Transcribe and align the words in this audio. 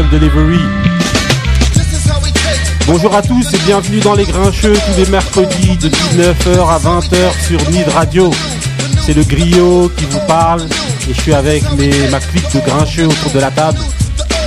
Special 0.00 0.08
Delivery. 0.08 0.60
Bonjour 2.86 3.14
à 3.14 3.20
tous 3.22 3.52
et 3.52 3.58
bienvenue 3.66 4.00
dans 4.00 4.14
les 4.14 4.24
Grincheux 4.24 4.72
tous 4.72 4.98
les 4.98 5.06
mercredis 5.10 5.76
de 5.76 5.88
19h 5.90 6.68
à 6.68 6.78
20h 6.78 7.46
sur 7.46 7.70
Nid 7.70 7.84
Radio. 7.94 8.30
C'est 9.04 9.12
le 9.14 9.22
griot 9.24 9.90
qui 9.96 10.06
vous 10.06 10.20
parle 10.26 10.62
et 11.08 11.12
je 11.14 11.20
suis 11.20 11.34
avec 11.34 11.62
mes, 11.72 11.90
ma 12.08 12.18
clique 12.18 12.50
de 12.54 12.60
Grincheux 12.60 13.06
autour 13.08 13.30
de 13.32 13.40
la 13.40 13.50
table. 13.50 13.78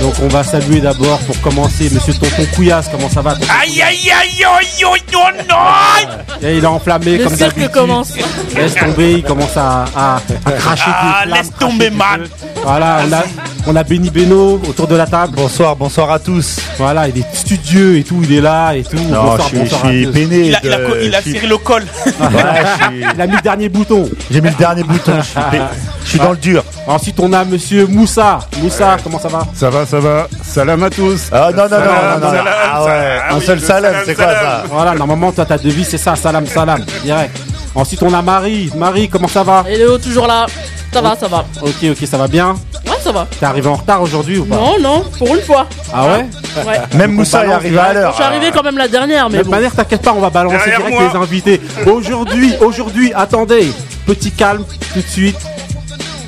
Donc 0.02 0.14
on 0.22 0.26
va 0.28 0.42
saluer 0.42 0.80
d'abord 0.80 1.18
pour 1.20 1.40
commencer 1.40 1.88
Monsieur 1.92 2.14
Tonton 2.14 2.46
Couillasse, 2.56 2.88
comment 2.90 3.08
ça 3.08 3.22
va 3.22 3.30
Aïe 3.62 3.80
aïe 3.80 4.10
aïe 4.10 4.10
aïe 4.10 4.44
aïe 4.44 4.84
aïe 4.84 5.44
non 5.48 6.48
Et 6.48 6.56
Il 6.58 6.64
est 6.64 6.66
enflammé 6.66 7.18
Le 7.18 7.24
comme 7.24 7.36
d'habitude. 7.36 7.70
commence. 7.70 8.12
Laisse 8.56 8.74
tomber, 8.74 9.12
il 9.18 9.22
commence 9.22 9.56
à, 9.56 9.84
à- 9.96 10.16
à 10.46 10.50
cracher 10.52 10.82
Ah, 10.88 11.20
des 11.22 11.28
flammes, 11.28 11.38
laisse 11.38 11.50
cracher 11.50 11.70
tomber, 11.70 11.90
man. 11.90 12.20
Voilà, 12.64 13.02
on 13.08 13.12
a, 13.12 13.22
on 13.66 13.76
a 13.76 13.82
Benny 13.82 14.10
Beno 14.10 14.60
autour 14.68 14.86
de 14.86 14.94
la 14.94 15.06
table. 15.06 15.34
Bonsoir, 15.36 15.74
bonsoir 15.76 16.10
à 16.10 16.18
tous. 16.18 16.58
Voilà, 16.78 17.08
il 17.08 17.18
est 17.18 17.34
studieux 17.34 17.96
et 17.98 18.04
tout, 18.04 18.20
il 18.22 18.32
est 18.34 18.40
là 18.40 18.74
et 18.74 18.82
tout. 18.82 18.96
Non, 18.96 19.22
Bonsoir, 19.24 19.38
je 19.40 19.44
suis, 19.48 19.58
bonsoir 19.58 19.80
je 19.84 19.88
suis 19.88 20.06
peiné. 20.08 20.36
Il 20.48 20.54
a, 20.54 20.60
il 20.62 20.72
a, 20.72 20.78
il 21.00 21.16
je 21.24 21.30
serré 21.32 21.46
le 21.46 21.56
col. 21.56 21.82
Ouais, 21.82 22.10
je 22.10 22.84
suis- 22.84 23.04
Il 23.14 23.20
a 23.20 23.26
mis 23.26 23.36
le 23.36 23.40
dernier 23.42 23.68
bouton. 23.68 24.08
J'ai 24.30 24.40
mis 24.40 24.48
le 24.50 24.54
dernier 24.56 24.82
bouton. 24.82 25.12
Je 25.16 25.22
suis, 25.22 25.34
pe- 25.50 25.62
je 26.04 26.08
suis 26.10 26.18
dans 26.18 26.30
le 26.32 26.36
dur. 26.36 26.62
Ensuite, 26.86 27.18
on 27.20 27.32
a 27.32 27.44
Monsieur 27.44 27.86
Moussa. 27.86 28.40
Moussa, 28.60 28.96
comment 29.02 29.18
ça 29.18 29.28
va? 29.28 29.46
Ça 29.54 29.70
va, 29.70 29.86
ça 29.86 29.98
va. 30.00 30.28
Salam 30.42 30.82
à 30.82 30.90
tous. 30.90 31.28
Ah 31.32 31.50
non, 31.54 31.62
non, 31.62 31.68
non, 31.70 31.70
Salam, 31.70 32.20
non, 32.20 32.20
non, 32.20 32.20
non. 32.20 32.30
salam, 32.30 32.46
Ah 32.72 32.84
ouais, 32.84 32.88
salam. 32.90 33.22
Ah 33.28 33.32
un 33.34 33.38
oui, 33.38 33.44
seul 33.46 33.60
salam, 33.60 33.82
salam, 33.92 34.02
c'est 34.06 34.14
quoi 34.14 34.24
salam. 34.26 34.42
ça 34.42 34.62
Voilà, 34.70 34.94
normalement, 34.94 35.32
toi, 35.32 35.46
ta 35.46 35.56
devise, 35.58 35.88
c'est 35.88 35.98
ça, 35.98 36.16
salam, 36.16 36.46
salam, 36.46 36.84
direct. 37.02 37.36
Ensuite, 37.74 38.02
on 38.02 38.12
a 38.14 38.22
Marie. 38.22 38.70
Marie, 38.76 39.08
comment 39.08 39.26
ça 39.28 39.42
va? 39.42 39.64
Et 39.68 39.76
Léo 39.78 39.98
toujours 39.98 40.26
là. 40.26 40.46
Ça 40.94 41.00
va, 41.00 41.16
ça 41.16 41.26
va. 41.26 41.44
Ok, 41.60 41.74
ok, 41.90 42.06
ça 42.08 42.16
va 42.16 42.28
bien. 42.28 42.50
Ouais, 42.86 42.92
ça 43.02 43.10
va. 43.10 43.26
T'es 43.38 43.44
arrivé 43.44 43.66
en 43.68 43.74
retard 43.74 44.00
aujourd'hui 44.00 44.38
ou 44.38 44.44
pas 44.44 44.54
Non, 44.54 44.78
non, 44.80 45.04
pour 45.18 45.34
une 45.34 45.40
fois. 45.42 45.66
Ah 45.92 46.06
ouais 46.06 46.26
Ouais. 46.64 46.80
Même 46.96 47.12
Moussa 47.12 47.44
est 47.44 47.50
arrivé 47.52 47.76
à 47.78 47.88
Je 47.92 47.94
l'heure. 47.98 48.14
suis 48.14 48.22
arrivé 48.22 48.50
quand 48.54 48.62
même 48.62 48.78
la 48.78 48.86
dernière, 48.86 49.26
De 49.28 49.32
mais 49.32 49.38
toute 49.38 49.46
bon. 49.48 49.56
manière, 49.56 49.74
t'inquiète 49.74 50.02
pas, 50.02 50.12
on 50.16 50.20
va 50.20 50.30
balancer 50.30 50.56
Derrière 50.56 50.78
direct 50.78 50.96
moi. 51.00 51.10
les 51.12 51.18
invités. 51.18 51.60
Aujourd'hui, 51.86 52.54
aujourd'hui, 52.60 53.12
attendez, 53.12 53.72
petit 54.06 54.30
calme 54.30 54.64
tout 54.92 55.00
de 55.00 55.06
suite. 55.08 55.36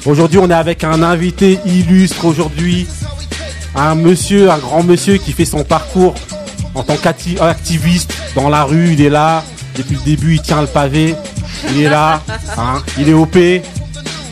Aujourd'hui, 0.04 0.40
on 0.40 0.50
est 0.50 0.54
avec 0.54 0.82
un 0.82 1.00
invité 1.04 1.60
illustre 1.64 2.24
aujourd'hui, 2.24 2.88
un 3.76 3.94
monsieur, 3.94 4.50
un 4.50 4.58
grand 4.58 4.82
monsieur 4.82 5.16
qui 5.18 5.30
fait 5.32 5.44
son 5.44 5.62
parcours 5.62 6.14
en 6.74 6.82
tant 6.82 6.96
qu'activiste 6.96 8.12
dans 8.34 8.48
la 8.48 8.64
rue. 8.64 8.94
Il 8.94 9.00
est 9.00 9.10
là 9.10 9.44
depuis 9.76 9.94
le 9.94 10.02
début, 10.02 10.34
il 10.34 10.42
tient 10.42 10.60
le 10.60 10.66
pavé. 10.66 11.14
Il 11.70 11.82
est 11.82 11.88
là, 11.88 12.20
hein, 12.58 12.82
il 12.98 13.08
est 13.08 13.14
OP. 13.14 13.36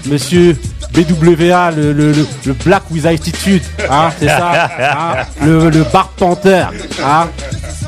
Monsieur 0.07 0.57
BWA, 0.93 1.71
le, 1.71 1.93
le, 1.93 2.13
le, 2.13 2.53
Black 2.65 2.83
with 2.91 3.07
Attitude, 3.07 3.63
hein, 3.91 4.11
c'est 4.19 4.29
ça, 4.29 4.69
hein, 4.79 5.25
le, 5.43 5.71
le 5.71 5.83
Bar 5.85 6.09
Panther, 6.17 6.67
hein. 7.03 7.29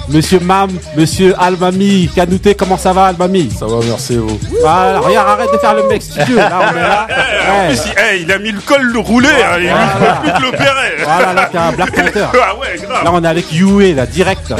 Monsieur 0.09 0.39
Mam, 0.41 0.71
Monsieur 0.97 1.35
Almami, 1.39 2.09
Kanouté, 2.15 2.55
comment 2.55 2.77
ça 2.79 2.93
va 2.93 3.07
Almami 3.07 3.51
Ça 3.51 3.67
va, 3.67 3.77
merci 3.87 4.17
vous. 4.17 4.39
Voilà, 4.61 5.01
regarde, 5.01 5.29
arrête 5.29 5.53
de 5.53 5.59
faire 5.59 5.75
le 5.75 5.89
mec 5.89 6.01
studieux, 6.03 6.37
là 6.37 6.61
on 6.73 6.77
est 6.77 6.81
là. 6.81 7.07
Ouais. 7.47 7.77
Si, 7.77 7.89
hey, 7.97 8.23
il 8.23 8.33
a 8.33 8.39
mis 8.39 8.51
le 8.51 8.59
col 8.61 8.83
le 8.83 8.99
roulé, 8.99 9.29
hein, 9.29 9.57
il 9.59 9.67
ne 9.67 9.71
peut 9.71 10.21
plus 10.23 10.33
te 10.33 10.43
l'opérer. 10.43 10.97
Voilà, 11.05 11.33
là 11.33 11.49
t'es 11.51 11.59
un 11.59 11.73
Black 11.73 11.93
Panther. 11.95 12.27
Ah 12.35 12.57
ouais, 12.59 12.77
grave. 12.83 13.05
Là 13.05 13.11
on 13.15 13.23
est 13.23 13.29
avec 13.29 13.53
Yue, 13.53 13.95
là, 13.95 14.05
direct. 14.07 14.53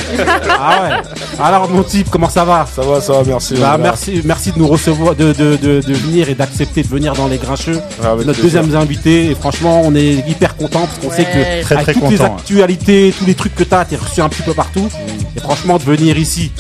Ah 0.49 0.83
ouais. 0.83 0.97
Alors 1.43 1.69
mon 1.69 1.83
type, 1.83 2.09
comment 2.11 2.29
ça 2.29 2.45
va? 2.45 2.65
Ça 2.75 2.83
va, 2.83 3.01
ça 3.01 3.13
va, 3.15 3.23
merci. 3.27 3.55
bah, 3.57 3.77
merci, 3.81 4.23
merci 4.25 4.53
de 4.53 4.59
nous 4.59 4.69
recevoir, 4.69 5.15
de, 5.17 5.33
de, 5.33 5.57
de, 5.57 5.81
de 5.81 5.93
venir 5.95 6.29
et 6.29 6.35
d'accepter 6.35 6.83
de 6.83 6.89
venir 6.89 7.15
dans 7.15 7.27
les 7.27 7.39
Grincheux. 7.39 7.81
Ah, 8.05 8.13
avec 8.13 8.27
Notre 8.27 8.41
plaisir. 8.41 8.63
deuxième 8.63 8.81
invité. 8.81 9.31
Et 9.31 9.35
franchement, 9.35 9.83
on 9.85 9.95
est 9.95 10.25
hyper 10.29 10.57
content 10.57 10.87
parce 10.87 10.99
qu'on 10.99 11.09
Ouais. 11.09 11.17
sait 11.17 11.25
que 11.25 11.63
Très, 11.63 11.75
avec 11.75 11.87
très 11.87 11.95
toutes 11.95 12.11
les 12.11 12.23
actualités, 12.23 13.15
tous 13.19 13.25
les 13.27 13.35
trucs 13.35 13.55
que 13.55 13.65
t'as, 13.65 13.85
t'es 13.85 13.97
reçu 13.97 14.21
un 14.21 14.29
petit 14.29 14.43
peu 14.43 14.55
partout. 14.55 14.89
Et 15.37 15.41
franchement, 15.41 15.79
de 15.79 15.83
venir 15.85 16.19
ici 16.19 16.51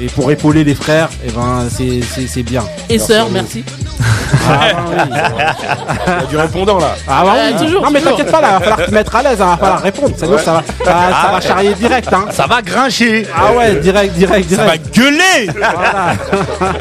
et 0.00 0.06
pour 0.06 0.30
épauler 0.30 0.62
les 0.62 0.76
frères, 0.76 1.08
et 1.26 1.30
ben 1.32 1.66
c'est 1.76 2.00
c'est 2.14 2.28
c'est 2.28 2.44
bien. 2.44 2.62
Et 2.88 2.98
sœur, 3.00 3.28
merci. 3.32 3.64
Ah, 4.48 4.58
ben 4.72 5.08
oui. 5.10 5.20
Il 6.06 6.12
y 6.12 6.22
a 6.22 6.26
du 6.26 6.36
répondant 6.36 6.78
là. 6.78 6.94
Ah 7.08 7.22
bah 7.24 7.32
Ouais, 7.32 7.52
oui. 7.52 7.64
toujours, 7.66 7.82
non 7.82 7.90
mais 7.90 7.98
toujours. 7.98 8.16
t'inquiète 8.16 8.30
pas 8.32 8.40
là, 8.40 8.52
va 8.52 8.60
falloir 8.60 8.86
te 8.86 8.94
mettre 8.94 9.16
à 9.16 9.22
l'aise, 9.24 9.40
hein, 9.42 9.46
va 9.46 9.56
falloir 9.56 9.82
répondre. 9.82 10.14
Sinon 10.16 10.38
ça 10.38 10.52
va, 10.52 10.62
ça, 10.84 11.22
ça 11.22 11.32
va 11.32 11.40
charrier 11.40 11.74
direct. 11.74 12.12
Hein. 12.12 12.26
Ça 12.30 12.46
va 12.46 12.62
grincher. 12.62 13.26
Ah 13.34 13.52
ouais, 13.54 13.74
direct, 13.80 14.14
direct, 14.14 14.48
Ça 14.50 14.56
va 14.64 14.76
direct. 14.76 14.94
gueuler 14.94 15.50
Voilà. 15.52 16.14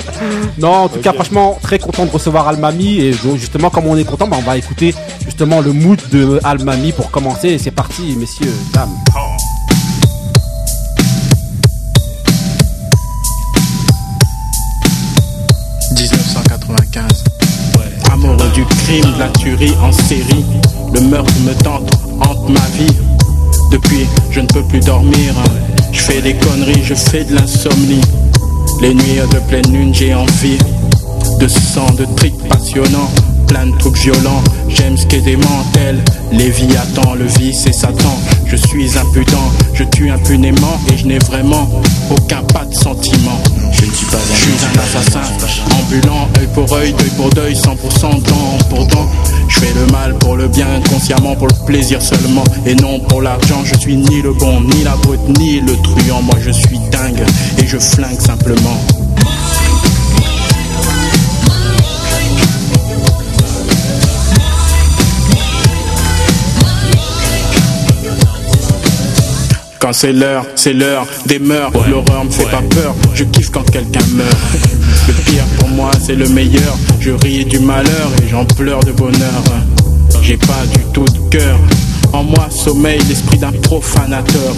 non, 0.59 0.73
en 0.73 0.87
tout 0.89 0.99
cas, 0.99 1.13
franchement, 1.13 1.57
très 1.63 1.79
content 1.79 2.05
de 2.05 2.11
recevoir 2.11 2.47
Almami. 2.47 2.99
Et 2.99 3.13
justement, 3.35 3.71
comme 3.71 3.87
on 3.87 3.97
est 3.97 4.03
content, 4.03 4.27
bah, 4.27 4.37
on 4.39 4.43
va 4.47 4.57
écouter 4.57 4.93
justement 5.25 5.61
le 5.61 5.73
mood 5.73 5.99
de 6.11 6.39
Almami 6.43 6.91
pour 6.91 7.09
commencer. 7.09 7.49
Et 7.49 7.57
c'est 7.57 7.71
parti, 7.71 8.15
messieurs, 8.19 8.53
dames. 8.73 8.93
Du 18.57 18.65
crime, 18.65 19.13
de 19.13 19.19
la 19.19 19.29
tuerie 19.29 19.75
en 19.83 19.91
série. 19.91 20.43
Le 20.91 21.01
meurtre 21.01 21.33
me 21.45 21.53
tente, 21.63 21.91
hante 22.21 22.49
ma 22.49 22.65
vie. 22.75 22.97
Depuis, 23.71 24.07
je 24.31 24.39
ne 24.39 24.47
peux 24.47 24.63
plus 24.63 24.79
dormir. 24.79 25.33
Je 25.91 26.01
fais 26.01 26.21
des 26.21 26.33
conneries, 26.33 26.83
je 26.83 26.95
fais 26.95 27.23
de 27.23 27.35
l'insomnie. 27.35 28.01
Les 28.81 28.95
nuits 28.95 29.21
de 29.31 29.39
pleine 29.47 29.71
lune, 29.71 29.93
j'ai 29.93 30.15
envie 30.15 30.57
de 31.39 31.47
sang, 31.47 31.91
de 31.99 32.05
tricks 32.15 32.47
passionnants. 32.49 33.11
Plein 33.47 33.67
de 33.67 33.77
trucs 33.77 33.97
violents, 33.97 34.43
j'aime 34.67 34.97
ce 34.97 35.05
qui 35.05 35.17
est 35.17 35.21
démentel. 35.21 36.03
Léviathan, 36.31 37.13
le 37.15 37.25
vice 37.25 37.65
et 37.65 37.73
Satan. 37.73 38.19
Je 38.45 38.55
suis 38.55 38.97
impudent, 38.97 39.51
je 39.73 39.83
tue 39.83 40.09
impunément 40.09 40.79
et 40.91 40.97
je 40.97 41.05
n'ai 41.05 41.19
vraiment 41.19 41.69
aucun 42.09 42.43
pas 42.53 42.65
de 42.65 42.73
sentiment. 42.73 43.41
Je 43.71 43.85
ne 43.85 43.91
suis 43.91 44.05
pas 44.07 44.17
un, 44.17 44.35
je 44.35 44.41
suis 44.41 44.51
un 44.65 44.79
assassin 44.79 45.21
ambulant, 45.79 46.27
œil 46.39 46.47
pour 46.53 46.71
œil, 46.73 46.93
deuil 46.93 47.09
pour 47.15 47.29
deuil, 47.29 47.53
100% 47.53 48.23
dent 48.23 48.57
pour 48.69 48.85
dent. 48.87 49.07
Je 49.47 49.59
fais 49.59 49.73
le 49.73 49.91
mal 49.91 50.17
pour 50.17 50.35
le 50.35 50.47
bien, 50.47 50.67
inconsciemment 50.75 51.35
pour 51.35 51.47
le 51.47 51.65
plaisir 51.65 52.01
seulement 52.01 52.43
et 52.65 52.75
non 52.75 52.99
pour 52.99 53.21
l'argent. 53.21 53.63
Je 53.63 53.75
suis 53.79 53.95
ni 53.95 54.21
le 54.21 54.33
bon, 54.33 54.61
ni 54.61 54.83
la 54.83 54.95
brute, 54.97 55.39
ni 55.39 55.61
le 55.61 55.75
truand. 55.77 56.21
Moi 56.21 56.35
je 56.41 56.51
suis 56.51 56.79
dingue 56.91 57.23
et 57.57 57.65
je 57.65 57.77
flingue 57.77 58.19
simplement. 58.19 59.06
Quand 69.79 69.93
c'est 69.93 70.11
l'heure, 70.11 70.45
c'est 70.55 70.73
l'heure 70.73 71.05
des 71.27 71.39
mœurs. 71.39 71.71
L'horreur 71.89 72.25
me 72.25 72.31
fait 72.31 72.49
pas 72.49 72.63
peur, 72.69 72.95
je 73.13 73.23
kiffe 73.25 73.51
quand 73.51 73.63
quelqu'un 73.69 74.05
meurt. 74.15 74.37
Le 75.07 75.13
pire 75.13 75.43
pour 75.59 75.69
moi, 75.69 75.91
c'est 76.03 76.15
le 76.15 76.27
meilleur. 76.29 76.77
Je 76.99 77.11
ris 77.11 77.45
du 77.45 77.59
malheur 77.59 78.11
et 78.21 78.27
j'en 78.27 78.43
pleure 78.45 78.79
de 78.79 78.91
bonheur. 78.91 79.43
J'ai 80.21 80.37
pas 80.37 80.65
du 80.73 80.83
tout 80.93 81.05
de 81.05 81.29
cœur. 81.29 81.59
En 82.11 82.23
moi 82.23 82.47
sommeille 82.49 83.01
l'esprit 83.07 83.37
d'un 83.37 83.51
profanateur. 83.51 84.55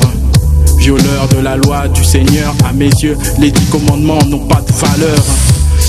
Violeur 0.78 1.28
de 1.36 1.40
la 1.40 1.58
loi 1.58 1.88
du 1.90 2.04
Seigneur, 2.04 2.54
à 2.68 2.72
mes 2.72 2.88
yeux, 2.88 3.18
les 3.40 3.52
dix 3.52 3.66
commandements 3.66 4.24
n'ont 4.26 4.46
pas 4.48 4.62
de 4.62 4.72
valeur. 4.72 5.24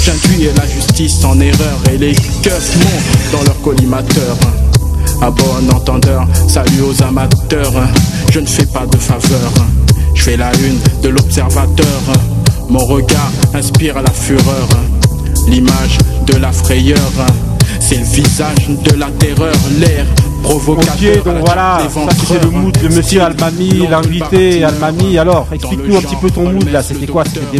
J'induis 0.05 0.49
la 0.57 0.67
justice 0.67 1.25
en 1.25 1.39
erreur 1.39 1.79
et 1.93 1.99
les 1.99 2.15
keufs 2.43 2.77
montent 2.77 3.33
dans 3.33 3.45
leur 3.45 3.61
collimateur. 3.62 4.37
À 5.22 5.31
bon 5.31 5.69
entendeur, 5.75 6.26
salut 6.48 6.81
aux 6.82 7.03
amateurs. 7.03 7.72
Je 8.32 8.41
ne 8.41 8.47
fais 8.47 8.64
pas 8.64 8.86
de 8.86 8.97
faveur. 8.97 9.53
Je 10.14 10.22
fais 10.22 10.36
la 10.36 10.50
une 10.56 10.78
de 11.03 11.08
l'observateur. 11.10 12.00
Mon 12.70 12.78
regard 12.78 13.31
inspire 13.52 14.00
la 14.00 14.11
fureur. 14.11 14.69
L'image 15.46 15.99
de 16.26 16.37
la 16.37 16.52
frayeur. 16.52 16.96
C'est 17.81 17.96
le 17.96 18.05
visage 18.05 18.69
de 18.69 18.94
la 18.96 19.11
terreur. 19.11 19.55
L'air 19.78 20.06
provocateur. 20.43 20.94
Ok, 20.94 21.25
donc 21.25 21.37
voilà, 21.44 21.81
ça 21.93 22.00
c'était 22.19 22.43
le 22.43 22.50
mood 22.50 22.78
de 22.78 22.88
monsieur 22.88 23.23
Almami, 23.23 23.87
l'invité 23.90 24.64
Almami. 24.64 25.19
Alors, 25.19 25.49
explique-nous 25.52 25.96
un 25.96 26.00
petit 26.00 26.16
peu 26.16 26.31
ton 26.31 26.50
mood 26.50 26.70
là, 26.70 26.82
c'était 26.82 27.06
quoi? 27.06 27.25
C'était 27.25 27.58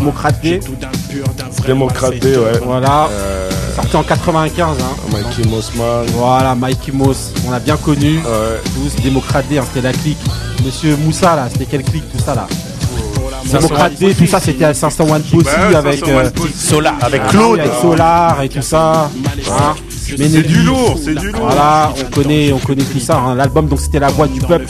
Démocrate 1.66 2.22
ouais. 2.22 2.60
Voilà, 2.64 3.08
Euh, 3.10 3.50
sorti 3.74 3.96
en 3.96 4.02
95. 4.02 4.76
Hein. 4.80 4.84
Mikey 5.12 5.48
Mossman. 5.48 6.06
Voilà, 6.14 6.54
Mikey 6.54 6.92
Moss, 6.92 7.32
on 7.46 7.50
l'a 7.50 7.58
bien 7.60 7.76
connu. 7.76 8.18
Ouais. 8.18 8.60
Tous, 8.74 9.02
Démocrate 9.02 9.44
hein, 9.52 9.62
c'était 9.66 9.86
la 9.86 9.92
clique. 9.92 10.18
Monsieur 10.64 10.96
Moussa 10.96 11.36
là, 11.36 11.48
c'était 11.50 11.66
quelle 11.66 11.82
clique 11.82 12.10
tout 12.12 12.22
ça 12.22 12.34
là 12.34 12.46
Démocrate 13.44 13.94
Day, 13.98 14.14
tout 14.14 14.26
ça 14.26 14.38
c'était 14.40 14.64
à 14.64 14.74
501 14.74 15.20
Pussy 15.20 15.48
avec 15.74 16.00
501 16.00 16.24
euh. 16.24 16.30
Solar. 16.54 16.94
Avec 17.00 17.26
Claude. 17.28 17.58
avec 17.60 17.72
Solar 17.80 18.42
et 18.42 18.48
tout 18.48 18.62
ça. 18.62 19.10
Hein 19.50 19.74
C'est 20.16 20.42
du 20.42 20.62
lourd, 20.62 20.98
c'est 21.02 21.14
du 21.14 21.30
lourd. 21.30 21.40
Voilà, 21.42 21.92
on 21.98 22.10
connaît, 22.14 22.52
on 22.52 22.58
connaît 22.58 22.82
tout 22.84 22.98
ça. 23.00 23.18
hein. 23.18 23.34
L'album 23.34 23.66
donc 23.68 23.80
c'était 23.80 23.98
La 24.00 24.08
Voix 24.08 24.26
du 24.28 24.40
Peuple, 24.40 24.66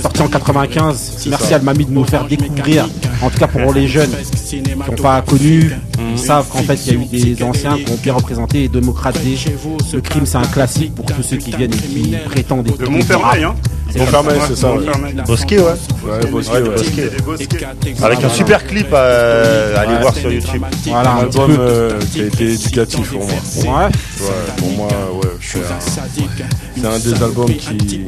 sorti 0.00 0.22
en 0.22 0.28
95. 0.28 1.26
Merci 1.30 1.54
Almami 1.54 1.84
de 1.86 1.90
nous 1.92 2.04
faire 2.04 2.24
découvrir. 2.26 2.88
En 3.22 3.30
tout 3.30 3.38
cas 3.38 3.46
pour 3.48 3.72
les 3.72 3.88
jeunes 3.88 4.10
qui 4.48 4.62
n'ont 4.62 4.96
pas 5.02 5.20
connu, 5.22 5.70
ils 6.12 6.18
savent 6.18 6.46
qu'en 6.48 6.62
fait 6.62 6.78
il 6.86 6.92
y 6.92 6.96
a 6.96 7.00
eu 7.00 7.34
des 7.34 7.42
anciens 7.42 7.76
qui 7.78 7.90
ont 7.92 7.98
bien 8.02 8.14
représenté 8.14 8.64
et 8.64 8.68
démocraté. 8.68 9.36
Le 9.92 10.00
crime 10.00 10.26
c'est 10.26 10.36
un 10.38 10.42
classique 10.42 10.94
pour 10.94 11.06
tous 11.06 11.22
ceux 11.22 11.36
qui 11.36 11.50
viennent 11.52 11.72
et 11.72 11.76
qui 11.76 12.16
prétendent 12.26 12.66
De 12.78 12.86
Montfermeil, 12.86 13.44
hein. 13.44 13.54
Montfermeil, 13.96 14.38
c'est 14.48 14.56
ça. 14.56 14.72
Ouais, 14.74 14.84
Bosquet, 15.26 15.58
ouais. 15.58 15.64
Ouais, 16.04 16.26
Bosquet, 16.30 16.52
Ouais, 16.52 16.62
ouais. 16.62 17.10
Bosquet. 17.24 17.66
Avec 18.02 18.22
un 18.24 18.28
super 18.28 18.66
clip 18.66 18.88
euh, 18.92 19.76
à 19.76 19.80
aller 19.80 19.96
voir 20.00 20.14
sur 20.14 20.30
YouTube. 20.30 20.62
Voilà, 20.86 21.12
Un 21.12 21.18
album 21.20 21.56
euh, 21.58 21.98
qui 22.12 22.20
a 22.22 22.24
été 22.26 22.44
éducatif 22.52 23.10
pour 23.10 23.24
moi. 23.24 23.28
Ouais. 23.56 23.86
Ouais, 24.24 24.30
pour 24.56 24.70
moi, 24.72 24.88
ouais, 25.14 25.28
c'est 25.40 25.58
un, 25.58 25.80
c'est 25.80 26.86
un 26.86 26.98
des 26.98 27.22
albums 27.22 27.46
qui, 27.54 28.04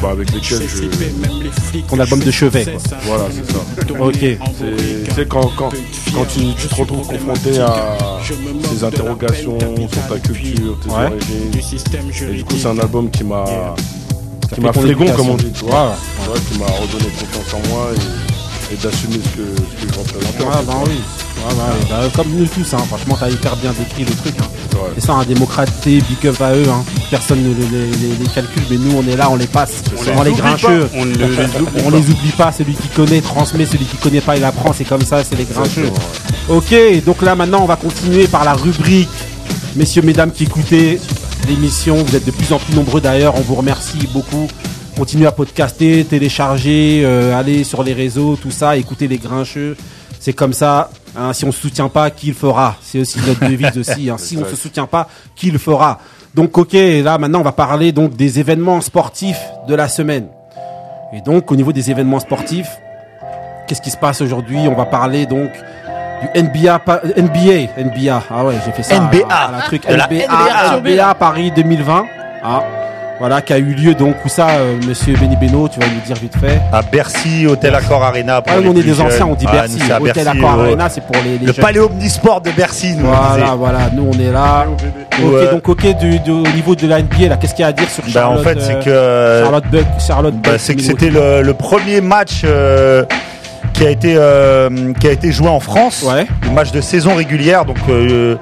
bah, 0.00 0.10
avec 0.12 0.32
lesquels 0.32 0.62
je, 0.68 1.78
Ton 1.88 1.98
album 1.98 2.20
de 2.20 2.30
chevet, 2.30 2.64
quoi. 2.64 2.80
voilà, 3.04 3.24
c'est 3.30 3.52
ça. 3.52 3.58
Ok. 4.00 4.14
C'est, 4.20 5.04
tu 5.08 5.10
sais, 5.14 5.26
quand, 5.26 5.50
quand, 5.56 5.70
quand 6.14 6.24
tu, 6.26 6.40
tu 6.60 6.68
te 6.68 6.74
retrouves 6.74 7.06
confronté 7.06 7.58
à 7.60 7.96
ces 8.70 8.84
interrogations 8.84 9.58
sur 9.58 10.06
ta 10.08 10.18
culture, 10.18 10.78
tes 10.84 10.90
Ouais. 10.90 11.06
origines, 11.06 12.28
et 12.30 12.34
du 12.36 12.44
coup, 12.44 12.54
c'est 12.60 12.68
un 12.68 12.78
album 12.78 13.10
qui 13.10 13.24
m'a, 13.24 13.44
qui 14.48 14.54
fait 14.56 14.60
m'a 14.66 14.72
flégon, 14.72 15.04
éducation. 15.04 15.16
comme 15.16 15.30
on 15.30 15.36
dit, 15.36 15.52
tu 15.52 15.64
vois, 15.64 15.94
Ouais, 16.28 16.38
qui 16.52 16.58
m'a 16.58 16.66
redonné 16.66 17.10
confiance 17.18 17.54
en 17.54 17.68
moi 17.68 17.90
et, 17.94 18.74
et 18.74 18.76
d'assumer 18.76 19.14
ce 19.24 19.28
que, 19.36 19.46
ce 19.80 19.86
que 19.86 19.92
je 19.92 19.98
représente. 19.98 20.40
Ouais, 20.40 20.64
bah 20.66 20.74
oui. 20.86 20.92
Ouais, 20.92 21.54
bah 21.56 21.64
oui. 21.80 21.86
Bah, 21.88 22.00
comme 22.16 22.30
nous 22.32 22.46
tous, 22.46 22.74
hein. 22.74 22.78
franchement, 22.88 23.16
t'as 23.18 23.30
hyper 23.30 23.56
bien 23.56 23.72
décrit 23.72 24.04
le 24.04 24.14
truc. 24.14 24.34
Hein. 24.40 24.44
Ouais. 24.74 24.90
C'est 24.96 25.06
ça, 25.06 25.14
un 25.14 25.24
démocraté, 25.24 26.00
big 26.02 26.26
up 26.26 26.40
à 26.40 26.52
eux. 26.54 26.66
Hein. 26.68 26.84
Personne 27.10 27.42
ne 27.42 27.48
les, 27.54 27.66
les- 27.66 27.96
les- 27.96 28.16
les 28.16 28.26
calcule, 28.34 28.62
mais 28.70 28.76
nous, 28.76 28.96
on 28.98 29.06
est 29.10 29.16
là, 29.16 29.28
on 29.30 29.36
les 29.36 29.46
passe. 29.46 29.82
On, 30.16 30.22
les 30.22 30.30
oublie 30.30 30.40
grincheux. 30.40 30.86
pas, 30.86 30.98
On 30.98 31.04
les 31.04 31.14
oublie 31.14 31.80
On 31.86 31.90
les 31.90 32.10
oublie 32.10 32.30
pas, 32.36 32.52
celui 32.52 32.74
qui 32.74 32.88
connaît 32.88 33.20
transmet, 33.20 33.64
celui 33.66 33.84
qui 33.86 33.96
connaît 33.96 34.20
pas 34.20 34.36
il 34.36 34.44
apprend, 34.44 34.72
c'est 34.72 34.84
comme 34.84 35.02
ça, 35.02 35.22
c'est 35.24 35.36
les 35.36 35.44
grincheux. 35.44 35.90
Ok, 36.48 36.74
donc 37.04 37.22
là 37.22 37.34
maintenant 37.34 37.60
on 37.62 37.66
va 37.66 37.76
continuer 37.76 38.26
par 38.26 38.44
la 38.44 38.54
rubrique. 38.54 39.08
Messieurs, 39.76 40.02
mesdames 40.02 40.32
qui 40.32 40.44
écoutez 40.44 40.98
l'émission, 41.48 41.96
vous 41.96 42.14
êtes 42.16 42.24
de 42.26 42.30
plus 42.30 42.52
en 42.52 42.58
plus 42.58 42.74
nombreux 42.74 43.00
d'ailleurs, 43.00 43.34
on 43.36 43.40
vous 43.40 43.54
remercie 43.54 44.06
beaucoup. 44.12 44.46
Continuez 44.96 45.26
à 45.26 45.32
podcaster, 45.32 46.04
télécharger, 46.04 47.02
euh, 47.04 47.38
aller 47.38 47.64
sur 47.64 47.82
les 47.82 47.92
réseaux, 47.92 48.36
tout 48.36 48.50
ça, 48.50 48.76
écoutez 48.76 49.08
les 49.08 49.18
grincheux. 49.18 49.76
C'est 50.20 50.32
comme 50.32 50.52
ça. 50.52 50.90
hein, 51.16 51.32
si 51.32 51.44
on 51.44 51.52
se 51.52 51.60
soutient 51.60 51.88
pas, 51.88 52.10
qui 52.10 52.28
le 52.28 52.34
fera? 52.34 52.76
C'est 52.82 52.98
aussi 53.00 53.18
notre 53.26 53.48
devise 53.48 53.78
aussi. 53.78 54.10
hein. 54.10 54.16
Si 54.18 54.36
on 54.36 54.44
se 54.44 54.56
soutient 54.56 54.86
pas, 54.86 55.08
qui 55.36 55.50
le 55.50 55.58
fera? 55.58 56.00
Donc 56.34 56.58
ok, 56.58 56.72
là 57.02 57.16
maintenant 57.18 57.40
on 57.40 57.44
va 57.44 57.52
parler 57.52 57.92
donc 57.92 58.14
des 58.16 58.38
événements 58.40 58.80
sportifs 58.80 59.40
de 59.66 59.74
la 59.74 59.88
semaine. 59.88 60.26
Et 61.14 61.20
donc 61.22 61.50
au 61.50 61.56
niveau 61.56 61.72
des 61.72 61.90
événements 61.90 62.20
sportifs, 62.20 62.68
qu'est-ce 63.66 63.80
qui 63.80 63.90
se 63.90 63.96
passe 63.96 64.20
aujourd'hui? 64.20 64.58
On 64.68 64.74
va 64.74 64.84
parler 64.84 65.24
donc 65.26 65.50
du 66.20 66.42
NBA, 66.42 66.80
NBA, 67.16 67.68
NBA. 67.82 68.22
Ah 68.30 68.44
ouais, 68.44 68.54
j'ai 68.64 68.72
fait 68.72 68.82
ça. 68.82 68.96
NBA. 69.00 69.18
Ah, 69.30 69.50
la 69.56 69.62
truc 69.62 69.86
De 69.88 69.94
la 69.94 70.06
NBA, 70.06 70.24
NBA. 70.78 70.90
NBA 70.90 71.14
Paris 71.14 71.52
2020. 71.54 72.04
Ah, 72.44 72.62
voilà, 73.20 73.42
qui 73.42 73.52
a 73.52 73.58
eu 73.58 73.74
lieu 73.74 73.94
donc 73.94 74.14
où 74.24 74.28
ça, 74.28 74.46
euh, 74.50 74.76
Monsieur 74.86 75.16
Benny 75.16 75.34
Beno, 75.36 75.68
tu 75.68 75.80
vas 75.80 75.86
nous 75.86 76.00
dire 76.06 76.14
vite 76.16 76.36
fait. 76.38 76.60
À 76.72 76.82
Bercy, 76.82 77.46
Hôtel 77.48 77.74
Accor 77.74 78.00
Arena. 78.02 78.40
Pour 78.40 78.52
Ah, 78.56 78.60
les 78.60 78.68
on 78.68 78.76
est 78.76 78.82
des 78.84 79.00
anciens, 79.00 79.08
jeunes. 79.18 79.28
on 79.30 79.34
dit 79.34 79.44
Ah, 79.48 79.52
Bercy. 79.52 79.80
à 79.90 80.00
Hôtel 80.00 80.12
Bercy, 80.24 80.28
Accor 80.38 80.58
ouais. 80.58 80.64
Arena, 80.68 80.88
c'est 80.88 81.00
pour 81.00 81.16
les, 81.24 81.38
les 81.38 81.46
Le 81.46 81.52
jeunes. 81.52 81.64
palais 81.64 81.80
omnisport 81.80 82.40
de 82.40 82.50
Bercy, 82.52 82.94
nous. 82.96 83.06
Voilà, 83.06 83.54
voilà, 83.56 83.78
nous 83.92 84.08
on 84.14 84.18
est 84.20 84.30
là. 84.30 84.66
Ok, 84.70 85.32
Ouais. 85.32 85.50
donc 85.50 85.68
ok, 85.68 85.98
du, 85.98 86.20
du- 86.20 86.30
au 86.30 86.46
niveau 86.54 86.76
de 86.76 86.86
la 86.86 87.00
NBA, 87.02 87.28
là, 87.28 87.36
qu'est-ce 87.36 87.54
qu'il 87.54 87.62
y 87.62 87.64
a 87.64 87.68
à 87.68 87.72
dire 87.72 87.90
sur 87.90 88.04
Bah, 88.04 88.10
Charlotte 88.12 88.38
en 88.38 88.42
fait, 88.44 88.60
c'est 88.60 88.74
euh, 88.76 88.82
que 88.84 88.90
euh, 88.90 89.42
Charlotte 89.42 89.64
Buck, 89.68 89.84
Charlotte 90.06 90.34
bah, 90.36 90.50
Buck, 90.52 90.60
c'est 90.60 90.74
que 90.76 90.82
c'était 90.82 91.10
le, 91.10 91.42
le 91.42 91.54
premier 91.54 92.00
match 92.00 92.42
euh, 92.44 93.04
qui 93.78 93.86
a 93.86 93.90
été 93.90 94.14
euh, 94.16 94.92
qui 95.00 95.06
a 95.06 95.12
été 95.12 95.30
joué 95.30 95.48
en 95.48 95.60
France. 95.60 96.02
Ouais. 96.02 96.26
Le 96.42 96.50
match 96.50 96.72
de 96.72 96.80
saison 96.80 97.14
régulière. 97.14 97.64
Donc 97.64 97.78
euh, 97.88 98.34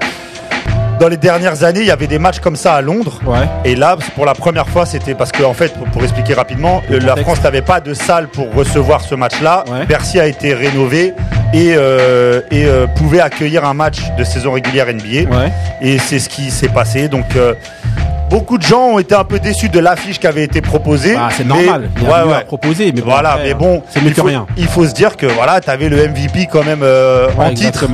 dans 0.99 1.09
les 1.09 1.17
dernières 1.17 1.63
années, 1.63 1.81
il 1.81 1.85
y 1.85 1.91
avait 1.91 2.07
des 2.07 2.17
matchs 2.17 2.39
comme 2.39 2.55
ça 2.55 2.73
à 2.73 2.81
Londres. 2.81 3.19
Ouais. 3.23 3.47
Et 3.63 3.75
là, 3.75 3.97
pour 4.15 4.25
la 4.25 4.33
première 4.33 4.67
fois, 4.67 4.87
c'était 4.87 5.13
parce 5.13 5.31
que 5.31 5.43
en 5.43 5.53
fait, 5.53 5.73
pour, 5.75 5.85
pour 5.87 6.03
expliquer 6.03 6.33
rapidement, 6.33 6.81
Le 6.89 6.97
la. 6.97 7.15
France 7.17 7.43
n'avait 7.43 7.61
pas 7.61 7.79
de 7.81 7.93
salle 7.93 8.29
pour 8.29 8.51
recevoir 8.55 9.01
ce 9.01 9.13
match-là. 9.13 9.63
Ouais. 9.71 9.85
Bercy 9.85 10.19
a 10.19 10.25
été 10.25 10.55
rénové 10.55 11.13
et, 11.53 11.73
euh, 11.75 12.41
et 12.49 12.65
euh, 12.65 12.87
pouvait 12.87 13.21
accueillir 13.21 13.63
un 13.63 13.75
match 13.75 13.99
de 14.17 14.23
saison 14.23 14.53
régulière 14.53 14.87
NBA. 14.91 15.29
Ouais. 15.29 15.51
Et 15.81 15.99
c'est 15.99 16.17
ce 16.17 16.29
qui 16.29 16.49
s'est 16.49 16.69
passé. 16.69 17.09
Donc 17.09 17.35
euh, 17.35 17.53
beaucoup 18.29 18.57
de 18.57 18.63
gens 18.63 18.81
ont 18.93 18.99
été 18.99 19.15
un 19.15 19.23
peu 19.23 19.39
déçus 19.39 19.69
de 19.69 19.79
l'affiche 19.79 20.19
qui 20.19 20.27
avait 20.27 20.43
été 20.43 20.61
proposée. 20.61 21.15
Ah, 21.17 21.29
c'est 21.31 21.43
Mais- 21.43 21.49
normal. 21.65 21.89
Il 21.97 22.03
y 22.03 22.05
a 22.05 22.09
ouais, 22.09 22.25
mieux 22.25 22.33
à 22.33 22.37
ouais. 22.39 22.43
proposer, 22.45 22.91
mais 22.93 23.01
bon, 23.01 23.11
Voilà, 23.11 23.31
après, 23.31 23.43
mais 23.45 23.51
hein, 23.53 23.57
bon, 23.59 23.83
c'est 23.89 24.01
mieux 24.01 24.07
il 24.07 24.13
que 24.13 24.21
faut, 24.21 24.27
rien. 24.27 24.45
il 24.57 24.67
faut 24.67 24.85
se 24.85 24.93
dire 24.93 25.15
que 25.17 25.25
voilà, 25.25 25.59
tu 25.61 25.69
avais 25.69 25.89
le 25.89 25.97
MVP 26.07 26.47
quand 26.51 26.63
même 26.65 26.81
euh, 26.83 27.27
Ouais, 27.37 27.45
en 27.45 27.53
titre. 27.53 27.85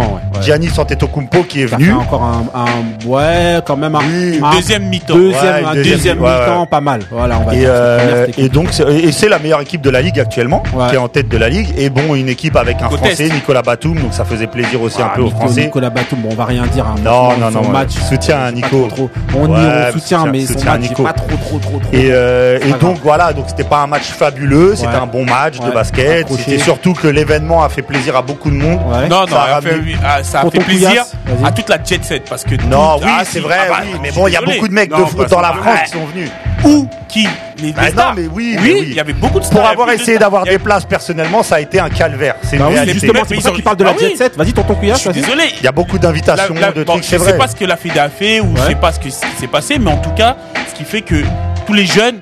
Giannis 0.42 0.72
Antetokounmpo 0.78 1.44
qui 1.44 1.62
est 1.62 1.68
Ça 1.68 1.78
fait 1.78 1.84
venu. 1.84 1.94
encore 1.96 2.24
un, 2.24 2.44
un- 2.54 3.08
ouais, 3.08 3.62
quand 3.66 3.78
même 3.78 3.96
un, 3.96 4.00
Oui. 4.00 4.40
un 4.44 4.56
Deuxième 4.56 4.84
mi-temps. 4.90 5.16
deuxième, 5.16 5.66
deuxième, 5.76 6.18
mi-temps, 6.20 6.62
ouais. 6.62 6.68
pas 6.70 6.82
mal. 6.82 7.02
Voilà, 7.12 7.40
on 7.40 7.44
va 7.46 7.54
Et, 7.56 7.60
dire. 7.60 7.70
euh, 7.72 8.28
et 8.38 8.50
donc 8.50 8.68
c'est- 8.72 8.84
et 8.92 9.12
c'est 9.12 9.30
la 9.30 9.40
meilleure 9.40 9.62
équipe 9.62 9.82
de 9.82 9.90
la 9.90 10.02
ligue 10.02 10.20
actuellement, 10.20 10.64
Ouais. 10.74 10.88
qui 10.90 10.96
est 10.96 10.98
en 11.00 11.08
tête 11.08 11.30
de 11.30 11.38
la 11.38 11.50
ligue. 11.50 11.70
Et 11.78 11.90
bon, 11.90 12.16
une 12.16 12.30
équipe 12.30 12.56
avec 12.56 12.82
un. 12.82 12.90
Français, 12.90 13.30
Nicolas 13.30 13.62
Batum, 13.62 13.96
donc 13.96 14.14
ça 14.14 14.26
faisait 14.26 14.48
plaisir 14.48 14.82
aussi 14.82 15.02
un 15.02 15.06
Ah, 15.12 15.16
peu 15.16 15.22
aux 15.22 15.30
Français. 15.30 15.62
Nicolas 15.66 15.90
Batum, 15.90 16.20
bon, 16.20 16.30
on 16.32 16.36
va 16.36 16.46
rien 16.46 16.64
dire. 16.68 16.86
hein. 16.86 16.96
Non, 17.04 17.38
non, 17.38 17.52
non, 17.52 17.70
match. 17.70 17.92
soutien 18.10 18.40
à 18.44 18.52
Nico. 18.52 18.88
on 19.36 19.92
soutient, 19.94 20.23
mais 20.32 20.46
son 20.46 20.64
match, 20.64 20.82
Nico. 20.82 21.04
pas 21.04 21.14
trop, 21.14 21.28
trop, 21.38 21.60
trop, 21.60 21.80
trop. 21.80 21.90
Et, 21.94 22.10
euh, 22.12 22.60
et 22.62 22.72
donc 22.72 22.80
grave. 22.80 23.00
voilà, 23.04 23.34
donc 23.34 23.46
c'était 23.48 23.64
pas 23.64 23.80
un 23.82 23.88
match 23.88 24.04
fabuleux, 24.04 24.76
c'était 24.76 24.88
Ouais. 24.90 24.96
un 24.96 25.06
bon 25.06 25.26
match 25.26 25.60
de 25.60 25.72
basket. 25.72 26.28
C'était 26.30 26.58
surtout 26.60 26.94
que 26.94 27.08
l'événement 27.08 27.64
a 27.64 27.70
fait 27.70 27.82
plaisir 27.82 28.16
à 28.16 28.22
beaucoup 28.22 28.50
de 28.50 28.56
monde. 28.56 28.80
Ouais. 28.88 29.08
Non, 29.08 29.22
non, 29.22 29.28
Ça 29.28 29.58
a 29.58 29.62
fait, 29.62 29.76
ah, 30.04 30.24
ça 30.24 30.40
a 30.40 30.42
Tonton 30.44 30.60
fait 30.60 30.66
plaisir 30.66 31.04
à 31.44 31.52
toute 31.52 31.70
la 31.70 31.78
jet 31.84 32.04
set 32.04 32.24
parce 32.30 32.44
que 32.44 32.56
Non, 32.66 32.98
tout- 33.00 33.06
oui, 33.06 33.12
ah, 33.20 33.24
c'est 33.26 33.40
vrai, 33.40 33.58
ah 33.62 33.70
bah, 33.70 33.78
oui, 33.84 33.98
mais 34.02 34.12
bon, 34.12 34.28
il 34.28 34.34
y 34.34 34.38
a 34.38 34.42
beaucoup 34.42 34.68
de 34.68 34.74
mecs 34.74 34.90
de 34.90 34.96
foot 35.06 35.30
dans 35.30 35.42
la 35.42 35.54
France 35.54 35.80
qui 35.86 35.92
sont 35.92 36.06
venus. 36.06 36.30
Où 36.66 36.88
Qui 37.10 37.28
Les, 37.64 37.70
les 37.70 37.74
Bah 37.74 37.82
non, 37.84 37.90
stars. 37.92 38.16
mais 38.16 38.28
oui, 38.32 38.58
mais 38.62 38.74
oui, 38.74 38.84
il 38.88 38.94
y 38.94 39.00
avait 39.00 39.14
beaucoup 39.14 39.40
de 39.40 39.46
stars. 39.46 39.62
Pour 39.62 39.70
avoir 39.70 39.90
essayé 39.92 40.18
d'avoir 40.18 40.44
des 40.44 40.60
places, 40.60 40.84
personnellement, 40.86 41.44
ça 41.44 41.56
a 41.56 41.60
été 41.62 41.80
un 41.80 41.90
calvaire. 41.90 42.36
C'est 42.44 42.58
Bah 42.58 42.68
oui, 42.70 42.76
justement, 42.92 43.22
c'est 43.26 43.36
pour 43.36 43.44
ça 43.44 43.50
ils 43.50 43.54
qu'il 43.54 43.62
ont- 43.62 43.64
parle 43.64 43.78
de 43.78 43.84
la 43.86 43.98
jet 43.98 44.16
set. 44.18 44.36
Vas-y, 44.38 44.52
tonton 44.54 44.76
Couillasse, 44.76 45.04
Je 45.06 45.12
suis 45.12 45.22
désolé. 45.22 45.44
Il 45.60 45.64
y 45.64 45.68
a 45.68 45.72
beaucoup 45.72 45.98
d'invitations, 45.98 46.54
de 46.54 46.84
trucs, 46.84 47.04
je 47.04 47.08
c'est 47.08 47.18
sais 47.18 47.24
vrai. 47.24 47.38
pas 47.38 47.48
ce 47.48 47.56
que 47.56 47.66
la 47.66 47.78
FIDE 47.78 47.98
a 47.98 48.10
fait 48.10 48.42
ou 48.42 48.54
je 48.58 48.62
sais 48.64 48.76
pas 48.76 48.92
ce 48.92 49.00
qui 49.00 49.12
s'est 49.12 49.48
passé, 49.50 49.80
mais 49.80 49.92
en 49.92 49.98
tout 49.98 50.12
cas, 50.12 50.36
ce 50.70 50.76
qui 50.78 50.84
fait 50.84 51.02
que 51.02 51.24
tous 51.66 51.74
les 51.74 51.86
jeunes 51.86 52.18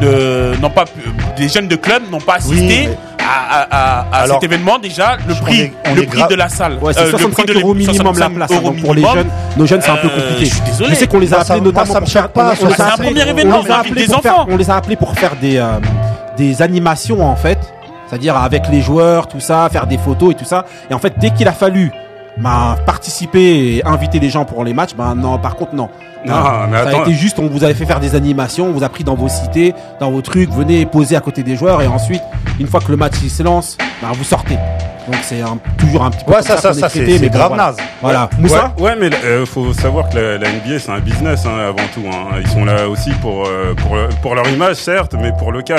ne- 0.00 0.54
n'ont 0.60 0.70
pas, 0.70 0.84
des 1.36 1.48
jeunes 1.48 1.68
de 1.68 1.76
club 1.76 2.02
n'ont 2.10 2.20
pas 2.20 2.34
assisté 2.36 2.88
mais- 2.88 2.96
à, 3.24 3.60
à- 3.60 3.62
à- 3.62 4.06
à 4.12 4.22
Alors, 4.22 4.40
cet 4.40 4.44
événement. 4.52 4.78
Déjà, 4.78 5.16
le 5.26 5.34
prix, 5.34 5.60
est- 5.60 5.72
le 5.94 6.06
prix 6.06 6.20
gra- 6.22 6.28
de 6.28 6.34
la 6.34 6.48
salle, 6.48 6.78
Ouais, 6.80 6.92
c'est 6.92 7.00
euh, 7.00 7.04
le 7.04 7.10
65 7.12 7.44
prix 7.46 7.54
de 7.54 7.60
euros 7.60 7.74
minimum 7.74 7.96
la 7.96 8.02
65 8.02 8.34
place. 8.34 8.50
hein, 8.52 8.62
donc 8.62 8.80
pour 8.82 8.94
les 8.94 9.02
jeunes, 9.02 9.28
nos 9.56 9.66
jeunes, 9.66 9.80
c'est 9.80 9.90
un 9.90 9.96
peu 9.96 10.08
Euh, 10.08 10.20
compliqué. 10.20 10.44
je 10.46 10.54
suis 10.54 10.60
désolé. 10.64 10.90
Je 10.90 10.94
sais 10.96 11.06
qu'on 11.06 11.18
les 11.18 11.32
a 11.34 11.40
appelés 11.40 11.60
notamment 11.60 11.86
ça 11.92 12.00
me 12.00 12.04
pour 12.04 12.12
faire. 12.12 12.28
pas, 12.28 12.54
c'est 12.56 12.80
un 12.82 12.90
premier 12.96 13.28
événement. 13.28 13.60
On 14.48 14.56
les 14.56 14.70
a 14.70 14.76
appelés 14.76 14.96
pour 14.96 15.14
faire 15.18 15.36
des 15.40 15.56
euh, 15.58 15.78
des 16.36 16.62
animations 16.62 17.24
en 17.24 17.36
fait, 17.36 17.58
c'est-à-dire 18.08 18.36
avec 18.36 18.68
les 18.68 18.80
joueurs, 18.80 19.28
tout 19.28 19.40
ça, 19.40 19.68
faire 19.70 19.86
des 19.86 19.98
photos 19.98 20.32
et 20.32 20.34
tout 20.34 20.44
ça. 20.44 20.64
Et 20.90 20.94
en 20.94 20.98
fait, 20.98 21.14
dès 21.18 21.30
qu'il 21.30 21.46
a 21.48 21.52
fallu 21.52 21.92
bah, 22.38 22.76
participer 22.86 23.76
et 23.76 23.86
inviter 23.86 24.18
les 24.18 24.30
gens 24.30 24.44
pour 24.44 24.64
les 24.64 24.74
matchs, 24.74 24.94
ben 24.96 25.14
non, 25.14 25.38
par 25.38 25.56
contre 25.56 25.74
non. 25.74 25.88
Non, 26.26 26.34
Hein, 26.34 26.68
mais 26.70 26.78
ça 26.82 26.88
a 26.98 27.00
été 27.02 27.12
juste, 27.12 27.38
on 27.38 27.48
vous 27.48 27.64
avait 27.64 27.74
fait 27.74 27.84
faire 27.84 28.00
des 28.00 28.14
animations, 28.14 28.66
on 28.68 28.72
vous 28.72 28.82
a 28.82 28.88
pris 28.88 29.04
dans 29.04 29.14
vos 29.14 29.28
cités, 29.28 29.74
dans 30.00 30.10
vos 30.10 30.22
trucs, 30.22 30.50
venez 30.50 30.86
poser 30.86 31.16
à 31.16 31.20
côté 31.20 31.42
des 31.42 31.54
joueurs 31.54 31.82
et 31.82 31.86
ensuite, 31.86 32.22
une 32.58 32.66
fois 32.66 32.80
que 32.80 32.90
le 32.90 32.96
match 32.96 33.12
il 33.22 33.28
se 33.30 33.42
lance, 33.42 33.76
ben, 34.00 34.08
vous 34.12 34.24
sortez. 34.24 34.54
Donc 35.06 35.16
c'est 35.22 35.42
un- 35.42 35.58
toujours 35.76 36.02
un 36.02 36.10
petit 36.10 36.24
peu 36.24 36.32
Ouais, 36.32 36.40
ça, 36.40 36.56
ça, 36.56 36.72
ça, 36.72 36.88
c'est 36.88 37.04
bon, 37.18 37.26
grave 37.28 37.48
voilà. 37.48 37.66
naze. 37.66 37.76
Voilà. 38.00 38.30
Moussa 38.38 38.72
ouais, 38.78 38.84
ouais, 38.84 38.96
mais 38.98 39.10
il 39.40 39.44
faut 39.44 39.70
savoir 39.74 40.08
que 40.08 40.16
la, 40.16 40.38
la 40.38 40.48
NBA 40.50 40.78
c'est 40.78 40.92
un 40.92 41.00
business 41.00 41.44
hein, 41.44 41.58
avant 41.68 41.86
tout. 41.92 42.00
hein. 42.10 42.38
Ils 42.40 42.48
sont 42.48 42.64
là 42.64 42.88
aussi 42.88 43.10
pour 43.20 43.44
euh, 43.46 43.74
pour 43.74 43.94
pour 44.22 44.34
leur 44.34 44.48
image 44.48 44.76
certes, 44.76 45.14
mais 45.20 45.30
pour 45.38 45.52
le 45.52 45.60
cas. 45.60 45.76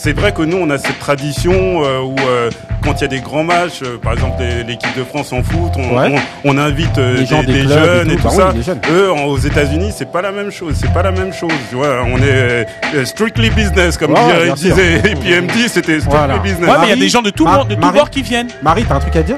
C'est 0.00 0.12
vrai 0.12 0.30
que 0.32 0.42
nous 0.42 0.56
on 0.58 0.70
a 0.70 0.78
cette 0.78 1.00
tradition 1.00 1.82
euh, 1.84 1.98
où 2.02 2.14
euh, 2.20 2.50
quand 2.84 2.92
il 2.98 3.00
y 3.00 3.04
a 3.04 3.08
des 3.08 3.20
grands 3.20 3.42
matchs, 3.42 3.80
euh, 3.82 3.98
par 4.00 4.12
exemple 4.12 4.36
les- 4.40 4.62
l'équipe 4.62 4.96
de 4.96 5.02
France 5.02 5.32
en 5.32 5.42
foot, 5.42 5.72
on, 5.76 5.96
Ouais. 5.98 6.14
on, 6.44 6.50
on 6.54 6.56
invite 6.56 6.96
euh, 6.98 7.16
Les 7.16 7.26
gens 7.26 7.40
des, 7.42 7.46
des 7.46 7.52
des 7.54 7.66
clubs 7.66 7.78
et 7.78 7.84
jeunes 7.84 8.10
et 8.12 8.16
tout, 8.16 8.22
bah 8.22 8.30
ça. 8.30 8.52
oui. 8.54 8.62
Eux 8.92 9.10
en- 9.12 9.24
aux 9.24 9.38
États-Unis 9.38 9.92
c'est 9.94 10.10
pas 10.12 10.22
la 10.22 10.30
même 10.30 10.52
chose. 10.52 10.76
C'est 10.80 10.92
pas 10.92 11.02
la 11.02 11.10
même 11.10 11.32
chose. 11.32 11.50
Tu 11.68 11.74
vois, 11.74 12.04
on 12.04 12.16
est 12.18 12.22
euh, 12.94 13.04
strictly 13.04 13.50
business 13.50 13.98
comme 13.98 14.12
Ouais, 14.12 14.24
dirait- 14.26 14.52
disait 14.54 14.94
et 15.10 15.14
puis 15.16 15.32
MD 15.34 15.50
c'était 15.68 15.98
strictly 15.98 16.08
Voilà. 16.10 16.38
business. 16.38 16.60
Ouais, 16.70 16.76
mais 16.78 16.86
il 16.86 16.90
y 16.90 16.92
a 16.92 16.94
Marie- 16.94 17.00
des 17.00 17.08
gens 17.08 17.22
de 17.22 17.30
tout 17.30 17.44
de 17.44 17.74
bord 17.74 18.10
qui 18.10 18.22
viennent. 18.22 18.48
Marie, 18.62 18.84
t'as 18.88 18.94
un 18.94 19.00
truc 19.00 19.16
à 19.16 19.22
dire? 19.22 19.36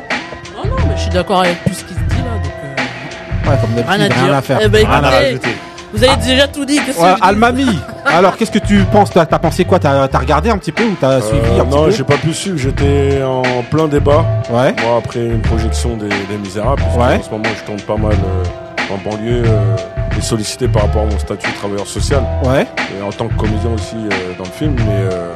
Non, 0.54 0.68
non, 0.68 0.76
mais 0.86 0.94
je 0.96 1.00
suis 1.02 1.10
d'accord 1.10 1.40
avec 1.40 1.64
tout 1.64 1.72
ce 1.72 1.84
qui 1.84 1.94
se 1.94 1.98
dit 2.00 2.16
là. 2.22 2.34
Donc, 2.42 2.52
euh, 2.62 3.50
Ouais, 3.50 3.56
comme 3.62 3.70
d'habitude, 3.70 3.88
Rien 3.88 4.10
à 4.10 4.14
rien 4.14 4.24
dire. 4.26 4.34
à 4.34 4.42
faire. 4.42 4.58
Eh 4.62 4.68
ben, 4.68 4.86
Rien 4.86 5.04
à 5.04 5.10
rajouter. 5.10 5.48
Vous 5.92 6.04
avez 6.04 6.16
déjà 6.22 6.46
tout 6.48 6.64
dit. 6.64 6.78
Qu'est-ce 6.84 6.96
que 6.98 7.02
Ouais, 7.02 7.14
Almami, 7.20 7.66
alors 8.06 8.36
qu'est-ce 8.36 8.50
que 8.50 8.58
tu 8.58 8.78
penses 8.84 9.10
T'as 9.10 9.26
t'as 9.26 9.38
pensé 9.38 9.64
quoi 9.64 9.78
T'as 9.78 10.06
t'as 10.08 10.18
regardé 10.18 10.50
un 10.50 10.58
petit 10.58 10.72
peu 10.72 10.84
ou 10.84 10.96
t'as 11.00 11.20
suivi 11.20 11.40
Euh, 11.44 11.60
un 11.62 11.64
petit 11.64 11.76
non, 11.76 11.84
peu 11.84 11.90
j'ai 11.90 12.04
pas 12.04 12.16
pu 12.16 12.32
suivre. 12.32 12.58
J'étais 12.58 13.22
en 13.22 13.42
plein 13.70 13.88
débat. 13.88 14.24
Ouais, 14.50 14.74
Moi, 14.82 14.96
après 14.98 15.20
une 15.26 15.42
projection 15.42 15.96
des, 15.96 16.08
des 16.08 16.38
Misérables, 16.42 16.82
Ouais. 16.96 17.16
en 17.16 17.22
ce 17.22 17.30
moment, 17.30 17.44
je 17.58 17.64
tourne 17.64 17.80
pas 17.80 17.96
mal 17.96 18.12
euh, 18.14 18.94
en 18.94 18.98
banlieue 18.98 19.42
euh, 19.46 19.76
et 20.18 20.20
sollicité 20.20 20.68
par 20.68 20.82
rapport 20.82 21.02
à 21.02 21.06
mon 21.06 21.18
statut 21.18 21.48
de 21.50 21.56
travailleur 21.56 21.86
social 21.86 22.22
ouais, 22.44 22.66
et 22.98 23.02
en 23.02 23.10
tant 23.12 23.28
que 23.28 23.34
comédien 23.34 23.70
aussi 23.74 23.94
euh, 23.96 24.32
dans 24.38 24.44
le 24.44 24.50
film. 24.50 24.74
Mais 24.78 24.84
euh, 25.12 25.32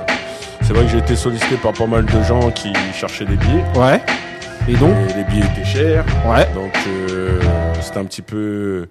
c'est 0.63 0.73
vrai 0.73 0.85
que 0.85 0.91
j'ai 0.91 0.99
été 0.99 1.15
sollicité 1.15 1.57
par 1.57 1.73
pas 1.73 1.87
mal 1.87 2.05
de 2.05 2.23
gens 2.23 2.51
qui 2.51 2.73
cherchaient 2.93 3.25
des 3.27 3.37
billets. 3.37 3.65
ouais. 3.77 4.01
Et 4.67 4.75
donc 4.77 4.93
Et 5.11 5.13
les 5.19 5.25
billets 5.25 5.45
étaient 5.45 5.65
chers. 5.65 6.05
Ouais. 6.27 6.49
Donc 6.55 6.73
euh, 6.89 7.39
c'était 7.83 7.99
un 7.99 8.05
petit 8.05 8.23
peu 8.23 8.89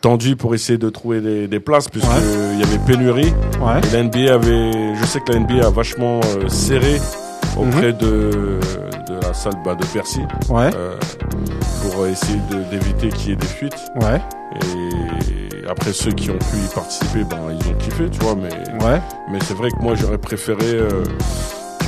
tendu 0.00 0.36
pour 0.36 0.54
essayer 0.54 0.78
de 0.78 0.88
trouver 0.90 1.20
des, 1.20 1.48
des 1.48 1.60
places 1.60 1.88
puisque 1.88 2.06
Ouais. 2.08 2.14
il 2.54 2.60
y 2.60 2.62
avait 2.62 2.78
pénurie. 2.86 3.32
Ouais. 3.60 3.80
Et 3.88 3.96
la 3.96 4.02
NBA 4.04 4.32
avait, 4.34 4.94
je 4.94 5.04
sais 5.06 5.20
que 5.20 5.32
la 5.32 5.40
NBA 5.40 5.66
a 5.66 5.70
vachement 5.70 6.20
euh, 6.36 6.48
serré 6.48 7.00
auprès 7.56 7.92
de, 7.92 8.30
de 9.08 9.14
la 9.22 9.34
salle 9.34 9.54
bah, 9.64 9.74
de 9.74 9.84
Percy 9.86 10.20
Mhm. 10.20 10.56
Ouais. 10.56 10.70
euh, 10.76 10.96
pour 11.82 12.06
essayer 12.06 12.38
d'éviter 12.70 13.08
qu'il 13.08 13.30
y 13.30 13.32
ait 13.32 13.36
des 13.36 13.46
fuites. 13.46 13.74
Ouais. 14.00 14.20
Et 14.54 15.68
après 15.68 15.92
ceux 15.92 16.12
qui 16.12 16.30
ont 16.30 16.38
pu 16.38 16.56
y 16.64 16.74
participer, 16.74 17.24
ben 17.24 17.38
ils 17.50 17.68
ont 17.68 17.74
kiffé, 17.74 18.08
tu 18.10 18.20
vois. 18.20 18.34
Mais 18.36 18.48
Ouais. 18.84 19.00
mais 19.30 19.38
c'est 19.44 19.54
vrai 19.54 19.70
que 19.70 19.82
moi 19.82 19.94
j'aurais 19.96 20.18
préféré 20.18 20.64
euh, 20.74 21.02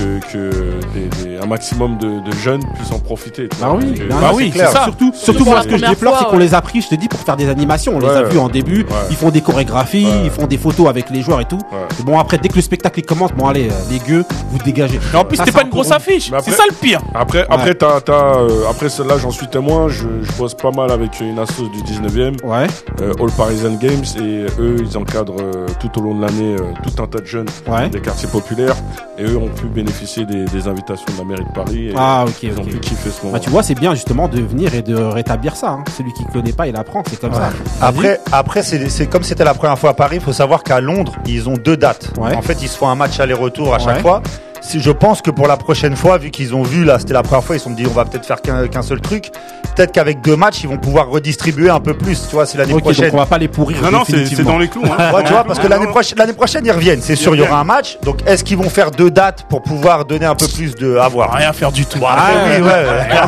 que, 0.04 0.33
que 0.33 0.50
des, 0.95 1.25
des- 1.25 1.38
un 1.42 1.47
maximum 1.47 1.99
de, 1.99 2.21
de 2.21 2.33
jeunes 2.37 2.62
puissent 2.75 2.92
en 2.92 2.99
profiter. 2.99 3.49
tu 3.49 3.57
Bah 3.61 3.69
vois. 3.69 3.78
oui, 3.78 3.95
bah 4.09 4.16
Bah 4.21 4.30
oui, 4.35 4.45
oui, 4.47 4.52
c'est 4.54 4.66
ça. 4.66 4.85
Surtout, 4.85 5.11
surtout 5.14 5.45
moi, 5.45 5.62
ce 5.62 5.69
que 5.69 5.76
je 5.78 5.85
déplore, 5.87 6.14
fois, 6.14 6.19
c'est 6.25 6.30
qu'on 6.30 6.37
ouais. 6.38 6.45
les 6.45 6.54
a 6.54 6.61
pris, 6.61 6.80
je 6.83 6.88
te 6.88 6.95
dis, 6.95 7.09
pour 7.09 7.21
faire 7.21 7.37
des 7.37 7.49
animations. 7.49 7.92
On 7.97 7.99
les 8.00 8.09
a 8.09 8.23
vus 8.23 8.38
en 8.38 8.49
début. 8.49 8.80
Ouais. 8.83 8.87
Ils 9.11 9.16
font 9.16 9.30
des 9.30 9.40
chorégraphies, 9.40 10.07
Ouais. 10.07 10.21
ils 10.25 10.30
font 10.30 10.47
des 10.47 10.59
photos 10.59 10.88
avec 10.88 11.11
les 11.11 11.23
joueurs 11.23 11.40
et 11.40 11.45
tout. 11.47 11.59
Et 11.99 12.02
bon, 12.02 12.19
après, 12.19 12.38
dès 12.38 12.49
que 12.49 12.57
le 12.57 12.61
spectacle 12.62 13.02
commence, 13.02 13.33
bon, 13.33 13.47
allez, 13.47 13.69
euh, 13.69 13.73
les 13.90 13.99
gueux, 13.99 14.25
vous 14.50 14.59
dégagez. 14.64 14.99
Et 15.12 15.16
en 15.16 15.25
plus, 15.25 15.37
Ça, 15.37 15.45
c'était 15.45 15.57
pas 15.57 15.62
un 15.62 15.64
une 15.64 15.71
grosse 15.71 15.90
affiche. 15.90 16.30
C'est 16.42 16.50
ça 16.52 16.64
le 16.69 16.75
pire. 16.75 17.00
Après, 17.14 17.47
après, 17.49 17.75
t'as, 17.75 18.00
t'as, 18.00 18.38
euh, 18.40 18.49
après 18.71 18.88
celle-là, 18.88 19.16
j'en 19.19 19.30
suis 19.30 19.47
témoin. 19.49 19.88
Je, 19.88 20.04
je 20.23 20.33
bosse 20.38 20.54
pas 20.54 20.71
mal 20.71 20.90
avec 20.90 21.21
une 21.21 21.38
assos 21.38 21.69
du 21.69 21.83
19e, 21.83 22.37
Ouais. 22.45 22.66
euh, 23.00 23.12
All 23.21 23.30
Parisian 23.37 23.75
Games, 23.75 24.04
et 24.19 24.47
eux, 24.61 24.76
ils 24.80 24.97
encadrent 24.99 25.37
euh, 25.40 25.66
tout 25.80 25.99
au 25.99 26.02
long 26.02 26.14
de 26.14 26.23
l'année 26.23 26.57
euh, 26.59 26.73
tout 26.83 27.02
un 27.02 27.07
tas 27.07 27.19
de 27.21 27.26
jeunes 27.26 27.47
des 27.92 28.00
quartiers 28.00 28.28
populaires, 28.28 28.76
et 29.19 29.25
eux 29.25 29.37
ont 29.37 29.49
pu 29.49 29.66
bénéficier 29.66 29.89
des, 30.25 30.44
des 30.44 30.68
invitations 30.68 31.06
de 31.12 31.18
la 31.18 31.25
mairie 31.25 31.44
de 31.44 31.52
Paris. 31.52 31.88
Et 31.88 31.92
Ah, 31.97 32.25
ok, 32.26 32.42
ils 32.42 32.59
ont 32.59 32.62
ok. 32.62 32.68
pu 32.68 32.78
kiffer 32.80 33.11
ce 33.11 33.20
moment. 33.23 33.32
Bah, 33.32 33.40
tu 33.40 33.50
vois, 33.50 33.62
c'est 33.62 33.75
bien 33.75 33.94
justement 33.94 34.28
de 34.28 34.40
venir 34.40 34.75
et 34.75 34.82
de 34.82 34.94
rétablir 34.94 35.56
ça. 35.56 35.70
hein. 35.70 35.85
Celui 35.97 36.12
qui 36.12 36.25
connaît 36.26 36.52
pas, 36.52 36.66
il 36.66 36.76
apprend. 36.76 37.02
C'est 37.09 37.20
comme 37.20 37.35
ça. 37.35 37.50
Après, 37.80 38.20
après 38.32 38.62
c'est 38.62 38.88
c'est 38.88 39.06
comme 39.06 39.23
c'était 39.23 39.44
la 39.44 39.54
première 39.54 39.78
fois 39.78 39.90
à 39.90 39.94
Paris. 39.94 40.16
Il 40.16 40.23
faut 40.23 40.32
savoir 40.32 40.62
qu'à 40.62 40.80
Londres, 40.80 41.14
ils 41.26 41.49
ont 41.49 41.54
deux 41.56 41.76
dates. 41.76 42.12
Ouais. 42.18 42.35
En 42.37 42.42
fait, 42.42 42.62
ils 42.62 42.68
se 42.68 42.76
font 42.76 42.88
un 42.88 42.94
match 42.94 43.20
aller-retour 43.20 43.75
à 43.75 43.78
chaque 43.78 43.97
Ouais. 43.97 44.02
fois. 44.02 44.23
Si 44.61 44.81
je 44.81 44.90
pense 44.90 45.23
que 45.23 45.31
pour 45.31 45.47
la 45.47 45.57
prochaine 45.57 45.97
fois, 45.97 46.19
vu 46.19 46.31
qu'ils 46.31 46.55
ont 46.55 46.62
vu 46.62 46.85
là, 46.85 46.99
c'était 46.99 47.14
la 47.14 47.23
première 47.23 47.43
fois, 47.45 47.57
ils 47.57 47.59
se 47.59 47.64
sont 47.64 47.71
dit 47.71 47.87
on 47.87 47.93
va 47.95 48.05
peut-être 48.05 48.26
faire 48.26 48.40
qu'un 48.43 48.83
seul 48.83 49.00
truc. 49.00 49.31
Peut-être 49.75 49.93
qu'avec 49.93 50.21
deux 50.21 50.37
matchs, 50.37 50.62
ils 50.62 50.69
vont 50.69 50.76
pouvoir 50.76 51.09
redistribuer 51.09 51.71
un 51.71 51.81
peu 51.81 51.95
plus. 51.95 52.26
Tu 52.29 52.35
vois, 52.35 52.45
c'est 52.45 52.59
l'année 52.59 52.79
prochaine. 52.79 53.07
donc 53.07 53.14
on 53.14 53.19
va 53.19 53.26
pas 53.26 53.38
les 53.38 53.49
pourrir. 53.49 53.79
Non, 53.83 53.90
non, 53.90 54.02
c'est 54.07 54.43
dans 54.43 54.59
les 54.59 54.69
clous. 54.69 54.83
Hein. 54.85 55.12
Ouais, 55.14 55.25
tu 55.25 55.33
vois, 55.33 55.45
parce 55.45 55.59
que 55.59 55.67
l'année 55.67 55.87
prochaine, 55.87 56.19
l'année 56.19 56.33
prochaine, 56.35 56.64
ils 56.67 56.71
reviennent. 56.73 57.00
C'est 57.00 57.17
sûr, 57.17 57.35
il 57.35 57.38
y 57.38 57.43
aura 57.43 57.61
un 57.61 57.64
match. 57.64 57.99
Donc, 58.02 58.19
est-ce 58.26 58.45
qu'ils 58.45 58.57
vont 58.59 58.69
faire 58.69 58.90
deux 58.90 59.11
dates 59.11 59.47
pour 59.49 59.62
pouvoir 59.62 60.05
donner 60.05 60.26
un 60.26 60.35
peu 60.35 60.47
plus 60.47 60.75
de 60.75 60.97
à 60.99 61.09
voir? 61.09 61.33
Rien 61.33 61.52
faire 61.52 61.73
du 61.73 61.87
tout. 61.87 61.99
Ah, 62.07 62.29
oui, 62.47 62.62
ouais, 62.62 62.69
ouais. 62.69 63.09
Ah, 63.11 63.26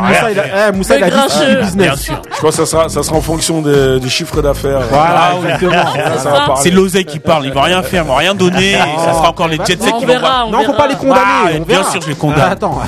Moussa, 0.72 0.96
il 0.98 1.04
a, 1.04 1.08
eh, 1.08 1.12
dit 1.12 1.56
business. 1.62 2.06
Je 2.08 2.40
pense 2.40 2.56
que 2.56 2.64
ça 2.64 2.66
sera, 2.66 2.88
ça 2.88 3.02
sera 3.02 3.16
en 3.16 3.20
fonction 3.20 3.62
des- 3.62 3.98
du 4.00 4.10
chiffre 4.10 4.42
d'affaires. 4.42 4.80
Voilà, 4.90 5.32
exactement. 5.42 6.56
C'est 6.56 6.70
l'oseille 6.70 7.04
qui 7.04 7.18
parle. 7.18 7.46
Il 7.46 7.52
va 7.52 7.62
rien 7.62 7.82
faire, 7.82 8.04
il 8.04 8.08
va 8.08 8.16
rien 8.16 8.34
donner. 8.34 8.74
ça 8.98 9.12
sera 9.14 9.30
encore 9.30 9.48
les 9.48 9.56
jet 9.56 9.76
qui 9.76 9.88
vont 9.90 10.00
verra, 10.06 10.20
voir. 10.20 10.44
on 10.48 10.50
Non, 10.50 10.58
faut 10.60 10.72
verra. 10.72 10.76
pas 10.76 10.88
les 10.88 10.94
condamner. 10.96 11.21
On 11.56 11.60
bien 11.62 11.82
sûr, 11.84 12.00
je 12.02 12.08
les 12.08 12.14
condamne. 12.14 12.40
Ah, 12.42 12.50
Attends. 12.50 12.80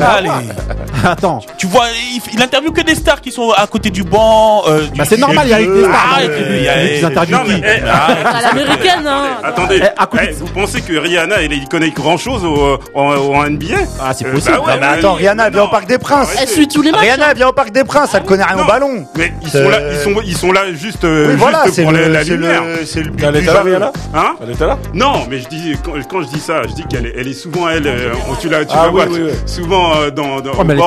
Allez. 0.00 0.30
Attends. 1.04 1.40
Tu 1.58 1.66
vois, 1.66 1.84
il, 2.14 2.20
il 2.34 2.42
interviewe 2.42 2.72
que 2.72 2.80
des 2.82 2.94
stars 2.94 3.20
qui 3.20 3.30
sont 3.32 3.50
à 3.56 3.66
côté 3.66 3.90
du 3.90 4.02
banc. 4.04 4.62
euh, 4.68 4.86
du- 4.86 4.98
Bah, 4.98 5.04
c'est 5.08 5.18
normal, 5.18 5.46
il 5.46 5.50
y 5.50 5.54
a 5.54 5.58
des 5.58 5.82
stars. 5.84 6.06
Arrête, 6.12 6.28
donc, 6.30 6.46
il 6.50 6.62
y 6.62 6.68
a- 6.68 6.84
ils 6.96 7.04
interviewent 7.04 7.36
Non, 7.38 7.42
mais, 7.48 7.54
qui 7.54 7.62
eh, 7.64 7.88
Arrête. 7.88 8.26
À 8.26 8.40
l'américaine, 8.42 9.06
hein. 9.06 9.22
Attendez, 9.42 9.80
Eh, 9.82 10.00
à 10.02 10.06
côté 10.06 10.24
eh, 10.30 10.32
vous 10.34 10.46
pensez 10.46 10.80
que 10.80 10.96
Rihanna, 10.96 11.36
elle, 11.42 11.52
il 11.52 11.68
connaît 11.68 11.90
grand 11.90 12.16
chose 12.16 12.44
au, 12.44 12.78
au, 12.94 13.00
au 13.00 13.44
NBA 13.48 13.76
Ah, 14.00 14.12
c'est 14.14 14.26
Euh, 14.26 14.32
possible. 14.32 14.56
bah 14.56 14.62
ouais, 14.66 14.74
Non, 14.74 14.80
mais 14.80 14.86
attends, 14.86 15.12
Rihanna, 15.14 15.46
elle 15.46 15.52
vient 15.52 15.64
au. 15.64 15.68
Parc 15.68 15.86
des 15.86 15.98
Princes. 15.98 16.34
Elle 16.40 16.48
suit 16.48 16.68
tous 16.68 16.82
les 16.82 16.90
matchs. 16.92 17.00
Rihanna, 17.02 17.26
elle 17.30 17.36
vient 17.36 17.48
au 17.48 17.52
Parc 17.52 17.70
des 17.72 17.84
Princes. 17.84 18.10
Elle 18.14 18.22
connaît 18.24 18.44
rien 18.44 18.58
au 18.58 18.64
ballon. 18.66 19.06
Mais 19.16 19.32
ils 19.42 19.50
sont 19.50 19.68
là, 19.68 19.78
ils 19.92 19.98
sont, 19.98 20.20
ils 20.24 20.36
sont 20.36 20.52
là 20.52 20.62
juste, 20.72 21.04
euh, 21.04 21.34
voilà, 21.38 21.64
pour 21.82 21.92
la, 21.92 22.08
la 22.08 22.20
le, 22.20 22.24
c'est 22.24 22.30
lumière. 22.32 22.62
le, 22.64 22.86
c'est 22.86 23.02
le 23.02 23.10
but 23.10 23.24
Elle 23.24 23.34
du 23.40 23.44
jeu. 23.44 23.50
Rihanna 23.64 23.92
Hein 24.14 24.34
Elle 24.42 24.50
était 24.52 24.66
là 24.66 24.78
Non, 24.94 25.26
mais 25.30 25.38
je 25.40 25.48
dis 25.48 25.74
quand, 25.84 26.22
je 26.22 26.28
dis 26.28 26.40
ça, 26.40 26.62
je 26.68 26.72
dis 26.74 26.84
qu'elle 26.84 27.06
est, 27.06 27.14
elle 27.18 27.28
est 27.28 27.32
souvent 27.34 27.68
elle, 27.68 27.82
tu 28.40 28.48
la, 28.48 28.64
tu 28.64 28.74
Ah 28.78 28.88
vois 28.88 29.06
souvent 29.46 29.92
dans, 30.14 30.40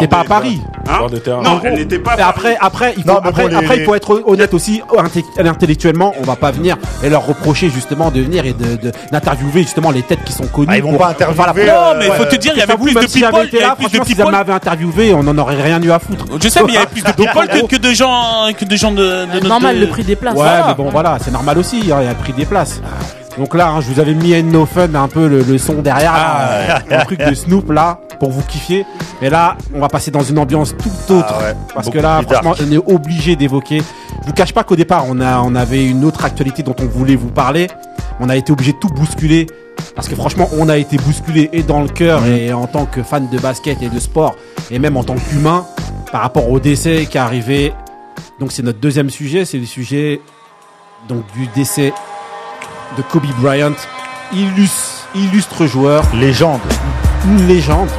dans. 0.08 0.17
Ouais, 0.17 0.24
mais 0.24 0.50
au 0.50 0.51
elle 0.91 0.98
bord 0.98 1.01
était 1.01 1.20
pas 1.20 1.36
à 1.36 1.38
Paris. 1.38 1.38
Hein. 1.38 1.41
Non, 1.43 1.62
elle 1.63 1.74
n'était 1.75 2.00
pas. 2.00 2.12
à 2.12 2.13
Et 2.13 2.17
Paris. 2.17 2.29
après, 2.29 2.58
après, 2.60 2.93
il 2.98 3.03
faut, 3.03 3.10
Non, 3.10 3.17
après, 3.24 3.43
bon, 3.43 3.48
les- 3.50 3.55
après, 3.55 3.77
il 3.77 3.86
faut 3.86 3.96
être 3.96 4.24
honnête 4.25 4.53
aussi, 4.53 4.81
inte- 4.98 5.48
intellectuellement, 5.48 6.13
on 6.20 6.24
va 6.24 6.36
pas 6.36 6.51
venir 6.51 6.77
et 7.03 7.10
leur 7.10 7.25
reprocher 7.25 7.70
justement 7.70 8.12
de 8.12 8.22
venir 8.22 8.46
et 8.46 8.53
de, 8.53 8.75
de- 8.77 8.91
d'interviewer 9.12 9.62
justement 9.63 9.91
les 9.91 10.01
têtes 10.01 10.24
qui 10.24 10.34
sont 10.34 10.48
connues. 10.48 10.67
Ah, 10.72 10.77
ils 10.77 10.84
vont 10.84 10.89
pour- 10.91 11.00
pas 11.00 11.08
interviewer, 11.10 11.46
promo. 11.46 11.67
Non, 11.67 12.00
mais 12.00 12.08
il 12.08 12.13
faut 12.13 12.25
te 12.25 12.36
dire, 12.36 12.51
il 12.55 12.60
y 12.60 12.62
avait 12.62 12.77
plus 12.77 12.93
de 12.93 13.08
si 13.08 13.22
people. 13.22 13.46
été 13.46 13.58
Il 13.58 13.60
y 13.60 13.62
là, 13.63 13.72
avait 13.72 13.86
plus 13.88 14.00
de 14.00 14.03
people. 14.05 14.31
m'avaient 14.31 14.53
interviewé, 14.53 15.13
on 15.13 15.20
en 15.20 15.38
aurait 15.38 15.62
rien 15.62 15.81
eu 15.81 15.91
à 15.91 16.00
foutre. 16.00 16.25
Je 16.41 16.50
sais, 16.50 16.62
mais 16.63 16.70
il 16.70 16.74
y 16.75 16.77
avait 16.77 16.88
plus 16.88 17.03
de 17.03 17.12
people 17.13 17.48
que, 17.48 17.67
que 17.67 17.75
de 17.81 17.93
gens, 17.93 18.48
que 18.58 18.65
de 18.65 18.75
gens 18.75 18.91
de, 18.91 19.25
de 19.25 19.34
notre- 19.34 19.48
Normal, 19.48 19.75
de- 19.75 19.81
le 19.81 19.88
prix 19.88 20.03
des 20.03 20.15
places. 20.15 20.36
Ouais, 20.36 20.48
mais 20.67 20.74
bon, 20.75 20.89
voilà, 20.89 21.17
c'est 21.24 21.31
normal 21.31 21.58
aussi, 21.58 21.77
hein, 21.91 21.98
il 22.01 22.05
y 22.05 22.08
a 22.08 22.12
le 22.12 22.15
prix 22.15 22.34
des 22.34 22.46
places. 22.46 22.81
Donc 23.38 23.55
là, 23.55 23.69
hein, 23.69 23.81
je 23.81 23.91
vous 23.91 24.00
avais 24.00 24.13
mis 24.13 24.33
à 24.35 24.41
No 24.41 24.65
Fun 24.65 24.93
un 24.93 25.07
peu 25.07 25.27
le, 25.27 25.41
le 25.41 25.57
son 25.57 25.75
derrière, 25.81 26.13
là, 26.13 26.81
un 26.91 27.05
truc 27.05 27.19
de 27.19 27.33
Snoop 27.33 27.71
là, 27.71 28.00
pour 28.19 28.29
vous 28.29 28.41
kiffer. 28.43 28.85
Et 29.21 29.29
là, 29.29 29.57
on 29.73 29.79
va 29.79 29.88
passer 29.88 30.11
dans 30.11 30.23
une 30.23 30.38
ambiance 30.38 30.75
tout 30.77 31.13
autre. 31.13 31.33
Ah 31.33 31.39
ouais, 31.39 31.55
parce 31.73 31.89
que 31.89 32.00
là, 32.00 32.21
franchement, 32.21 32.55
on 32.59 32.71
est 32.71 32.77
obligé 32.77 33.35
d'évoquer. 33.35 33.81
Je 34.21 34.27
vous 34.27 34.33
cache 34.33 34.53
pas 34.53 34.63
qu'au 34.63 34.75
départ, 34.75 35.05
on, 35.07 35.19
a, 35.21 35.39
on 35.39 35.55
avait 35.55 35.85
une 35.85 36.03
autre 36.03 36.25
actualité 36.25 36.61
dont 36.61 36.75
on 36.79 36.85
voulait 36.85 37.15
vous 37.15 37.29
parler. 37.29 37.67
On 38.19 38.29
a 38.29 38.35
été 38.35 38.51
obligé 38.51 38.73
de 38.73 38.77
tout 38.77 38.89
bousculer. 38.89 39.47
Parce 39.95 40.07
que 40.07 40.15
franchement, 40.15 40.47
on 40.57 40.69
a 40.69 40.77
été 40.77 40.97
bousculé 40.97 41.50
et 41.53 41.63
dans 41.63 41.81
le 41.81 41.88
cœur 41.88 42.25
et 42.25 42.53
en 42.53 42.67
tant 42.67 42.85
que 42.85 43.01
fan 43.01 43.27
de 43.29 43.39
basket 43.39 43.81
et 43.81 43.89
de 43.89 44.00
sport 44.00 44.35
et 44.69 44.77
même 44.77 44.95
en 44.95 45.03
tant 45.03 45.15
qu'humain 45.15 45.65
par 46.11 46.21
rapport 46.21 46.50
au 46.50 46.59
décès 46.59 47.07
qui 47.09 47.17
est 47.17 47.21
arrivé. 47.21 47.73
Donc 48.39 48.51
c'est 48.51 48.61
notre 48.61 48.79
deuxième 48.79 49.09
sujet, 49.09 49.45
c'est 49.45 49.57
le 49.57 49.65
sujet 49.65 50.21
donc 51.07 51.23
du 51.33 51.47
décès 51.55 51.93
de 52.98 53.01
Kobe 53.03 53.25
Bryant, 53.39 53.74
illustre, 54.33 55.07
illustre 55.15 55.65
joueur, 55.65 56.03
Légende. 56.13 56.60
une 57.25 57.48
légende. 57.48 57.89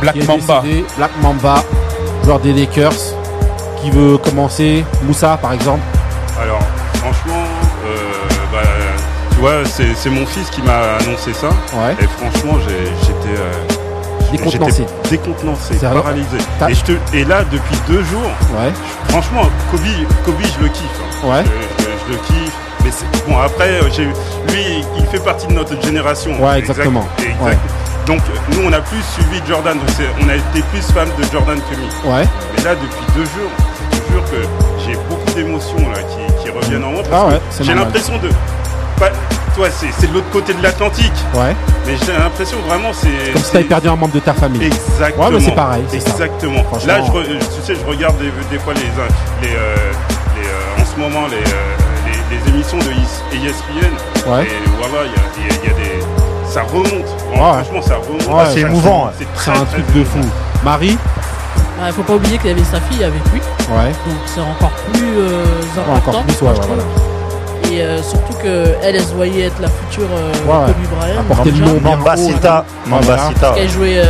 Black 0.00 0.16
Mamba. 0.26 0.60
décédé, 0.62 0.84
Black 0.96 1.10
Mamba, 1.22 1.62
joueur 2.24 2.40
des 2.40 2.52
Lakers, 2.52 2.92
qui 3.80 3.90
veut 3.90 4.18
commencer. 4.18 4.84
Moussa 5.04 5.36
par 5.40 5.52
exemple. 5.52 5.80
Alors, 6.40 6.60
franchement, 6.94 7.44
euh, 7.86 7.96
bah, 8.52 8.58
tu 9.30 9.36
vois, 9.38 9.64
c'est 9.64 9.94
c'est 9.94 10.10
mon 10.10 10.26
fils 10.26 10.48
qui 10.50 10.62
m'a 10.62 10.96
annoncé 11.00 11.32
ça. 11.32 11.48
Ouais. 11.48 11.94
Et 12.00 12.06
franchement, 12.06 12.58
j'ai- 12.66 12.92
j'étais. 13.06 13.40
euh, 13.40 13.52
Décontenancé. 14.32 14.86
j'étais 15.04 15.16
Décontenancé, 15.18 15.74
vrai. 15.74 15.92
paralysé. 15.94 16.38
Et, 16.68 16.74
je 16.74 16.84
te, 16.84 16.92
et 17.14 17.24
là, 17.24 17.44
depuis 17.52 17.76
deux 17.86 18.02
jours, 18.04 18.30
Ouais. 18.56 18.72
franchement, 19.08 19.42
Kobe, 19.70 19.80
Kobe 20.24 20.34
je 20.40 20.62
le 20.64 20.68
kiffe. 20.70 21.00
hein. 21.22 21.28
Ouais. 21.28 21.44
Je, 21.44 21.84
je- 21.84 21.90
je 22.06 22.12
le 22.12 22.18
kiffe. 22.26 22.52
Mais 22.84 22.90
bon, 23.28 23.38
après, 23.38 23.80
euh, 23.80 23.88
lui, 24.48 24.84
il 24.98 25.06
fait 25.06 25.22
partie 25.24 25.46
de 25.46 25.52
notre 25.52 25.80
génération. 25.82 26.30
Ouais, 26.32 26.58
Exact- 26.58 26.70
exactement. 26.78 27.06
exact. 27.18 27.42
Ouais. 27.42 27.56
Donc, 28.06 28.20
nous, 28.50 28.66
on 28.66 28.72
a 28.72 28.80
plus 28.80 29.02
suivi 29.14 29.40
Jordan. 29.48 29.78
Donc, 29.78 29.88
on 30.24 30.28
a 30.28 30.34
été 30.34 30.62
plus 30.72 30.82
fans 30.92 31.04
de 31.04 31.22
Jordan 31.32 31.58
que 31.70 31.76
lui. 31.76 31.84
Ouais. 32.10 32.24
Mais 32.56 32.62
là, 32.64 32.74
depuis 32.74 33.06
deux 33.14 33.24
jours, 33.24 33.50
je 33.92 33.98
te 33.98 34.12
jure 34.12 34.24
que 34.24 34.82
j'ai 34.84 34.96
beaucoup 35.08 35.30
d'émotions 35.34 35.88
là 35.90 35.98
qui, 36.02 36.42
qui 36.42 36.50
reviennent 36.50 36.82
en 36.84 36.90
moi. 36.92 37.02
parce 37.08 37.22
Ah 37.22 37.26
ouais, 37.28 37.34
que 37.38 37.40
c'est 37.50 37.64
J'ai 37.64 37.74
l'impression 37.74 38.18
de. 38.18 38.28
Pas, 38.98 39.10
toi, 39.54 39.68
c'est 39.70 40.08
de 40.08 40.14
l'autre 40.14 40.30
côté 40.32 40.52
de 40.54 40.62
l'Atlantique. 40.62 41.12
Ouais. 41.34 41.54
Mais 41.86 41.94
j'ai 42.04 42.12
l'impression 42.12 42.56
vraiment 42.66 42.90
c'est. 42.92 43.32
Comme 43.32 43.42
si 43.42 43.52
t'avais 43.52 43.64
perdu 43.64 43.88
un 43.88 43.96
membre 43.96 44.14
de 44.14 44.20
ta 44.20 44.32
famille. 44.34 44.64
Exactement. 44.66 45.26
Ouais, 45.26 45.32
mais 45.34 45.40
c'est 45.40 45.54
pareil. 45.54 45.84
Exactement. 45.92 46.62
Là, 46.86 47.00
je, 47.04 47.12
tu 47.12 47.62
sais, 47.64 47.74
je 47.80 47.86
regarde 47.88 48.16
des, 48.18 48.32
des 48.50 48.58
fois 48.62 48.74
les, 48.74 48.80
les, 48.80 49.54
euh, 49.54 49.76
les, 50.36 50.46
euh, 50.48 50.82
en 50.82 50.84
ce 50.84 50.98
moment 50.98 51.26
les, 51.28 51.36
euh, 51.36 51.76
émissions 52.48 52.78
de 52.78 52.84
ES 52.84 53.46
ESPN. 53.46 54.30
Ouais. 54.30 54.44
Et 54.44 54.68
voilà, 54.78 55.06
il 55.38 55.66
y 55.66 55.70
a 55.70 55.74
des, 55.74 56.04
ça 56.48 56.62
remonte. 56.62 56.86
Ouais. 57.30 57.36
Franchement, 57.36 57.82
ça 57.82 57.96
remonte. 57.96 58.26
Ouais, 58.26 58.44
c'est 58.52 58.60
émouvant, 58.60 59.10
C'est 59.18 59.32
très, 59.34 59.50
un 59.52 59.64
très 59.64 59.80
truc 59.82 59.94
de 59.94 60.04
fou. 60.04 60.18
Marie. 60.64 60.96
Il 61.84 61.92
faut 61.92 62.02
pas 62.02 62.14
oublier 62.14 62.38
qu'il 62.38 62.50
y 62.50 62.52
avait 62.52 62.62
sa 62.62 62.80
fille 62.82 63.02
avec 63.02 63.20
lui, 63.32 63.40
Ouais. 63.68 63.90
donc 63.90 64.18
c'est 64.26 64.40
encore 64.40 64.70
plus 64.92 65.02
euh, 65.18 65.44
Ouais, 65.76 65.82
important. 65.96 66.10
encore 66.18 66.22
plus, 66.24 66.42
ouais, 66.42 66.48
ouais, 66.52 66.66
voilà. 66.68 66.82
Et 67.72 67.82
euh, 67.82 68.00
surtout 68.02 68.34
que 68.34 68.66
elle, 68.82 68.94
elle 68.94 69.02
se 69.02 69.14
voyait 69.14 69.46
être 69.46 69.60
la 69.60 69.66
future 69.68 70.06
euh, 70.12 70.32
Ouais, 70.46 70.66
ouais. 70.66 70.72
Kobe 70.72 70.98
Bryant. 71.00 71.20
Apporter 71.20 71.50
le 71.50 71.58
nom. 71.66 71.80
Mambasita. 71.80 72.64
Elle 73.56 73.68
jouait. 73.70 74.00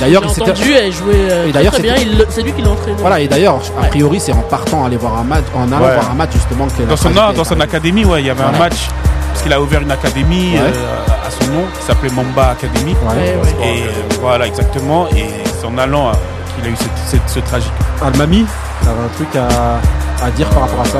D'ailleurs, 0.00 0.22
j'ai 0.24 0.28
c'était- 0.30 0.42
entendu, 0.50 0.72
elle 0.72 0.92
jouait 0.92 1.12
euh, 1.14 1.46
Et 1.46 1.50
très, 1.50 1.52
d'ailleurs, 1.52 1.72
très 1.72 1.82
bien. 1.82 1.94
Il 1.96 2.26
C'est 2.30 2.42
lui 2.42 2.52
qui 2.52 2.62
l'a 2.62 2.70
entraîné. 2.70 2.96
Voilà, 3.00 3.20
et 3.20 3.28
d'ailleurs, 3.28 3.58
a 3.80 3.86
priori, 3.86 4.20
c'est 4.20 4.32
en 4.32 4.42
partant 4.42 4.84
aller 4.84 4.96
voir 4.96 5.18
un 5.18 5.24
match, 5.24 5.44
en 5.54 5.70
allant 5.72 5.84
Ouais. 5.84 5.94
voir 5.94 6.10
un 6.10 6.14
match 6.14 6.30
justement 6.32 6.66
que 6.66 6.82
Dans 6.82 6.96
son, 6.96 7.10
non, 7.10 7.32
dans 7.32 7.44
son 7.44 7.60
académie, 7.60 8.04
ouais, 8.04 8.20
il 8.20 8.26
y 8.26 8.30
avait 8.30 8.42
Voilà. 8.42 8.56
un 8.56 8.60
match. 8.60 8.88
Parce 9.30 9.42
qu'il 9.44 9.52
a 9.52 9.60
ouvert 9.60 9.80
une 9.80 9.90
académie 9.90 10.52
Ouais. 10.52 10.60
euh, 10.60 11.26
à 11.26 11.30
son 11.30 11.50
nom, 11.50 11.62
qui 11.78 11.86
s'appelait 11.86 12.10
Mamba 12.10 12.50
Academy. 12.50 12.92
Ouais. 13.02 13.14
Ouais, 13.16 13.36
ouais. 13.62 13.66
Et 13.66 13.82
euh, 13.84 13.90
voilà, 14.20 14.46
exactement. 14.46 15.08
Et 15.16 15.26
c'est 15.58 15.66
en 15.66 15.78
allant 15.78 16.08
euh, 16.08 16.12
qu'il 16.54 16.66
a 16.66 16.70
eu 16.72 16.76
cette, 16.76 16.90
cette- 17.06 17.28
ce 17.28 17.40
tragique. 17.40 17.72
Almami, 18.04 18.44
t'avais 18.84 19.00
un 19.00 19.08
truc 19.16 19.34
à, 19.36 20.26
à 20.26 20.30
dire 20.32 20.48
par 20.50 20.62
rapport 20.62 20.82
à 20.82 20.84
ça? 20.84 20.98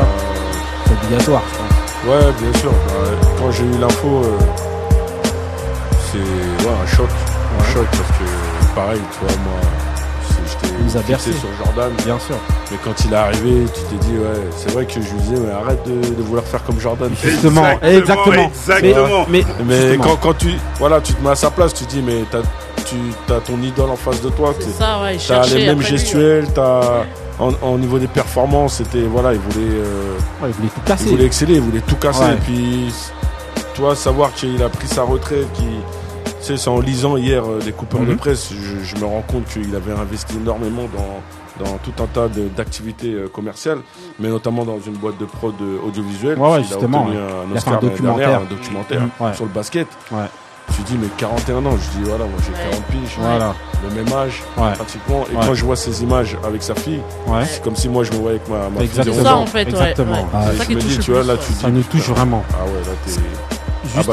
C'est 0.86 0.92
obligatoire, 1.04 1.42
je 1.52 1.58
pense. 1.58 2.16
Ouais, 2.16 2.32
bien 2.40 2.60
sûr. 2.60 2.70
Bah, 2.70 3.26
Quand 3.38 3.50
j'ai 3.52 3.64
eu 3.64 3.78
l'info, 3.80 4.22
euh, 4.24 4.38
c'est 6.10 6.18
ouais, 6.18 6.72
un 6.82 6.96
choc. 6.96 7.08
Un 7.60 7.72
choc 7.72 7.86
parce 7.90 8.18
que, 8.18 8.24
pareil, 8.74 9.00
tu 9.12 9.18
vois, 9.24 9.36
moi, 9.44 9.60
c'est 10.60 10.72
nous 10.72 10.96
a 10.96 11.00
fixé 11.00 11.08
bercé. 11.08 11.32
sur 11.32 11.48
Jordan. 11.64 11.90
Bien 12.04 12.18
sûr. 12.18 12.36
Mais 12.70 12.78
quand 12.84 13.04
il 13.04 13.12
est 13.12 13.16
arrivé, 13.16 13.64
tu 13.74 13.80
t'es 13.82 14.04
dit, 14.06 14.12
ouais, 14.12 14.40
c'est 14.56 14.70
vrai 14.72 14.84
que 14.86 14.94
je 14.94 14.98
lui 15.00 15.20
disais, 15.20 15.36
mais 15.38 15.52
arrête 15.52 15.82
de, 15.86 16.14
de 16.14 16.22
vouloir 16.22 16.44
faire 16.44 16.62
comme 16.64 16.80
Jordan. 16.80 17.10
Justement, 17.22 17.64
exactement. 17.82 18.46
Exactement. 18.48 19.26
Mais, 19.28 19.44
Mais 19.66 19.80
justement. 19.92 20.04
quand, 20.04 20.16
quand 20.28 20.38
tu, 20.38 20.52
voilà, 20.78 21.00
tu 21.00 21.14
te 21.14 21.22
mets 21.22 21.30
à 21.30 21.34
sa 21.34 21.50
place, 21.50 21.74
tu 21.74 21.84
te 21.84 21.90
dis, 21.90 22.02
mais 22.02 22.24
t'as, 22.30 22.40
tu 22.84 22.96
as 23.32 23.40
ton 23.40 23.60
idole 23.62 23.90
en 23.90 23.96
face 23.96 24.20
de 24.22 24.30
toi. 24.30 24.54
C'est 24.58 24.70
ça, 24.70 25.00
ouais. 25.02 25.16
il 25.16 25.20
T'as 25.26 25.46
les 25.46 25.66
mêmes 25.66 25.82
gestuels, 25.82 26.46
t'as, 26.54 27.04
en, 27.38 27.52
en 27.62 27.78
niveau 27.78 27.98
des 27.98 28.08
performances, 28.08 28.74
c'était, 28.74 29.02
voilà, 29.02 29.32
il 29.32 29.38
voulait, 29.40 29.66
euh, 29.78 30.14
Ouais, 30.42 30.48
il 30.48 30.54
voulait 30.54 30.68
tout 30.68 30.80
il 30.84 30.88
casser. 30.88 31.04
voulait 31.10 31.24
exceller, 31.26 31.54
il 31.54 31.60
voulait 31.62 31.80
tout 31.80 31.96
casser. 31.96 32.20
Ouais. 32.24 32.32
Et 32.34 32.36
puis, 32.36 32.94
toi, 33.74 33.94
savoir 33.96 34.32
qu'il 34.34 34.62
a 34.62 34.68
pris 34.68 34.86
sa 34.88 35.02
retraite, 35.02 35.46
qui, 35.54 35.64
tu 36.42 36.48
sais, 36.48 36.56
c'est 36.56 36.68
en 36.70 36.80
lisant 36.80 37.16
hier 37.16 37.44
euh, 37.44 37.58
des 37.60 37.72
coupeurs 37.72 38.00
de 38.00 38.06
Mhm. 38.12 38.16
presse, 38.16 38.50
je, 38.52 38.84
je 38.84 38.96
me 39.00 39.06
rends 39.06 39.22
compte 39.22 39.46
qu'il 39.46 39.74
avait 39.74 39.92
investi 39.92 40.36
énormément 40.36 40.88
dans, 40.94 41.64
dans 41.64 41.78
tout 41.78 41.92
un 42.02 42.06
tas 42.06 42.28
de- 42.28 42.48
d'activités 42.48 43.12
euh, 43.14 43.28
commerciales, 43.28 43.78
mais 44.18 44.28
notamment 44.28 44.64
dans 44.64 44.80
une 44.80 44.94
boîte 44.94 45.18
de 45.18 45.24
prod 45.24 45.54
euh, 45.60 45.78
audiovisuelle. 45.86 46.38
Ouais, 46.38 46.48
ouais, 46.50 46.56
Il 46.60 46.64
a 46.64 46.68
justement, 46.68 47.02
obtenu 47.04 47.16
ouais. 47.18 47.22
un 47.22 47.26
Il 47.50 47.56
a 47.56 47.60
fait 47.60 47.70
Oscar 47.70 47.74
un 47.74 47.80
documentaire. 47.80 48.16
dernière, 48.28 48.40
un 48.40 48.50
documentaire 48.50 49.02
ouais. 49.20 49.34
sur 49.34 49.44
le 49.44 49.50
basket. 49.50 49.86
Ouais. 50.10 50.24
Tu 50.76 50.82
dis, 50.82 50.96
mais 50.98 51.08
41 51.18 51.66
ans, 51.66 51.76
je 51.76 51.98
dis, 51.98 52.04
voilà, 52.08 52.24
moi 52.24 52.38
j'ai 52.46 52.52
Ouais. 52.52 52.70
40 52.70 52.84
piges, 52.86 53.16
Voilà. 53.18 53.54
le 53.82 53.94
même 53.94 54.12
âge, 54.14 54.42
Ouais. 54.56 54.72
pratiquement. 54.72 55.24
Et 55.30 55.36
Ouais. 55.36 55.42
quand 55.46 55.54
je 55.54 55.64
vois 55.64 55.76
ces 55.76 56.02
images 56.02 56.36
avec 56.44 56.62
sa 56.62 56.74
fille, 56.74 57.00
Ouais. 57.26 57.44
c'est 57.44 57.62
comme 57.62 57.76
si 57.76 57.88
moi 57.88 58.04
je 58.04 58.12
me 58.12 58.16
voyais 58.18 58.36
avec 58.38 58.48
ma, 58.48 58.68
ma 58.70 58.80
fille 58.80 58.88
de 59.04 59.10
Exactement. 59.10 59.12
11 59.14 59.16
C'est 59.18 59.22
ça 59.24 59.36
ans. 59.36 59.40
en 59.42 59.46
fait, 59.46 59.64
ouais. 59.64 59.68
Exactement. 59.70 60.12
ouais. 60.12 60.24
Ah, 60.32 60.42
C'est 60.50 60.56
ça 60.56 60.62
je 60.64 60.68
qui 60.68 60.74
me 60.76 60.80
touche 60.80 60.90
dis, 60.90 60.96
le 60.96 61.02
tu 61.02 61.10
vois, 61.12 61.22
là, 61.24 61.36
tu 61.36 61.52
dis, 61.52 61.58
Ça 61.60 61.68
nous 61.70 61.82
touche 61.82 62.08
vraiment. 62.08 62.42
Ah 62.54 62.64
ouais, 62.64 62.70
là, 62.80 62.92
t'es 63.04 63.12
Juste, 63.96 64.08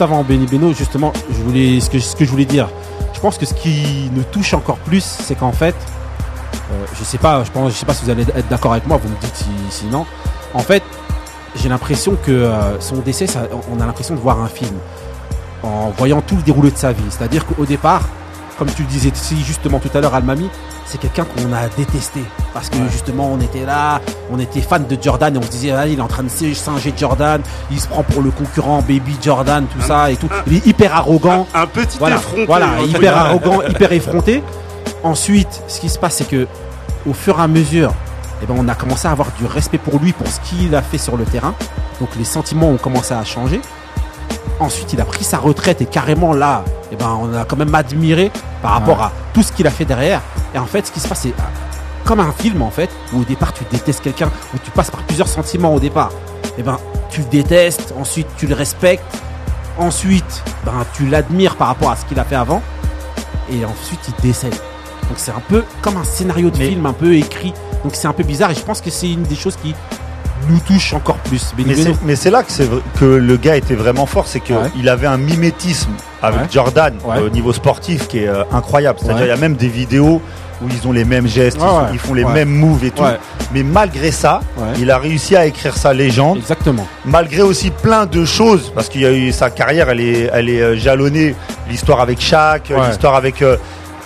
ouais, 0.00 0.04
avant 0.04 0.22
Benny 0.22 0.46
Beno, 0.46 0.72
justement, 0.72 1.12
je 1.30 1.42
voulais, 1.42 1.80
ce 1.80 1.90
que, 1.90 1.98
ce 1.98 2.14
que 2.16 2.24
je 2.24 2.30
voulais 2.30 2.44
dire, 2.44 2.68
je 3.14 3.20
pense 3.20 3.38
que 3.38 3.46
ce 3.46 3.54
qui 3.54 4.10
nous 4.14 4.22
touche 4.24 4.54
encore 4.54 4.76
plus, 4.78 5.02
c'est 5.04 5.34
qu'en 5.34 5.52
fait, 5.52 5.74
euh, 6.72 6.84
je 6.98 7.04
sais 7.04 7.18
pas, 7.18 7.42
je 7.44 7.50
pense, 7.50 7.72
je 7.72 7.76
sais 7.76 7.86
pas 7.86 7.94
si 7.94 8.04
vous 8.04 8.10
allez 8.10 8.22
être 8.22 8.48
d'accord 8.48 8.72
avec 8.72 8.86
moi, 8.86 8.98
vous 9.02 9.08
me 9.08 9.16
dites 9.20 9.34
si, 9.36 9.46
si 9.70 9.84
non. 9.86 10.04
En 10.54 10.60
fait, 10.60 10.82
j'ai 11.56 11.68
l'impression 11.68 12.16
que 12.22 12.30
euh, 12.32 12.78
son 12.80 12.96
décès, 12.96 13.26
ça- 13.26 13.48
on 13.72 13.80
a 13.80 13.86
l'impression 13.86 14.14
de 14.14 14.20
voir 14.20 14.40
un 14.40 14.48
film 14.48 14.74
en 15.62 15.90
voyant 15.96 16.20
tout 16.20 16.36
le 16.36 16.42
déroulé 16.42 16.70
de 16.70 16.76
sa 16.76 16.92
vie. 16.92 17.02
C'est-à-dire 17.10 17.46
qu'au 17.46 17.64
départ, 17.64 18.02
comme 18.58 18.68
tu 18.70 18.82
le 18.82 18.88
disais 18.88 19.10
si 19.14 19.42
justement 19.44 19.78
tout 19.78 19.90
à 19.94 20.00
l'heure, 20.00 20.14
Almami, 20.14 20.48
c'est 20.86 20.98
quelqu'un 20.98 21.24
qu'on 21.24 21.52
a 21.52 21.68
détesté. 21.76 22.20
Parce 22.54 22.70
que 22.70 22.76
justement, 22.90 23.30
on 23.32 23.40
était 23.40 23.64
là, 23.64 24.00
on 24.30 24.38
était 24.38 24.60
fan 24.60 24.86
de 24.86 24.96
Jordan 25.00 25.34
et 25.34 25.38
on 25.38 25.42
se 25.42 25.48
disait, 25.50 25.72
ah, 25.72 25.86
il 25.86 25.98
est 25.98 26.02
en 26.02 26.06
train 26.08 26.22
de 26.22 26.28
singer 26.28 26.94
Jordan, 26.96 27.40
il 27.70 27.80
se 27.80 27.86
prend 27.88 28.02
pour 28.02 28.22
le 28.22 28.30
concurrent 28.30 28.80
Baby 28.82 29.16
Jordan, 29.22 29.66
tout 29.66 29.80
ça 29.82 30.10
et 30.10 30.16
tout. 30.16 30.28
Il 30.46 30.54
est 30.56 30.66
hyper 30.66 30.94
arrogant. 30.94 31.46
Un 31.54 31.66
petit 31.66 31.98
Voilà, 31.98 32.16
effronté. 32.16 32.46
voilà, 32.46 32.68
hyper 32.86 33.16
arrogant, 33.16 33.62
hyper 33.68 33.92
effronté. 33.92 34.42
Ensuite, 35.02 35.62
ce 35.68 35.80
qui 35.80 35.88
se 35.88 35.98
passe, 35.98 36.16
c'est 36.16 36.28
que 36.28 36.46
au 37.06 37.12
fur 37.12 37.38
et 37.38 37.42
à 37.42 37.48
mesure, 37.48 37.92
eh 38.42 38.46
ben, 38.46 38.54
on 38.58 38.68
a 38.68 38.74
commencé 38.74 39.06
à 39.06 39.10
avoir 39.12 39.28
du 39.38 39.46
respect 39.46 39.78
pour 39.78 39.98
lui, 40.00 40.12
pour 40.12 40.26
ce 40.26 40.40
qu'il 40.40 40.74
a 40.74 40.82
fait 40.82 40.98
sur 40.98 41.16
le 41.16 41.24
terrain. 41.24 41.54
Donc 42.00 42.10
les 42.18 42.24
sentiments 42.24 42.68
ont 42.68 42.76
commencé 42.76 43.14
à 43.14 43.24
changer. 43.24 43.60
Ensuite, 44.58 44.92
il 44.94 45.00
a 45.00 45.04
pris 45.04 45.22
sa 45.24 45.38
retraite 45.38 45.82
et 45.82 45.86
carrément 45.86 46.32
là, 46.32 46.64
eh 46.90 46.96
ben, 46.96 47.18
on 47.20 47.34
a 47.34 47.44
quand 47.44 47.56
même 47.56 47.74
admiré 47.74 48.30
par 48.62 48.72
rapport 48.72 49.02
à 49.02 49.12
tout 49.34 49.42
ce 49.42 49.52
qu'il 49.52 49.66
a 49.66 49.70
fait 49.70 49.84
derrière. 49.84 50.22
Et 50.54 50.58
en 50.58 50.64
fait, 50.66 50.86
ce 50.86 50.92
qui 50.92 51.00
se 51.00 51.06
passe, 51.08 51.20
c'est 51.20 51.28
euh, 51.28 51.42
comme 52.04 52.20
un 52.20 52.32
film 52.32 52.62
en 52.62 52.70
fait, 52.70 52.88
où 53.12 53.20
au 53.20 53.24
départ 53.24 53.52
tu 53.52 53.64
détestes 53.70 54.00
quelqu'un, 54.02 54.30
où 54.54 54.58
tu 54.64 54.70
passes 54.70 54.90
par 54.90 55.02
plusieurs 55.02 55.28
sentiments 55.28 55.74
au 55.74 55.80
départ. 55.80 56.10
Eh 56.56 56.62
ben, 56.62 56.78
tu 57.10 57.20
le 57.20 57.26
détestes, 57.26 57.92
ensuite 58.00 58.28
tu 58.38 58.46
le 58.46 58.54
respectes, 58.54 59.04
ensuite 59.78 60.42
ben, 60.64 60.72
tu 60.94 61.06
l'admires 61.06 61.56
par 61.56 61.68
rapport 61.68 61.90
à 61.90 61.96
ce 61.96 62.04
qu'il 62.06 62.18
a 62.18 62.24
fait 62.24 62.36
avant, 62.36 62.62
et 63.50 63.64
ensuite 63.64 64.00
il 64.08 64.22
décède. 64.22 64.54
Donc 65.08 65.16
c'est 65.18 65.32
un 65.32 65.42
peu 65.48 65.64
comme 65.82 65.96
un 65.98 66.04
scénario 66.04 66.50
de 66.50 66.56
Mais- 66.58 66.68
film, 66.70 66.86
un 66.86 66.92
peu 66.92 67.14
écrit. 67.14 67.52
Donc 67.84 67.94
c'est 67.94 68.08
un 68.08 68.12
peu 68.12 68.22
bizarre 68.24 68.50
et 68.50 68.54
je 68.54 68.62
pense 68.62 68.80
que 68.80 68.90
c'est 68.90 69.10
une 69.10 69.22
des 69.24 69.36
choses 69.36 69.56
qui 69.56 69.74
nous 70.48 70.58
touche 70.60 70.92
encore 70.94 71.16
plus. 71.18 71.54
Mais 72.04 72.16
c'est, 72.16 72.30
là 72.30 72.42
que, 72.42 72.98
que 72.98 73.04
le 73.04 73.36
gars 73.36 73.56
était 73.56 73.74
vraiment 73.74 74.06
fort, 74.06 74.26
c'est 74.26 74.40
qu'il 74.40 74.56
Ouais. 74.56 74.88
avait 74.88 75.06
un 75.06 75.16
mimétisme 75.18 75.90
avec 76.22 76.40
Ouais. 76.40 76.46
Jordan 76.50 76.94
Ouais. 77.04 77.18
euh, 77.18 77.26
au 77.26 77.30
niveau 77.30 77.52
sportif 77.52 78.08
qui 78.08 78.18
est 78.20 78.28
euh, 78.28 78.42
incroyable. 78.52 78.98
C'est-à-dire 79.02 79.26
il 79.26 79.28
y 79.28 79.32
a 79.32 79.36
même 79.36 79.56
des 79.56 79.68
vidéos 79.68 80.20
où 80.62 80.68
ils 80.70 80.88
ont 80.88 80.92
les 80.92 81.04
mêmes 81.04 81.26
gestes, 81.26 81.58
ils, 81.92 81.98
font 81.98 82.14
les 82.14 82.24
mêmes 82.24 82.48
moves 82.48 82.82
et 82.84 82.90
tout. 82.90 83.02
Mais 83.52 83.62
malgré 83.62 84.10
ça, 84.10 84.40
il 84.78 84.90
a 84.90 84.98
réussi 84.98 85.36
à 85.36 85.44
écrire 85.46 85.76
sa 85.76 85.92
légende, 85.92 86.38
Exactement. 86.38 86.86
malgré 87.04 87.42
aussi 87.42 87.70
plein 87.70 88.06
de 88.06 88.24
choses, 88.24 88.72
parce 88.74 88.88
qu'il 88.88 89.02
y 89.02 89.06
a 89.06 89.12
eu 89.12 89.32
sa 89.32 89.50
carrière, 89.50 89.90
elle 89.90 90.00
est, 90.00 90.30
elle 90.32 90.48
est 90.48 90.62
euh, 90.62 90.76
jalonnée. 90.76 91.34
L'histoire 91.68 92.00
avec 92.00 92.20
Shaq, 92.20 92.72
l'histoire 92.88 93.16
avec 93.16 93.42
euh, 93.42 93.56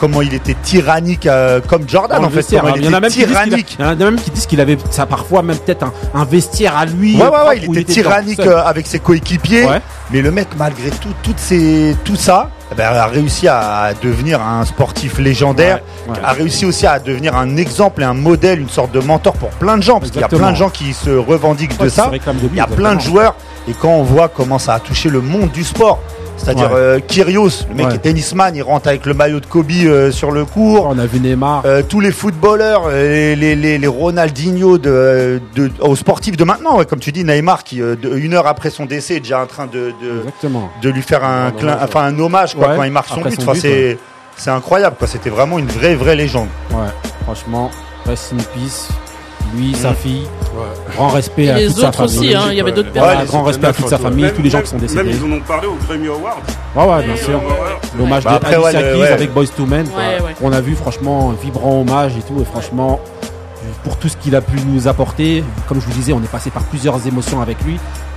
comment 0.00 0.22
il 0.22 0.32
était 0.34 0.54
tyrannique, 0.54 1.26
euh, 1.26 1.60
comme 1.60 1.88
Jordan 1.88 2.24
en 2.24 2.30
fait. 2.30 2.36
vestiaire, 2.36 2.62
Comment 2.62 2.74
hein. 2.74 2.78
il 2.78 2.84
il 2.84 2.90
y 2.90 2.94
en 2.94 2.94
a 2.94 2.98
était 2.98 3.00
même 3.00 3.10
qui 3.12 3.18
disent 3.18 3.26
qu'il 3.28 3.36
a- 3.36 3.44
tyrannique. 3.44 3.76
il 3.78 3.82
y 3.84 3.86
en 3.86 3.90
a 3.90 3.94
même 3.94 4.20
qui 4.20 4.30
disent 4.30 4.46
qu'il 4.46 4.60
avait 4.60 4.78
ça 4.90 5.06
parfois 5.06 5.42
même 5.42 5.58
peut-être 5.58 5.84
un, 5.84 5.92
un 6.14 6.24
vestiaire 6.24 6.76
à 6.76 6.86
lui. 6.86 7.16
Ouais, 7.16 7.28
ouais, 7.28 7.58
il 7.62 7.78
était 7.78 7.92
tyrannique 7.92 8.40
euh, 8.40 8.62
avec 8.64 8.86
ses 8.86 8.98
coéquipiers. 8.98 9.66
Ouais. 9.66 9.80
Mais 10.10 10.22
le 10.22 10.30
mec, 10.32 10.48
malgré 10.58 10.90
tout, 10.90 11.10
toutes 11.22 11.38
ces, 11.38 11.94
tout 12.04 12.16
ça, 12.16 12.50
eh 12.72 12.74
ben, 12.74 12.86
a 12.86 13.06
réussi 13.06 13.46
à 13.46 13.92
devenir 14.02 14.40
un 14.42 14.64
sportif 14.64 15.18
légendaire. 15.18 15.80
Ouais, 16.08 16.14
ouais. 16.14 16.20
A 16.24 16.32
réussi 16.32 16.64
aussi 16.66 16.86
à 16.86 16.98
devenir 16.98 17.36
un 17.36 17.56
exemple 17.56 18.02
et 18.02 18.04
un 18.04 18.14
modèle, 18.14 18.58
une 18.60 18.68
sorte 18.68 18.90
de 18.92 18.98
mentor 19.00 19.34
pour 19.34 19.50
plein 19.50 19.76
de 19.76 19.82
gens. 19.82 20.00
Parce 20.00 20.10
qu'il 20.10 20.20
y 20.20 20.24
a 20.24 20.28
plein 20.28 20.50
de 20.50 20.56
gens 20.56 20.70
qui 20.70 20.92
se 20.94 21.10
revendiquent 21.10 21.78
de 21.78 21.88
ça. 21.88 22.10
Il 22.12 22.56
y 22.56 22.60
a 22.60 22.66
plein 22.66 22.94
de 22.96 23.00
joueurs. 23.00 23.34
Et 23.68 23.72
quand 23.72 23.90
on 23.90 24.02
voit 24.02 24.28
comment 24.28 24.58
ça 24.58 24.74
a 24.74 24.80
touché 24.80 25.10
le 25.10 25.20
monde 25.20 25.50
du 25.52 25.62
sport, 25.62 26.00
c'est-à-dire 26.42 26.70
Ouais. 26.72 26.76
euh, 26.78 27.00
Kyrgios, 27.00 27.66
le 27.68 27.74
mec 27.74 27.86
Ouais. 27.88 27.94
est 27.94 27.98
tennisman, 27.98 28.54
il 28.56 28.62
rentre 28.62 28.88
avec 28.88 29.04
le 29.06 29.14
maillot 29.14 29.40
de 29.40 29.46
Kobe 29.46 29.70
euh, 29.70 30.10
sur 30.10 30.30
le 30.30 30.44
court. 30.44 30.86
On 30.90 30.98
a 30.98 31.06
vu 31.06 31.20
Neymar. 31.20 31.62
Euh, 31.66 31.82
tous 31.86 32.00
les 32.00 32.10
footballeurs, 32.12 32.84
euh, 32.88 33.34
les, 33.34 33.54
les, 33.56 33.78
les 33.78 33.86
Ronaldinho 33.86 34.78
de, 34.78 35.40
de, 35.54 35.70
aux 35.80 35.96
sportifs 35.96 36.36
de 36.36 36.44
maintenant, 36.44 36.78
ouais, 36.78 36.86
comme 36.86 37.00
tu 37.00 37.12
dis, 37.12 37.24
Neymar 37.24 37.62
qui, 37.64 37.78
de- 37.78 37.98
une 38.16 38.34
heure 38.34 38.46
après 38.46 38.70
son 38.70 38.86
décès, 38.86 39.16
est 39.16 39.20
déjà 39.20 39.40
en 39.42 39.46
train 39.46 39.66
de, 39.66 39.92
lui 40.88 41.02
faire 41.02 41.24
un, 41.24 41.50
clin- 41.50 41.68
hommage, 41.72 41.78
enfin, 41.84 42.02
un 42.04 42.18
hommage 42.18 42.54
quoi, 42.54 42.74
quand 42.76 42.82
il 42.84 42.92
marque 42.92 43.08
son 43.08 43.18
après 43.18 43.30
but. 43.30 43.36
son 43.36 43.42
Enfin, 43.42 43.52
but, 43.52 43.60
c'est, 43.60 43.98
c'est 44.36 44.50
incroyable, 44.50 44.96
quoi. 44.98 45.06
C'était 45.06 45.30
vraiment 45.30 45.58
une 45.58 45.66
vraie, 45.68 45.94
vraie 45.94 46.16
légende. 46.16 46.48
Ouais. 46.72 46.88
Franchement, 47.24 47.70
rest 48.06 48.32
in 48.32 48.42
peace. 48.54 48.88
Lui, 49.56 49.74
sa 49.74 49.90
Mm. 49.90 49.94
fille. 49.96 50.22
Ouais. 50.54 50.94
Grand 50.94 51.08
respect 51.08 51.44
Et 51.44 51.50
à 51.50 51.58
les 51.58 51.66
toute 51.68 51.78
sa 51.78 51.88
autres 51.88 52.06
famille. 52.06 52.18
aussi, 52.18 52.34
hein, 52.36 52.42
il 52.50 52.56
y 52.56 52.60
avait 52.60 52.72
d'autres 52.72 52.92
personnes. 52.92 53.24
grand 53.26 53.42
respect 53.42 53.66
à 53.66 53.72
toute 53.72 53.88
sa 53.88 53.98
famille, 53.98 54.24
Même- 54.24 54.34
tous 54.34 54.42
les 54.42 54.50
gens 54.50 54.60
qui 54.60 54.66
sont 54.68 54.76
Même 54.76 54.86
décédés. 54.86 55.10
ils 55.16 55.24
en 55.24 55.36
ont 55.36 55.40
parlé 55.40 55.66
au 55.66 55.74
Grammy 55.86 56.06
Awards. 56.08 56.38
Ouais, 56.76 56.84
ouais, 56.94 57.04
bien 57.06 57.16
sûr. 57.16 57.40
L'hommage 57.98 58.24
Bah 58.24 58.38
de 58.38 58.46
Alicia 58.46 58.60
ouais, 58.62 58.72
Keys 58.72 59.00
ouais. 59.00 59.08
avec 59.08 59.32
Boys 59.32 59.46
to 59.56 59.66
Men. 59.66 59.86
Ouais, 59.86 60.22
ouais. 60.22 60.34
On 60.42 60.52
a 60.52 60.60
vu 60.60 60.74
franchement 60.76 61.30
un 61.30 61.42
vibrant 61.42 61.80
hommage 61.80 62.12
et 62.16 62.22
tout. 62.22 62.40
Et 62.40 62.44
franchement, 62.44 63.00
pour 63.84 63.96
tout 63.96 64.08
ce 64.08 64.16
qu'il 64.16 64.36
a 64.36 64.40
pu 64.40 64.56
nous 64.66 64.86
apporter, 64.86 65.42
comme 65.68 65.80
je 65.80 65.86
vous 65.86 65.92
disais, 65.92 66.12
on 66.12 66.22
est 66.22 66.30
passé 66.30 66.50
par 66.50 66.62
plusieurs 66.64 67.04
émotions 67.06 67.40
avec 67.40 67.60
lui. 67.64 67.74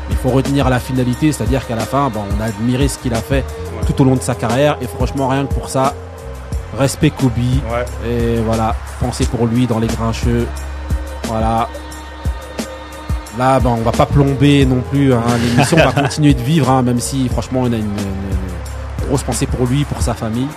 Mais 0.10 0.16
il 0.16 0.18
faut 0.18 0.30
retenir 0.30 0.70
la 0.70 0.80
finalité, 0.80 1.32
c'est-à-dire 1.32 1.66
qu'à 1.66 1.76
la 1.76 1.84
fin, 1.86 2.10
bon, 2.10 2.20
on 2.38 2.42
a 2.42 2.46
admiré 2.48 2.88
ce 2.90 2.98
qu'il 3.00 3.14
a 3.14 3.18
fait 3.22 3.44
tout 3.88 4.00
au 4.02 4.06
long 4.06 4.16
de 4.16 4.22
sa 4.22 4.36
carrière. 4.36 4.78
Et 4.82 4.88
franchement, 4.88 5.30
rien 5.30 5.46
que 5.46 5.54
pour 5.54 5.70
ça, 5.70 5.94
respect 6.78 7.10
Kobe. 7.12 7.32
Ouais. 7.38 7.86
Et 8.10 8.36
voilà, 8.46 8.76
pensez 9.00 9.26
pour 9.26 9.48
lui 9.48 9.66
dans 9.66 9.80
les 9.80 9.88
grincheux. 9.88 10.46
Voilà. 11.28 11.68
Là, 13.38 13.60
ben, 13.60 13.72
on 13.72 13.82
va 13.82 13.92
pas 13.92 14.06
plomber 14.06 14.66
non 14.66 14.82
plus. 14.92 15.14
hein. 15.14 15.22
L'émission 15.44 15.78
va 15.78 15.92
continuer 15.92 16.34
de 16.34 16.42
vivre, 16.42 16.70
hein, 16.70 16.82
même 16.84 17.00
si 17.00 17.28
franchement, 17.30 17.62
on 17.64 17.72
a 17.74 17.76
une, 17.78 17.84
une- 17.84 17.88
une 19.02 19.08
grosse 19.10 19.24
pensée 19.24 19.48
pour 19.48 19.66
lui, 19.68 19.84
pour 19.86 20.02
sa 20.02 20.14
famille. 20.14 20.48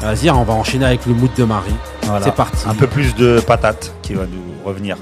Vas-y, 0.00 0.28
hein, 0.28 0.34
on 0.38 0.44
va 0.44 0.54
enchaîner 0.54 0.86
avec 0.86 1.04
le 1.06 1.14
mood 1.14 1.30
de 1.36 1.44
Marie. 1.44 1.74
Voilà. 2.04 2.24
C'est 2.24 2.34
parti. 2.34 2.64
Un 2.68 2.74
peu 2.74 2.86
plus 2.86 3.14
de 3.16 3.40
patates 3.40 3.92
qui 4.02 4.14
va 4.14 4.22
nous 4.24 4.64
revenir. 4.64 4.96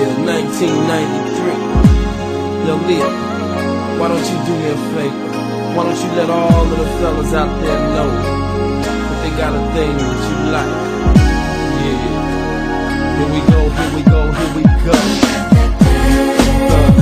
Yeah, 0.00 0.08
1993. 0.24 0.72
Lil 2.64 2.78
Leo, 2.88 3.08
why 3.98 4.06
don't 4.08 4.22
you 4.22 4.38
do 4.46 4.52
me 4.52 4.70
a 4.70 4.76
favor? 4.94 5.30
Why 5.74 5.82
don't 5.84 5.96
you 6.00 6.10
let 6.16 6.30
all 6.30 6.62
of 6.62 6.78
the 6.78 6.86
fellas 7.00 7.34
out 7.34 7.50
there 7.60 7.80
know 7.92 8.08
that 8.82 8.96
they 9.22 9.30
got 9.36 9.52
a 9.52 9.62
thing 9.74 9.96
that 9.98 10.20
you 10.28 10.36
like? 10.52 11.31
Here 13.18 13.28
we 13.30 13.40
go, 13.50 13.68
here 13.70 13.94
we 13.94 14.02
go, 14.02 14.32
here 14.32 14.54
we 14.56 14.62
go. 14.84 14.92
Uh. 15.84 17.01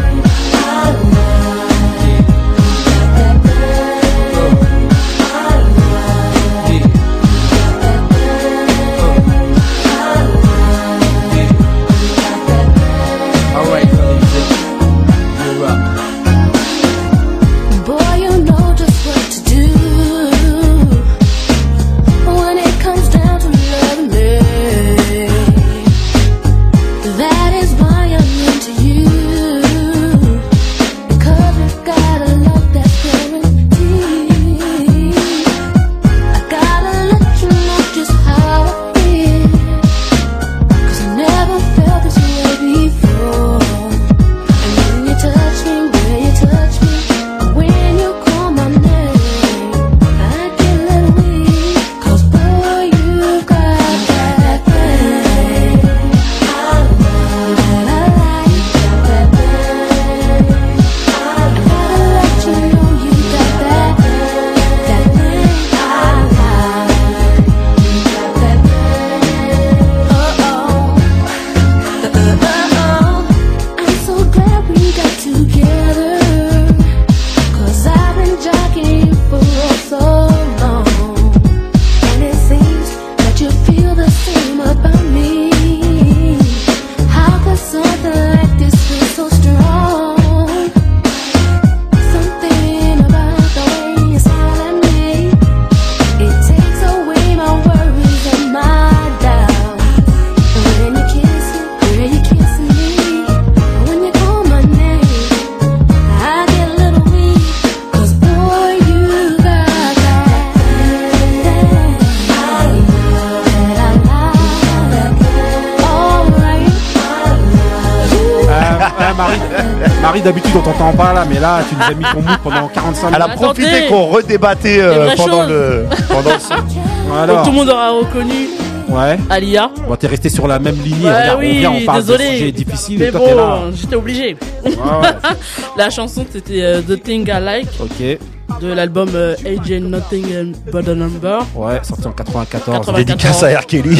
Ton 122.04 122.20
mood 122.22 122.38
pendant 122.42 122.68
45 122.68 123.08
Elle 123.14 123.22
a 123.22 123.26
minutes. 123.26 123.40
Profité 123.42 123.86
qu'on 123.88 124.06
redébattait 124.06 124.80
euh, 124.80 125.08
pendant 125.16 125.46
le 125.46 125.84
pendant 126.08 126.30
le 126.34 126.38
son. 126.40 126.54
Donc 126.56 127.18
Alors, 127.22 127.42
tout 127.44 127.50
le 127.50 127.56
monde 127.56 127.68
aura 127.68 127.90
reconnu 127.90 128.48
ouais. 128.88 129.18
Alia. 129.28 129.70
Bon, 129.88 129.96
t'es 129.96 130.06
resté 130.06 130.28
sur 130.28 130.46
la 130.46 130.58
même 130.58 130.76
lignée. 130.82 131.06
Ouais, 131.06 131.20
Regarde, 131.22 131.38
oui, 131.40 131.48
on 131.54 131.58
vient, 131.58 131.70
on 131.72 131.84
parle 131.84 132.00
désolé. 132.00 132.24
de 132.26 132.30
sujets 132.32 132.52
difficiles 132.52 132.98
Mais 133.00 133.06
et 133.08 133.10
toi, 133.12 133.20
bon, 133.20 133.72
j'étais 133.74 133.96
obligé. 133.96 134.36
Ouais, 134.64 134.70
ouais. 134.70 135.08
La 135.76 135.90
chanson 135.90 136.24
c'était 136.30 136.62
euh, 136.62 136.82
The 136.82 137.02
Thing 137.02 137.26
I 137.28 137.40
Like 137.40 137.68
Ok. 137.80 138.18
De 138.60 138.72
l'album 138.72 139.08
euh, 139.14 139.34
Age 139.44 139.72
and 139.72 139.88
Nothing 139.88 140.54
But 140.72 140.88
a 140.88 140.94
Number. 140.94 141.38
Ouais, 141.54 141.80
sorti 141.82 142.06
en 142.06 142.12
94. 142.12 142.86
94. 142.86 142.96
Dédicace 142.96 143.42
à 143.42 143.58
R. 143.58 143.66
Kelly. 143.66 143.98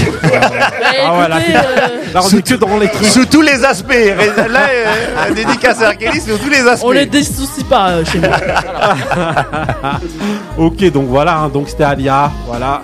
Ah 1.02 1.18
ouais, 1.18 1.28
là, 1.28 1.40
écoutez, 1.40 1.56
euh, 1.56 2.12
Là, 2.14 2.20
on 2.24 2.28
est 2.36 2.42
que 2.46 2.54
dans 2.54 2.76
les 2.78 2.88
trucs. 2.88 3.06
Sous 3.06 3.24
tous 3.24 3.40
les 3.42 3.64
aspects. 3.64 3.88
Là, 4.50 4.60
euh, 4.70 5.34
dédicace 5.34 5.80
à 5.82 5.90
R. 5.90 5.96
Kelly 5.98 6.20
sous 6.20 6.36
tous 6.36 6.50
les 6.50 6.66
aspects. 6.66 6.84
on 6.86 6.90
les 6.90 7.06
dissoucie 7.06 7.64
pas 7.64 7.90
euh, 7.90 8.04
chez 8.04 8.18
moi. 8.18 8.30
Ok, 10.58 10.90
donc 10.92 11.06
voilà, 11.08 11.38
hein, 11.38 11.48
donc 11.48 11.68
c'était 11.68 11.84
Alia, 11.84 12.30
voilà. 12.46 12.82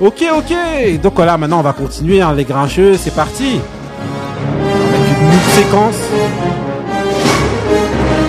Ok, 0.00 0.22
ok. 0.36 1.00
Donc 1.00 1.14
voilà, 1.16 1.38
maintenant 1.38 1.60
on 1.60 1.62
va 1.62 1.72
continuer, 1.72 2.20
hein, 2.20 2.34
les 2.36 2.44
grincheux, 2.44 2.96
c'est 2.98 3.14
parti. 3.14 3.60
Avec 4.92 5.20
une 5.20 5.24
nouvelle 5.24 5.54
séquence. 5.54 5.94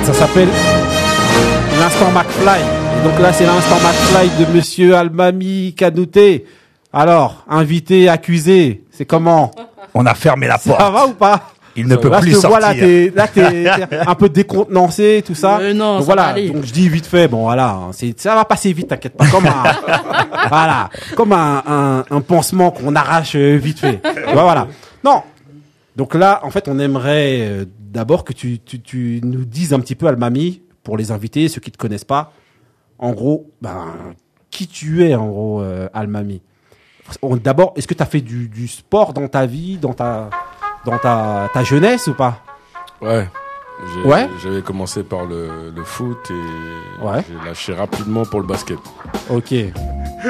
Ça 0.06 0.14
s'appelle 0.14 0.48
l'instant 1.80 2.12
McFly. 2.12 2.85
Et 2.98 3.04
donc 3.08 3.20
là, 3.20 3.34
c'est 3.34 3.46
l'instant 3.46 3.76
McFly 3.78 4.46
de 4.46 4.52
Monsieur 4.56 4.96
Almami 4.96 5.74
Kanouté. 5.76 6.46
Alors, 6.94 7.44
invité, 7.50 8.08
accusé, 8.10 8.84
c'est 8.92 9.06
comment 9.06 9.52
On 9.94 10.06
a 10.06 10.14
fermé 10.14 10.48
la 10.48 10.58
porte. 10.58 10.80
Ça 10.80 10.90
va 10.90 11.08
ou 11.08 11.14
pas 11.14 11.52
Il 11.76 11.88
ne 11.88 11.96
peut 11.98 12.10
Là, 12.10 12.20
plus 12.20 12.32
je 12.32 12.36
te 12.38 12.42
sortir. 12.42 12.60
vois, 12.60 12.74
là, 12.74 12.74
t'es, 12.74 13.12
là, 13.14 13.28
t'es 13.28 13.64
t'es 13.90 13.96
un 14.08 14.16
peu 14.16 14.30
décontenancé, 14.30 15.24
tout 15.26 15.36
ça. 15.36 15.58
Mais 15.62 15.74
non, 15.74 15.98
Donc 15.98 16.02
ça 16.02 16.06
voilà. 16.06 16.34
Donc 16.34 16.64
je 16.64 16.72
dis 16.72 16.88
vite 16.88 17.06
fait, 17.06 17.28
bon 17.28 17.44
voilà, 17.44 17.80
c'est, 17.92 18.18
ça 18.20 18.34
va 18.36 18.46
passer 18.46 18.72
vite, 18.72 18.88
t'inquiète 18.88 19.18
pas. 19.18 19.28
Comme 19.28 19.46
un, 19.46 19.64
voilà, 20.50 20.90
comme 21.16 21.34
un, 21.34 21.64
un, 21.68 22.06
un 22.10 22.22
pansement 22.22 22.72
qu'on 22.72 22.96
arrache 22.96 23.36
euh, 23.36 23.58
vite 23.58 23.80
fait. 23.80 24.02
Voilà. 24.34 24.68
Non. 25.04 25.22
Donc 25.98 26.16
là, 26.16 26.40
en 26.44 26.50
fait, 26.50 26.68
on 26.70 26.80
aimerait 26.80 27.40
euh, 27.42 27.66
d'abord 27.80 28.24
que 28.24 28.32
tu, 28.34 28.60
tu, 28.60 28.80
tu 28.82 29.20
nous 29.24 29.44
dises 29.46 29.74
un 29.74 29.80
petit 29.80 29.96
peu, 29.96 30.08
Almami, 30.08 30.62
pour 30.84 30.96
les 30.98 31.12
invités, 31.12 31.48
ceux 31.50 31.60
qui 31.62 31.72
te 31.72 31.78
connaissent 31.78 32.04
pas, 32.06 32.32
en 33.00 33.12
gros, 33.14 33.52
ben, 33.62 34.14
qui 34.50 34.68
tu 34.68 35.04
es, 35.06 35.16
en 35.16 35.28
gros, 35.28 35.62
euh, 35.62 35.88
Almami? 35.94 36.42
D'abord, 37.44 37.74
est-ce 37.76 37.88
que 37.88 37.94
tu 37.94 38.02
as 38.02 38.08
fait 38.08 38.22
du, 38.22 38.48
du 38.50 38.68
sport 38.68 39.14
dans 39.14 39.28
ta 39.28 39.46
vie, 39.46 39.78
dans 39.78 39.94
ta, 39.94 40.30
dans 40.86 40.98
ta, 40.98 41.50
ta 41.54 41.64
jeunesse 41.64 42.08
ou 42.08 42.14
pas? 42.14 42.42
Ouais. 43.02 43.28
Ouais. 44.06 44.28
J'avais 44.42 44.62
commencé 44.62 45.04
par 45.04 45.26
le, 45.26 45.70
le 45.76 45.84
foot 45.84 46.18
et 46.32 47.04
Ouais. 47.06 47.22
j'ai 47.28 47.46
lâché 47.46 47.74
rapidement 47.74 48.24
pour 48.26 48.40
le 48.40 48.48
basket. 48.48 48.80
Ok. 49.30 49.54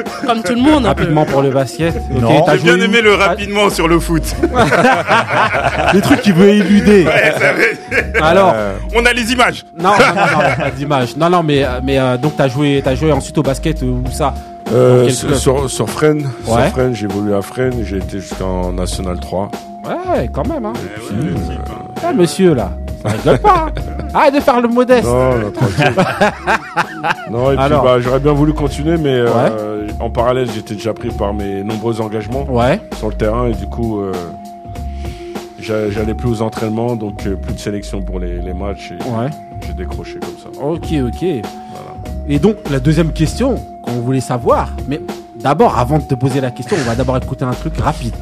Comme 0.25 0.41
tout 0.43 0.53
le 0.53 0.61
monde. 0.61 0.85
Rapidement 0.85 1.25
pour 1.25 1.41
le 1.41 1.49
basket. 1.51 1.95
Ok, 1.95 2.21
Non. 2.21 2.41
t'as 2.45 2.57
J'ai 2.57 2.63
bien 2.63 2.79
aimé 2.79 3.01
le 3.01 3.13
rapidement 3.13 3.69
sur 3.69 3.87
le 3.87 3.99
foot. 3.99 4.23
Ah, 4.55 5.91
Les 5.93 6.01
trucs 6.01 6.21
qu'il 6.21 6.33
veut 6.33 6.49
éluder. 6.49 7.05
Alors, 8.21 8.53
Euh, 8.55 8.75
On 8.95 9.05
a 9.05 9.13
les 9.13 9.31
images. 9.31 9.63
non, 9.77 9.91
non, 9.91 9.97
non, 10.15 10.55
pas 10.63 10.71
d'image. 10.71 11.15
Non, 11.17 11.29
non, 11.29 11.43
mais, 11.43 11.63
euh, 11.63 11.79
mais 11.83 11.97
euh, 11.99 12.17
donc 12.17 12.33
t'as 12.37 12.47
joué, 12.47 12.81
t'as 12.83 12.95
joué 12.95 13.11
ensuite 13.11 13.37
au 13.37 13.43
basket 13.43 13.81
ou 13.81 14.03
ça 14.11 14.33
euh, 14.73 15.09
sur, 15.09 15.69
sur, 15.69 15.89
Fresnes, 15.89 16.27
Ouais. 16.47 16.69
Fresnes, 16.71 16.95
j'ai 16.95 17.05
évolué 17.05 17.35
à 17.35 17.41
Fresnes, 17.41 17.83
j'ai 17.83 17.97
été 17.97 18.19
jusqu'en 18.19 18.71
National 18.73 19.19
3. 19.19 19.51
Ouais, 19.85 20.27
quand 20.33 20.47
même, 20.47 20.65
hein. 20.65 20.73
Ah, 22.03 22.13
monsieur, 22.13 22.55
là, 22.55 22.71
ça 23.05 23.11
rigole 23.17 23.37
pas. 23.39 23.65
Hein. 23.67 23.71
Arrête 24.13 24.35
de 24.35 24.39
faire 24.39 24.61
le 24.61 24.67
modeste. 24.67 25.07
Non, 25.07 25.35
non, 25.37 25.51
tranquille. 25.51 25.93
non, 27.31 27.51
et 27.51 27.55
puis 27.55 27.63
Alors. 27.65 27.83
bah, 27.83 27.99
j'aurais 27.99 28.19
bien 28.19 28.33
voulu 28.33 28.53
continuer, 28.53 28.97
mais 28.97 29.13
euh, 29.15 29.87
en 29.99 30.09
parallèle, 30.09 30.49
j'étais 30.53 30.75
déjà 30.75 30.93
pris 30.93 31.09
par 31.09 31.33
mes 31.33 31.63
nombreux 31.63 31.99
engagements 32.01 32.45
Ouais. 32.49 32.79
sur 32.97 33.09
le 33.09 33.15
terrain 33.15 33.47
et 33.47 33.53
du 33.53 33.67
coup, 33.67 33.99
euh, 33.99 34.11
j'a- 35.59 35.89
j'allais 35.91 36.13
plus 36.13 36.29
aux 36.29 36.41
entraînements, 36.41 36.95
donc 36.95 37.25
euh, 37.27 37.35
plus 37.35 37.53
de 37.53 37.59
sélection 37.59 38.01
pour 38.01 38.19
les, 38.19 38.39
les 38.39 38.53
matchs 38.53 38.91
et 38.91 39.03
Ouais. 39.03 39.29
j'ai 39.65 39.73
décroché 39.73 40.19
comme 40.19 40.37
ça. 40.41 40.61
Ok, 40.61 40.87
ok. 41.07 41.23
Et 42.27 42.39
donc, 42.39 42.55
la 42.71 42.79
deuxième 42.79 43.11
question 43.11 43.55
qu'on 43.83 43.99
voulait 44.01 44.19
savoir, 44.21 44.69
mais 44.87 44.99
d'abord, 45.39 45.77
avant 45.77 45.99
de 45.99 46.03
te 46.03 46.15
poser 46.15 46.41
la 46.41 46.49
question, 46.51 46.75
on 46.79 46.89
va 46.89 46.95
d'abord 46.95 47.17
écouter 47.17 47.45
un 47.45 47.51
truc 47.51 47.77
rapide. 47.77 48.15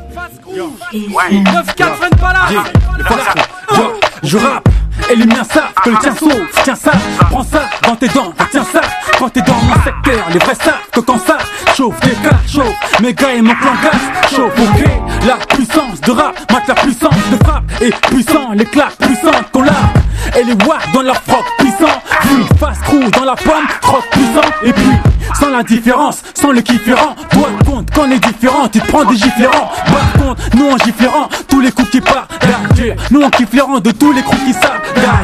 9-4 0.53 1.95
freine 1.95 2.09
pas 2.19 2.33
là 2.33 2.41
Yo, 2.51 3.83
je 4.23 4.37
rappe 4.37 4.69
et 5.11 5.15
les 5.15 5.25
miens 5.25 5.43
savent 5.43 5.73
que 5.83 5.89
le 5.89 5.97
tien 5.97 6.15
sauve, 6.15 6.45
tiens 6.63 6.75
ça, 6.75 6.91
prends 7.29 7.43
ça 7.43 7.63
dans 7.83 7.95
tes 7.95 8.07
dents, 8.07 8.33
tiens 8.51 8.65
ça, 8.71 8.81
quand 9.19 9.29
t'es 9.29 9.41
dans 9.41 9.53
mon 9.53 9.73
secteur, 9.83 10.25
les 10.31 10.39
vrais 10.39 10.55
savent 10.55 10.89
que 10.91 10.99
quand 11.01 11.19
ça 11.19 11.37
chauffe, 11.75 11.99
des 12.01 12.11
cas 12.11 12.37
chauffe, 12.47 13.01
mes 13.01 13.13
gars 13.13 13.33
et 13.33 13.41
mon 13.41 13.53
clan 13.55 13.73
gaz 13.83 14.35
chauffe, 14.35 14.53
ok, 14.57 15.25
la 15.27 15.35
puissance 15.55 16.01
de 16.01 16.11
rap, 16.11 16.39
mate 16.51 16.67
la 16.67 16.75
puissance 16.75 17.29
de 17.31 17.43
frappe, 17.43 17.63
et 17.81 17.89
puissant, 17.89 18.51
les 18.53 18.65
claques 18.65 18.97
puissantes 18.97 19.51
qu'on 19.51 19.63
l'a, 19.63 19.71
et 20.35 20.43
les 20.43 20.53
watts 20.53 20.91
dans 20.93 21.01
leur 21.01 21.17
froc 21.17 21.43
puissant, 21.57 22.01
vu 22.25 22.43
fast 22.59 22.81
crew 22.81 23.09
dans 23.11 23.25
la 23.25 23.35
pomme, 23.35 23.67
froc 23.81 24.03
puissant, 24.11 24.49
et 24.63 24.73
puis, 24.73 24.91
sans 25.39 25.49
la 25.49 25.63
différence, 25.63 26.23
sans 26.33 26.51
le 26.51 26.61
kifférant, 26.61 27.15
toi 27.31 27.49
compte 27.65 27.91
qu'on 27.91 28.09
est 28.11 28.19
différent, 28.19 28.67
tu 28.67 28.79
te 28.79 28.87
prends 28.87 29.05
des 29.05 29.15
giflérants, 29.15 29.71
par 29.85 30.23
contre, 30.23 30.41
nous 30.55 30.69
en 30.69 30.77
giflérant, 30.77 31.29
tous 31.47 31.59
les 31.59 31.71
coups 31.71 31.89
qui 31.89 32.01
partent, 32.01 32.31
d'ailleurs, 32.41 32.95
nous 33.11 33.21
en 33.21 33.29
kifflérant 33.29 33.79
de 33.79 33.91
tous 33.91 34.11
les 34.11 34.21
coups 34.21 34.41
qui 34.43 34.53
savent, 34.53 34.81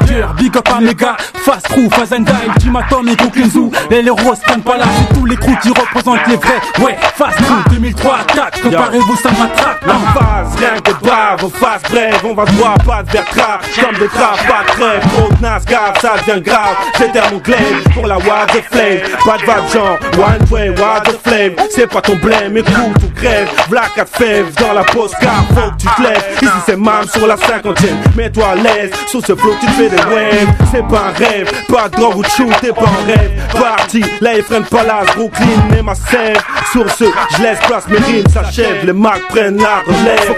d'ailleurs, 0.08 0.34
big 0.34 0.56
up 0.56 0.70
à 0.76 0.80
mes 0.80 0.96
gars, 0.96 1.18
fast 1.34 1.68
crew, 1.68 1.90
Fazenda, 1.92 2.34
ultimatum 2.48 3.08
et 3.10 3.50
Zoo, 3.50 3.72
les 3.90 4.06
héros 4.06 4.34
prennent 4.46 4.62
pas 4.62 4.78
là, 4.78 4.86
c'est 4.98 5.16
tous 5.16 5.26
les 5.26 5.36
crews 5.36 5.58
qui 5.62 5.70
représentent 5.70 6.28
les 6.28 6.36
vrais, 6.36 6.62
ouais, 6.86 6.98
fast 7.16 7.38
crew, 7.38 7.74
2003, 7.74 8.18
4, 8.36 8.60
préparez-vous, 8.62 9.16
ça 9.16 9.30
m'attrape, 9.32 9.86
En 9.88 10.20
phase, 10.20 10.56
rien 10.58 10.80
que 10.82 10.92
brave, 11.04 11.44
en 11.44 11.50
phase 11.50 11.82
brève, 11.90 12.20
on 12.24 12.34
va 12.34 12.46
droit, 12.46 12.76
pas 12.86 13.04
de 13.04 13.12
vers 13.12 13.26
trap, 13.26 13.66
comme 13.82 13.98
des 13.98 14.08
trappes, 14.08 14.48
pas 14.48 14.64
de 14.64 14.99
trêve, 15.00 15.12
trop 15.14 15.34
de 15.34 15.42
nas, 15.42 15.60
grave, 15.66 15.94
ça 16.02 16.14
devient 16.26 16.42
grave, 16.42 16.76
j'étais 16.98 17.22
mon 17.32 17.38
glaive, 17.38 17.84
pour 17.94 18.08
la 18.08 18.18
Wild 18.18 18.48
the 18.48 18.64
Flame, 18.72 19.00
pas 19.26 19.38
de 19.38 19.46
vague 19.46 19.72
genre, 19.72 19.98
one 20.18 20.50
way, 20.52 20.70
Wild 20.70 21.04
the 21.06 21.20
Flame, 21.28 21.54
c'est 21.74 21.88
pas 21.88 22.02
ton 22.02 22.16
blême, 22.16 22.58
écoute 22.58 23.04
ou 23.04 23.20
crève, 23.20 23.50
black 23.70 23.98
at 23.98 24.06
fève, 24.06 24.54
dans 24.56 24.74
la 24.74 24.84
pause 24.84 25.12
car 25.20 25.44
faut 25.50 25.72
que 25.72 25.78
tu 25.78 25.88
te 25.88 26.02
lèves, 26.02 26.26
ici 26.42 26.52
c'est 26.66 26.78
mam 26.78 27.08
sur 27.08 27.28
la 27.28 27.38
cinquantaine, 27.38 28.02
mets-toi 28.16 28.46
à 28.52 28.56
l'aise, 28.56 28.92
sur 29.08 29.22
ce 29.26 29.36
flow 29.36 29.56
tu 29.60 29.66
te 29.68 29.72
fais 29.72 29.90
des 29.90 29.98
waves, 29.98 30.48
c'est 30.72 30.88
pas 30.88 31.08
un 31.10 31.18
rêve, 31.18 31.52
pas 31.68 31.90
de 31.90 31.96
drogue 31.96 32.18
ou 32.18 32.24
de 32.24 32.30
shoot, 32.30 32.54
t'es 32.62 32.72
pas 32.72 32.82
en 32.82 33.06
rêve, 33.06 33.32
parti, 33.54 34.04
là 34.22 34.36
ils 34.36 34.44
freinent 34.44 34.64
Palace, 34.64 35.08
Brooklyn 35.16 35.78
et 35.78 35.82
ma 35.82 35.96
sève, 35.96 36.42
sur 36.72 36.90
ce, 36.92 37.06
je 37.38 37.44
laisse 37.44 37.60
place, 37.60 37.88
mes 37.88 37.98
rimes 37.98 38.28
s'achèvent, 38.28 38.86
les 38.86 38.94
marques 38.94 39.28
prennent 39.30 39.58
la 39.58 39.80
relève, 39.86 40.36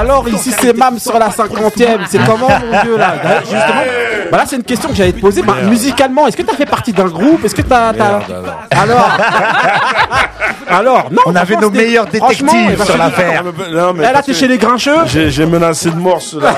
Alors 0.00 0.28
ici 0.28 0.52
c'est 0.60 0.76
Mam 0.76 0.98
sur 0.98 1.18
la 1.18 1.30
cinquantième, 1.30 2.00
c'est 2.08 2.24
comment 2.24 2.48
mon 2.48 2.82
dieu 2.82 2.96
là? 2.96 3.14
Justement, 3.40 3.82
bah 4.30 4.38
là 4.38 4.44
c'est 4.46 4.56
une 4.56 4.62
question 4.62 4.88
que 4.88 4.94
j'allais 4.94 5.12
te 5.12 5.20
poser. 5.20 5.42
Bah, 5.42 5.56
musicalement, 5.68 6.26
est-ce 6.26 6.36
que 6.36 6.42
t'as 6.42 6.54
fait 6.56 6.66
partie 6.66 6.92
d'un 6.92 7.06
groupe? 7.08 7.44
Est-ce 7.44 7.54
que 7.54 7.62
t'as, 7.62 7.92
t'as- 7.92 8.04
alors. 8.06 8.22
alors 8.70 9.10
Alors 10.68 11.10
non. 11.10 11.20
On 11.26 11.34
avait 11.34 11.54
franchement, 11.54 11.60
nos 11.68 11.72
c'était- 11.74 11.86
meilleurs 11.86 12.08
franchement, 12.08 12.52
détectives 12.52 12.70
eh 12.72 12.76
ben, 12.76 12.84
sur 12.84 12.96
l'affaire. 12.98 13.44
Non, 13.44 13.92
mais 13.92 14.00
Eh, 14.00 14.02
là 14.06 14.12
parce 14.14 14.26
t'es 14.26 14.32
que 14.32 14.38
chez 14.38 14.48
les 14.48 14.58
grincheux 14.58 14.96
J'ai 15.06 15.30
j'ai 15.30 15.44
menacé 15.46 15.90
de 15.90 15.96
mort 15.96 16.22
ceux-là 16.22 16.54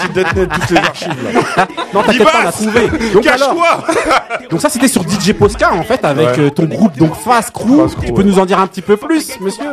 qui 0.00 0.08
détenaient 0.10 0.46
toutes 0.46 0.70
les 0.70 0.76
archives 0.76 1.16
là. 1.56 1.66
Non 1.92 2.02
t'inquiète 2.02 2.24
pas, 2.24 2.30
on 2.34 2.38
a 2.38 2.40
Libas 2.40 2.52
trouvé. 2.52 3.12
Donc 3.12 3.26
alors, 3.26 3.54
Cache-toi 3.54 3.84
donc 4.50 4.60
ça 4.60 4.68
c'était 4.68 4.88
sur 4.88 5.02
DJ 5.02 5.32
Posca 5.32 5.72
en 5.72 5.82
fait 5.82 6.04
avec 6.04 6.26
Ouais. 6.28 6.38
euh, 6.40 6.50
ton 6.50 6.64
groupe 6.64 6.96
donc 6.98 7.14
Fast 7.16 7.50
Crew. 7.52 7.82
Fast 7.82 7.96
Crew, 7.96 8.04
tu 8.06 8.12
peux 8.12 8.18
ouais. 8.22 8.24
nous 8.28 8.38
en 8.38 8.46
dire 8.46 8.58
un 8.60 8.66
petit 8.66 8.82
peu 8.82 8.96
plus, 8.96 9.28
monsieur? 9.40 9.64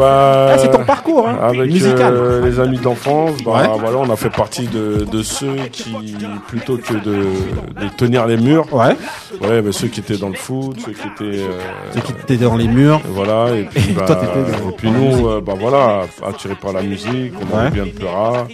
Bah, 0.00 0.52
Ah, 0.52 0.58
C'est 0.58 0.70
ton 0.70 0.84
parcours 0.84 1.28
hein, 1.28 1.36
Avec 1.42 1.70
musical. 1.70 2.14
euh, 2.14 2.42
les 2.44 2.58
amis 2.58 2.78
d'enfance, 2.78 3.32
bah, 3.44 3.52
Ouais. 3.52 3.68
voilà, 3.78 3.98
on 3.98 4.10
a 4.10 4.16
fait 4.16 4.30
partie 4.30 4.66
de, 4.66 5.04
de 5.10 5.22
ceux 5.22 5.56
qui, 5.70 5.94
plutôt 6.48 6.78
que 6.78 6.94
de, 6.94 7.16
de 7.82 7.88
tenir 7.96 8.26
les 8.26 8.36
murs, 8.38 8.66
Ouais. 8.72 8.96
ouais, 9.42 9.60
mais 9.62 9.72
ceux 9.72 9.88
qui 9.88 10.00
étaient 10.00 10.16
dans 10.16 10.28
le 10.30 10.34
foot, 10.36 10.76
ceux 10.84 10.92
qui 10.92 11.06
étaient, 11.08 11.38
euh, 11.42 11.60
Ceux 11.94 12.00
qui 12.00 12.12
étaient 12.12 12.36
dans 12.36 12.56
les 12.56 12.66
murs. 12.68 13.00
voilà, 13.08 13.54
et 13.54 13.64
puis, 13.64 13.90
Et 13.90 13.92
bah, 13.92 14.04
toi, 14.06 14.18
et 14.82 14.90
nous, 14.90 15.28
euh, 15.28 15.40
bah 15.44 15.52
voilà, 15.58 16.02
attirés 16.26 16.54
par 16.54 16.72
la 16.72 16.82
musique, 16.82 17.34
on 17.40 17.56
Ouais. 17.58 17.70
bien 17.70 17.84
le 17.84 17.90
pleura, 17.90 18.46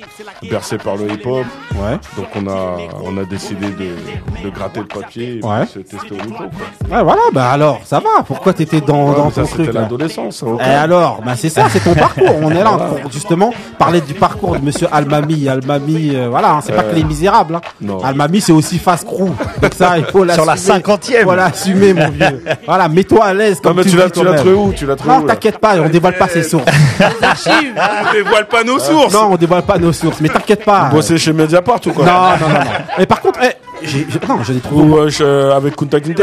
bercés 0.51 0.79
par 0.79 0.97
le 0.97 1.05
hip-hop, 1.13 1.45
Ouais. 1.77 1.99
donc 2.17 2.27
on 2.35 2.47
a, 2.49 2.77
on 3.05 3.17
a 3.19 3.25
décidé 3.25 3.67
de, 3.69 4.45
de 4.45 4.51
gratter 4.51 4.81
le 4.81 4.87
papier 4.87 5.39
et 5.43 5.47
Ouais. 5.47 5.67
se 5.67 5.79
tester 5.79 6.13
au 6.13 6.25
micro, 6.25 6.45
quoi. 6.45 6.97
Ouais 6.99 7.03
voilà, 7.05 7.23
bah 7.33 7.51
alors 7.51 7.81
ça 7.85 8.01
va. 8.01 8.23
Pourquoi 8.27 8.53
t'étais 8.53 8.81
dans, 8.81 9.11
Ouais, 9.11 9.17
dans 9.17 9.31
ça, 9.31 9.43
ton 9.43 9.47
truc 9.49 9.67
c'était 9.67 9.79
l'adolescence, 9.79 10.43
Et 10.43 10.47
ok. 10.47 10.61
alors, 10.63 11.21
bah 11.25 11.36
c'est 11.37 11.49
ça, 11.49 11.67
c'est 11.71 11.81
ton 11.81 11.95
parcours. 11.95 12.35
On 12.43 12.51
est 12.51 12.63
là 12.63 12.73
pour 12.73 13.11
justement 13.13 13.53
parler 13.79 14.01
du 14.01 14.15
parcours 14.15 14.57
de 14.59 14.65
Monsieur 14.65 14.89
Almami. 14.93 15.49
Almami, 15.49 16.13
euh, 16.15 16.29
voilà, 16.31 16.53
hein, 16.53 16.61
c'est 16.65 16.73
pas 16.73 16.83
que 16.83 16.95
les 16.95 17.05
misérable. 17.05 17.57
Hein. 17.57 17.61
Non. 17.81 18.03
Almami, 18.03 18.41
c'est 18.41 18.53
aussi 18.53 18.79
face 18.79 19.05
crew. 19.05 19.31
Donc 19.63 19.75
ça, 19.75 19.99
il 19.99 20.05
faut 20.05 20.27
Sur 20.29 20.45
la 20.45 20.57
cinquantième. 20.57 21.25
Faut 21.25 21.35
l'assumer, 21.35 21.93
mon 21.95 22.09
vieux. 22.09 22.43
Voilà, 22.67 22.89
mets-toi 22.89 23.25
à 23.25 23.35
l'aise. 23.35 23.57
Non, 23.57 23.71
Comme 23.71 23.77
mais 23.79 23.85
tu 23.85 23.97
l'as 23.97 24.11
tu 24.11 24.21
trouvé 24.21 24.53
où 24.53 24.73
Tu 24.73 24.87
l'as 24.87 24.97
trouvé 24.97 25.15
Non, 25.15 25.23
t'inquiète 25.23 25.59
pas, 25.59 25.77
on 25.81 25.89
dévoile 25.89 26.17
pas 26.17 26.29
ses 26.29 26.43
sources. 26.43 26.65
On 27.01 28.13
dévoile 28.13 28.47
pas 28.49 28.65
nos 28.65 28.79
sources. 28.79 29.13
Non, 29.13 29.29
on 29.33 29.37
dévoile 29.37 29.63
pas 29.63 29.79
nos 29.79 29.93
sources, 29.93 30.21
mais 30.21 30.29
t'inquiète 30.29 30.65
pas. 30.65 30.85
Bosser 30.91 31.19
chez 31.19 31.33
Mediapart 31.33 31.81
ou 31.87 31.93
quoi 31.93 32.05
Non, 32.05 32.13
non, 32.13 32.49
non, 32.49 32.61
non. 32.61 32.71
Et 32.99 33.07
par 33.07 33.21
contre, 33.21 33.41
eh, 33.43 33.55
j'ai, 33.87 34.07
non, 34.29 34.43
j'en 34.43 34.53
ai 34.55 34.61
trouvé. 34.61 34.83
Ou 34.83 34.97
euh, 34.99 35.09
je- 35.09 35.51
avec 35.53 35.77
Kunta 35.77 36.01
Kinte 36.01 36.21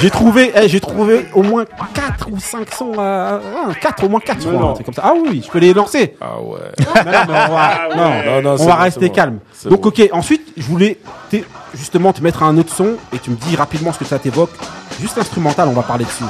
j'ai 0.00 0.10
trouvé, 0.10 0.52
eh, 0.54 0.68
j'ai 0.68 0.80
trouvé 0.80 1.26
au 1.34 1.42
moins 1.42 1.64
4 1.94 2.28
ou 2.30 2.38
5 2.38 2.72
sons, 2.72 2.92
euh, 2.98 3.38
4 3.80 4.04
au 4.04 4.08
moins 4.08 4.20
4 4.20 4.40
je 4.42 4.48
crois, 4.48 4.60
non. 4.60 4.70
un 4.70 4.72
truc 4.74 4.86
comme 4.86 4.94
ça. 4.94 5.02
Ah 5.04 5.12
oui, 5.20 5.42
je 5.44 5.50
peux 5.50 5.58
les 5.58 5.74
lancer. 5.74 6.14
Ah 6.20 6.40
ouais. 6.40 6.58
Mais 7.04 7.12
non, 7.12 7.18
mais 7.28 7.34
on 7.48 7.54
va, 7.54 7.78
non, 7.96 8.02
Non, 8.34 8.42
non, 8.42 8.50
on 8.52 8.56
c'est 8.58 8.66
va 8.66 8.76
bon, 8.76 8.82
rester 8.82 9.00
c'est 9.02 9.08
bon. 9.08 9.14
calme. 9.14 9.38
C'est 9.52 9.68
Donc 9.68 9.80
bon. 9.82 9.88
ok, 9.88 10.08
ensuite, 10.12 10.52
je 10.56 10.64
voulais 10.64 10.98
te- 11.30 11.36
justement 11.74 12.12
te 12.12 12.22
mettre 12.22 12.42
un 12.42 12.56
autre 12.58 12.74
son 12.74 12.94
et 13.12 13.18
tu 13.18 13.30
me 13.30 13.36
dis 13.36 13.56
rapidement 13.56 13.92
ce 13.92 13.98
que 13.98 14.04
ça 14.04 14.18
t'évoque. 14.18 14.50
Juste 15.00 15.16
l'instrumental, 15.16 15.68
on 15.68 15.72
va 15.74 15.82
parler 15.82 16.04
dessus. 16.04 16.24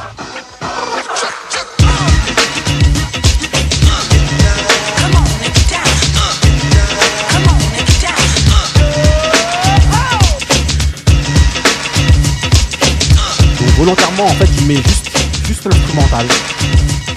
Volontairement, 13.89 14.25
en 14.25 14.35
fait, 14.35 14.49
je 14.61 14.67
mets 14.67 14.77
juste, 14.77 15.11
juste 15.47 15.65
l'instrumental 15.65 16.27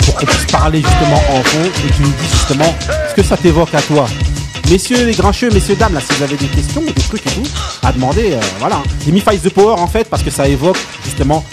pour 0.05 0.15
qu'on 0.15 0.25
puisse 0.25 0.45
parler 0.45 0.81
justement 0.81 1.21
en 1.29 1.43
fond 1.43 1.65
et 1.65 1.91
tu 1.93 2.01
me 2.01 2.07
dis 2.07 2.29
justement 2.31 2.73
ce 3.09 3.13
que 3.13 3.23
ça 3.23 3.35
t'évoque 3.35 3.73
à 3.73 3.81
toi. 3.81 4.07
Messieurs 4.69 5.05
les 5.05 5.13
grincheux, 5.13 5.49
messieurs 5.49 5.75
dames, 5.75 5.93
là, 5.93 5.99
si 5.99 6.13
vous 6.13 6.23
avez 6.23 6.37
des 6.37 6.47
questions, 6.47 6.81
des 6.81 6.93
trucs 6.93 7.27
et 7.27 7.29
tout, 7.31 7.47
à 7.83 7.91
demander, 7.91 8.33
euh, 8.33 8.39
voilà. 8.59 8.81
Les 9.05 9.19
Fights 9.19 9.41
the 9.43 9.49
Power, 9.49 9.81
en 9.81 9.87
fait, 9.87 10.09
parce 10.09 10.23
que 10.23 10.29
ça 10.29 10.47
évoque 10.47 10.77
justement 11.03 11.43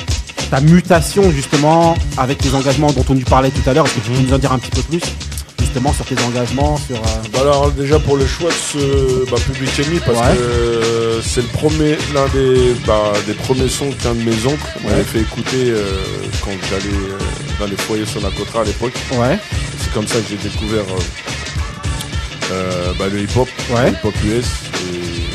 ta 0.53 0.61
mutation 0.61 1.31
justement 1.33 1.97
avec 2.17 2.43
les 2.45 2.55
engagements 2.55 2.93
dont 2.93 3.05
on 3.09 3.15
nous 3.15 3.23
parlait 3.23 3.51
tout 3.51 3.69
à 3.69 3.75
l'heure. 3.75 3.87
Est-ce 3.87 3.95
que 3.95 4.01
tu 4.01 4.11
peux 4.11 4.21
nous 4.21 4.33
en 4.33 4.39
dire 4.39 4.53
un 4.53 4.59
petit 4.59 4.71
peu 4.71 4.83
plus 4.83 5.03
justement 5.69 5.93
sur 5.93 6.05
tes 6.07 6.17
engagements, 6.25 6.77
sur 6.79 6.97
euh, 6.97 7.01
Bah 7.33 7.41
alors 7.43 7.71
déjà 7.71 7.99
pour 7.99 8.17
le 8.17 8.27
choix 8.27 8.49
de 8.49 8.55
ce 8.55 9.31
bah, 9.31 9.37
Public 9.45 9.71
Enemy 9.81 10.01
parce 10.05 10.19
Ouais. 10.19 10.35
que 10.37 10.41
euh, 10.43 11.23
c'est 11.23 11.43
le 11.43 11.49
premier 11.49 11.97
l'un 12.15 12.27
des 12.33 12.75
bah, 12.87 13.13
des 13.27 13.35
premiers 13.35 13.69
sons 13.69 13.91
qu'un 14.03 14.15
de 14.15 14.23
mes 14.23 14.47
oncles 14.47 14.67
m'avait 14.85 15.03
fait 15.05 15.21
écouter 15.21 15.71
euh, 15.71 15.85
quand 16.43 16.53
j'allais 16.71 16.97
dans 17.61 17.67
les 17.67 17.77
foyers 17.77 18.07
sur 18.07 18.21
la 18.23 18.31
Cotra 18.31 18.63
à 18.63 18.65
l'époque. 18.65 18.95
Ouais. 19.13 19.39
C'est 19.81 19.93
comme 19.93 20.07
ça 20.07 20.15
que 20.21 20.25
j'ai 20.31 20.37
découvert 20.37 20.85
euh, 22.53 22.93
bah, 22.99 23.07
le 23.13 23.21
hip 23.21 23.29
hop, 23.37 23.49
Ouais. 23.71 23.91
le 23.91 23.93
hip 23.93 24.05
hop 24.05 24.15
US 24.25 24.47
et 24.95 25.27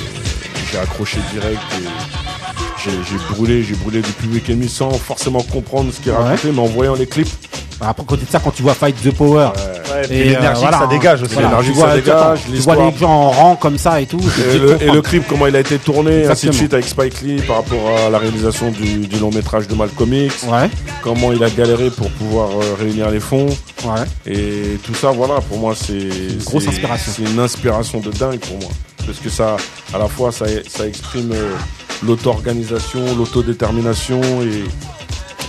j'ai 0.71 0.79
accroché 0.79 1.19
direct 1.31 1.61
et 1.79 2.89
j'ai 3.07 3.17
brûlé, 3.35 3.63
j'ai 3.63 3.75
brûlé 3.75 4.01
du 4.01 4.11
Public 4.11 4.49
Enemy 4.49 4.67
sans 4.67 4.91
forcément 4.93 5.41
comprendre 5.43 5.93
ce 5.93 5.99
qu'il 6.01 6.11
Ouais. 6.11 6.17
racontait 6.17 6.51
mais 6.51 6.59
en 6.59 6.65
voyant 6.65 6.95
les 6.95 7.05
clips. 7.07 7.29
Après, 7.85 8.03
côté 8.05 8.25
de 8.25 8.29
ça, 8.31 8.39
quand 8.39 8.51
tu 8.51 8.63
vois 8.63 8.73
Fight 8.73 8.95
the 9.03 9.11
Power, 9.13 9.49
Ouais, 9.93 10.05
et 10.05 10.07
puis 10.07 10.23
l'énergie 10.23 10.65
que 10.65 10.71
ça 10.71 10.87
dégage 10.87 11.21
aussi. 11.23 11.35
voilà, 11.35 11.59
tu 11.61 11.71
que 11.71 11.77
ça 11.77 11.85
vois, 11.85 11.95
dégage, 11.95 12.39
tu 12.51 12.61
vois 12.61 12.75
les 12.75 12.97
gens 12.97 13.09
en 13.11 13.29
rang 13.29 13.55
comme 13.55 13.77
ça 13.77 14.01
et 14.01 14.05
tout. 14.07 14.19
Et 14.53 14.57
le, 14.57 14.81
et 14.81 14.89
le 14.91 15.01
clip, 15.01 15.23
comment 15.27 15.45
il 15.45 15.55
a 15.55 15.59
été 15.59 15.77
tourné, 15.77 16.25
ainsi 16.25 16.47
de 16.47 16.51
suite 16.51 16.73
avec 16.73 16.87
Spike 16.87 17.21
Lee 17.21 17.41
par 17.41 17.57
rapport 17.57 17.89
à 18.05 18.09
la 18.09 18.17
réalisation 18.17 18.71
du, 18.71 19.05
du 19.07 19.19
long 19.19 19.29
métrage 19.29 19.67
de 19.67 19.75
Malcolm 19.75 20.11
X, 20.13 20.45
Ouais, 20.49 20.69
comment 21.01 21.31
il 21.31 21.43
a 21.43 21.49
galéré 21.49 21.89
pour 21.91 22.09
pouvoir 22.11 22.49
euh, 22.51 22.75
réunir 22.79 23.11
les 23.11 23.19
fonds, 23.19 23.45
ouais. 23.85 24.03
et 24.33 24.79
tout 24.83 24.95
ça, 24.95 25.11
voilà, 25.11 25.35
pour 25.41 25.59
moi, 25.59 25.73
c'est 25.75 25.93
une 25.93 26.43
grosse 26.43 26.67
inspiration. 26.67 27.11
C'est 27.15 27.23
une 27.31 27.39
inspiration 27.39 27.99
de 27.99 28.09
dingue 28.11 28.39
pour 28.39 28.57
moi, 28.59 28.69
parce 29.05 29.19
que 29.19 29.29
ça, 29.29 29.57
à 29.93 29.97
la 29.99 30.07
fois, 30.07 30.31
ça, 30.31 30.45
ça 30.67 30.87
exprime 30.87 31.31
euh, 31.33 31.51
l'auto-organisation, 32.05 33.01
l'autodétermination, 33.17 34.21
et, 34.41 34.63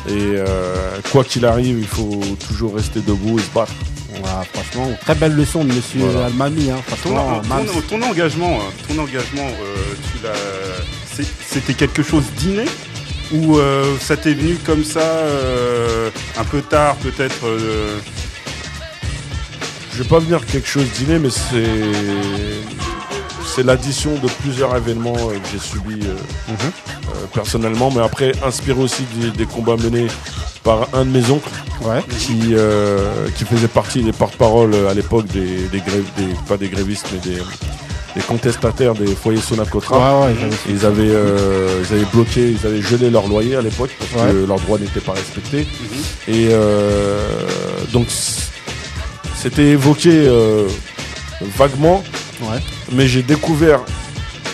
et 0.09 0.37
euh, 0.37 1.01
quoi 1.12 1.25
qu'il 1.25 1.45
arrive, 1.47 1.79
il 1.79 1.87
faut 1.87 2.21
toujours 2.47 2.75
rester 2.77 3.01
debout 3.01 3.38
et 3.38 3.43
se 3.43 3.51
battre. 3.55 3.73
Voilà, 4.21 4.45
franchement, 4.53 4.90
très 5.01 5.14
belle 5.14 5.35
leçon 5.35 5.64
de 5.64 5.73
monsieur 5.73 6.01
Voilà. 6.01 6.27
Almami. 6.27 6.71
Hein, 6.71 6.77
Ton, 7.03 7.17
engagement, 8.03 8.59
euh, 8.59 8.87
ton 8.87 9.03
engagement, 9.03 9.49
euh, 9.62 10.29
c'était 11.49 11.75
quelque 11.75 12.03
chose 12.03 12.25
d'inné 12.38 12.64
ou 13.33 13.57
euh, 13.59 13.97
ça 14.01 14.17
t'est 14.17 14.35
venu 14.35 14.57
comme 14.64 14.85
ça, 14.85 15.01
euh, 15.01 16.11
un 16.38 16.45
peu 16.45 16.61
tard 16.61 16.97
peut-être 16.97 17.47
euh, 17.47 17.99
Je 19.93 20.03
vais 20.03 20.09
pas 20.09 20.19
venir 20.19 20.45
quelque 20.47 20.69
chose 20.69 20.87
d'inné, 20.99 21.19
mais 21.19 21.31
c'est 21.31 21.64
c'est 23.55 23.62
l'addition 23.62 24.12
de 24.14 24.29
plusieurs 24.43 24.75
événements 24.77 25.17
euh, 25.17 25.38
que 25.38 25.47
j'ai 25.53 25.59
subis 25.59 26.01
euh, 26.07 26.14
euh, 26.51 27.27
personnellement, 27.33 27.90
mais 27.95 28.03
après 28.03 28.33
inspiré 28.45 28.81
aussi 28.81 29.03
des, 29.17 29.31
des 29.31 29.47
combats 29.47 29.77
menés 29.77 30.09
par 30.62 30.88
un 30.95 31.05
de 31.05 31.11
mes 31.11 31.31
oncles 31.31 31.51
Ouais. 31.83 32.01
qui 32.19 32.55
qui 33.37 33.45
faisait 33.45 33.69
partie 33.69 34.03
des 34.03 34.12
porte-parole 34.12 34.73
à 34.88 34.95
l'époque 34.95 35.27
des, 35.27 35.67
des 35.73 35.81
grèves, 35.81 36.07
des 36.17 36.29
pas 36.49 36.57
des 36.57 36.69
grévistes, 36.69 37.09
mais 37.12 37.19
des 38.14 38.23
contestataires 38.23 38.95
des 38.95 39.14
foyers 39.14 39.40
Sonacotra. 39.40 40.21
Ouais, 40.21 40.27
ouais, 40.29 40.35
j'avais 40.40 40.55
Ils 40.71 40.87
avaient, 40.87 41.11
euh, 41.11 41.83
ils 41.85 41.95
avaient 41.95 42.07
bloqué, 42.12 42.53
ils 42.59 42.67
avaient 42.67 42.81
gelé 42.81 43.11
leur 43.11 43.27
loyer 43.27 43.57
à 43.57 43.61
l'époque 43.61 43.90
parce 43.99 44.31
que 44.31 44.47
leurs 44.47 44.61
droits 44.61 44.79
n'étaient 44.79 45.01
pas 45.01 45.12
respectés. 45.12 45.67
Et 46.29 46.49
euh, 46.53 47.29
donc 47.93 48.07
c'était 49.37 49.71
évoqué 49.71 50.11
euh, 50.12 50.69
vaguement. 51.59 52.03
Mais 52.92 53.07
j'ai 53.07 53.23
découvert, 53.23 53.81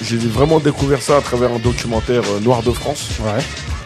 j'ai 0.03 0.17
vraiment 0.17 0.61
découvert 0.61 1.03
ça 1.03 1.17
à 1.17 1.21
travers 1.21 1.53
un 1.53 1.59
documentaire 1.59 2.23
euh, 2.31 2.41
Noir 2.41 2.63
de 2.63 2.71
France 2.73 3.09
Ouais. 3.21 3.43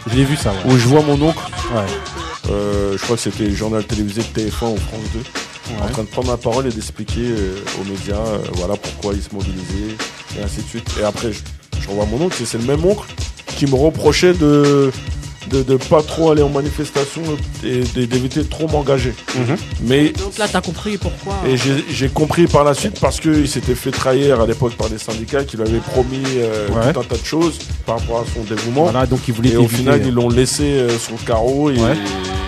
Je 0.07 0.15
l'ai 0.15 0.23
vu 0.23 0.35
ça, 0.35 0.51
ouais. 0.51 0.71
où 0.73 0.77
je 0.77 0.87
vois 0.87 1.01
mon 1.01 1.19
oncle. 1.21 1.39
Ouais. 1.73 2.51
euh, 2.51 2.95
je 2.97 3.01
crois 3.03 3.15
que 3.15 3.21
c'était 3.23 3.45
le 3.45 3.55
journal 3.55 3.83
télévisé 3.83 4.21
de 4.21 4.27
TF1 4.41 4.73
ou 4.73 4.77
France 4.77 5.01
2 5.13 5.19
en 5.81 5.87
train 5.89 6.03
de 6.03 6.07
prendre 6.07 6.29
la 6.29 6.37
parole 6.37 6.67
et 6.67 6.69
d'expliquer 6.69 7.21
euh, 7.27 7.55
aux 7.81 7.83
médias 7.85 8.21
voilà 8.53 8.75
pourquoi 8.77 9.13
ils 9.15 9.23
se 9.23 9.33
mobilisaient 9.33 9.95
et 10.39 10.43
ainsi 10.43 10.57
de 10.61 10.67
suite. 10.67 10.87
Et 11.01 11.03
après, 11.03 11.31
je, 11.33 11.39
je 11.81 11.87
revois 11.89 12.05
mon 12.05 12.21
oncle, 12.25 12.41
et 12.41 12.45
c'est 12.45 12.59
le 12.59 12.65
même 12.65 12.85
oncle 12.85 13.07
qui 13.57 13.65
me 13.65 13.73
reprochait 13.75 14.33
de 14.33 14.91
de, 15.49 15.63
de 15.63 15.75
pas 15.77 16.01
trop 16.01 16.31
aller 16.31 16.41
en 16.41 16.49
manifestation 16.49 17.21
et 17.63 17.81
d'éviter 18.07 18.41
de 18.41 18.47
trop 18.49 18.67
m'engager. 18.67 19.13
Mhm. 19.35 19.55
Mais 19.83 20.09
Donc 20.09 20.37
là, 20.37 20.47
t'as 20.51 20.61
compris 20.61 20.97
pourquoi. 20.97 21.35
et 21.47 21.57
j'ai 21.57 21.83
j'ai 21.89 22.09
compris 22.09 22.47
par 22.47 22.63
la 22.63 22.73
suite 22.73 22.99
parce 22.99 23.19
qu'il 23.19 23.47
s'était 23.47 23.75
fait 23.75 23.91
trahir 23.91 24.41
à 24.41 24.47
l'époque 24.47 24.75
par 24.75 24.89
des 24.89 24.97
syndicats 24.97 25.43
qui 25.43 25.57
lui 25.57 25.63
avaient 25.63 25.79
promis 25.79 26.23
euh, 26.37 26.67
Ouais. 26.69 26.91
tout 26.93 26.99
un 26.99 27.03
tas 27.03 27.17
de 27.17 27.25
choses 27.25 27.59
par 27.85 27.99
rapport 27.99 28.19
à 28.21 28.23
son 28.33 28.41
dévouement. 28.43 28.83
Voilà, 28.83 29.05
donc 29.05 29.19
il 29.27 29.33
voulait 29.33 29.51
Et 29.51 29.57
au 29.57 29.67
final, 29.67 30.01
ils 30.05 30.13
l'ont 30.13 30.29
laissé 30.29 30.63
euh, 30.63 30.97
sur 30.97 31.13
le 31.13 31.25
carreau 31.25 31.69
et, 31.69 31.75
Ouais. 31.77 31.93
et 31.93 32.44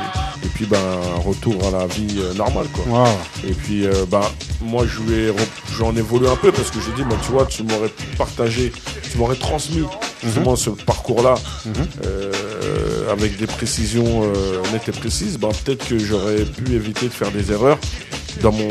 puis 0.47 0.65
ben 0.65 0.77
retour 1.23 1.55
à 1.67 1.71
la 1.71 1.87
vie 1.87 2.17
euh, 2.19 2.33
normale 2.33 2.67
quoi. 2.67 3.07
Et 3.47 3.53
puis 3.53 3.85
euh, 3.85 4.05
ben 4.09 4.21
moi 4.61 4.85
j'en 5.77 5.95
ai 5.95 6.01
voulu 6.01 6.27
un 6.27 6.35
peu 6.35 6.51
parce 6.51 6.71
que 6.71 6.79
j'ai 6.79 6.91
dit 6.93 7.07
ben, 7.09 7.17
tu 7.25 7.31
vois 7.31 7.45
tu 7.45 7.63
m'aurais 7.63 7.91
partagé, 8.17 8.71
tu 9.11 9.17
m'aurais 9.17 9.35
transmis 9.35 9.83
justement 10.23 10.55
ce 10.55 10.69
parcours 10.69 11.21
là 11.21 11.35
avec 13.11 13.37
des 13.37 13.47
précisions 13.47 14.23
euh, 14.23 14.61
nettes 14.71 14.89
et 14.89 14.91
précises, 14.91 15.37
ben 15.37 15.49
peut-être 15.63 15.87
que 15.87 15.97
j'aurais 15.97 16.43
pu 16.43 16.73
éviter 16.73 17.07
de 17.07 17.13
faire 17.13 17.31
des 17.31 17.51
erreurs 17.51 17.77
dans 18.37 18.51
mon 18.51 18.67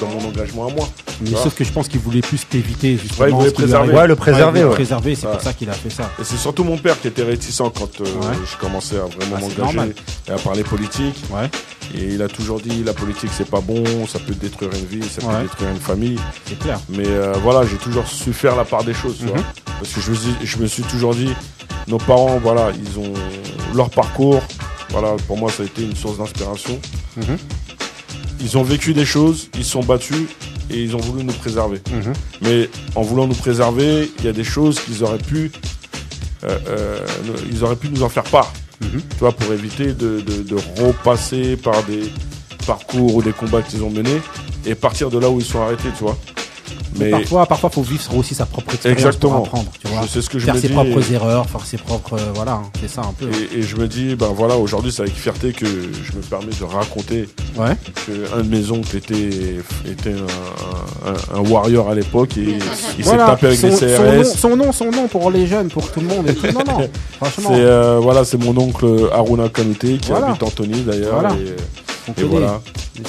dans 0.00 0.08
mon 0.08 0.28
engagement 0.28 0.68
à 0.68 0.72
moi. 0.72 0.88
Mais 1.22 1.30
sauf 1.30 1.54
que 1.54 1.64
je 1.64 1.72
pense 1.72 1.88
qu'il 1.88 2.00
voulait 2.00 2.22
plus 2.22 2.46
t'éviter 2.48 2.96
justement. 2.96 3.24
Ouais, 3.24 3.30
il 3.30 3.34
voulait 3.34 3.50
préserver. 3.50 3.92
Ouais, 3.94 4.06
le 4.06 4.16
préserver, 4.16 4.64
ouais. 4.64 4.70
préserver, 4.70 5.14
c'est 5.14 5.26
Ouais. 5.26 5.32
pour 5.32 5.42
ça 5.42 5.52
qu'il 5.52 5.68
a 5.68 5.74
fait 5.74 5.90
ça. 5.90 6.10
Et 6.18 6.24
c'est 6.24 6.36
surtout 6.38 6.64
mon 6.64 6.78
père 6.78 6.98
qui 7.00 7.08
était 7.08 7.22
réticent 7.22 7.58
quand 7.74 8.00
euh, 8.00 8.04
Ouais. 8.04 8.36
je 8.50 8.56
commençais 8.56 8.96
à 8.96 9.00
vraiment 9.04 9.36
Ah, 9.36 9.40
m'engager 9.40 9.92
et 10.28 10.30
à 10.32 10.36
parler 10.36 10.62
politique. 10.62 11.16
Ouais. 11.30 11.50
Et 11.94 12.14
il 12.14 12.22
a 12.22 12.28
toujours 12.28 12.60
dit 12.60 12.82
la 12.84 12.92
politique 12.94 13.30
c'est 13.36 13.48
pas 13.50 13.60
bon, 13.60 13.84
ça 14.06 14.18
peut 14.20 14.34
détruire 14.34 14.70
une 14.72 14.86
vie, 14.86 15.06
ça 15.08 15.20
peut 15.20 15.42
détruire 15.42 15.70
une 15.70 15.80
famille. 15.80 16.18
C'est 16.46 16.58
clair. 16.58 16.78
Mais 16.88 17.06
euh, 17.06 17.34
voilà, 17.42 17.66
j'ai 17.68 17.76
toujours 17.76 18.06
su 18.06 18.32
faire 18.32 18.56
la 18.56 18.64
part 18.64 18.84
des 18.84 18.94
choses, 18.94 19.18
tu 19.18 19.24
Mhm. 19.24 19.30
vois. 19.32 19.42
Parce 19.80 19.92
que 19.92 20.00
je 20.00 20.10
me, 20.10 20.16
suis, 20.16 20.34
je 20.44 20.56
me 20.58 20.66
suis 20.66 20.82
toujours 20.84 21.14
dit, 21.14 21.30
nos 21.88 21.98
parents, 21.98 22.38
voilà, 22.42 22.70
ils 22.82 22.98
ont 22.98 23.12
leur 23.74 23.90
parcours. 23.90 24.40
Voilà, 24.90 25.14
pour 25.26 25.36
moi, 25.36 25.50
ça 25.50 25.62
a 25.62 25.66
été 25.66 25.82
une 25.82 25.94
source 25.96 26.18
d'inspiration. 26.18 26.78
Mhm. 27.16 27.36
Ils 28.42 28.56
ont 28.58 28.62
vécu 28.62 28.94
des 28.94 29.04
choses, 29.04 29.48
ils 29.54 29.64
se 29.64 29.72
sont 29.72 29.82
battus 29.82 30.26
et 30.70 30.82
ils 30.82 30.96
ont 30.96 31.00
voulu 31.00 31.24
nous 31.24 31.32
préserver. 31.32 31.80
Mhm. 31.92 32.12
Mais 32.42 32.68
en 32.94 33.02
voulant 33.02 33.26
nous 33.26 33.34
préserver, 33.34 34.10
il 34.18 34.24
y 34.24 34.28
a 34.28 34.32
des 34.32 34.44
choses 34.44 34.80
qu'ils 34.80 35.02
auraient 35.04 35.18
pu, 35.18 35.50
euh, 36.44 36.58
euh, 36.68 37.06
nous- 37.26 37.34
ils 37.52 37.64
auraient 37.64 37.76
pu 37.76 37.88
nous 37.90 38.02
en 38.02 38.08
faire 38.08 38.24
part. 38.24 38.52
Mhm. 38.80 39.00
Tu 39.10 39.16
vois, 39.18 39.32
pour 39.32 39.52
éviter 39.52 39.92
de, 39.92 40.20
de, 40.20 40.42
de 40.42 40.56
repasser 40.82 41.56
par 41.56 41.82
des 41.84 42.10
parcours 42.66 43.16
ou 43.16 43.22
des 43.22 43.32
combats 43.32 43.62
qu'ils 43.62 43.82
ont 43.82 43.90
menés 43.90 44.20
et 44.64 44.74
partir 44.74 45.10
de 45.10 45.18
là 45.18 45.28
où 45.30 45.38
ils 45.38 45.44
sont 45.44 45.60
arrêtés, 45.60 45.88
tu 45.96 46.04
vois. 46.04 46.18
Mais 47.00 47.06
Mais 47.06 47.10
parfois, 47.18 47.46
parfois, 47.46 47.70
faut 47.70 47.82
vivre 47.82 48.16
aussi 48.16 48.34
sa 48.34 48.46
propre 48.46 48.74
expérience 48.74 48.98
Exactement. 49.00 49.38
pour 49.38 49.46
apprendre, 49.46 49.70
tu 49.82 49.88
vois. 49.88 50.02
Je 50.02 50.06
sais 50.08 50.22
ce 50.22 50.30
que 50.30 50.38
je 50.38 50.44
faire 50.44 50.54
me 50.54 50.60
ses 50.60 50.68
dis 50.68 50.74
propres 50.74 51.10
et- 51.10 51.14
erreurs, 51.14 51.46
faire 51.48 51.64
ses 51.64 51.78
propres, 51.78 52.14
euh, 52.14 52.30
voilà, 52.34 52.52
hein, 52.52 52.62
c'est 52.80 52.88
ça 52.90 53.00
un 53.02 53.12
peu. 53.18 53.26
Et, 53.54 53.58
et 53.58 53.62
je 53.62 53.76
me 53.76 53.88
dis, 53.88 54.14
ben 54.14 54.28
voilà, 54.36 54.56
aujourd'hui, 54.56 54.92
c'est 54.92 55.02
avec 55.02 55.14
fierté 55.14 55.52
que 55.52 55.66
je 55.66 56.16
me 56.16 56.20
permets 56.22 56.52
de 56.58 56.64
raconter 56.64 57.28
Ouais. 57.56 57.74
que 58.06 58.38
un 58.38 58.42
de 58.42 58.48
mes 58.48 58.70
oncles 58.70 58.96
était, 58.98 59.30
était 59.90 60.12
un, 60.12 61.36
un- 61.36 61.38
un 61.40 61.48
warrior 61.50 61.88
à 61.88 61.94
l'époque 61.94 62.36
et 62.36 62.58
il 62.98 63.04
s'est 63.04 63.16
tapé 63.16 63.46
avec 63.48 63.58
son, 63.58 63.68
des 63.68 63.76
son 63.76 63.86
nom, 63.86 64.22
CRS. 64.22 64.24
son 64.38 64.56
nom, 64.56 64.72
son 64.72 64.90
nom 64.90 65.08
pour 65.08 65.30
les 65.30 65.46
jeunes, 65.46 65.68
pour 65.68 65.90
tout 65.90 66.00
le 66.00 66.06
monde 66.06 66.28
et 66.28 66.34
tout. 66.34 66.46
Non, 66.46 66.64
non, 66.66 66.88
franchement. 67.20 67.50
C'est 67.54 67.60
euh, 67.60 67.98
voilà, 68.00 68.24
c'est 68.24 68.38
mon 68.38 68.56
oncle 68.58 69.08
Aruna 69.12 69.48
Kanute 69.48 69.78
qui 69.78 69.98
Voilà. 70.10 70.26
habite 70.28 70.42
Anthony 70.42 70.82
d'ailleurs. 70.82 71.14
Voilà. 71.20 71.34
Et, 71.34 71.56
On 72.08 72.12
et 72.12 72.14
connaît. 72.14 72.28
voilà. 72.28 72.60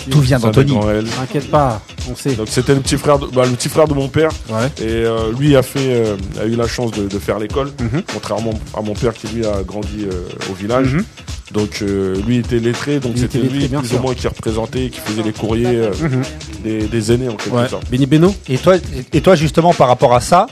Tout 0.09 0.19
vient 0.21 0.39
d'Anthony. 0.39 0.77
T'inquiète 1.17 1.49
pas, 1.51 1.81
on 2.09 2.15
sait. 2.15 2.33
Donc 2.35 2.47
c'était 2.49 2.73
le 2.73 2.81
petit 2.81 2.97
frère, 2.97 3.19
de, 3.19 3.27
bah, 3.27 3.43
le 3.45 3.51
petit 3.51 3.69
frère 3.69 3.87
de 3.87 3.93
mon 3.93 4.07
père. 4.07 4.29
Ouais. 4.49 4.67
Et 4.79 4.87
euh, 5.05 5.31
lui 5.37 5.55
a 5.55 5.63
fait, 5.63 5.79
euh, 5.93 6.15
a 6.39 6.45
eu 6.45 6.55
la 6.55 6.67
chance 6.67 6.91
de, 6.91 7.07
de 7.07 7.19
faire 7.19 7.39
l'école, 7.39 7.71
Mhm. 7.79 8.03
contrairement 8.13 8.53
à 8.77 8.81
mon 8.81 8.93
père 8.93 9.13
qui 9.13 9.27
lui 9.27 9.45
a 9.45 9.63
grandi 9.63 10.05
euh, 10.05 10.27
au 10.49 10.53
village. 10.53 10.93
Mhm. 10.95 11.03
Donc 11.53 11.79
euh, 11.81 12.15
lui 12.25 12.37
était 12.37 12.59
lettré, 12.59 12.99
donc 13.01 13.13
c'était 13.17 13.39
lui 13.39 13.67
bien 13.67 13.79
plus 13.79 13.89
sûr. 13.89 13.99
ou 13.99 14.03
moins 14.03 14.13
qui 14.13 14.25
représentait, 14.27 14.89
qui 14.89 14.99
faisait 15.01 15.23
les 15.23 15.33
courriers 15.33 15.67
euh, 15.75 15.91
Mhm. 16.01 16.21
des, 16.63 16.81
des 16.87 17.11
aînés 17.11 17.27
en 17.27 17.35
quelque 17.35 17.53
Ouais. 17.55 17.67
sorte. 17.67 17.89
Benny 17.91 18.05
Beno 18.05 18.33
Et 18.47 18.57
toi, 18.57 18.75
et 19.11 19.19
toi 19.21 19.35
justement 19.35 19.73
par 19.73 19.89
rapport 19.89 20.13
à 20.13 20.21
ça, 20.21 20.47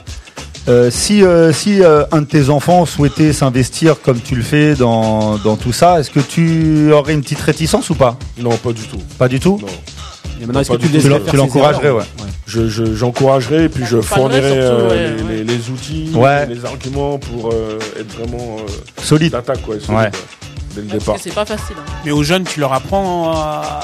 euh, 0.70 0.90
si 0.90 1.22
euh, 1.24 1.52
si 1.52 1.82
euh, 1.82 2.04
un 2.12 2.20
de 2.22 2.26
tes 2.26 2.48
enfants 2.48 2.86
souhaitait 2.86 3.32
s'investir 3.32 4.00
comme 4.00 4.20
tu 4.20 4.34
le 4.36 4.42
fais 4.42 4.74
dans, 4.74 5.36
dans 5.38 5.56
tout 5.56 5.72
ça, 5.72 6.00
est-ce 6.00 6.10
que 6.10 6.20
tu 6.20 6.92
aurais 6.92 7.12
une 7.14 7.22
petite 7.22 7.40
réticence 7.40 7.90
ou 7.90 7.94
pas? 7.94 8.16
Non, 8.38 8.56
pas 8.56 8.72
du 8.72 8.82
tout. 8.82 8.98
Pas 9.18 9.28
du 9.28 9.40
tout? 9.40 9.58
Non. 9.60 9.66
Et 10.42 10.46
maintenant, 10.46 10.60
est-ce 10.60 10.70
que 10.70 11.30
tu 11.30 11.36
l'encouragerais, 11.36 11.90
ouais. 11.90 12.04
Je, 12.46 12.66
je- 12.68 12.94
j'encouragerais 12.94 13.64
et 13.64 13.68
puis 13.68 13.84
je 13.84 14.00
fournirais 14.00 14.40
surtout, 14.62 14.84
euh, 14.84 14.88
ouais, 14.88 14.96
les, 15.16 15.22
ouais. 15.22 15.32
les- 15.36 15.44
les 15.44 15.70
outils, 15.70 16.10
Ouais. 16.14 16.46
les 16.46 16.64
arguments 16.64 17.18
pour 17.18 17.50
euh, 17.52 17.78
être 17.98 18.16
vraiment 18.18 18.56
euh, 18.60 19.02
Solide. 19.02 19.32
d'attaque 19.32 19.60
quoi, 19.62 19.74
solide, 19.78 20.10
dès 20.74 20.80
le 20.80 20.86
Parce 20.88 20.98
départ. 20.98 21.14
que 21.16 21.20
c'est 21.20 21.34
pas 21.34 21.44
facile. 21.44 21.76
hein. 21.78 21.92
Mais 22.04 22.10
aux 22.10 22.22
jeunes, 22.22 22.44
tu 22.44 22.58
leur 22.58 22.72
apprends 22.72 23.30
à... 23.32 23.80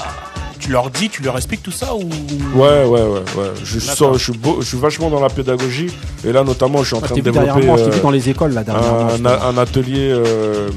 Tu 0.67 0.73
leur 0.73 0.91
dis, 0.91 1.09
tu 1.09 1.23
leur 1.23 1.37
expliques 1.37 1.63
tout 1.63 1.71
ça 1.71 1.95
ou... 1.95 2.01
Ouais, 2.59 2.85
ouais, 2.85 3.01
ouais, 3.03 3.23
ouais. 3.37 3.51
Je, 3.63 3.79
suis 3.79 4.33
beau- 4.33 4.57
je 4.61 4.67
suis 4.67 4.77
vachement 4.79 5.09
dans 5.11 5.21
la 5.21 5.29
pédagogie 5.29 5.87
et 6.27 6.33
là 6.33 6.43
notamment 6.43 6.79
je 6.83 6.87
suis 6.89 6.97
en 6.97 7.01
Ah, 7.05 7.07
train 7.07 7.15
de 7.15 7.21
développer 7.21 7.61
vu 7.61 7.71
euh, 7.71 8.03
dans 8.03 8.11
les 8.11 8.29
écoles 8.29 8.53
là 8.53 8.65
un, 9.47 9.59
atelier 9.59 10.11
euh, 10.11 10.69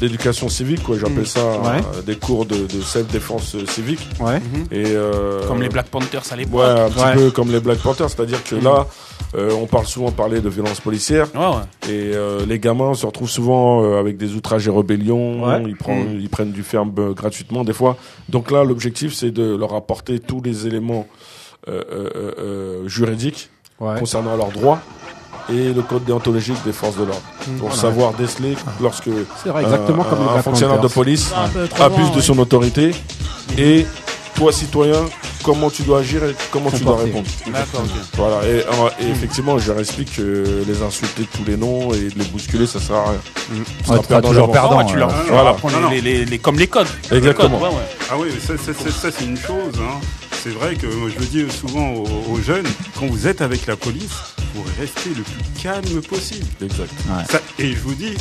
d'éducation 0.00 0.48
civique, 0.48 0.82
quoi. 0.82 0.96
J'appelle 0.98 1.24
Mm. 1.24 1.26
ça 1.26 1.44
Ouais. 1.44 1.82
euh, 1.94 2.00
des 2.02 2.16
cours 2.16 2.46
de, 2.46 2.56
de 2.56 2.80
self-défense 2.80 3.54
euh, 3.54 3.66
civique. 3.66 4.00
Ouais. 4.18 4.40
Et 4.72 4.84
euh, 4.86 5.46
Comme 5.46 5.60
les 5.60 5.68
Black 5.68 5.86
Panthers 5.88 6.22
à 6.30 6.36
l'époque. 6.36 6.60
Ouais, 6.60 6.64
un 6.66 6.88
petit 6.88 7.04
Ouais. 7.04 7.14
peu 7.14 7.30
comme 7.30 7.52
les 7.52 7.60
Black 7.60 7.78
Panthers, 7.80 8.08
c'est-à-dire 8.08 8.42
que 8.44 8.54
Mm. 8.54 8.64
là, 8.64 8.86
euh, 9.36 9.50
on 9.60 9.66
parle 9.66 9.86
souvent 9.86 10.10
parler 10.10 10.40
de 10.40 10.48
violence 10.48 10.80
policière 10.80 11.26
Ouais, 11.34 11.40
ouais. 11.40 11.90
et 11.92 12.14
euh, 12.14 12.46
les 12.46 12.58
gamins 12.58 12.94
se 12.94 13.04
retrouvent 13.06 13.28
souvent 13.30 13.82
euh, 13.82 13.98
avec 13.98 14.16
des 14.16 14.34
outrages 14.34 14.66
et 14.68 14.70
rébellions. 14.70 15.44
Ouais. 15.44 15.62
Ils, 15.66 15.76
prennent, 15.76 16.14
Mm. 16.16 16.20
ils 16.20 16.28
prennent 16.28 16.52
du 16.52 16.62
ferme 16.62 16.92
euh, 16.98 17.12
gratuitement 17.12 17.64
des 17.64 17.72
fois. 17.72 17.96
Donc 18.28 18.50
là, 18.50 18.64
l'objectif, 18.64 19.12
c'est 19.14 19.30
de 19.30 19.56
leur 19.56 19.74
apporter 19.74 20.18
tous 20.20 20.40
les 20.42 20.66
éléments 20.66 21.06
euh, 21.68 21.82
euh, 22.38 22.88
juridiques 22.88 23.50
Ouais. 23.80 23.98
concernant 23.98 24.36
leurs 24.36 24.50
droits 24.52 24.78
et 25.50 25.72
le 25.72 25.82
code 25.82 26.04
déontologique 26.04 26.56
des 26.64 26.72
forces 26.72 26.96
de 26.96 27.02
l'ordre 27.04 27.20
pour 27.58 27.68
Voilà. 27.68 27.74
savoir 27.74 28.12
déceler 28.14 28.54
lorsque 28.80 29.10
C'est 29.42 29.48
vrai, 29.50 29.62
exactement 29.64 30.02
un, 30.02 30.08
comme 30.08 30.28
un 30.28 30.40
fonctionnaire 30.42 30.80
de 30.80 30.86
police 30.88 31.32
abuse 31.80 32.12
de 32.12 32.20
son 32.20 32.38
autorité 32.38 32.92
et 33.58 33.84
toi 34.36 34.52
citoyen 34.52 35.00
comment 35.44 35.70
tu 35.70 35.82
dois 35.82 36.00
agir 36.00 36.24
et 36.24 36.34
comment 36.50 36.70
tu 36.70 36.82
dois 36.82 36.96
répondre 36.96 37.26
D'accord, 37.46 37.82
ok. 37.82 37.90
voilà 38.16 38.48
et, 38.48 38.60
euh, 38.64 38.88
et 39.00 39.10
effectivement 39.10 39.58
je 39.58 39.70
leur 39.70 39.78
explique 39.80 40.16
que 40.16 40.64
les 40.66 40.82
insulter 40.82 41.22
de 41.22 41.28
tous 41.28 41.44
les 41.46 41.56
noms 41.56 41.92
et 41.92 42.08
de 42.08 42.18
les 42.18 42.24
bousculer 42.24 42.66
ça 42.66 42.80
sert 42.80 42.96
à 42.96 43.10
rien 43.10 43.20
un 43.90 43.98
t'es 43.98 44.06
perdant 44.08 44.28
toujours 44.28 44.50
perdant, 44.50 44.78
Ah 44.80 44.84
ouais, 44.84 44.90
tu 44.90 44.96
leur, 44.96 45.10
euh, 45.10 45.22
tu 45.24 45.30
voilà. 45.30 45.90
les, 45.90 46.00
les, 46.00 46.24
les- 46.24 46.38
comme 46.38 46.58
les 46.58 46.66
codes. 46.66 46.86
Exactement. 47.12 47.58
Les 47.58 47.62
codes, 47.64 47.72
ouais, 47.72 47.76
ouais. 47.78 47.88
Ah 48.10 48.14
oui, 48.18 48.28
ça, 48.40 48.54
ça, 48.56 48.72
ça, 48.72 48.90
ça, 48.90 49.08
c'est 49.16 49.24
une 49.26 49.36
chose. 49.36 49.74
hein. 49.78 50.00
C'est 50.42 50.50
vrai 50.50 50.74
que 50.76 50.86
moi, 50.86 51.08
je 51.14 51.18
le 51.20 51.26
dis 51.26 51.44
souvent 51.54 51.90
aux, 51.92 52.06
aux 52.32 52.40
jeunes, 52.40 52.66
quand 52.98 53.06
vous 53.06 53.26
êtes 53.26 53.40
avec 53.42 53.66
la 53.66 53.76
police, 53.76 54.12
vous 54.54 54.62
restez 54.80 55.10
le 55.10 55.22
plus 55.22 55.62
calme 55.62 56.00
possible. 56.02 56.46
exact 56.62 56.90
Ça- 57.30 57.40
et 57.58 57.72
je 57.72 57.78
vous 57.80 57.94
dis, 57.94 58.14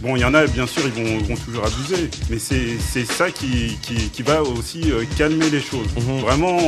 bon, 0.00 0.16
il 0.16 0.20
y 0.20 0.24
en 0.24 0.34
a, 0.34 0.46
bien 0.46 0.66
sûr, 0.66 0.82
ils 0.84 0.92
vont, 1.04 1.18
vont 1.24 1.36
toujours 1.36 1.64
abuser, 1.66 2.10
mais 2.28 2.38
c'est 2.38 2.76
c'est 2.92 3.04
ça 3.04 3.30
qui, 3.30 3.78
qui, 3.82 3.94
qui 4.10 4.22
va 4.22 4.42
aussi 4.42 4.90
euh, 4.90 5.04
calmer 5.18 5.50
les 5.50 5.60
choses. 5.60 5.88
Mhm. 5.96 6.20
Vraiment, 6.20 6.58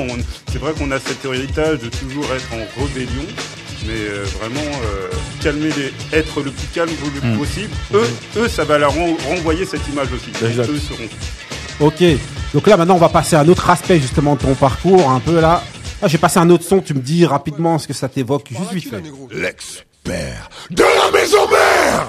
c'est 0.51 0.59
vrai 0.59 0.73
qu'on 0.73 0.91
a 0.91 0.99
cet 0.99 1.25
héritage 1.25 1.79
de 1.81 1.89
toujours 1.89 2.25
être 2.35 2.49
en 2.53 2.83
rébellion, 2.83 3.27
mais 3.87 3.93
euh, 3.95 4.25
vraiment 4.41 4.61
euh, 4.61 5.09
calmer 5.43 5.71
les, 5.77 6.19
être 6.19 6.41
le 6.43 6.51
plus 6.51 6.67
calme 6.75 6.91
le 6.91 7.21
plus 7.21 7.29
Mhm. 7.29 7.39
possible. 7.39 7.71
Eux, 7.95 8.09
eux, 8.37 8.49
ça 8.49 8.65
va 8.65 8.79
leur 8.79 8.93
ren- 8.93 9.17
renvoyer 9.29 9.65
cette 9.67 9.87
image 9.89 10.09
aussi. 10.13 10.31
Exact. 10.45 10.69
Eux 10.71 10.79
seront. 10.79 11.09
Ok, 11.81 12.03
donc 12.55 12.67
là 12.67 12.77
maintenant 12.77 12.95
on 12.95 12.99
va 12.99 13.09
passer 13.09 13.35
à 13.35 13.41
un 13.41 13.49
autre 13.49 13.69
aspect 13.71 13.99
justement 13.99 14.35
de 14.37 14.41
ton 14.41 14.55
parcours, 14.55 15.11
un 15.11 15.19
peu 15.21 15.41
là. 15.41 15.65
Là 16.01 16.07
j'ai 16.09 16.19
passé 16.19 16.39
un 16.39 16.49
autre 16.51 16.65
son, 16.65 16.81
tu 16.81 16.95
me 16.95 17.01
dis 17.01 17.25
rapidement 17.27 17.79
ce 17.79 17.89
que 17.89 17.95
ça 17.95 18.09
t'évoque, 18.09 18.49
juste 18.51 18.73
vite 18.73 18.91
fait. 18.91 19.03
L'expert 19.35 20.49
de 20.71 20.83
la 20.83 21.11
maison 21.19 21.49
mère 21.51 22.07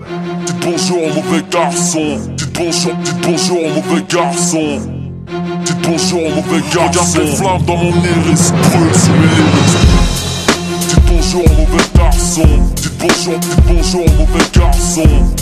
Dites 0.00 0.56
bonjour 0.64 0.98
au 0.98 1.14
mauvais 1.14 1.42
garçon. 1.50 2.18
Dites 2.34 2.52
bonjour, 2.54 2.94
dites 3.04 3.20
bonjour 3.22 3.58
au 3.58 3.68
mauvais 3.68 4.02
garçon. 4.08 4.80
Dites 5.64 5.76
bonjour 5.82 6.20
au 6.20 6.30
mauvais 6.36 6.62
garçon 6.74 7.18
Regarde 7.18 7.28
les 7.28 7.36
flammes 7.36 7.62
dans 7.66 7.76
mon 7.76 7.90
iris 7.90 8.52
Brûle 8.52 8.94
sous 8.94 9.12
mes 9.12 9.26
iris 9.26 9.76
Dites 10.88 11.00
bonjour 11.06 11.44
au 11.44 11.48
mauvais 11.48 11.84
garçon. 11.94 12.48
Dites 12.76 12.92
bonjour, 12.98 13.38
dites 13.38 13.60
bonjour 13.66 14.00
au 14.00 14.10
mauvais 14.18 14.44
garçon 14.54 15.39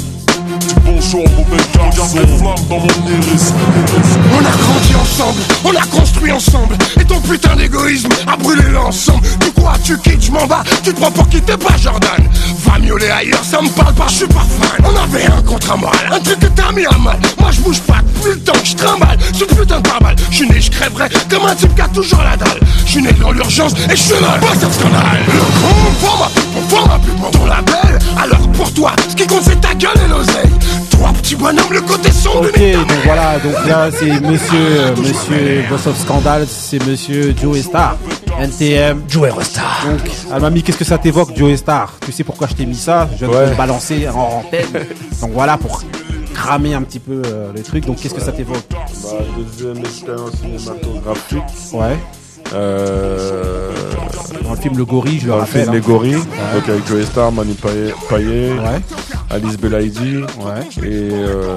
bonjour 0.85 1.25
au 1.25 1.29
mauvais 1.29 1.63
garçon. 1.75 2.19
Regarde 2.19 2.31
mon 2.43 2.77
On 2.77 4.45
a 4.45 4.57
grandi 4.57 4.95
ensemble, 4.95 5.41
on 5.65 5.71
a 5.71 5.87
construit 5.87 6.33
ensemble. 6.33 6.77
Et 7.01 7.05
ton 7.05 7.21
putain 7.21 7.57
d'égoïsme 7.57 8.09
a 8.27 8.37
brûlé 8.37 8.63
l'ensemble. 8.73 9.27
Tu 9.41 9.51
crois, 9.53 9.75
tu 9.83 9.99
quittes, 9.99 10.25
je 10.25 10.31
m'en 10.31 10.47
bats. 10.47 10.65
Tu 10.83 10.93
te 10.93 11.01
prends 11.01 11.11
pour 11.11 11.29
quitter 11.29 11.57
pas 11.57 11.77
Jordan. 11.77 12.29
Va 12.65 12.79
miauler 12.79 13.11
ailleurs, 13.11 13.45
ça 13.45 13.61
me 13.61 13.69
parle 13.69 13.95
pas, 13.95 14.07
je 14.09 14.15
suis 14.15 14.27
pas 14.27 14.47
fan. 14.61 14.85
On 14.85 14.97
avait 14.97 15.27
un 15.27 15.43
contrat 15.43 15.77
moral, 15.77 16.11
un 16.13 16.21
truc 16.21 16.39
que 16.41 16.47
t'as 16.47 16.73
mis 16.73 16.87
à 16.87 16.99
mal. 16.99 17.19
Moi 17.39 17.51
je 17.51 17.61
bouge 17.61 17.81
pas 17.81 18.01
depuis 18.15 18.31
le 18.31 18.41
temps 18.41 18.53
que 18.53 18.67
je 18.67 18.77
trimballe. 18.77 19.19
Ce 19.33 19.45
putain 19.45 19.81
de 19.81 19.89
pare-balles, 19.89 20.17
je 20.31 20.37
suis 20.37 20.49
né, 20.49 20.61
je 20.61 20.71
crèverais 20.71 21.09
Comme 21.31 21.45
un 21.47 21.55
type 21.55 21.75
qui 21.75 21.81
a 21.81 21.89
toujours 21.89 22.23
la 22.23 22.37
dalle. 22.37 22.61
Je 22.85 22.91
suis 22.91 23.03
né 23.03 23.13
dans 23.13 23.33
l'urgence 23.33 23.73
et 23.73 23.97
je 23.97 24.03
suis 24.03 24.21
là, 24.21 24.39
pas 24.41 24.53
un 24.53 24.73
scandale. 24.73 25.25
Le 25.27 25.41
con, 25.41 25.93
pour 26.01 26.19
ma 26.19 26.29
pour 26.69 26.89
ma 26.89 26.99
pour 26.99 27.31
ton 27.31 27.47
label. 27.47 27.99
Alors 28.21 28.49
pour 28.53 28.73
toi, 28.73 28.93
ce 29.09 29.15
qui 29.15 29.27
compte 29.27 29.43
c'est 29.45 29.61
ta 29.61 29.75
gueule 29.75 29.99
et 30.05 30.09
l'oseille 30.09 30.48
Toi 30.91 31.13
petit 31.21 31.37
bonhomme, 31.37 31.73
le 31.73 31.81
côté 31.81 32.11
sombre 32.11 32.49
Ok, 32.49 32.59
donc 32.61 32.99
voilà, 33.05 33.39
donc 33.39 33.55
là 33.67 33.91
c'est 33.91 34.21
monsieur, 34.21 34.59
euh, 34.59 34.97
monsieur 34.97 35.65
Boss 35.71 35.87
of 35.87 35.99
Scandal, 35.99 36.47
c'est 36.49 36.85
monsieur 36.87 37.35
Joe 37.41 37.59
Star, 37.61 37.97
NTM. 38.41 39.03
Joe 39.09 39.29
Star. 39.45 39.85
Donc, 39.87 40.11
ah, 40.33 40.39
mamie, 40.41 40.63
qu'est-ce 40.63 40.79
que 40.79 40.85
ça 40.85 40.99
t'évoque, 40.99 41.37
Joe 41.37 41.57
Star? 41.57 41.95
Tu 42.05 42.13
sais 42.13 42.25
pourquoi 42.25 42.47
je 42.49 42.55
t'ai 42.55 42.67
mis 42.67 42.75
ça? 42.77 43.09
Je 43.19 43.27
viens 43.27 43.47
de 43.47 43.51
te 43.53 43.57
balancer 43.57 44.09
en 44.09 44.45
antenne. 44.45 44.87
Donc 45.21 45.31
voilà, 45.33 45.57
pour 45.57 45.83
cramer 46.35 46.75
un 46.75 46.83
petit 46.83 47.01
peu 47.01 47.23
euh, 47.27 47.53
le 47.55 47.63
truc. 47.63 47.85
Donc 47.87 47.97
qu'est-ce 48.01 48.15
que 48.15 48.21
ça 48.21 48.33
t'évoque? 48.33 48.65
Bah, 48.71 49.09
deuxième 49.37 49.79
expérience 49.85 50.33
cinématographique 50.41 51.43
Ouais. 51.73 51.99
Euh, 52.55 53.73
Dans 54.43 54.51
le 54.51 54.57
film 54.57 54.77
Le 54.79 54.85
Gorille, 54.85 55.19
je 55.21 55.27
le 55.27 55.33
dans 55.33 55.39
le 55.41 55.45
film 55.47 55.69
hein. 55.69 55.73
Les 55.73 55.81
Gorilles 55.81 56.15
donc 56.55 56.69
avec 56.69 56.87
Joey 56.87 57.05
Star, 57.05 57.31
Manu 57.33 57.55
Payet, 57.55 57.93
Payet, 58.09 58.53
Ouais. 58.53 58.81
Alice 59.31 59.57
Belaïdi. 59.59 60.17
Ouais. 60.19 60.87
et 60.87 61.09
euh, 61.13 61.57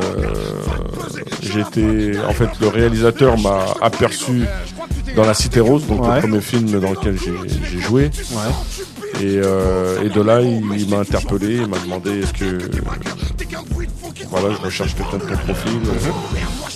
j'étais 1.42 2.12
en 2.28 2.34
fait 2.34 2.50
le 2.60 2.68
réalisateur 2.68 3.38
m'a 3.40 3.66
aperçu 3.82 4.44
dans 5.16 5.26
La 5.26 5.34
Cité 5.34 5.60
Rose 5.60 5.86
donc 5.88 6.06
le 6.06 6.20
premier 6.22 6.42
film 6.42 6.80
dans 6.80 6.92
lequel 6.92 7.18
j'ai 7.20 7.80
joué. 7.80 8.12
Et, 9.20 9.40
euh, 9.44 10.02
et 10.04 10.10
de 10.10 10.22
là 10.22 10.42
il, 10.42 10.64
il 10.78 10.90
m'a 10.90 11.00
interpellé 11.00 11.58
il 11.58 11.68
m'a 11.68 11.78
demandé 11.78 12.22
est-ce 12.22 12.34
que 12.34 12.58
voilà 14.32 14.56
je 14.56 14.66
recherche 14.66 14.96
quelqu'un 14.96 15.18
de 15.18 15.30
ton 15.30 15.38
profil 15.38 15.80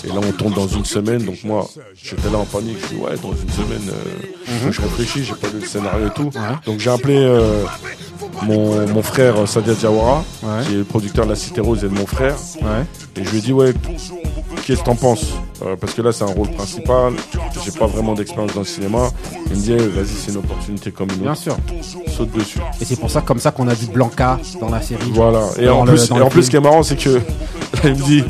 et 0.06 0.08
là 0.10 0.20
on 0.26 0.32
tombe 0.32 0.54
dans 0.54 0.68
une 0.68 0.84
semaine 0.84 1.22
donc 1.24 1.42
moi 1.44 1.68
j'étais 2.02 2.30
là 2.30 2.38
en 2.38 2.44
panique. 2.44 2.76
Je 2.90 2.94
dis 2.94 3.00
ouais 3.02 3.16
dans 3.22 3.32
une 3.32 3.50
semaine 3.50 3.90
euh, 3.90 4.70
je 4.70 4.80
réfléchis 4.80 5.24
j'ai 5.24 5.34
pas 5.34 5.48
lu 5.48 5.60
le 5.60 5.66
scénario 5.66 6.06
et 6.06 6.10
tout. 6.10 6.30
Donc 6.64 6.78
j'ai 6.78 6.90
appelé 6.90 7.16
euh, 7.16 7.64
mon, 8.42 8.86
mon 8.88 9.02
frère 9.02 9.46
Sadia 9.48 9.74
Diawara 9.74 10.24
Ouais. 10.42 10.64
qui 10.66 10.74
est 10.74 10.78
le 10.78 10.84
producteur 10.84 11.24
de 11.24 11.30
La 11.30 11.36
Cité 11.36 11.60
Rose 11.60 11.82
et 11.84 11.88
de 11.88 11.94
mon 11.94 12.06
frère. 12.06 12.36
Ouais. 12.62 12.84
et 13.20 13.24
je 13.24 13.30
lui 13.30 13.38
ai 13.38 13.40
dit 13.40 13.52
ouais 13.52 13.72
qu'est-ce 14.64 14.80
que 14.80 14.84
t'en 14.84 14.94
penses? 14.96 15.26
Euh, 15.64 15.74
parce 15.80 15.94
que 15.94 16.02
là 16.02 16.12
c'est 16.12 16.24
un 16.24 16.26
rôle 16.34 16.50
principal. 16.50 17.14
J'ai 17.64 17.70
pas 17.72 17.86
vraiment 17.86 18.14
d'expérience 18.14 18.52
dans 18.54 18.60
le 18.60 18.66
cinéma. 18.66 19.08
Il 19.46 19.52
me 19.52 19.56
dit 19.56 19.72
eh, 19.72 19.76
vas-y 19.88 20.06
c'est 20.24 20.32
une 20.32 20.38
opportunité 20.38 20.90
comme 20.92 21.08
une 21.10 21.16
Bien 21.22 21.32
autre. 21.32 21.40
sûr. 21.40 21.56
saute 22.16 22.30
dessus. 22.32 22.58
Et 22.80 22.84
c'est 22.84 22.96
pour 23.00 23.10
ça 23.10 23.22
comme 23.22 23.38
ça 23.38 23.50
qu'on 23.50 23.66
a 23.68 23.74
vu 23.74 23.86
Blanca 23.86 24.38
dans 24.60 24.68
la 24.68 24.82
série. 24.82 25.10
voilà. 25.12 25.46
Et 25.58 25.68
en 25.68 25.84
plus 25.84 26.08
et 26.10 26.12
en 26.12 26.28
plus 26.28 26.44
ce 26.44 26.50
qui 26.50 26.56
est 26.56 26.60
marrant 26.60 26.82
c'est 26.82 26.96
que 26.96 27.20
il 27.84 27.90
me 27.90 28.02
dit 28.04 28.24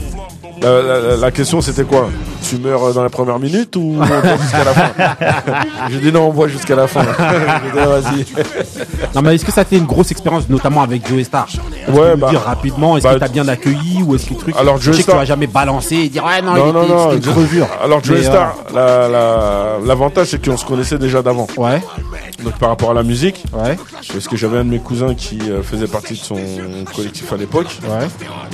La, 0.63 0.83
la- 0.83 1.17
la 1.17 1.31
question 1.31 1.61
c'était 1.61 1.85
quoi? 1.85 2.09
Tu 2.49 2.57
meurs 2.59 2.95
dans 2.95 3.03
la 3.03 3.11
première 3.11 3.39
minute 3.39 3.75
ou 3.77 3.97
on 4.01 4.05
voit 4.05 4.37
jusqu'à 4.41 4.65
la 4.65 4.73
fin? 4.73 4.91
J'ai 5.91 5.99
dit 5.99 6.13
non, 6.13 6.29
on 6.29 6.31
voit 6.31 6.49
jusqu'à 6.49 6.77
la 6.77 6.87
fin. 6.87 7.03
J'ai 7.65 7.71
dit, 7.71 7.87
vas-y. 7.87 8.27
Non, 9.15 9.23
mais 9.23 9.35
est-ce 9.35 9.45
que 9.45 9.53
ça 9.53 9.63
a 9.63 9.65
été 9.65 9.77
une 9.77 9.85
grosse 9.87 10.11
expérience, 10.13 10.49
notamment 10.49 10.83
avec 10.83 11.07
Joe 11.09 11.23
Star? 11.25 11.47
Ouais, 11.89 12.15
bah, 12.17 12.31
dire 12.31 12.41
rapidement, 12.43 12.97
est-ce 12.97 13.05
bah, 13.05 13.15
que 13.15 13.19
t'as 13.21 13.29
bien 13.29 13.47
accueilli 13.49 14.03
ou 14.05 14.15
est-ce 14.15 14.27
que 14.27 14.35
le 14.35 14.39
truc. 14.41 14.55
Alors, 14.59 14.77
je 14.79 14.85
sais 14.85 14.91
que 14.93 14.97
tu 14.97 15.03
Star- 15.03 15.17
vas 15.17 15.25
jamais 15.25 15.47
balancer 15.49 15.97
et 15.97 16.09
dire 16.09 16.25
ouais 16.25 16.41
non, 16.41 16.55
Non, 16.55 16.67
il 16.69 16.73
non, 16.73 16.83
était, 16.85 16.93
non. 16.95 17.11
c'était 17.13 17.27
une 17.27 17.33
crevure. 17.33 17.69
Alors, 17.83 18.05
Joe 18.05 18.17
Mais, 18.19 18.25
Star, 18.25 18.55
la- 18.75 19.09
la- 19.09 19.77
l'avantage, 19.85 20.29
c'est 20.29 20.45
qu'on 20.45 20.57
se 20.57 20.65
connaissait 20.65 20.99
déjà 20.99 21.23
d'avant. 21.23 21.47
Ouais. 21.57 21.83
Donc, 22.45 22.55
par 22.59 22.69
rapport 22.69 22.91
à 22.93 22.95
la 22.95 23.03
musique, 23.03 23.43
Ouais. 23.53 23.77
parce 24.13 24.29
que 24.29 24.37
j'avais 24.37 24.59
un 24.59 24.65
de 24.65 24.71
mes 24.71 24.79
cousins 24.79 25.15
qui 25.15 25.39
euh, 25.51 25.63
faisait 25.63 25.87
partie 25.89 26.15
de 26.15 26.19
son 26.19 26.37
collectif 26.95 27.33
à 27.33 27.37
l'époque. 27.37 27.79
Ouais. 27.85 28.07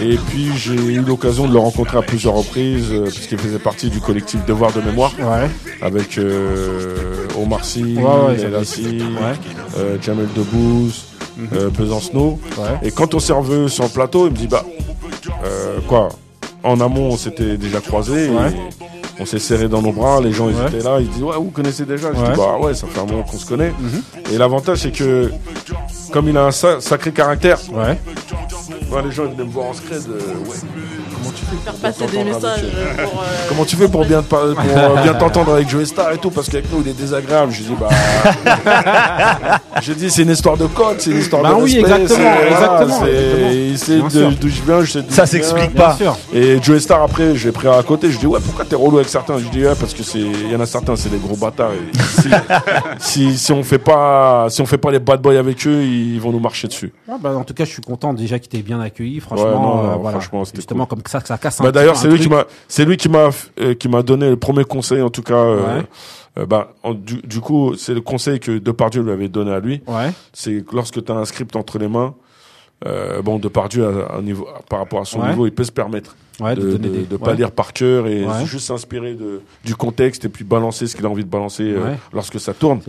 Et 0.06 0.16
puis, 0.16 0.50
j'ai 0.56 0.72
eu 0.74 1.00
l'occasion 1.00 1.46
de 1.46 1.52
le 1.52 1.58
rencontrer 1.58 1.91
à 1.94 2.02
plusieurs 2.02 2.34
reprises, 2.34 2.88
euh, 2.92 3.04
puisqu'il 3.04 3.38
faisait 3.38 3.58
partie 3.58 3.90
du 3.90 4.00
collectif 4.00 4.44
Devoir 4.46 4.72
de 4.72 4.80
mémoire. 4.80 5.12
Ouais. 5.18 5.48
Avec 5.80 6.18
euh, 6.18 7.26
Omar 7.40 7.64
Sy, 7.64 7.82
Ouais, 7.96 8.02
ouais, 8.02 8.36
euh, 9.78 9.96
Jamel 10.00 10.28
Debbouze, 10.34 11.04
euh, 11.52 11.70
Besancenot. 11.70 12.38
Et 12.82 12.90
quand 12.90 13.14
on 13.14 13.18
s'est 13.18 13.32
sur 13.68 13.84
le 13.84 13.90
plateau, 13.90 14.26
il 14.26 14.32
me 14.32 14.36
dit 14.36 14.46
bah 14.48 14.64
quoi 15.88 16.08
En 16.62 16.80
amont, 16.80 17.08
on 17.12 17.16
s'était 17.16 17.56
déjà 17.56 17.80
croisés. 17.80 18.26
Et 18.26 18.30
On 19.20 19.26
s'est 19.26 19.38
serré 19.38 19.68
dans 19.68 19.82
nos 19.82 19.92
bras, 19.92 20.20
les 20.20 20.32
gens 20.32 20.48
ils 20.48 20.56
Ouais. 20.56 20.68
étaient 20.68 20.82
là, 20.82 20.98
ils 20.98 21.08
disent 21.08 21.22
ouais 21.22 21.36
vous 21.36 21.50
connaissez 21.50 21.84
déjà, 21.84 22.12
je 22.14 22.18
Ouais. 22.18 22.30
dis 22.32 22.36
bah 22.36 22.56
ouais 22.58 22.74
ça 22.74 22.86
fait 22.86 22.98
un 22.98 23.04
moment 23.04 23.22
qu'on 23.22 23.36
se 23.36 23.46
connaît. 23.46 23.72
Mhm. 23.78 24.02
Et 24.32 24.38
l'avantage 24.38 24.78
c'est 24.78 24.90
que 24.90 25.30
comme 26.12 26.28
il 26.28 26.36
a 26.36 26.46
un 26.46 26.50
sa- 26.50 26.80
sacré 26.80 27.12
caractère, 27.12 27.58
ouais. 27.72 27.98
les 29.04 29.12
gens 29.12 29.24
ils 29.26 29.32
venaient 29.32 29.44
me 29.44 29.52
voir 29.52 29.66
en 29.66 29.74
scred, 29.74 30.02
ouais. 30.08 30.56
Comment 31.22 31.32
tu 31.34 31.44
fais 31.44 31.56
Faire 31.64 31.72
pour 31.72 31.80
passer 31.82 32.06
des 32.06 32.24
messages 32.24 32.60
euh, 32.64 33.04
pour. 33.04 33.20
euh, 33.22 33.26
Comment 33.48 33.64
tu 33.64 33.76
fais 33.76 33.88
pour 33.88 34.04
bien 34.04 34.22
euh, 34.32 35.02
bien 35.02 35.14
t'entendre 35.14 35.54
avec 35.54 35.68
Joe 35.68 35.84
Star 35.86 36.12
et 36.12 36.18
tout? 36.18 36.30
Parce 36.30 36.48
qu'avec 36.48 36.70
nous 36.72 36.80
il 36.82 36.88
est 36.88 36.92
désagréable. 36.98 37.52
J'ai 37.52 37.64
dit 37.64 37.74
bah 37.78 37.88
j'ai 39.82 39.94
dit 39.94 40.10
c'est 40.10 40.22
une 40.22 40.30
histoire 40.30 40.56
de 40.56 40.66
code, 40.66 41.00
c'est 41.00 41.10
une 41.10 41.18
histoire 41.18 41.42
Bah 41.42 41.50
de 41.50 41.54
oui, 41.62 41.80
respect, 41.82 42.02
exactement, 42.02 42.30
c'est- 42.30 42.46
exactement, 42.50 43.00
c'est- 43.00 43.94
exactement. 43.98 44.30
D'où 44.40 44.48
je 44.48 44.62
viens, 44.62 44.80
je 44.82 44.90
sais 44.92 45.02
d'où 45.02 45.12
Ça 45.12 45.24
je 45.24 45.30
viens. 45.30 45.42
s'explique 45.42 45.74
pas. 45.74 45.96
Et 46.32 46.60
Joe 46.62 46.80
Star 46.80 47.02
après, 47.02 47.34
j'ai 47.36 47.52
pris 47.52 47.68
à 47.68 47.82
côté, 47.82 48.10
je 48.10 48.18
dis 48.18 48.26
ouais 48.26 48.40
pourquoi 48.44 48.64
t'es 48.64 48.76
relou 48.76 48.96
avec 48.98 49.08
certains? 49.08 49.38
Je 49.38 49.48
dis 49.48 49.64
ouais 49.64 49.74
parce 49.78 49.94
que 49.94 50.02
c'est 50.02 50.18
il 50.20 50.50
y 50.50 50.56
en 50.56 50.60
a 50.60 50.66
certains 50.66 50.96
c'est 50.96 51.08
des 51.10 51.18
gros 51.18 51.36
bâtards. 51.36 51.72
Et 51.72 51.98
si, 52.20 52.28
si 52.98 53.38
si 53.38 53.52
on 53.52 53.62
fait 53.62 53.78
pas 53.78 54.46
si 54.50 54.60
on 54.60 54.66
fait 54.66 54.78
pas 54.78 54.90
les 54.90 54.98
bad 54.98 55.20
boys 55.20 55.38
avec 55.38 55.66
eux, 55.66 55.82
ils 55.82 56.20
vont 56.20 56.32
nous 56.32 56.40
marcher 56.40 56.68
dessus. 56.68 56.92
Ouais, 57.08 57.14
bah, 57.20 57.34
en 57.36 57.44
tout 57.44 57.54
cas, 57.54 57.64
je 57.64 57.70
suis 57.70 57.82
content 57.82 58.12
déjà 58.14 58.38
qu'il 58.38 58.48
t'ait 58.48 58.62
bien 58.62 58.80
accueilli. 58.80 59.20
Franchement, 59.20 59.44
Ouais, 59.46 59.52
non, 59.52 59.78
euh, 59.92 59.94
voilà. 60.00 60.18
franchement, 60.18 60.44
c'était 60.44 60.58
justement 60.58 60.86
comme 60.86 61.02
ça, 61.12 61.20
que 61.20 61.28
ça 61.28 61.38
casse 61.38 61.60
un 61.60 61.64
Bah 61.64 61.72
d'ailleurs, 61.72 61.96
c'est 61.96 62.08
lui 62.08 62.18
qui 62.18 62.28
m'a, 62.28 62.44
c'est 62.68 62.84
lui 62.84 62.96
qui 62.96 63.08
m'a, 63.08 63.30
euh, 63.60 63.74
qui 63.74 63.88
m'a 63.88 64.02
donné 64.02 64.28
le 64.28 64.36
premier 64.36 64.64
conseil, 64.64 65.00
en 65.02 65.10
tout 65.10 65.22
cas. 65.22 65.34
euh, 65.34 65.78
Ouais. 65.78 65.84
euh, 66.38 66.46
bah, 66.46 66.72
en- 66.82 66.94
du, 66.94 67.16
du 67.22 67.40
coup, 67.40 67.74
c'est 67.76 67.94
le 67.94 68.00
conseil 68.00 68.40
que 68.40 68.58
Depardieu 68.58 69.02
lui 69.02 69.12
avait 69.12 69.28
donné 69.28 69.52
à 69.52 69.60
lui. 69.60 69.82
Ouais. 69.86 70.10
C'est 70.32 70.64
que 70.64 70.74
lorsque 70.74 71.04
tu 71.04 71.12
as 71.12 71.14
un 71.14 71.24
script 71.24 71.54
entre 71.56 71.78
les 71.78 71.88
mains, 71.88 72.14
euh, 72.86 73.22
bon, 73.22 73.38
Depardieu, 73.38 73.86
à, 73.86 74.16
à 74.16 74.20
niveau, 74.20 74.48
par 74.68 74.80
rapport 74.80 75.00
à 75.00 75.04
son 75.04 75.20
Ouais. 75.20 75.28
niveau, 75.30 75.46
il 75.46 75.52
peut 75.52 75.64
se 75.64 75.70
permettre 75.72 76.16
Ouais, 76.40 76.56
de 76.56 76.62
de, 76.62 76.70
donner 76.72 76.88
de, 76.88 76.94
des- 76.94 77.04
de 77.06 77.16
pas 77.18 77.34
lire 77.34 77.50
par 77.52 77.72
cœur 77.74 78.06
et 78.08 78.24
juste 78.46 78.66
s'inspirer 78.66 79.14
de, 79.14 79.42
du 79.64 79.76
contexte 79.76 80.24
et 80.24 80.28
puis 80.30 80.42
balancer 80.44 80.86
ce 80.88 80.96
qu'il 80.96 81.04
a 81.06 81.08
envie 81.10 81.22
de 81.24 81.28
balancer 81.28 81.74
lorsque 82.12 82.40
ça 82.40 82.54
tourne. 82.54 82.80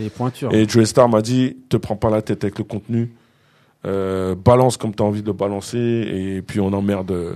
Et 0.51 0.67
Joe 0.67 0.86
Star 0.86 1.09
m'a 1.09 1.21
dit, 1.21 1.57
te 1.69 1.78
prends 1.78 1.97
pas 1.97 2.09
la 2.09 2.21
tête 2.21 2.43
avec 2.45 2.57
le 2.57 2.63
contenu. 2.63 3.11
Euh, 3.86 4.34
balance 4.34 4.78
comme 4.78 4.95
tu 4.95 5.03
as 5.03 5.05
envie 5.05 5.21
de 5.21 5.28
le 5.28 5.34
balancer 5.34 5.78
et 5.78 6.41
puis 6.41 6.61
on 6.61 6.71
emmerde 6.71 7.11
euh, 7.11 7.34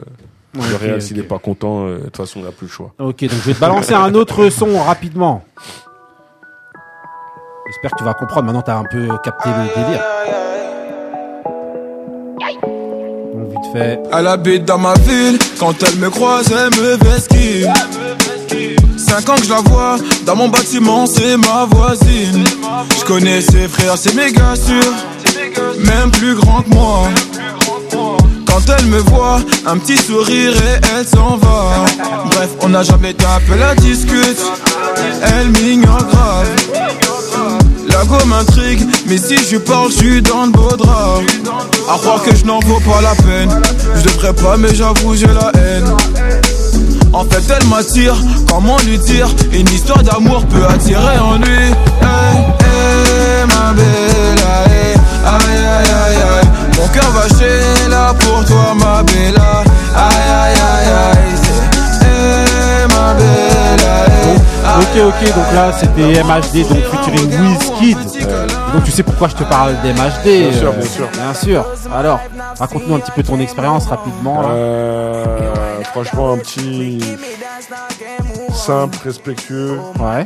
Ouais, 0.56 0.64
le 0.90 0.96
ok. 0.96 1.02
s'il 1.02 1.20
est 1.20 1.24
pas 1.24 1.40
content 1.40 1.86
euh, 1.86 1.98
de 1.98 2.04
toute 2.06 2.18
façon 2.18 2.40
il 2.42 2.48
a 2.48 2.52
plus 2.52 2.68
le 2.68 2.72
choix 2.72 2.94
Ok, 3.00 3.22
donc 3.22 3.32
je 3.32 3.36
vais 3.48 3.54
te 3.54 3.60
balancer 3.60 3.94
un 3.94 4.14
autre 4.16 4.50
son 4.50 4.80
rapidement. 4.82 5.44
J'espère 7.68 7.92
que 7.92 7.98
tu 7.98 8.04
vas 8.06 8.14
comprendre. 8.14 8.46
Maintenant, 8.46 8.62
t'as 8.62 8.78
un 8.78 8.86
peu 8.90 9.08
capté 9.24 9.50
le 9.50 9.84
délire. 9.84 10.02
Donc, 13.34 13.50
vite 13.50 13.74
fait. 13.74 14.00
Elle 14.14 14.28
habite 14.28 14.64
dans 14.66 14.78
ma 14.78 14.94
ville, 14.94 15.38
quand 15.60 15.76
elle 15.84 15.98
me 15.98 16.10
croise, 16.10 16.50
elle 16.52 16.80
me 16.82 16.96
vesquille. 16.96 17.68
Cinq 18.98 19.30
ans 19.30 19.36
que 19.36 19.44
je 19.44 19.50
la 19.50 19.62
vois, 19.62 19.98
dans 20.26 20.36
mon 20.36 20.48
bâtiment, 20.48 21.06
c'est 21.06 21.36
ma 21.38 21.66
voisine. 21.66 22.44
Je 23.00 23.06
connais 23.06 23.42
ses 23.42 23.68
frères, 23.68 23.98
c'est 23.98 24.16
méga 24.16 24.56
sûr, 24.56 24.84
même 25.86 26.10
plus 26.12 26.36
grand 26.36 26.62
que 26.62 26.70
moi. 26.70 27.08
Quand 28.58 28.74
elle 28.76 28.88
me 28.88 28.98
voit, 28.98 29.40
un 29.68 29.78
petit 29.78 29.98
sourire 29.98 30.52
et 30.52 30.82
elle 30.98 31.06
s'en 31.06 31.38
va. 31.38 31.86
Bref, 32.26 32.50
on 32.62 32.70
n'a 32.70 32.82
jamais 32.82 33.14
tapé 33.14 33.56
la 33.60 33.76
discute, 33.76 34.42
elle 35.22 35.50
m'ignore 35.50 36.04
grave. 36.08 36.48
La 37.88 38.04
go 38.06 38.16
m'intrigue, 38.26 38.84
mais 39.06 39.20
si 39.20 39.38
je 39.48 39.58
parle, 39.58 39.92
je 39.92 39.98
suis 39.98 40.22
dans 40.24 40.48
le 40.48 40.52
beau 40.52 40.76
drap. 40.76 41.20
À 41.88 42.00
croire 42.00 42.24
que 42.24 42.36
je 42.36 42.46
n'en 42.46 42.60
vaux 42.62 42.80
pas 42.80 43.00
la 43.00 43.14
peine. 43.14 43.62
Je 43.96 44.02
devrais 44.02 44.34
pas, 44.34 44.58
mais 44.58 44.74
j'avoue, 44.74 45.16
j'ai 45.16 45.28
la 45.28 45.52
haine. 45.62 45.94
En 47.14 47.26
fait, 47.26 47.44
elle 47.56 47.68
m'attire, 47.68 48.16
comment 48.50 48.78
lui 48.88 48.98
dire? 48.98 49.28
Une 49.54 49.70
histoire 49.70 50.02
d'amour 50.02 50.44
peut 50.48 50.66
attirer 50.66 51.20
en 51.20 51.38
lui. 51.38 51.68
Hey, 52.02 52.38
hey, 52.62 53.46
ma 53.50 53.74
belle, 53.74 54.44
aïe, 54.66 54.96
aïe, 55.28 55.64
aïe, 55.64 56.18
aïe. 56.42 56.47
Mon 56.78 56.88
cœur 56.90 57.10
va 57.12 57.28
chez 57.28 57.90
là 57.90 58.14
pour 58.20 58.46
toi, 58.46 58.74
ma 58.76 59.04
belle. 59.04 59.36
Aïe, 59.96 60.30
aïe, 60.30 60.56
aïe, 60.56 60.88
aïe. 61.12 61.36
c'est, 61.36 62.06
Hey, 62.06 62.88
ma 62.96 63.14
belle, 63.14 63.80
hey, 63.82 64.38
Ok, 64.80 65.14
ok, 65.14 65.36
donc 65.36 65.54
là 65.56 65.72
c'était 65.74 66.24
MHD, 66.24 66.68
donc 66.68 66.84
featuring 66.92 67.30
Wizkid. 67.42 67.98
Euh, 68.28 68.48
donc 68.74 68.84
tu 68.84 68.92
sais 68.92 69.02
pourquoi 69.02 69.28
je 69.30 69.36
te 69.36 69.44
parle 69.44 69.74
d'MHD 69.82 70.26
Bien 70.26 70.54
sûr, 70.54 70.70
euh, 70.70 70.72
bien 70.74 70.88
sûr. 70.88 71.08
Bien 71.14 71.34
sûr. 71.34 71.66
Alors, 71.96 72.20
raconte-nous 72.60 72.96
un 72.96 73.00
petit 73.00 73.12
peu 73.12 73.24
ton 73.24 73.40
expérience 73.40 73.88
rapidement. 73.88 74.42
là. 74.42 74.50
Euh, 74.50 75.24
franchement 75.94 76.34
un 76.34 76.38
petit 76.38 77.00
simple 78.58 78.98
respectueux 79.04 79.78
Ouais. 80.00 80.24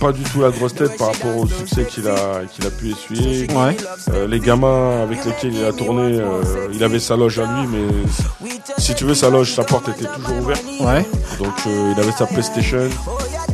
pas 0.00 0.12
du 0.12 0.22
tout 0.22 0.40
la 0.40 0.50
grosse 0.50 0.74
tête 0.74 0.96
par 0.96 1.08
rapport 1.08 1.36
au 1.36 1.46
succès 1.46 1.84
qu'il 1.84 2.08
a 2.08 2.42
qu'il 2.50 2.66
a 2.66 2.70
pu 2.70 2.90
essuyer 2.92 3.46
Ouais. 3.52 3.76
Euh, 4.12 4.26
les 4.26 4.40
gamins 4.40 5.02
avec 5.02 5.24
lesquels 5.24 5.54
il 5.54 5.64
a 5.64 5.72
tourné 5.72 6.18
euh, 6.20 6.42
il 6.72 6.82
avait 6.84 7.00
sa 7.00 7.16
loge 7.16 7.38
à 7.38 7.44
lui 7.44 7.66
mais 7.68 8.48
si 8.78 8.94
tu 8.94 9.04
veux 9.04 9.14
sa 9.14 9.28
loge 9.30 9.52
sa 9.54 9.64
porte 9.64 9.88
était 9.88 10.06
toujours 10.06 10.38
ouverte 10.42 10.64
Ouais. 10.80 11.04
donc 11.38 11.52
euh, 11.66 11.92
il 11.96 12.00
avait 12.00 12.12
sa 12.12 12.26
PlayStation 12.26 12.88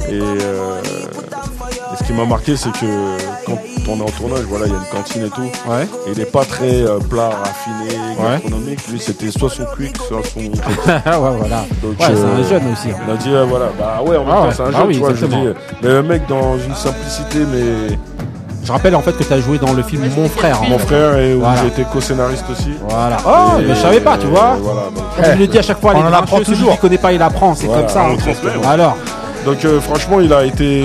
et, 0.08 0.14
et 0.16 0.20
ce 1.98 2.04
qui 2.04 2.12
m'a 2.12 2.24
marqué 2.24 2.56
c'est 2.56 2.70
que 2.72 2.86
quand 3.46 3.58
on 3.88 3.98
est 3.98 4.02
en 4.02 4.06
tournage 4.06 4.44
voilà 4.48 4.66
il 4.66 4.72
y 4.72 4.74
a 4.74 4.78
une 4.78 4.84
cantine 4.96 5.24
et 5.26 5.30
tout 5.30 5.42
Ouais. 5.70 5.84
et 6.06 6.12
il 6.12 6.20
est 6.20 6.30
pas 6.30 6.44
très 6.44 6.82
euh, 6.82 6.98
plat 6.98 7.30
raffiné 7.30 7.98
Ouais. 8.18 8.32
gastronomique 8.40 8.88
lui 8.88 8.98
c'était 9.00 9.30
soit 9.30 9.50
son 9.50 9.64
quick 9.76 9.96
soit 9.96 10.20
son 10.32 10.40
ouais, 10.40 10.50
voilà. 11.04 11.64
donc, 11.82 11.98
ouais, 11.98 12.06
c'est 12.06 12.12
euh, 12.12 12.36
un 12.38 12.42
jeune 12.42 12.72
aussi. 12.72 12.88
hein. 12.90 12.96
on 13.08 13.12
a 13.12 13.16
dit, 13.16 13.30
euh, 13.30 13.44
voilà, 13.48 13.66
bah 13.78 14.00
ouais, 14.06 14.16
en 14.16 14.24
même 14.24 14.28
Ah 14.30 14.34
temps, 14.36 14.44
ouais, 14.46 14.52
c'est 14.54 14.62
un 14.62 14.66
bah 14.70 14.78
jeune, 14.78 14.86
oui, 14.88 14.94
tu 14.94 15.00
vois, 15.00 15.14
je 15.14 15.26
dis, 15.26 15.36
mais 15.82 15.88
le 15.88 16.02
mec 16.02 16.26
dans 16.28 16.56
une 16.58 16.74
simplicité, 16.74 17.38
mais. 17.52 17.96
Je 18.64 18.72
rappelle 18.72 18.96
en 18.96 19.00
fait 19.00 19.12
que 19.16 19.22
tu 19.22 19.32
as 19.32 19.38
joué 19.38 19.58
dans 19.58 19.72
le 19.74 19.82
film 19.84 20.02
Mon 20.16 20.28
frère. 20.28 20.60
Mon 20.68 20.74
en 20.74 20.78
fait. 20.80 20.86
frère, 20.86 21.18
et 21.18 21.34
où 21.36 21.38
Voilà. 21.38 21.60
j'ai 21.60 21.68
été 21.68 21.84
co-scénariste 21.84 22.46
aussi. 22.50 22.70
Voilà. 22.88 23.16
Oh, 23.24 23.60
Et, 23.60 23.62
mais 23.64 23.74
je 23.76 23.80
savais 23.80 24.00
pas, 24.00 24.18
tu 24.18 24.26
vois. 24.26 24.54
euh, 24.54 24.60
Voilà, 24.60 24.80
donc. 24.92 25.04
Comme 25.14 25.24
je 25.24 25.38
le 25.38 25.46
dis 25.46 25.58
à 25.58 25.62
chaque 25.62 25.80
fois, 25.80 25.92
On 25.94 26.00
les 26.02 26.08
en 26.08 26.12
apprend 26.12 26.38
celui 26.38 26.46
toujours. 26.46 26.72
qui 26.72 26.78
connaît 26.78 26.98
pas, 26.98 27.12
il 27.12 27.22
apprend. 27.22 27.54
C'est 27.54 27.66
Voilà, 27.66 27.82
comme 27.82 27.90
ça. 27.90 28.02
on 28.08 28.14
hein. 28.14 28.16
transmet, 28.16 28.50
ouais. 28.56 28.66
Alors, 28.66 28.96
Donc, 29.46 29.64
euh, 29.64 29.80
franchement, 29.80 30.20
il 30.20 30.32
a 30.32 30.44
été 30.44 30.84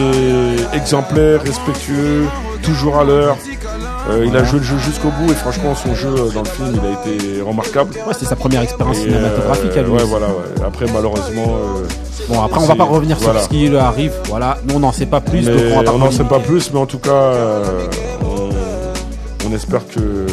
exemplaire, 0.73 1.41
respectueux, 1.41 2.25
toujours 2.61 2.97
à 2.99 3.03
l'heure. 3.03 3.35
Euh, 4.09 4.25
il 4.25 4.35
a 4.37 4.43
joué 4.43 4.59
le 4.59 4.65
jeu 4.65 4.77
jusqu'au 4.77 5.09
bout 5.09 5.31
et 5.31 5.35
franchement, 5.35 5.73
son 5.75 5.93
jeu 5.95 6.09
euh, 6.09 6.29
dans 6.31 6.41
le 6.41 6.47
film, 6.47 6.73
il 6.73 6.87
a 6.87 6.91
été 6.91 7.41
remarquable. 7.41 7.93
ouais, 7.95 8.13
c'est 8.17 8.25
sa 8.25 8.35
première 8.35 8.61
expérience 8.61 8.97
Et, 8.97 9.01
cinématographique 9.01 9.75
à 9.77 9.81
lui. 9.81 9.91
Ouais, 9.91 10.03
voilà, 10.03 10.27
ouais. 10.27 10.63
Après, 10.65 10.85
malheureusement. 10.93 11.57
Bon, 12.29 12.41
après, 12.41 12.59
on 12.61 12.65
va 12.67 12.75
pas 12.75 12.83
revenir 12.83 13.17
voilà. 13.19 13.39
sur 13.39 13.45
ce 13.45 13.49
qui 13.49 13.67
lui 13.67 13.77
arrive. 13.77 14.13
Voilà, 14.27 14.57
nous 14.67 14.75
on 14.75 14.79
n'en 14.79 14.91
sait 14.91 15.05
pas 15.07 15.21
plus. 15.21 15.47
Mais 15.47 15.71
donc 15.83 15.93
on 15.95 15.97
n'en 15.97 16.11
sait 16.11 16.23
pas 16.23 16.39
plus, 16.39 16.71
mais 16.71 16.79
en 16.79 16.85
tout 16.85 16.99
cas, 16.99 17.31
on, 18.23 18.49
on 19.49 19.53
espère 19.55 19.81
que 19.87 20.27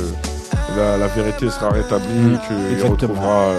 la, 0.76 0.96
la 0.98 1.06
vérité 1.08 1.48
sera 1.50 1.70
rétablie, 1.70 2.06
Mm, 2.08 2.38
qu'il 2.78 2.90
retrouvera. 2.90 3.52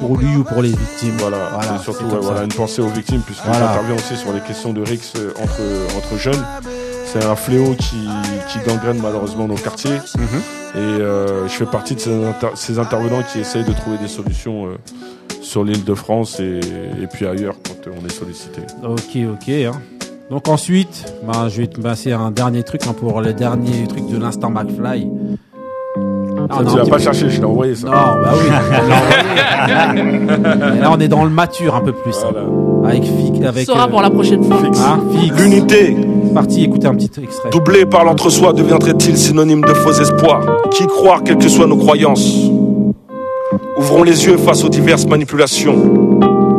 Pour 0.00 0.16
lui 0.16 0.36
ou 0.36 0.44
pour 0.44 0.62
les 0.62 0.70
victimes. 0.70 1.14
voilà, 1.18 1.38
Voilà, 1.52 1.74
et 1.76 1.78
surtout 1.82 2.04
ouais, 2.04 2.18
voilà, 2.20 2.44
une 2.44 2.52
pensée 2.52 2.80
aux 2.82 2.88
victimes, 2.88 3.20
puisque 3.20 3.44
Voilà. 3.44 3.66
j'interviens 3.68 3.94
aussi 3.96 4.16
sur 4.16 4.32
les 4.32 4.40
questions 4.40 4.72
de 4.72 4.80
Rix 4.82 5.12
euh, 5.16 5.30
entre, 5.42 5.60
entre 5.96 6.16
jeunes. 6.16 6.44
C'est 7.04 7.24
un 7.24 7.36
fléau 7.36 7.74
qui, 7.74 8.06
qui 8.52 8.58
gangrène 8.68 9.00
malheureusement 9.02 9.48
nos 9.48 9.54
quartiers. 9.56 9.96
Mhm. 10.16 10.40
Et 10.74 10.78
euh, 10.78 11.48
je 11.48 11.52
fais 11.52 11.64
partie 11.66 11.94
de 11.94 12.00
ces, 12.00 12.12
inter- 12.24 12.50
ces 12.54 12.78
intervenants 12.78 13.22
qui 13.32 13.40
essayent 13.40 13.64
de 13.64 13.72
trouver 13.72 13.96
des 13.98 14.08
solutions 14.08 14.66
euh, 14.66 14.76
sur 15.40 15.64
l'île 15.64 15.84
de 15.84 15.94
France 15.94 16.38
et, 16.40 16.60
et 17.02 17.06
puis 17.06 17.26
ailleurs 17.26 17.54
quand 17.66 17.90
on 17.90 18.04
est 18.06 18.12
sollicité. 18.12 18.60
Ok, 18.84 19.16
ok. 19.32 19.48
hein. 19.48 19.80
Donc 20.30 20.46
ensuite, 20.48 21.10
ben, 21.26 21.48
je 21.48 21.62
vais 21.62 21.66
te 21.68 21.80
passer 21.80 22.12
un 22.12 22.30
dernier 22.30 22.62
truc 22.62 22.82
hein, 22.86 22.92
pour 22.92 23.22
le 23.22 23.32
dernier 23.32 23.86
truc 23.86 24.06
de 24.08 24.18
l'instant 24.18 24.50
McFly. 24.50 25.08
Ah, 26.50 26.54
Ça, 26.54 26.60
on 26.62 26.66
a 26.66 26.70
tu 26.70 26.76
l'as 26.78 26.86
pas 26.86 26.98
cherché, 26.98 27.28
je 27.30 27.38
l'ai 27.40 27.44
envoyé 27.44 27.74
ça. 27.74 27.88
Non, 27.88 27.92
bah 28.22 28.32
oui. 28.34 28.48
là, 30.80 30.90
on 30.90 30.98
est 31.00 31.08
dans 31.08 31.24
le 31.24 31.30
mature 31.30 31.74
un 31.74 31.80
peu 31.80 31.92
plus. 31.92 32.14
hein. 32.24 32.32
Avec 32.88 33.04
Fig, 33.04 33.44
avec. 33.44 33.66
sera 33.66 33.88
pour 33.88 34.00
la 34.02 34.10
prochaine 34.10 34.42
fois. 34.42 34.56
Hein, 34.62 35.00
Fig. 35.14 35.32
L'unité, 35.38 35.96
Parti 36.34 36.64
écouter 36.64 36.86
un 36.86 36.94
petit 36.94 37.10
extrait. 37.22 37.50
doublée 37.50 37.86
par 37.86 38.04
l'entre-soi, 38.04 38.52
deviendrait-il 38.52 39.16
synonyme 39.18 39.62
de 39.62 39.74
faux 39.74 39.92
espoir 40.00 40.40
Qui 40.70 40.86
croire, 40.86 41.22
quelles 41.24 41.38
que 41.38 41.48
soient 41.48 41.66
nos 41.66 41.76
croyances? 41.76 42.50
Ouvrons 43.78 44.02
les 44.02 44.26
yeux 44.26 44.36
face 44.36 44.64
aux 44.64 44.68
diverses 44.68 45.06
manipulations. 45.06 45.76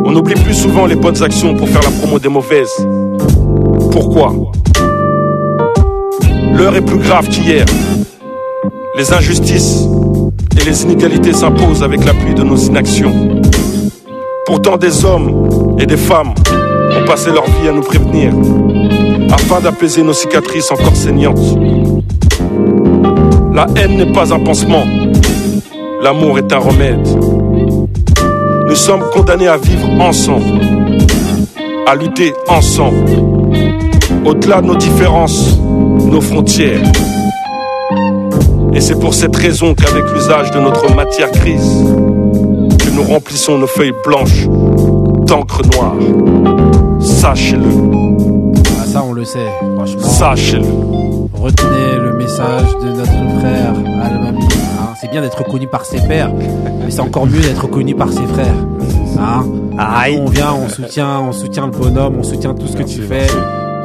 On 0.06 0.16
oublie 0.16 0.36
plus 0.36 0.54
souvent 0.56 0.86
les 0.86 0.96
bonnes 0.96 1.22
actions 1.24 1.56
pour 1.56 1.68
faire 1.68 1.82
la 1.82 1.92
promo 1.92 2.20
des 2.20 2.30
mauvaises. 2.30 2.72
Pourquoi? 3.92 4.34
L'heure 6.54 6.76
est 6.76 6.82
plus 6.82 6.98
grave 6.98 7.28
qu'hier. 7.30 7.66
Les 8.96 9.14
injustices 9.14 9.88
et 10.60 10.66
les 10.66 10.84
inégalités 10.84 11.34
s'imposent 11.34 11.84
avec 11.84 12.04
l'appui 12.04 12.34
de 12.34 12.44
nos 12.44 12.58
inactions. 12.58 13.42
Pourtant, 14.46 14.78
des 14.78 15.06
hommes 15.06 15.78
et 15.80 15.86
des 15.86 15.98
femmes 15.98 16.34
ont 16.98 17.06
passé 17.06 17.30
leur 17.32 17.46
vie 17.46 17.70
à 17.70 17.72
nous 17.72 17.82
prévenir 17.82 18.34
afin 19.32 19.62
d'apaiser 19.62 20.02
nos 20.02 20.14
cicatrices 20.14 20.72
encore 20.72 20.96
saignantes. 20.96 21.58
La 23.54 23.68
haine 23.76 23.98
n'est 23.98 24.12
pas 24.12 24.34
un 24.34 24.40
pansement, 24.40 24.84
l'amour 26.02 26.40
est 26.40 26.52
un 26.52 26.60
remède. 26.60 27.08
Nous 28.68 28.76
sommes 28.76 29.04
condamnés 29.14 29.48
à 29.48 29.58
vivre 29.58 29.90
ensemble, 30.00 30.60
à 31.86 31.96
lutter 31.96 32.34
ensemble, 32.48 33.06
au-delà 34.26 34.62
de 34.62 34.68
nos 34.68 34.76
différences, 34.76 35.58
nos 36.06 36.22
frontières. 36.22 36.82
Et 38.74 38.82
c'est 38.82 39.00
pour 39.00 39.14
cette 39.14 39.36
raison 39.36 39.74
qu'avec 39.74 40.04
l'usage 40.14 40.52
de 40.52 40.60
notre 40.60 40.94
matière 40.96 41.32
grise, 41.32 41.84
que 42.78 42.90
nous 42.96 43.04
remplissons 43.04 43.58
nos 43.58 43.68
feuilles 43.68 43.94
blanches 44.06 44.48
d'encre 45.26 45.62
noire. 45.74 45.96
Sachez-le. 47.00 47.66
Ah, 48.80 48.86
ça, 48.86 49.04
on 49.04 49.14
le 49.14 49.26
sait, 49.26 49.40
franchement. 49.76 50.02
Sachez-le. 50.02 50.66
Retenez 51.34 51.96
le 52.02 52.14
message 52.18 52.76
de 52.84 52.90
notre 52.90 53.40
frère 53.40 53.74
Al-Mami. 54.04 54.44
hein. 54.44 54.94
C'est 55.00 55.10
bien 55.10 55.22
d'être 55.22 55.38
reconnu 55.40 55.68
par 55.68 55.86
ses 55.86 56.00
pères, 56.02 56.32
mais 56.34 56.90
c'est 56.92 57.00
encore 57.00 57.26
mieux 57.26 57.42
d'être 57.42 57.64
reconnu 57.64 57.96
par 57.96 58.12
ses 58.12 58.26
frères. 58.26 58.56
Hein 59.18 59.46
on 60.18 60.26
vient, 60.26 60.54
on 60.54 60.68
soutient, 60.70 61.20
on 61.22 61.32
soutient 61.32 61.66
le 61.66 61.72
bonhomme, 61.72 62.16
on 62.20 62.24
soutient 62.24 62.54
tout 62.54 62.68
ce 62.68 62.76
que 62.76 62.84
tu 62.84 63.02
fais. 63.02 63.28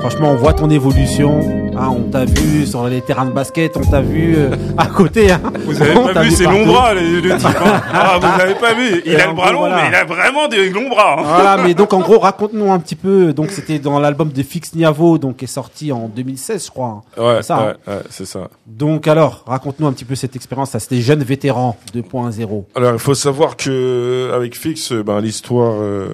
Franchement, 0.01 0.31
on 0.33 0.37
voit 0.37 0.53
ton 0.53 0.69
évolution. 0.71 1.41
Hein. 1.77 1.89
on 1.97 2.03
t'a 2.11 2.25
vu 2.25 2.67
sur 2.67 2.87
les 2.89 3.01
terrains 3.01 3.27
de 3.27 3.31
basket, 3.33 3.77
on 3.77 3.81
t'a 3.83 4.01
vu 4.01 4.35
euh, 4.37 4.51
à 4.77 4.87
côté. 4.87 5.31
hein. 5.33 5.41
Vous 5.67 5.81
avez 5.81 5.97
On 5.97 6.07
pas 6.13 6.23
vu 6.23 6.31
ses 6.31 6.45
longs 6.45 6.67
bras, 6.67 6.95
le, 6.95 7.21
le 7.21 7.37
type. 7.37 7.47
hein. 7.49 7.83
Ah, 7.93 8.19
vous 8.21 8.27
avez 8.41 8.55
pas 8.55 8.75
vu. 8.75 9.03
Il 9.05 9.13
Et 9.13 9.17
a 9.21 9.27
le 9.29 9.35
bras 9.35 9.47
gros, 9.47 9.53
long, 9.55 9.59
voilà. 9.61 9.83
mais 9.83 9.89
il 9.89 9.95
a 9.95 10.05
vraiment 10.05 10.49
des 10.49 10.71
longs 10.71 10.89
bras. 10.89 11.17
hein. 11.19 11.23
Voilà, 11.25 11.57
mais 11.63 11.75
donc 11.75 11.93
en 11.93 12.01
gros, 12.01 12.19
raconte-nous 12.21 12.71
un 12.73 12.79
petit 12.79 12.97
peu. 12.97 13.33
Donc 13.33 13.51
c'était 13.51 13.79
dans 13.79 13.99
l'album 13.99 14.31
de 14.31 14.43
Fix 14.43 14.75
Niavo, 14.75 15.19
donc 15.19 15.37
qui 15.39 15.45
est 15.45 15.49
sorti 15.49 15.93
en 15.93 16.09
2016, 16.09 16.67
je 16.67 16.71
crois. 16.71 17.03
hein. 17.19 17.23
Ouais, 17.23 17.37
C'est 17.39 17.43
ça. 17.45 17.57
hein. 17.59 17.75
ouais, 17.87 17.95
ouais, 17.95 18.01
c'est 18.11 18.27
ça. 18.27 18.49
Donc 18.67 19.09
alors, 19.09 19.45
raconte-nous 19.47 19.87
un 19.87 19.93
petit 19.93 20.05
peu 20.05 20.15
cette 20.15 20.37
expérience. 20.37 20.71
Ça, 20.71 20.81
c'était 20.81 21.01
jeune 21.01 21.23
vétéran 21.23 21.77
2.0. 21.95 22.65
Alors, 22.77 22.93
il 22.93 22.99
faut 22.99 23.15
savoir 23.15 23.57
que 23.57 24.31
avec 24.35 24.57
Fix, 24.57 24.93
euh, 24.93 25.03
ben 25.03 25.21
l'histoire 25.21 25.75
euh, 25.77 26.09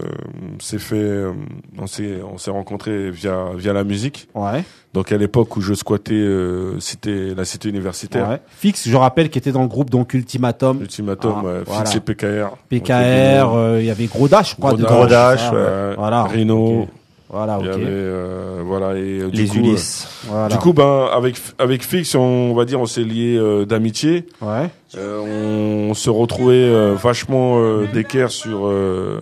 s'est 0.61 0.78
fait, 0.78 0.96
euh, 0.96 1.32
on 1.78 1.86
s'est, 1.86 2.18
on 2.32 2.38
s'est 2.38 2.50
rencontrés 2.50 3.11
via 3.11 3.36
via 3.56 3.72
la 3.72 3.84
musique. 3.84 4.28
Ouais. 4.34 4.64
Donc 4.93 5.12
à 5.12 5.16
l'époque 5.16 5.57
où 5.57 5.61
je 5.61 5.72
squattais 5.74 6.14
euh, 6.14 6.80
cité, 6.80 7.32
la 7.36 7.45
cité 7.45 7.68
universitaire. 7.68 8.28
Ouais. 8.28 8.41
Fix, 8.49 8.88
je 8.88 8.97
rappelle, 8.97 9.30
qui 9.30 9.38
était 9.38 9.53
dans 9.53 9.62
le 9.62 9.68
groupe 9.68 9.88
donc 9.91 10.14
Ultimatum. 10.14 10.80
Ultimatum, 10.80 11.34
Ah, 11.38 11.45
ouais, 11.45 11.61
voilà. 11.64 11.84
Fix 11.84 11.97
et 11.97 12.01
PKR. 12.01 12.57
PKR, 12.68 13.55
euh, 13.55 13.76
il 13.80 13.86
y 13.86 13.91
avait 13.91 14.07
Gros 14.07 14.26
Dash, 14.26 14.51
je 14.51 14.57
crois. 14.57 14.70
Gros 14.70 14.78
dedans. 14.78 15.07
Dash, 15.07 15.41
Ah, 15.45 15.55
ouais. 15.55 15.95
Voilà. 15.97 16.24
Rhino. 16.24 16.82
ok. 16.82 16.88
Voilà, 17.32 17.59
Il 17.61 17.66
y 17.66 17.68
ok. 17.68 17.74
avait, 17.76 17.84
euh, 17.86 18.62
voilà, 18.66 18.95
et 18.99 19.20
euh, 19.20 19.28
du 19.30 19.43
Les 19.43 19.47
coup, 19.49 19.59
Ulysses. 19.59 20.09
euh, 20.24 20.30
Voilà. 20.32 20.49
Du 20.49 20.59
coup, 20.61 20.72
ben 20.72 21.09
avec 21.14 21.36
avec 21.61 21.84
Fix, 21.84 22.16
on, 22.16 22.53
va 22.55 22.64
dire, 22.64 22.80
on 22.80 22.86
s'est 22.86 23.05
lié 23.05 23.36
euh, 23.38 23.64
d'amitié. 23.64 24.26
Ouais. 24.43 24.68
Euh, 24.99 25.86
on, 25.88 25.95
se 25.95 26.11
retrouvait 26.11 26.55
euh, 26.57 26.97
vachement 27.01 27.61
euh, 27.61 27.86
d'équerre 27.95 28.32
sur 28.32 28.66
euh, 28.66 29.20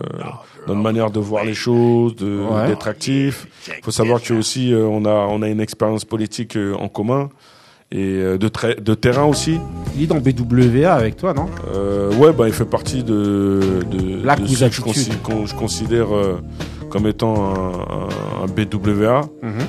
notre 0.69 0.81
manière 0.81 1.11
de 1.11 1.19
voir 1.19 1.43
les 1.43 1.53
choses, 1.53 2.15
de 2.15 2.39
Ouais. 2.39 2.67
d'être 2.67 2.87
actif. 2.87 3.47
Faut 3.83 3.91
savoir 3.91 4.21
que 4.21 4.33
aussi 4.33 4.73
euh, 4.73 4.85
on 4.85 5.03
a 5.05 5.09
on 5.29 5.41
a 5.41 5.47
une 5.49 5.59
expérience 5.61 6.05
politique 6.05 6.55
euh, 6.55 6.73
en 6.75 6.87
commun 6.87 7.29
et 7.91 7.97
euh, 8.21 8.37
de 8.37 8.93
terrain 8.95 9.25
aussi. 9.25 9.57
Il 9.97 10.03
est 10.03 10.07
dans 10.07 10.19
BWA 10.19 10.93
avec 10.93 11.17
toi, 11.17 11.33
non? 11.33 11.47
Ouais, 12.19 12.31
bah 12.33 12.47
il 12.47 12.53
fait 12.53 12.65
partie 12.65 13.03
de 13.03 13.81
de, 13.91 14.21
Black 14.21 14.41
de 14.41 14.47
ceux 14.47 14.69
que 14.69 14.75
je, 14.75 15.55
considère 15.55 16.07
comme 16.89 17.07
étant 17.07 17.35
un, 17.55 17.69
un- 17.99 18.43
un 18.43 18.47
BWA. 18.47 19.27
Mhm. 19.41 19.65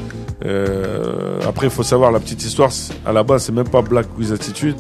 Après, 1.49 1.67
il 1.67 1.71
faut 1.71 1.83
savoir 1.83 2.13
la 2.13 2.21
petite 2.21 2.45
histoire. 2.45 2.71
À 3.07 3.13
la 3.13 3.23
base, 3.23 3.45
c'est 3.45 3.53
même 3.53 3.69
pas 3.69 3.83
Black 3.83 4.07
with 4.19 4.31
Attitude. 4.33 4.77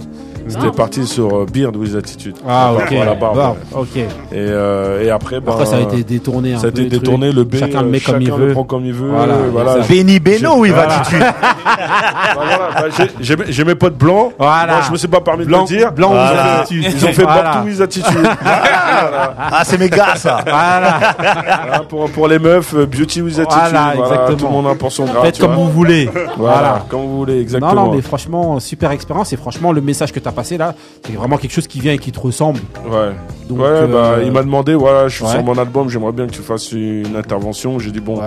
C'était 0.48 0.66
Non. 0.66 0.72
parti 0.72 1.06
sur 1.06 1.34
euh, 1.40 1.46
Beard 1.52 1.76
with 1.76 1.94
Attitude. 1.94 2.34
Ah, 2.48 2.72
ok. 2.72 2.80
rapport 2.80 3.02
à 3.02 3.04
la 3.04 3.14
barbe, 3.14 3.36
Barbe, 3.36 3.56
ok. 3.72 3.96
Et, 3.96 4.06
euh, 4.32 5.04
et 5.04 5.10
après, 5.10 5.40
ben, 5.40 5.52
Après, 5.52 5.66
ça 5.66 5.76
a 5.76 5.80
été 5.80 6.02
détourné 6.02 6.54
un 6.54 6.58
Ça 6.58 6.68
a 6.68 6.70
peu, 6.70 6.80
été 6.80 6.88
détourné. 6.98 7.30
Le 7.32 7.44
B, 7.44 7.56
Chacun 7.56 7.82
le 7.82 7.88
met 7.88 8.00
comme 8.00 8.20
il 8.20 8.26
chacun 8.28 8.38
veut. 8.38 8.46
le 8.48 8.52
prend 8.52 8.64
comme 8.64 8.84
il 8.86 8.92
veut. 8.92 9.10
Voilà, 9.10 9.34
voilà. 9.52 9.76
Benny 9.88 10.18
Beno 10.18 10.62
va 10.62 10.68
Voilà. 10.72 11.00
attitude 11.00 11.20
Bah, 11.64 12.34
voilà, 12.34 12.88
bah, 12.88 13.04
j'ai- 13.50 13.64
mes- 13.64 13.74
potes 13.74 13.96
blancs. 13.96 14.32
Voilà. 14.38 14.72
Moi, 14.74 14.82
je 14.86 14.92
me 14.92 14.96
suis 14.96 15.08
pas 15.08 15.20
permis 15.20 15.44
Blanc- 15.44 15.64
de 15.64 15.70
le 15.72 15.78
dire. 15.78 15.92
blanc 15.92 16.08
with 16.10 16.16
Voilà. 16.18 16.60
attitude. 16.60 16.84
Ils 16.84 17.04
ont 17.04 17.12
fait 17.12 17.22
Voilà. 17.22 17.42
partout 17.42 17.66
with 17.68 17.80
attitude. 17.80 18.16
Voilà. 18.40 19.34
Ah, 19.38 19.62
c'est 19.64 19.78
mes 19.78 19.88
gars, 19.88 20.16
ça. 20.16 20.38
Voilà. 20.44 20.98
Voilà, 21.18 21.80
pour, 21.88 22.10
pour 22.10 22.28
les 22.28 22.38
meufs, 22.38 22.74
euh, 22.74 22.86
beauty 22.86 23.22
with 23.22 23.38
attitude. 23.38 23.58
Voilà, 23.70 23.94
exactement. 23.94 24.36
Tout 24.36 24.44
le 24.46 24.50
monde 24.50 24.66
a 24.66 24.74
son 24.90 25.04
grade. 25.04 25.24
Faites 25.24 25.38
comme 25.38 25.54
vous 25.54 25.70
voulez. 25.70 26.06
Voilà, 26.12 26.30
Voilà. 26.36 26.84
comme 26.88 27.00
vous 27.02 27.16
voulez, 27.18 27.40
exactement. 27.40 27.74
Non, 27.74 27.86
non, 27.86 27.94
mais 27.94 28.02
franchement, 28.02 28.58
super 28.60 28.90
expérience. 28.90 29.32
Et 29.32 29.36
franchement, 29.36 29.72
le 29.72 29.80
message 29.80 30.12
que 30.12 30.20
tu 30.20 30.28
as 30.30 30.32
passé 30.32 30.56
là, 30.56 30.74
c'est 31.06 31.12
vraiment 31.12 31.36
quelque 31.36 31.52
chose 31.52 31.66
qui 31.66 31.80
vient 31.80 31.92
et 31.92 31.98
qui 31.98 32.12
te 32.12 32.20
ressemble. 32.20 32.60
Ouais. 32.88 33.10
Donc, 33.48 33.58
ouais, 33.58 33.64
euh, 33.66 33.86
bah, 33.86 34.22
il 34.24 34.30
m'a 34.30 34.42
demandé, 34.42 34.74
voilà, 34.74 35.08
je 35.08 35.16
suis 35.16 35.24
ouais. 35.24 35.30
sur 35.32 35.42
mon 35.42 35.58
album, 35.58 35.88
j'aimerais 35.88 36.12
bien 36.12 36.26
que 36.26 36.32
tu 36.32 36.40
fasses 36.42 36.70
une 36.72 37.16
intervention. 37.16 37.78
J'ai 37.78 37.90
dit, 37.90 38.00
bon, 38.00 38.20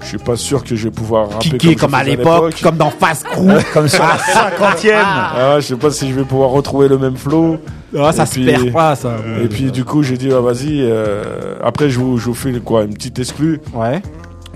je 0.00 0.06
suis 0.06 0.18
pas 0.18 0.36
sûr 0.36 0.62
que 0.62 0.76
je 0.76 0.84
vais 0.84 0.90
pouvoir 0.92 1.30
rapper 1.30 1.58
comme, 1.58 1.74
comme 1.74 1.94
à 1.94 2.04
l'époque, 2.04 2.54
comme 2.62 2.76
dans 2.76 2.90
Fast 2.90 3.24
Crew. 3.24 3.48
Comme 3.74 3.88
sur 3.88 4.04
la 4.04 4.18
cinquantième. 4.18 5.02
Ah, 5.04 5.56
je 5.56 5.66
sais 5.66 5.76
pas 5.76 5.90
si 5.90 6.08
je 6.08 6.14
vais 6.14 6.24
pouvoir 6.24 6.50
retrouver 6.50 6.88
le 6.88 6.96
même 6.98 7.16
flow. 7.16 7.58
Ah, 7.98 8.12
ça 8.12 8.22
Et 8.22 8.26
se 8.26 8.32
puis- 8.32 8.44
perd 8.46 8.72
pas, 8.72 8.94
ça. 8.94 9.16
Et 9.42 9.48
puis, 9.48 9.70
du 9.72 9.84
coup, 9.84 10.02
j'ai 10.02 10.16
dit, 10.16 10.30
ah, 10.32 10.40
vas-y, 10.40 10.80
euh, 10.80 11.54
après, 11.62 11.90
je 11.90 11.98
vous, 11.98 12.18
je 12.18 12.26
vous 12.26 12.34
fais 12.34 12.52
quoi, 12.60 12.84
une 12.84 12.94
petite 12.94 13.18
exclue. 13.18 13.60
Ouais. 13.74 14.00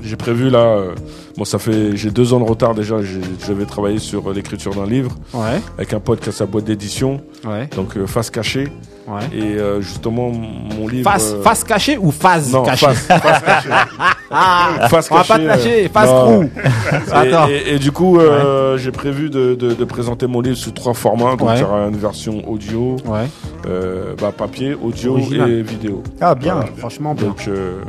J'ai 0.04 0.16
prévu 0.16 0.50
là, 0.50 0.58
euh, 0.58 0.94
bon, 1.36 1.44
ça 1.44 1.58
fait, 1.58 1.96
j'ai 1.96 2.10
deux 2.10 2.32
ans 2.32 2.40
de 2.40 2.44
retard 2.44 2.74
déjà, 2.74 3.00
j'ai- 3.02 3.20
je 3.46 3.52
vais 3.52 3.64
travailler 3.66 3.98
sur 3.98 4.28
euh, 4.30 4.34
l'écriture 4.34 4.74
d'un 4.74 4.86
livre. 4.86 5.12
Ouais. 5.32 5.60
Avec 5.78 5.92
un 5.94 6.00
pote 6.00 6.20
qui 6.20 6.28
a 6.28 6.32
sa 6.32 6.46
boîte 6.46 6.64
d'édition. 6.64 7.20
Ouais. 7.46 7.68
Donc, 7.76 7.96
euh, 7.96 8.06
face 8.06 8.30
cachée. 8.30 8.68
Ouais. 9.08 9.20
Et 9.36 9.42
euh, 9.58 9.80
justement, 9.80 10.30
mon 10.30 10.86
livre. 10.88 11.10
Face, 11.10 11.32
euh, 11.34 11.42
face 11.42 11.64
cachée 11.64 11.98
ou 11.98 12.10
phase 12.12 12.52
Non, 12.52 12.62
cachée? 12.62 12.86
face, 12.86 13.06
face 13.06 13.42
cachée. 13.42 13.68
Ah, 14.34 14.88
Face 14.88 15.10
on 15.10 15.16
va 15.16 15.24
pas 15.24 15.38
te 15.38 15.44
cachée, 15.46 15.46
lâcher, 15.46 15.84
euh, 15.84 15.88
face 15.92 16.08
non. 16.08 16.40
crew. 16.48 16.50
Et- 16.56 17.12
Attends. 17.12 17.48
Et, 17.48 17.74
et 17.74 17.78
du 17.78 17.92
coup, 17.92 18.18
euh, 18.18 18.78
j'ai 18.78 18.90
prévu 18.90 19.28
de, 19.28 19.54
de, 19.54 19.74
de 19.74 19.84
présenter 19.84 20.26
mon 20.26 20.40
livre 20.40 20.56
sous 20.56 20.70
trois 20.70 20.94
formats. 20.94 21.36
Donc, 21.36 21.48
Ouais. 21.48 21.56
il 21.58 21.60
y 21.60 21.64
aura 21.64 21.86
une 21.88 21.96
version 21.98 22.42
audio, 22.48 22.96
Ouais. 23.04 23.26
euh, 23.66 24.14
bah, 24.18 24.32
papier, 24.34 24.74
audio 24.74 25.12
Original. 25.12 25.50
et 25.50 25.60
vidéo. 25.62 26.02
Ah, 26.22 26.34
bien, 26.34 26.60
franchement 26.78 27.12
bien. 27.14 27.26
Donc, 27.28 27.44
euh, 27.46 27.82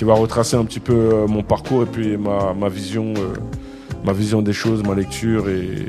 qui 0.00 0.04
va 0.06 0.14
retracer 0.14 0.56
un 0.56 0.64
petit 0.64 0.80
peu 0.80 0.94
euh, 0.94 1.26
mon 1.26 1.42
parcours 1.42 1.82
et 1.82 1.86
puis 1.86 2.16
ma, 2.16 2.54
ma 2.58 2.70
vision. 2.70 3.12
euh, 3.18 3.34
ma 4.02 4.14
vision 4.14 4.40
des 4.40 4.54
choses, 4.54 4.82
ma 4.82 4.94
lecture 4.94 5.50
et, 5.50 5.84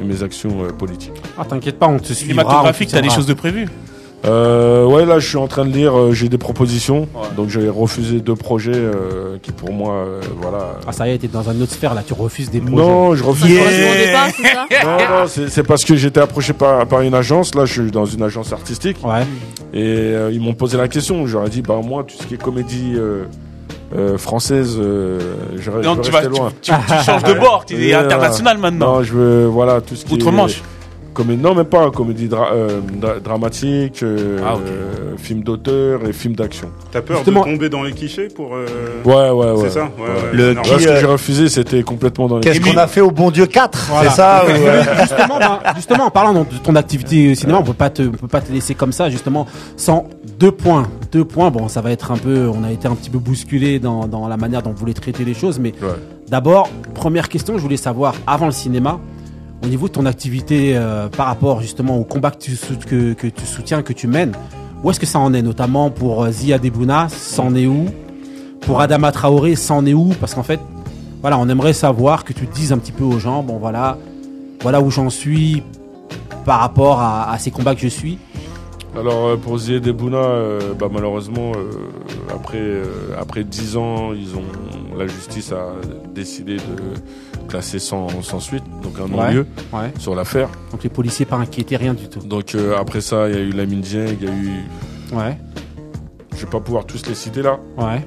et 0.00 0.02
mes 0.02 0.22
actions 0.22 0.62
euh, 0.64 0.68
politiques. 0.72 1.12
Ah, 1.36 1.44
t'inquiète 1.46 1.78
pas, 1.78 1.88
on 1.88 1.98
te 1.98 2.04
suivra. 2.14 2.42
Cinématographique, 2.42 2.88
t'as 2.90 3.02
des 3.02 3.10
choses 3.10 3.26
de 3.26 3.34
prévues 3.34 3.68
Euh, 4.24 4.86
ouais, 4.86 5.04
là, 5.04 5.18
je 5.18 5.28
suis 5.28 5.36
en 5.36 5.46
train 5.46 5.66
de 5.66 5.70
lire. 5.72 5.94
euh, 5.94 6.12
j'ai 6.12 6.30
des 6.30 6.38
propositions. 6.38 7.06
Donc, 7.36 7.50
j'ai 7.50 7.68
refusé 7.68 8.20
deux 8.20 8.34
projets 8.34 8.72
euh, 8.74 9.36
qui, 9.42 9.52
pour 9.52 9.72
moi, 9.74 9.92
euh, 9.94 10.20
voilà. 10.40 10.78
Ah, 10.86 10.92
ça 10.92 11.06
y 11.06 11.12
est, 11.12 11.18
t'es 11.18 11.28
dans 11.28 11.42
une 11.50 11.62
autre 11.62 11.72
sphère 11.72 11.92
là, 11.92 12.02
tu 12.02 12.14
refuses 12.14 12.50
des 12.50 12.60
projets. 12.62 12.76
Non, 12.76 13.14
je 13.14 13.24
refuse. 13.24 13.50
Yeah. 13.50 14.28
Non, 14.84 14.96
non, 14.96 15.26
c'est 15.26 15.62
parce 15.62 15.84
que 15.84 15.96
j'étais 15.96 16.20
approché 16.20 16.54
par, 16.54 16.86
par 16.86 17.02
une 17.02 17.14
agence. 17.14 17.54
Là, 17.54 17.66
je 17.66 17.82
suis 17.82 17.90
dans 17.90 18.06
une 18.06 18.22
agence 18.22 18.54
artistique. 18.54 18.96
Ouais. 19.04 19.24
Et 19.74 19.82
euh, 19.84 20.30
ils 20.32 20.40
m'ont 20.40 20.54
posé 20.54 20.78
la 20.78 20.88
question. 20.88 21.26
J'aurais 21.26 21.50
dit, 21.50 21.60
bah 21.62 21.78
moi, 21.84 22.04
tout 22.04 22.16
ce 22.18 22.26
qui 22.26 22.34
est 22.34 22.42
comédie 22.42 22.94
euh, 23.96 24.18
française, 24.18 24.76
euh, 24.78 25.18
j'aurais. 25.58 25.82
Non, 25.82 25.92
je 25.94 25.96
veux 25.98 26.02
tu 26.02 26.10
vas- 26.10 26.22
loin. 26.22 26.52
tu- 26.62 26.70
tu- 26.72 26.78
tu 26.98 27.04
changes 27.04 27.24
de 27.24 27.34
bord, 27.40 27.64
tu 27.66 27.74
es 27.88 27.94
international 27.94 28.58
maintenant. 28.58 28.94
Non, 28.96 29.02
je 29.02 29.12
veux, 29.14 29.46
voilà, 29.46 29.80
tout 29.80 29.96
ce 29.96 30.04
qui 30.04 30.14
Outre-Manche. 30.14 30.62
Comédie, 31.12 31.42
non, 31.42 31.56
même 31.56 31.64
pas 31.64 31.90
comédie 31.90 32.28
dra- 32.28 32.52
euh, 32.54 32.78
dra- 33.00 33.18
dramatique, 33.18 34.00
euh, 34.04 34.38
Ah, 34.46 34.54
euh, 34.64 35.16
film 35.18 35.42
d'auteur 35.42 36.02
et 36.08 36.12
film 36.12 36.36
d'action. 36.36 36.68
T'as 36.92 37.00
peur 37.02 37.16
Justement- 37.16 37.40
de 37.44 37.50
tomber 37.50 37.68
dans 37.68 37.82
les 37.82 37.90
clichés 37.90 38.28
pour. 38.28 38.54
euh, 38.54 38.64
Ouais, 39.04 39.28
ouais, 39.30 39.50
ouais. 39.60 39.62
C'est 39.68 39.70
ça? 39.70 39.90
Ouais, 39.98 40.04
ouais, 40.04 40.08
Le 40.32 40.38
c'est 40.50 40.54
normal. 40.54 40.72
Là, 40.72 40.78
ce 40.78 40.86
que 40.86 40.96
j'ai 41.00 41.06
refusé, 41.06 41.48
c'était 41.48 41.82
complètement 41.82 42.28
dans 42.28 42.36
les 42.36 42.42
Qu'est-ce 42.42 42.60
qu'on 42.60 42.76
a 42.76 42.86
fait 42.86 43.00
au 43.00 43.10
bon 43.10 43.32
Dieu 43.32 43.46
4 43.46 43.88
Voilà. 43.90 44.08
C'est 44.10 44.16
ça 44.16 44.44
ou, 44.46 44.50
justement, 45.00 45.38
ben, 45.40 45.58
justement, 45.74 46.04
en 46.04 46.10
parlant 46.10 46.32
de 46.32 46.44
ton 46.62 46.76
activité 46.76 47.34
cinéma, 47.34 47.58
on 47.58 47.64
peut 47.64 47.72
pas 47.72 47.90
te, 47.90 48.02
on 48.02 48.12
peut 48.12 48.28
pas 48.28 48.40
te 48.40 48.52
laisser 48.52 48.74
comme 48.76 48.92
ça, 48.92 49.10
justement, 49.10 49.48
sans 49.76 50.04
deux 50.40 50.50
points. 50.50 50.88
Deux 51.12 51.24
points. 51.24 51.50
Bon, 51.50 51.68
ça 51.68 51.80
va 51.82 51.90
être 51.92 52.10
un 52.10 52.16
peu, 52.16 52.48
on 52.48 52.64
a 52.64 52.72
été 52.72 52.88
un 52.88 52.94
petit 52.94 53.10
peu 53.10 53.18
bousculé 53.18 53.78
dans, 53.78 54.08
dans 54.08 54.26
la 54.26 54.36
manière 54.36 54.62
dont 54.62 54.70
vous 54.70 54.76
voulez 54.78 54.94
traiter 54.94 55.24
les 55.24 55.34
choses, 55.34 55.58
mais 55.60 55.72
Ouais. 55.82 55.88
d'abord, 56.28 56.68
première 56.94 57.28
question, 57.28 57.56
je 57.58 57.62
voulais 57.62 57.76
savoir, 57.76 58.14
avant 58.26 58.46
le 58.46 58.52
cinéma, 58.52 58.98
au 59.62 59.66
niveau 59.68 59.88
de 59.88 59.92
ton 59.92 60.06
activité 60.06 60.72
euh, 60.74 61.08
par 61.08 61.26
rapport 61.26 61.60
justement 61.60 61.98
au 61.98 62.04
combat 62.04 62.30
que 62.30 62.38
tu, 62.38 62.52
que, 62.88 63.12
que 63.12 63.26
tu 63.26 63.44
soutiens, 63.44 63.82
que 63.82 63.92
tu 63.92 64.06
mènes, 64.06 64.32
où 64.82 64.90
est-ce 64.90 64.98
que 64.98 65.04
ça 65.06 65.18
en 65.18 65.34
est, 65.34 65.42
notamment 65.42 65.90
pour 65.90 66.24
euh, 66.24 66.30
Zia 66.30 66.58
Debouna, 66.58 67.08
c'en 67.10 67.54
est 67.54 67.66
où? 67.66 67.86
Pour 68.62 68.80
Adama 68.80 69.12
Traoré, 69.12 69.56
c'en 69.56 69.84
est 69.84 69.92
où? 69.94 70.12
Parce 70.20 70.34
qu'en 70.34 70.42
fait, 70.42 70.60
voilà, 71.20 71.38
on 71.38 71.48
aimerait 71.50 71.74
savoir 71.74 72.24
que 72.24 72.32
tu 72.32 72.46
dises 72.46 72.72
un 72.72 72.78
petit 72.78 72.92
peu 72.92 73.04
aux 73.04 73.18
gens, 73.18 73.42
bon 73.42 73.58
voilà, 73.58 73.98
voilà 74.62 74.80
où 74.80 74.90
j'en 74.90 75.10
suis 75.10 75.62
par 76.46 76.60
rapport 76.60 77.00
à, 77.00 77.30
à 77.30 77.38
ces 77.38 77.50
combats 77.50 77.74
que 77.74 77.80
je 77.82 77.88
suis. 77.88 78.16
Alors 78.98 79.28
euh, 79.28 79.36
pour 79.36 79.56
Zied 79.58 79.82
Debouna, 79.82 80.18
euh, 80.18 80.74
bah, 80.74 80.88
malheureusement, 80.92 81.52
euh, 81.56 81.70
après 82.34 82.58
euh, 82.58 82.84
après 83.18 83.44
dix 83.44 83.76
ans, 83.76 84.12
ils 84.12 84.36
ont 84.36 84.42
la 84.98 85.06
justice 85.06 85.52
a 85.52 85.72
décidé 86.14 86.56
de 86.56 87.46
classer 87.48 87.78
sans, 87.78 88.22
sans 88.22 88.40
suite, 88.40 88.64
donc 88.82 88.98
un 89.00 89.08
non-lieu 89.08 89.46
ouais. 89.72 89.92
sur 89.98 90.14
l'affaire. 90.14 90.48
Donc 90.72 90.82
les 90.82 90.90
policiers 90.90 91.24
pas 91.24 91.36
inquiétés, 91.36 91.76
rien 91.76 91.94
du 91.94 92.08
tout. 92.08 92.20
Donc 92.20 92.54
euh, 92.54 92.76
après 92.76 93.00
ça, 93.00 93.28
il 93.28 93.34
y 93.34 93.38
a 93.38 93.40
eu 93.40 93.50
Lamine 93.50 93.82
il 93.84 94.22
y 94.22 94.28
a 94.28 94.32
eu, 94.32 94.50
Ouais, 95.12 95.36
je 96.36 96.44
vais 96.44 96.50
pas 96.50 96.60
pouvoir 96.60 96.84
tous 96.84 97.06
les 97.06 97.14
citer 97.14 97.42
là, 97.42 97.58
ouais, 97.78 98.06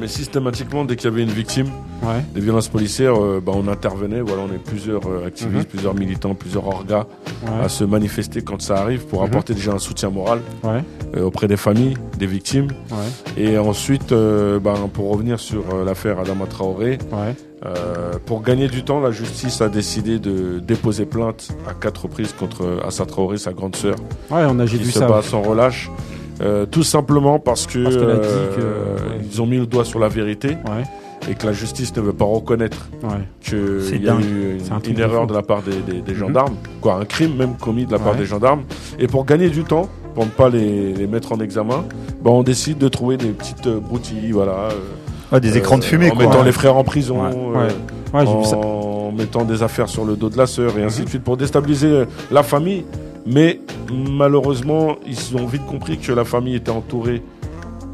mais 0.00 0.08
systématiquement 0.08 0.84
dès 0.84 0.96
qu'il 0.96 1.10
y 1.10 1.12
avait 1.12 1.22
une 1.22 1.30
victime 1.30 1.66
ouais. 2.02 2.24
des 2.34 2.40
violences 2.40 2.68
policières, 2.68 3.14
euh, 3.22 3.40
bah, 3.44 3.52
on 3.54 3.68
intervenait. 3.68 4.20
Voilà, 4.20 4.42
on 4.42 4.54
est 4.54 4.58
plusieurs 4.58 5.06
euh, 5.06 5.26
activistes, 5.26 5.56
Mhm. 5.64 5.64
plusieurs 5.70 5.94
militants, 5.94 6.34
plusieurs 6.34 6.66
orgas 6.66 7.06
Ouais. 7.44 7.64
à 7.64 7.68
se 7.68 7.84
manifester 7.84 8.42
quand 8.42 8.60
ça 8.62 8.76
arrive 8.78 9.06
pour 9.06 9.20
Mhm. 9.22 9.26
apporter 9.28 9.54
déjà 9.54 9.72
un 9.72 9.78
soutien 9.78 10.10
moral 10.10 10.40
Ouais. 10.62 10.82
euh, 11.16 11.24
auprès 11.24 11.48
des 11.48 11.56
familles, 11.56 11.96
des 12.18 12.26
victimes. 12.26 12.68
Et 13.36 13.58
ensuite, 13.58 14.10
ben, 14.12 14.74
pour 14.92 15.10
revenir 15.10 15.38
sur 15.40 15.62
l'affaire 15.84 16.18
Adama 16.20 16.46
Traoré, 16.46 16.98
pour 18.26 18.42
gagner 18.42 18.68
du 18.68 18.82
temps, 18.84 19.00
la 19.00 19.10
justice 19.10 19.60
a 19.60 19.68
décidé 19.68 20.18
de 20.18 20.58
déposer 20.58 21.04
plainte 21.06 21.48
à 21.68 21.74
quatre 21.74 22.02
reprises 22.04 22.32
contre 22.38 22.80
Assa 22.86 23.06
Traoré, 23.06 23.38
sa 23.38 23.52
grande 23.52 23.76
sœur, 23.76 23.96
on 24.30 24.58
a 24.58 24.66
qui 24.66 24.84
se 24.92 24.98
ça. 24.98 25.06
bat 25.08 25.22
sans 25.22 25.42
relâche. 25.42 25.90
Euh, 26.40 26.66
tout 26.66 26.82
simplement 26.82 27.38
parce 27.38 27.66
que, 27.66 27.82
Parce 27.84 27.96
euh, 27.96 28.56
que- 28.56 29.24
ils 29.30 29.40
ont 29.42 29.46
mis 29.46 29.58
le 29.58 29.66
doigt 29.66 29.84
sur 29.84 29.98
la 29.98 30.08
vérité 30.08 30.48
Ouais. 30.66 30.82
et 31.30 31.34
que 31.34 31.46
la 31.46 31.52
justice 31.52 31.94
ne 31.96 32.00
veut 32.00 32.12
pas 32.14 32.24
reconnaître 32.24 32.88
Ouais. 33.02 33.10
Qu'il 33.40 34.02
y 34.02 34.08
a 34.08 34.14
eu 34.14 34.58
une, 34.88 34.98
erreur 34.98 35.26
de 35.26 35.34
la 35.34 35.42
part 35.42 35.62
des, 35.62 35.76
des- 35.92 36.00
des 36.00 36.12
Mhm. 36.12 36.18
gendarmes, 36.18 36.54
quoi, 36.80 36.94
un 36.94 37.04
crime 37.04 37.36
même 37.36 37.54
commis 37.60 37.84
de 37.86 37.92
la 37.92 37.98
part 37.98 38.14
des 38.16 38.24
gendarmes. 38.26 38.62
Et 38.98 39.06
pour 39.06 39.24
gagner 39.24 39.50
du 39.50 39.62
temps, 39.62 39.88
pour 40.14 40.24
ne 40.24 40.30
pas 40.30 40.48
les, 40.48 40.92
les 40.94 41.06
mettre 41.06 41.32
en 41.32 41.38
examen, 41.40 41.84
ben, 42.22 42.30
on 42.30 42.42
décide 42.42 42.78
de 42.78 42.88
trouver 42.88 43.16
des 43.18 43.28
petites 43.28 43.66
euh, 43.66 43.78
broutilles, 43.78 44.32
voilà. 44.32 44.68
euh, 45.32 45.38
des 45.40 45.56
écrans 45.58 45.78
de 45.78 45.84
fumée 45.84 46.10
en 46.10 46.14
quoi. 46.14 46.26
mettant 46.26 46.42
les 46.42 46.52
frères 46.52 46.76
en 46.76 46.84
prison, 46.84 47.16
euh, 47.24 47.68
en 48.14 49.12
mettant 49.12 49.44
des 49.44 49.62
affaires 49.62 49.88
sur 49.88 50.04
le 50.04 50.16
dos 50.16 50.28
de 50.28 50.36
la 50.36 50.46
sœur 50.46 50.76
et 50.78 50.82
ainsi 50.82 51.04
de 51.04 51.08
suite 51.08 51.22
pour 51.22 51.36
déstabiliser 51.36 51.86
euh, 51.88 52.04
la 52.30 52.42
famille. 52.42 52.84
Mais 53.26 53.60
malheureusement, 53.92 54.96
ils 55.06 55.36
ont 55.36 55.46
vite 55.46 55.64
compris 55.66 55.98
que 55.98 56.12
la 56.12 56.24
famille 56.24 56.56
était 56.56 56.70
entourée 56.70 57.22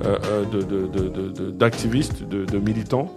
euh, 0.05 0.17
euh, 0.27 0.45
de- 0.45 0.63
de- 0.63 0.87
de- 0.87 1.29
de- 1.29 1.51
d'activistes, 1.51 2.23
militants, 2.65 3.13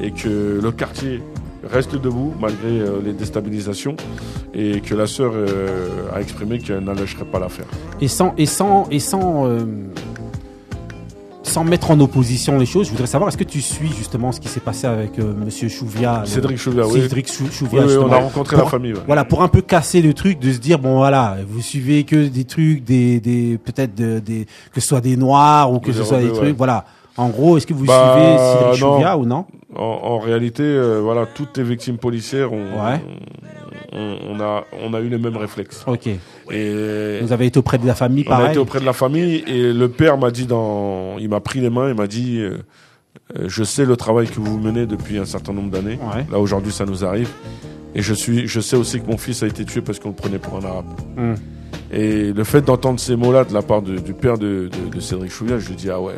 et 0.00 0.10
que 0.10 0.58
le 0.62 0.72
quartier 0.72 1.22
reste 1.62 1.94
debout 1.96 2.32
malgré 2.40 2.80
euh, 2.80 3.00
les 3.04 3.12
déstabilisations, 3.12 3.94
et 4.54 4.80
que 4.80 4.94
la 4.94 5.06
sœur 5.06 5.32
a 6.14 6.20
exprimé 6.20 6.58
qu'elle 6.58 6.80
n'allègerait 6.84 7.24
pas 7.24 7.38
l'affaire. 7.38 7.66
Et 8.00 8.08
sans, 8.08 8.34
et 8.38 8.46
sans, 8.46 8.86
et 8.90 9.00
sans, 9.00 9.46
sans 11.44 11.62
mettre 11.62 11.90
en 11.90 12.00
opposition 12.00 12.58
les 12.58 12.66
choses, 12.66 12.86
je 12.86 12.90
voudrais 12.92 13.06
savoir, 13.06 13.28
est-ce 13.28 13.36
que 13.36 13.44
tu 13.44 13.60
suis 13.60 13.88
justement 13.92 14.32
ce 14.32 14.40
qui 14.40 14.48
s'est 14.48 14.60
passé 14.60 14.86
avec 14.86 15.18
euh, 15.18 15.32
Monsieur 15.34 15.68
Chouvia 15.68 16.22
Cédric 16.24 16.56
Chouvia, 16.58 16.86
oui. 16.86 17.00
Cédric 17.02 17.30
Chou- 17.32 17.44
Oui, 17.44 17.50
Chouvia, 17.52 17.86
oui, 17.86 17.92
on 17.98 18.10
a 18.10 18.16
rencontré 18.16 18.56
Pour- 18.56 18.64
la 18.64 18.70
famille. 18.70 18.94
ouais. 18.94 19.00
Voilà, 19.06 19.24
pour 19.24 19.42
un 19.42 19.48
peu 19.48 19.60
casser 19.60 20.02
le 20.02 20.12
truc, 20.14 20.40
de 20.40 20.50
se 20.52 20.58
dire 20.58 20.78
bon 20.78 20.96
voilà, 20.96 21.36
vous 21.46 21.60
suivez 21.60 22.04
que 22.04 22.26
des 22.26 22.44
trucs, 22.44 22.82
des, 22.82 23.20
des 23.20 23.58
peut-être 23.58 23.94
de- 23.94 24.18
des 24.18 24.46
que 24.72 24.80
ce 24.80 24.88
soit 24.88 25.00
des 25.00 25.16
noirs 25.16 25.72
ou 25.72 25.78
que 25.78 25.92
ce 25.92 26.02
soit 26.02 26.18
des 26.20 26.28
trucs, 26.32 26.42
ouais. 26.42 26.52
voilà. 26.56 26.84
En 27.16 27.28
gros, 27.28 27.56
est-ce 27.56 27.66
que 27.66 27.74
vous 27.74 27.84
Bah, 27.86 28.16
suivez 28.16 28.38
Cédric 28.38 28.82
non. 28.82 28.92
Chouvia 28.94 29.16
ou 29.18 29.24
non? 29.24 29.44
En, 29.76 29.82
en 29.82 30.18
réalité, 30.18 30.62
euh, 30.64 31.00
voilà, 31.00 31.26
toutes 31.26 31.56
les 31.58 31.62
victimes 31.64 31.98
policières 31.98 32.52
ont, 32.52 32.56
Ouais. 32.56 33.00
On, 33.94 34.18
on 34.30 34.40
a, 34.40 34.64
on 34.82 34.92
a 34.94 35.00
eu 35.00 35.08
les 35.08 35.18
mêmes 35.18 35.36
réflexes. 35.36 35.84
Ok. 35.86 36.08
Et 36.50 37.18
Vous 37.22 37.32
avez 37.32 37.46
été 37.46 37.58
auprès 37.58 37.78
de 37.78 37.86
la 37.86 37.94
famille, 37.94 38.24
on 38.26 38.32
a 38.32 38.36
pareil. 38.36 38.50
été 38.50 38.58
auprès 38.58 38.80
de 38.80 38.84
la 38.84 38.92
famille 38.92 39.44
et 39.46 39.72
le 39.72 39.88
père 39.88 40.18
m'a 40.18 40.30
dit 40.30 40.46
dans, 40.46 41.16
il 41.18 41.28
m'a 41.28 41.40
pris 41.40 41.60
les 41.60 41.70
mains 41.70 41.88
et 41.90 41.94
m'a 41.94 42.06
dit, 42.06 42.38
euh, 42.40 42.58
euh, 43.38 43.44
je 43.46 43.64
sais 43.64 43.84
le 43.84 43.96
travail 43.96 44.26
que 44.26 44.40
vous 44.40 44.58
menez 44.58 44.86
depuis 44.86 45.18
un 45.18 45.24
certain 45.24 45.52
nombre 45.52 45.70
d'années. 45.70 45.98
Ouais. 46.14 46.26
Là 46.30 46.38
aujourd'hui, 46.38 46.72
ça 46.72 46.84
nous 46.84 47.04
arrive. 47.04 47.30
Et 47.94 48.02
je 48.02 48.12
suis, 48.12 48.48
je 48.48 48.60
sais 48.60 48.76
aussi 48.76 49.00
que 49.00 49.06
mon 49.06 49.16
fils 49.16 49.42
a 49.44 49.46
été 49.46 49.64
tué 49.64 49.80
parce 49.80 50.00
qu'on 50.00 50.08
le 50.08 50.14
prenait 50.16 50.38
pour 50.38 50.56
un 50.58 50.64
arabe. 50.64 50.86
Hmm. 51.16 51.34
Et 51.92 52.32
le 52.32 52.42
fait 52.44 52.60
d'entendre 52.62 52.98
ces 52.98 53.14
mots-là 53.14 53.44
de 53.44 53.54
la 53.54 53.62
part 53.62 53.82
de- 53.82 53.98
du 53.98 54.14
père 54.14 54.36
de, 54.36 54.68
de, 54.68 54.94
de 54.96 55.00
Cédric 55.00 55.30
Chouviat, 55.30 55.60
je 55.60 55.68
lui 55.68 55.76
dis 55.76 55.90
ah 55.90 56.00
ouais. 56.00 56.14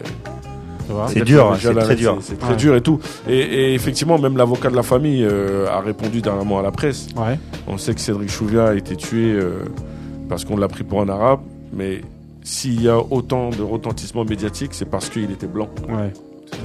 C'est 1.08 1.24
dur, 1.24 1.56
c'est 1.60 1.74
très 1.74 1.94
dur. 1.96 2.18
C'est 2.20 2.38
très 2.38 2.50
Ouais. 2.50 2.56
dur 2.56 2.76
et 2.76 2.80
tout. 2.80 2.98
Et, 3.28 3.38
et 3.38 3.74
effectivement, 3.74 4.18
même 4.18 4.36
l'avocat 4.36 4.70
de 4.70 4.76
la 4.76 4.82
famille 4.82 5.24
euh, 5.24 5.66
a 5.70 5.80
répondu 5.80 6.20
dernièrement 6.20 6.58
à 6.58 6.62
la 6.62 6.70
presse. 6.70 7.08
Ouais. 7.16 7.38
On 7.66 7.78
sait 7.78 7.94
que 7.94 8.00
Cédric 8.00 8.30
Chouvia 8.30 8.66
a 8.68 8.74
été 8.74 8.96
tué 8.96 9.32
euh, 9.32 9.64
parce 10.28 10.44
qu'on 10.44 10.56
l'a 10.56 10.68
pris 10.68 10.84
pour 10.84 11.00
un 11.02 11.08
arabe, 11.08 11.40
mais 11.72 12.00
s'il 12.42 12.80
y 12.82 12.88
a 12.88 12.98
autant 12.98 13.50
de 13.50 13.62
retentissement 13.62 14.24
médiatique, 14.24 14.70
c'est 14.72 14.88
parce 14.88 15.08
qu'il 15.08 15.30
était 15.30 15.46
blanc. 15.48 15.68
Ouais. 15.88 16.12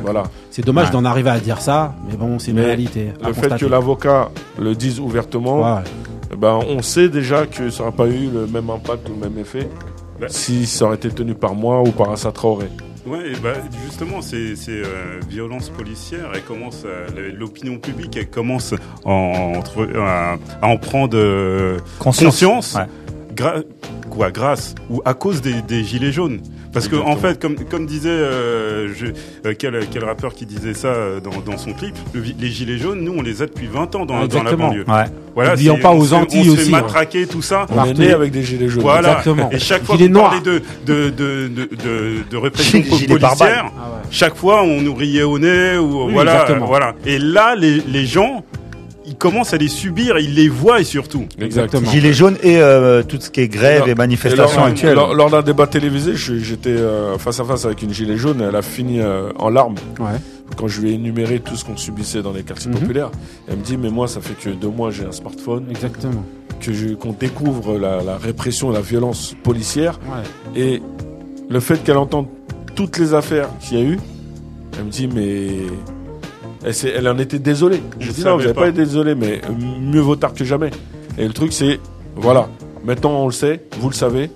Voilà. 0.03 0.23
C'est 0.51 0.63
dommage 0.63 0.87
Ouais. 0.87 0.93
d'en 0.93 1.05
arriver 1.05 1.31
à 1.31 1.39
dire 1.39 1.59
ça, 1.59 1.95
mais 2.07 2.15
bon, 2.15 2.37
c'est 2.37 2.51
une 2.51 2.57
Mais 2.57 2.65
réalité. 2.65 3.07
Le 3.25 3.33
fait 3.33 3.57
que 3.57 3.65
l'avocat 3.65 4.29
le 4.59 4.75
dise 4.75 4.99
ouvertement, 4.99 5.61
Ouais. 5.77 5.81
ben, 6.37 6.59
on 6.69 6.81
sait 6.83 7.09
déjà 7.09 7.47
que 7.47 7.69
ça 7.71 7.83
n'aurait 7.83 7.95
pas 7.95 8.07
eu 8.07 8.29
le 8.31 8.45
même 8.45 8.69
impact 8.69 9.09
ou 9.09 9.13
le 9.19 9.29
même 9.29 9.39
effet 9.39 9.67
si 10.27 10.67
ça 10.67 10.85
aurait 10.85 10.95
été 10.97 11.09
tenu 11.09 11.33
par 11.33 11.55
moi 11.55 11.81
ou 11.81 11.89
par 11.91 12.11
un 12.11 12.31
Traoré. 12.31 12.67
Ouais, 13.05 13.31
et 13.31 13.35
bah, 13.41 13.53
justement, 13.83 14.21
ces, 14.21 14.55
ces 14.55 14.83
euh, 14.83 15.19
violences 15.27 15.69
policières, 15.69 16.29
elles 16.35 16.43
commencent, 16.43 16.85
l'opinion 17.35 17.77
publique, 17.79 18.15
elle 18.15 18.29
commence 18.29 18.75
en, 19.05 19.53
entre- 19.57 19.89
à, 19.97 20.37
à 20.61 20.67
en 20.67 20.77
prendre 20.77 21.17
euh, 21.17 21.79
Conscience. 21.97 22.33
conscience, 22.35 22.75
Ouais. 22.75 22.85
Gra- 23.35 23.63
quoi, 24.09 24.31
grâce 24.31 24.75
ou 24.89 25.01
à 25.05 25.13
cause 25.13 25.41
des, 25.41 25.61
des 25.61 25.83
gilets 25.83 26.11
jaunes. 26.11 26.39
Parce 26.73 26.87
que 26.87 26.95
en 26.95 27.17
fait, 27.17 27.37
comme, 27.41 27.55
comme 27.55 27.85
disait 27.85 28.07
euh, 28.09 28.93
je, 28.95 29.07
euh, 29.45 29.53
quel, 29.59 29.77
quel 29.91 30.05
rappeur 30.05 30.33
qui 30.33 30.45
disait 30.45 30.73
ça 30.73 30.87
euh, 30.87 31.19
dans, 31.19 31.41
dans 31.45 31.57
son 31.57 31.73
clip, 31.73 31.93
le 32.13 32.21
les 32.39 32.47
gilets 32.47 32.77
jaunes, 32.77 33.01
nous 33.01 33.13
on 33.17 33.21
les 33.21 33.41
a 33.41 33.45
depuis 33.45 33.67
20 33.67 33.93
ans 33.95 34.05
dans, 34.05 34.25
dans 34.25 34.43
la 34.43 34.55
banlieue. 34.55 34.85
Ouais. 34.87 35.03
Voilà, 35.35 35.51
N'oublions 35.51 35.75
c'est- 35.75 35.81
pas 35.81 35.91
on 35.91 35.99
aux 35.99 36.13
Antilles 36.13 36.39
on 36.39 36.51
se 36.51 36.55
fait 36.55 36.61
aussi, 36.61 36.71
matraquer 36.71 37.27
tout 37.27 37.41
ça. 37.41 37.65
On 37.75 37.83
est 37.83 37.93
né 37.93 38.13
avec 38.13 38.31
des 38.31 38.41
gilets 38.43 38.69
jaunes. 38.69 38.83
Voilà. 38.83 39.09
Exactement. 39.09 39.49
Et 39.51 39.59
chaque 39.59 39.83
fois 39.83 39.97
qu'on 39.97 40.09
parlait 40.13 40.39
de, 40.39 40.61
de, 40.85 41.09
de, 41.09 41.47
de, 41.49 41.69
de, 41.75 42.15
de 42.29 42.37
répression 42.37 42.81
policière. 42.81 43.65
Ah 43.77 43.89
ouais. 43.91 44.07
chaque 44.09 44.35
fois 44.35 44.63
on 44.63 44.79
nous 44.81 44.95
riait 44.95 45.23
au 45.23 45.39
nez 45.39 45.77
ou 45.77 46.05
Oui, 46.05 46.13
voilà, 46.13 46.33
exactement. 46.43 46.65
euh, 46.65 46.69
voilà. 46.69 46.95
Et 47.05 47.19
là, 47.19 47.55
les, 47.55 47.81
les 47.81 48.05
gens, 48.05 48.45
ils 49.23 49.29
commencent 49.31 49.53
à 49.53 49.57
les 49.57 49.67
subir, 49.67 50.17
ils 50.17 50.33
les 50.33 50.49
voient 50.49 50.81
et 50.81 50.83
surtout. 50.83 51.25
Exactement. 51.39 51.89
Gilets 51.91 52.13
jaunes 52.13 52.37
et 52.41 52.57
euh, 52.57 53.03
tout 53.03 53.17
ce 53.19 53.29
qui 53.29 53.41
est 53.41 53.47
grève 53.47 53.83
et, 53.87 53.91
Et 53.91 53.95
manifestations 53.95 54.57
lors, 54.61 54.67
actuelles. 54.69 54.95
Lors, 54.95 55.13
lors 55.13 55.29
d'un 55.29 55.41
débat 55.43 55.67
télévisé, 55.67 56.13
j'étais 56.15 56.69
euh, 56.69 57.17
face 57.19 57.39
à 57.39 57.43
face 57.43 57.65
avec 57.65 57.81
une 57.83 57.93
gilet 57.93 58.17
jaune. 58.17 58.41
Elle 58.47 58.55
a 58.55 58.61
fini 58.63 58.99
euh, 58.99 59.31
en 59.37 59.49
larmes 59.49 59.75
Ouais. 59.99 60.17
quand 60.57 60.67
je 60.67 60.81
lui 60.81 60.91
ai 60.91 60.93
énuméré 60.95 61.39
tout 61.39 61.55
ce 61.55 61.63
qu'on 61.63 61.77
subissait 61.77 62.21
dans 62.23 62.33
les 62.33 62.41
quartiers 62.43 62.71
Mhm. 62.71 62.79
populaires. 62.79 63.11
Elle 63.47 63.57
me 63.57 63.63
dit 63.63 63.77
mais 63.77 63.89
moi 63.91 64.07
ça 64.07 64.21
fait 64.21 64.33
que 64.33 64.49
deux 64.49 64.69
mois 64.69 64.89
j'ai 64.91 65.05
un 65.05 65.11
smartphone, 65.11 65.65
Exactement. 65.69 66.25
que 66.59 66.73
je- 66.73 66.95
qu'on 66.95 67.11
découvre 67.13 67.77
la, 67.77 68.01
la 68.01 68.17
répression, 68.17 68.71
la 68.71 68.81
violence 68.81 69.35
policière 69.43 69.99
Ouais. 70.55 70.59
et 70.61 70.81
le 71.49 71.59
fait 71.59 71.83
qu'elle 71.83 71.97
entende 71.97 72.25
toutes 72.75 72.97
les 72.97 73.13
affaires 73.13 73.49
qu'il 73.59 73.77
y 73.77 73.81
a 73.81 73.85
eu. 73.85 73.99
Elle 74.79 74.85
me 74.85 74.89
dit 74.89 75.07
mais 75.07 75.47
elle, 76.65 76.73
s'est- 76.73 76.93
elle 76.95 77.07
en 77.07 77.17
était 77.17 77.39
désolée. 77.39 77.81
Je 77.99 78.07
Je 78.07 78.11
dis 78.11 78.23
non 78.23 78.35
vous 78.35 78.41
n'avez 78.41 78.53
pas. 78.53 78.61
pas 78.61 78.69
été 78.69 78.79
désolé 78.79 79.15
mais 79.15 79.41
mieux 79.81 79.99
vaut 80.01 80.15
tard 80.15 80.33
que 80.33 80.43
jamais. 80.43 80.71
Et 81.17 81.27
le 81.27 81.33
truc 81.33 81.53
c'est 81.53 81.79
voilà 82.15 82.47
maintenant 82.83 83.11
on 83.11 83.25
le 83.27 83.31
sait, 83.31 83.63
vous 83.79 83.89
le 83.89 83.95
savez. 83.95 84.29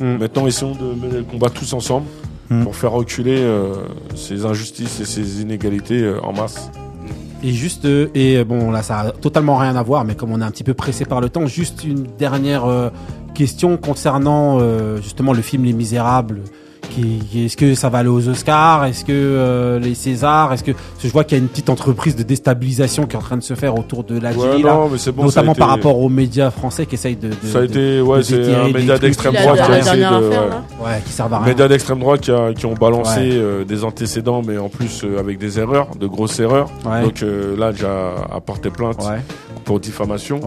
Mm. 0.00 0.16
Maintenant, 0.18 0.46
essayons 0.46 0.72
de 0.74 0.84
mener 1.00 1.18
le 1.18 1.24
combat 1.24 1.48
tous 1.50 1.72
ensemble 1.72 2.06
Mm. 2.50 2.62
pour 2.62 2.76
faire 2.76 2.92
reculer 2.92 3.38
euh, 3.40 3.74
ces 4.14 4.44
injustices 4.44 5.00
et 5.00 5.04
ces 5.04 5.40
inégalités 5.42 6.00
euh, 6.02 6.20
en 6.22 6.32
masse. 6.32 6.70
Et 7.42 7.50
juste, 7.52 7.86
euh, 7.86 8.06
et 8.14 8.44
bon, 8.44 8.70
là, 8.70 8.82
ça 8.82 9.00
a 9.00 9.10
totalement 9.10 9.56
rien 9.56 9.74
à 9.74 9.82
voir, 9.82 10.04
mais 10.04 10.14
comme 10.14 10.30
on 10.30 10.40
est 10.40 10.44
un 10.44 10.50
petit 10.52 10.62
peu 10.62 10.72
pressé 10.74 11.04
par 11.06 11.20
le 11.20 11.28
temps, 11.28 11.46
juste 11.46 11.82
une 11.82 12.04
dernière 12.18 12.64
euh, 12.66 12.90
question 13.34 13.76
concernant 13.78 14.58
euh, 14.60 14.98
justement 15.02 15.32
le 15.32 15.42
film 15.42 15.64
Les 15.64 15.72
Misérables. 15.72 16.42
Qui, 16.96 17.18
qui- 17.30 17.44
est-ce 17.44 17.58
que 17.58 17.74
ça 17.74 17.90
va 17.90 17.98
aller 17.98 18.08
aux 18.08 18.26
Oscars? 18.26 18.86
Est-ce 18.86 19.04
que 19.04 19.12
euh, 19.12 19.78
les 19.78 19.94
Césars? 19.94 20.54
Est-ce 20.54 20.64
que 20.64 20.72
parce 20.72 21.02
que 21.02 21.08
je 21.08 21.12
vois 21.12 21.24
qu'il 21.24 21.36
y 21.36 21.40
a 21.40 21.42
une 21.42 21.48
petite 21.50 21.68
entreprise 21.68 22.16
de 22.16 22.22
déstabilisation 22.22 23.06
qui 23.06 23.16
est 23.16 23.18
en 23.18 23.22
train 23.22 23.36
de 23.36 23.42
se 23.42 23.52
faire 23.54 23.78
autour 23.78 24.02
de 24.02 24.18
la 24.18 24.32
Ouais, 24.32 24.58
non, 24.62 24.88
mais 24.88 24.96
c'est 24.96 25.12
bon, 25.12 25.24
notamment 25.24 25.52
été- 25.52 25.58
par 25.58 25.68
rapport 25.68 25.98
aux 25.98 26.08
médias 26.08 26.50
français 26.50 26.86
qui 26.86 26.94
essayent 26.94 27.16
de, 27.16 27.28
de- 27.28 27.34
Ça 27.52 27.58
a 27.58 27.60
de- 27.60 27.66
été, 27.66 28.00
ouais, 28.00 28.22
c'est 28.22 28.54
un 28.54 28.66
des 28.68 28.72
média 28.72 28.98
d'extrême 28.98 29.34
droite 29.34 29.56
qui 29.66 29.72
a 29.72 29.78
essayé 29.78 30.04
de, 30.04 30.08
ouais. 30.10 30.38
Ouais, 30.84 31.02
qui 31.04 31.12
servent 31.12 31.34
à 31.34 31.38
rien. 31.40 31.46
Médias 31.48 31.68
d'extrême 31.68 31.98
droite 31.98 32.20
qui, 32.22 32.30
a- 32.30 32.54
qui 32.54 32.64
ont 32.64 32.72
balancé 32.74 33.20
Ouais. 33.20 33.28
euh, 33.32 33.64
des 33.64 33.84
antécédents, 33.84 34.40
mais 34.46 34.56
en 34.56 34.70
plus 34.70 35.02
euh, 35.04 35.20
avec 35.20 35.36
des 35.38 35.58
erreurs, 35.60 35.88
de 36.00 36.06
grosses 36.06 36.40
erreurs. 36.40 36.70
Donc 37.02 37.22
là, 37.58 37.72
j'ai 37.72 37.84
a 37.86 38.40
porté 38.40 38.70
plainte 38.70 38.98
Ouais. 39.00 39.20
Pour 39.66 39.80
diffamation. 39.80 40.40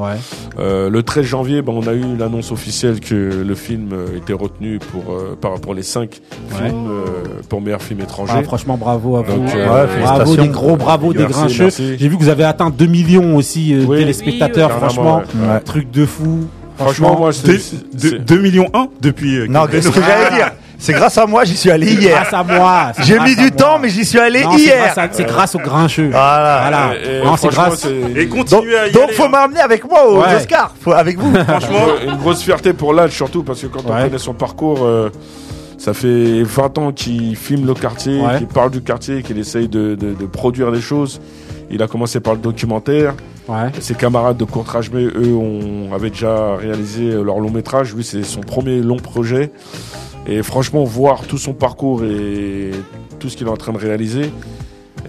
Euh, 0.57 0.89
le 0.89 1.03
13 1.03 1.23
janvier, 1.25 1.61
ben, 1.61 1.73
on 1.75 1.85
a 1.87 1.93
eu 1.93 2.03
l'annonce 2.17 2.51
officielle 2.51 2.99
que 3.01 3.43
le 3.45 3.53
film 3.55 3.89
euh, 3.93 4.17
était 4.17 4.33
retenu 4.33 4.79
pour, 4.79 5.13
euh, 5.13 5.37
par, 5.39 5.59
pour 5.59 5.75
les 5.75 5.83
5 5.83 6.09
Ouais. 6.51 6.67
films 6.69 6.87
euh, 6.89 7.03
pour 7.49 7.61
meilleur 7.61 7.81
film 7.81 7.99
étranger. 8.01 8.33
Ah, 8.35 8.41
franchement, 8.43 8.77
bravo 8.77 9.17
à 9.17 9.21
vous. 9.21 9.37
Donc, 9.37 9.53
euh, 9.53 9.65
bravo, 9.67 9.87
félicitations. 9.93 10.41
des 10.43 10.47
gros 10.49 10.75
bravos, 10.77 11.13
des 11.13 11.19
Merci, 11.19 11.33
grincheux. 11.39 11.69
J'ai 11.99 12.07
vu 12.07 12.17
que 12.17 12.23
vous 12.23 12.29
avez 12.29 12.45
atteint 12.45 12.69
2 12.71 12.85
millions 12.87 13.35
aussi 13.35 13.73
euh, 13.75 13.83
Oui. 13.87 13.99
téléspectateurs. 13.99 14.69
Oui, 14.71 14.77
franchement, 14.79 15.21
truc 15.65 15.91
de 15.91 16.05
fou. 16.05 16.47
Franchement, 16.77 17.17
moi, 17.19 17.33
c'est- 17.33 17.45
Deux- 17.93 18.11
deux- 18.11 18.19
2 18.19 18.37
millions 18.39 18.69
1 18.73 18.87
depuis. 19.01 19.35
euh, 19.37 19.47
Non, 19.49 19.65
c'est 19.69 19.81
ce 19.81 19.89
que 19.89 19.99
j'allais 20.01 20.33
dire. 20.35 20.51
C'est 20.81 20.93
grâce 20.93 21.17
à 21.17 21.25
moi, 21.25 21.43
j'y 21.43 21.57
suis 21.57 21.69
allé 21.69 21.87
C'est 21.87 21.93
hier. 22.01 22.21
grâce 22.21 22.33
à 22.33 22.41
moi. 22.43 22.91
J'ai 22.99 23.19
mis 23.19 23.35
du 23.35 23.41
moi. 23.41 23.51
temps, 23.51 23.79
mais 23.79 23.89
j'y 23.89 24.05
suis 24.05 24.17
allé 24.17 24.43
Non, 24.43 24.55
hier. 24.55 24.95
C'est 25.11 25.25
grâce 25.25 25.53
aux 25.55 25.59
grincheux. 25.59 26.09
Voilà. 26.09 26.61
Voilà. 26.69 26.91
Et- 27.03 27.17
et 27.19 27.23
Non, 27.23 27.35
c'est 27.35 27.49
grâce. 27.49 27.85
Et 28.15 28.27
continuez 28.27 28.77
à 28.77 28.87
y 28.87 28.91
Donc 28.91 29.03
aller, 29.03 29.13
faut 29.13 29.23
hein. 29.25 29.29
m'emmener 29.29 29.59
avec 29.59 29.83
moi 29.87 30.07
aux 30.09 30.21
Ouais. 30.21 30.35
Oscars, 30.37 30.73
faut, 30.79 30.93
avec 30.93 31.19
vous. 31.19 31.33
Franchement, 31.47 31.85
une 32.07 32.15
grosse 32.15 32.41
fierté 32.41 32.71
pour 32.73 32.93
l'âge 32.93 33.11
surtout 33.11 33.43
parce 33.43 33.61
que 33.61 33.67
quand 33.67 33.81
on 33.85 33.89
connaît 33.91 34.17
son 34.17 34.33
parcours 34.33 34.79
euh, 34.85 35.09
ça 35.77 35.93
fait 35.93 36.43
20 36.43 36.77
ans 36.77 36.91
qu'il 36.93 37.35
filme 37.35 37.65
le 37.67 37.73
quartier 37.73 38.19
Ouais. 38.21 38.37
qu'il 38.37 38.47
parle 38.47 38.71
du 38.71 38.81
quartier 38.81 39.21
qu'il 39.21 39.37
essaye 39.37 39.67
de, 39.67 39.95
de- 39.95 40.13
de 40.13 40.25
produire 40.25 40.71
des 40.71 40.81
choses 40.81 41.19
il 41.71 41.81
a 41.83 41.87
commencé 41.87 42.19
par 42.21 42.33
le 42.33 42.39
documentaire 42.39 43.13
Ouais. 43.47 43.71
ses 43.79 43.95
camarades 43.95 44.37
de 44.37 44.43
courtrage 44.43 44.91
mais 44.93 45.03
eux 45.03 45.33
ont, 45.35 45.93
avaient 45.93 46.09
déjà 46.11 46.55
réalisé 46.55 47.11
leur 47.11 47.39
long 47.39 47.49
métrage 47.49 47.95
lui 47.95 48.03
c'est 48.03 48.23
son 48.23 48.41
premier 48.41 48.79
long 48.81 48.97
projet 48.97 49.51
et 50.29 50.43
franchement 50.43 50.83
voir 50.83 51.25
tout 51.25 51.37
son 51.37 51.53
parcours 51.53 52.03
et 52.03 52.71
tout 53.19 53.29
ce 53.29 53.35
qu'il 53.35 53.47
est 53.47 53.49
en 53.49 53.57
train 53.57 53.73
de 53.73 53.79
réaliser 53.79 54.31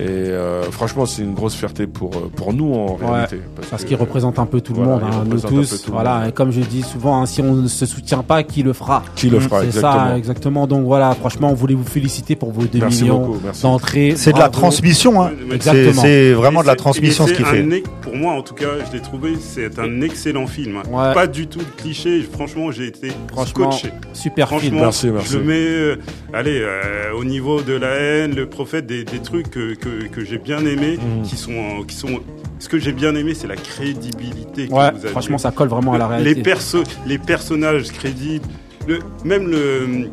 et 0.01 0.31
euh, 0.31 0.63
franchement 0.71 1.05
c'est 1.07 1.23
une 1.23 1.35
grosse 1.35 1.55
fierté 1.55 1.87
pour, 1.87 2.11
euh, 2.17 2.31
pour 2.35 2.53
nous 2.53 2.73
en 2.75 2.97
Ouais, 2.99 3.07
réalité 3.13 3.41
parce 3.71 3.85
qu'il 3.85 3.97
représente 3.97 4.39
un 4.39 4.47
peu 4.47 4.61
tout 4.61 4.73
le 4.73 4.83
Voilà, 4.83 4.95
monde, 4.95 5.03
hein, 5.05 5.17
nous 5.25 5.37
représente 5.37 5.53
un 5.53 5.55
peu 5.57 5.61
tous. 5.63 5.83
tout 5.83 5.93
Voilà, 5.93 6.29
et 6.29 6.33
comme 6.33 6.51
je 6.53 6.61
dis 6.61 6.83
souvent, 6.83 7.21
hein, 7.21 7.27
si 7.27 7.41
on 7.43 7.55
ne 7.55 7.69
se 7.69 7.87
soutient 7.87 8.23
pas, 8.23 8.43
qui 8.43 8.63
le 8.63 8.73
fera? 8.73 9.03
Qui 9.15 9.29
le 9.31 9.41
fera, 9.41 9.61
C'est 9.61 9.67
exactement. 9.67 10.09
ça, 10.09 10.17
exactement. 10.19 10.67
Donc 10.67 10.85
voilà, 10.87 11.15
franchement, 11.15 11.51
on 11.51 11.55
voulait 11.55 11.75
vous 11.75 11.85
féliciter 11.85 12.37
pour 12.37 12.51
vos 12.53 12.63
2 12.65 12.79
Merci 12.79 13.03
millions 13.05 13.37
d'entrées. 13.63 14.15
C'est 14.17 14.33
de 14.33 14.39
la 14.39 14.49
transmission, 14.49 15.23
hein. 15.23 15.31
C'est 15.49 15.55
Exactement. 15.55 16.03
c'est 16.03 16.33
vraiment 16.33 16.63
de 16.63 16.67
la 16.67 16.77
transmission 16.77 17.27
ce 17.27 17.33
qu'il 17.35 17.45
fait. 17.45 17.83
Pour 18.03 18.17
moi, 18.17 18.33
en 18.35 18.43
tout 18.43 18.55
cas, 18.55 18.67
je 18.89 18.97
l'ai 18.97 19.03
trouvé, 19.03 19.35
c'est 19.41 19.79
un 19.79 20.01
excellent 20.01 20.47
film. 20.47 20.77
hein. 20.77 20.83
Ouais. 20.91 21.15
Pas 21.15 21.27
du 21.27 21.47
tout 21.47 21.59
de 21.61 21.65
cliché. 21.83 22.23
Franchement, 22.33 22.71
j'ai 22.71 22.87
été 22.87 23.09
Franchement, 23.33 23.71
scotché. 23.71 23.93
super 24.13 24.49
film. 24.49 24.61
Franchement, 24.61 24.81
Merci, 24.81 25.07
merci. 25.09 25.33
je 25.35 25.39
mets, 25.39 25.55
euh, 25.57 25.97
allez, 26.33 26.61
euh, 26.61 27.13
au 27.19 27.25
niveau 27.25 27.61
de 27.61 27.75
la 27.75 27.89
haine, 27.95 28.35
le 28.35 28.47
prophète, 28.47 28.87
des, 28.87 29.05
des 29.05 29.19
trucs 29.19 29.51
que, 29.51 29.75
que, 29.91 30.07
que 30.07 30.25
j'ai 30.25 30.39
bien 30.39 30.65
aimés, 30.65 30.99
Mhm. 30.99 31.23
qui 31.25 31.37
sont, 31.37 31.53
euh, 31.53 31.85
qui 31.87 31.95
sont. 31.97 32.21
Ce 32.59 32.69
que 32.69 32.79
j'ai 32.79 32.93
bien 32.93 33.15
aimé, 33.15 33.35
c'est 33.35 33.47
la 33.47 33.57
crédibilité. 33.57 34.69
que 34.69 34.73
Ouais, 34.73 34.91
vous 34.93 34.99
avez. 34.99 35.09
franchement, 35.09 35.39
ça 35.39 35.51
colle 35.51 35.69
vraiment 35.69 35.95
à 35.95 35.99
la 35.99 36.07
réalité. 36.09 36.35
Les 36.35 36.43
perso, 36.43 36.83
les 37.07 37.19
personnages 37.19 37.91
crédibles, 37.93 38.47
le, 38.87 38.99
même 39.25 39.49
le, 39.49 40.09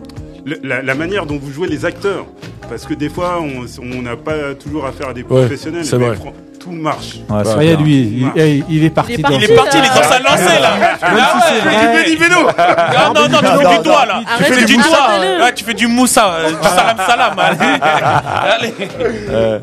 le- 0.46 0.60
la, 0.64 0.82
la 0.82 0.96
manière 0.96 1.26
dont 1.26 1.38
vous 1.38 1.52
jouez 1.52 1.68
les 1.68 1.86
acteurs. 1.86 2.26
Parce 2.70 2.86
que 2.86 2.94
des 2.94 3.10
fois, 3.10 3.42
on 3.42 4.02
n'a 4.02 4.16
pas 4.18 4.54
toujours 4.56 4.86
affaire 4.86 5.10
à 5.10 5.14
des 5.14 5.22
Ouais, 5.22 5.28
professionnels. 5.28 5.86
c'est 5.86 5.98
mais 5.98 6.08
vrai. 6.08 6.16
fran- 6.18 6.34
tout 6.68 6.76
marche. 6.76 7.20
Voyez 7.28 7.76
bien. 7.76 7.86
lui, 7.86 8.32
il, 8.36 8.64
il 8.70 8.84
est 8.84 8.90
parti. 8.90 9.14
Il 9.14 9.20
est 9.20 9.24
dans- 9.24 9.30
parti, 9.30 9.46
Il 9.46 9.52
est 9.52 9.56
parti, 9.56 9.78
il 9.78 9.84
est 9.86 9.88
là. 9.88 9.96
dans 9.96 10.04
sa 10.04 10.20
lancée 10.20 10.60
là. 10.62 10.72
Même 10.78 10.98
Ah 11.02 11.40
ouais. 11.54 11.60
vrai. 11.62 12.04
Benny 12.04 12.16
Beno 12.18 12.48
Ah 12.58 13.12
non, 13.16 13.22
non, 13.22 13.26
tu 13.28 13.32
non, 13.32 13.40
fais 13.58 13.64
non, 13.64 13.78
du 13.78 13.84
doigt 13.84 14.06
là. 14.06 14.22
Tu 14.38 14.44
fais 14.44 14.66
du 14.66 14.76
doigt. 14.78 15.38
Là, 15.40 15.52
tu 15.52 15.64
fais 15.64 15.74
du 15.74 15.88
moussa, 15.88 16.34
euh, 16.34 16.50
du 16.50 16.56
salam 16.68 16.98
salam. 17.08 17.40
Allez. 17.40 18.74
Allez. 18.80 18.90
Euh, 19.30 19.60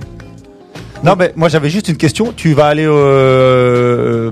Non, 1.02 1.14
mais 1.18 1.32
moi 1.36 1.48
j'avais 1.48 1.68
juste 1.70 1.88
une 1.88 1.96
question. 1.96 2.32
Tu 2.34 2.54
vas 2.54 2.66
aller 2.66 2.86
euh, 2.86 4.30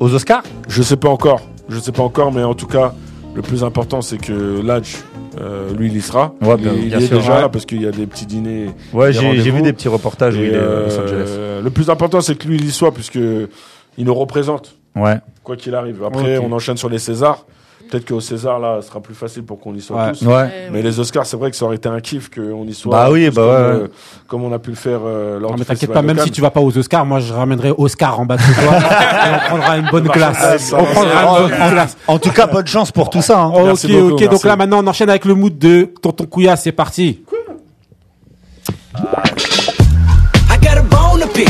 aux 0.00 0.14
Oscars? 0.14 0.42
Je 0.68 0.82
sais 0.82 0.96
pas 0.96 1.08
encore. 1.08 1.40
Je 1.68 1.78
sais 1.78 1.92
pas 1.92 2.02
encore, 2.02 2.32
mais 2.32 2.42
en 2.42 2.54
tout 2.54 2.66
cas, 2.66 2.92
le 3.34 3.42
plus 3.42 3.64
important, 3.64 4.00
c'est 4.02 4.18
que 4.18 4.60
l'âge, 4.64 4.96
euh, 5.40 5.72
lui, 5.74 5.88
il 5.88 5.96
y 5.96 6.00
sera. 6.00 6.34
Ouais, 6.42 6.56
bien- 6.56 6.72
il 6.74 6.88
bien 6.88 6.98
est 6.98 7.06
sûr, 7.06 7.18
déjà 7.18 7.34
ouais. 7.36 7.40
là 7.42 7.48
parce 7.48 7.66
qu'il 7.66 7.82
y 7.82 7.86
a 7.86 7.90
des 7.90 8.06
petits 8.06 8.26
dîners. 8.26 8.70
Ouais, 8.92 9.12
j'ai 9.12 9.50
vu 9.50 9.62
des 9.62 9.72
petits 9.72 9.88
reportages 9.88 10.36
il 10.36 10.44
est 10.44 10.48
à 10.56 10.60
Los 10.60 10.64
euh, 10.98 11.04
Angeles. 11.04 11.62
le 11.64 11.70
plus 11.70 11.90
important, 11.90 12.20
c'est 12.20 12.34
que 12.36 12.46
lui, 12.48 12.56
il 12.56 12.64
y 12.66 12.70
soit, 12.70 12.92
puisque 12.92 13.14
il 13.16 14.04
nous 14.04 14.14
représente, 14.14 14.76
Ouais. 14.96 15.16
quoi 15.42 15.56
qu'il 15.56 15.74
arrive. 15.74 16.02
Après, 16.04 16.38
on 16.38 16.50
enchaîne 16.52 16.76
sur 16.76 16.88
les 16.88 16.98
Césars. 16.98 17.46
Peut-être 17.94 18.08
qu'au 18.08 18.20
César, 18.20 18.58
là, 18.58 18.78
ce 18.82 18.88
sera 18.88 18.98
plus 19.00 19.14
facile 19.14 19.44
pour 19.44 19.60
qu'on 19.60 19.72
y 19.72 19.80
soit 19.80 19.96
Ouais. 20.06 20.12
tous. 20.12 20.26
Ouais. 20.26 20.68
Mais 20.72 20.82
les 20.82 20.98
Oscars, 20.98 21.26
c'est 21.26 21.36
vrai 21.36 21.52
que 21.52 21.56
ça 21.56 21.64
aurait 21.64 21.76
été 21.76 21.88
un 21.88 22.00
kiff 22.00 22.28
qu'on 22.28 22.64
y 22.66 22.74
soit. 22.74 22.90
Bah 22.90 23.08
oui, 23.12 23.30
bah 23.30 23.34
comme, 23.36 23.44
ouais, 23.44 23.50
euh, 23.54 23.82
ouais. 23.84 23.90
comme 24.26 24.42
on 24.42 24.52
a 24.52 24.58
pu 24.58 24.70
le 24.70 24.76
faire 24.76 24.98
euh, 25.06 25.38
lors 25.38 25.50
Non, 25.50 25.54
du 25.56 25.60
mais 25.60 25.64
t'inquiète 25.64 25.92
pas, 25.92 26.02
même 26.02 26.18
si 26.18 26.32
tu 26.32 26.40
vas 26.40 26.50
pas 26.50 26.60
aux 26.60 26.76
Oscars, 26.76 27.06
moi 27.06 27.20
je 27.20 27.32
ramènerai 27.32 27.72
Oscar 27.78 28.18
en 28.18 28.26
bas 28.26 28.36
de 28.36 28.42
toi 28.42 28.52
et 28.80 29.34
on 29.36 29.48
prendra 29.48 29.76
une 29.78 29.88
bonne 29.92 30.08
classe. 30.08 30.74
On 30.76 30.82
prendra 30.84 31.40
une 31.42 31.48
bonne 31.50 31.70
classe. 31.70 31.96
En 32.08 32.18
tout 32.18 32.30
cas, 32.32 32.48
bonne 32.48 32.66
chance 32.66 32.90
pour 32.90 33.10
tout 33.10 33.22
ça. 33.22 33.38
hein. 33.42 33.46
Ok, 33.54 33.54
beaucoup, 33.54 33.68
ok, 34.14 34.20
merci. 34.20 34.28
donc 34.28 34.42
là 34.44 34.56
maintenant 34.56 34.80
on 34.82 34.86
enchaîne 34.88 35.08
avec 35.10 35.24
le 35.24 35.34
mood 35.36 35.56
de 35.56 35.88
Tonton 36.02 36.26
Couilla, 36.26 36.56
c'est 36.56 36.72
parti. 36.72 37.22
I 38.96 40.58
got 40.60 40.78
a 40.78 40.82
bone 40.82 41.20
to 41.20 41.28
pick. 41.28 41.48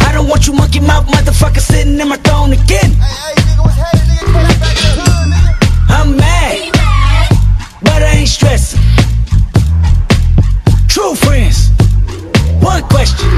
I 0.00 0.12
don't 0.14 0.28
want 0.28 0.46
you 0.46 0.54
monkey 0.54 0.80
mouth 0.80 1.04
motherfucker 1.08 1.60
sitting 1.60 2.00
in 2.00 2.08
my 2.08 2.16
throne 2.24 2.52
again. 2.54 2.92
I'm 5.88 6.16
mad, 6.16 6.72
but 7.82 8.02
I 8.02 8.16
ain't 8.18 8.28
stressing. 8.28 8.80
True 10.88 11.14
friends, 11.14 11.70
one 12.60 12.82
question. 12.88 13.28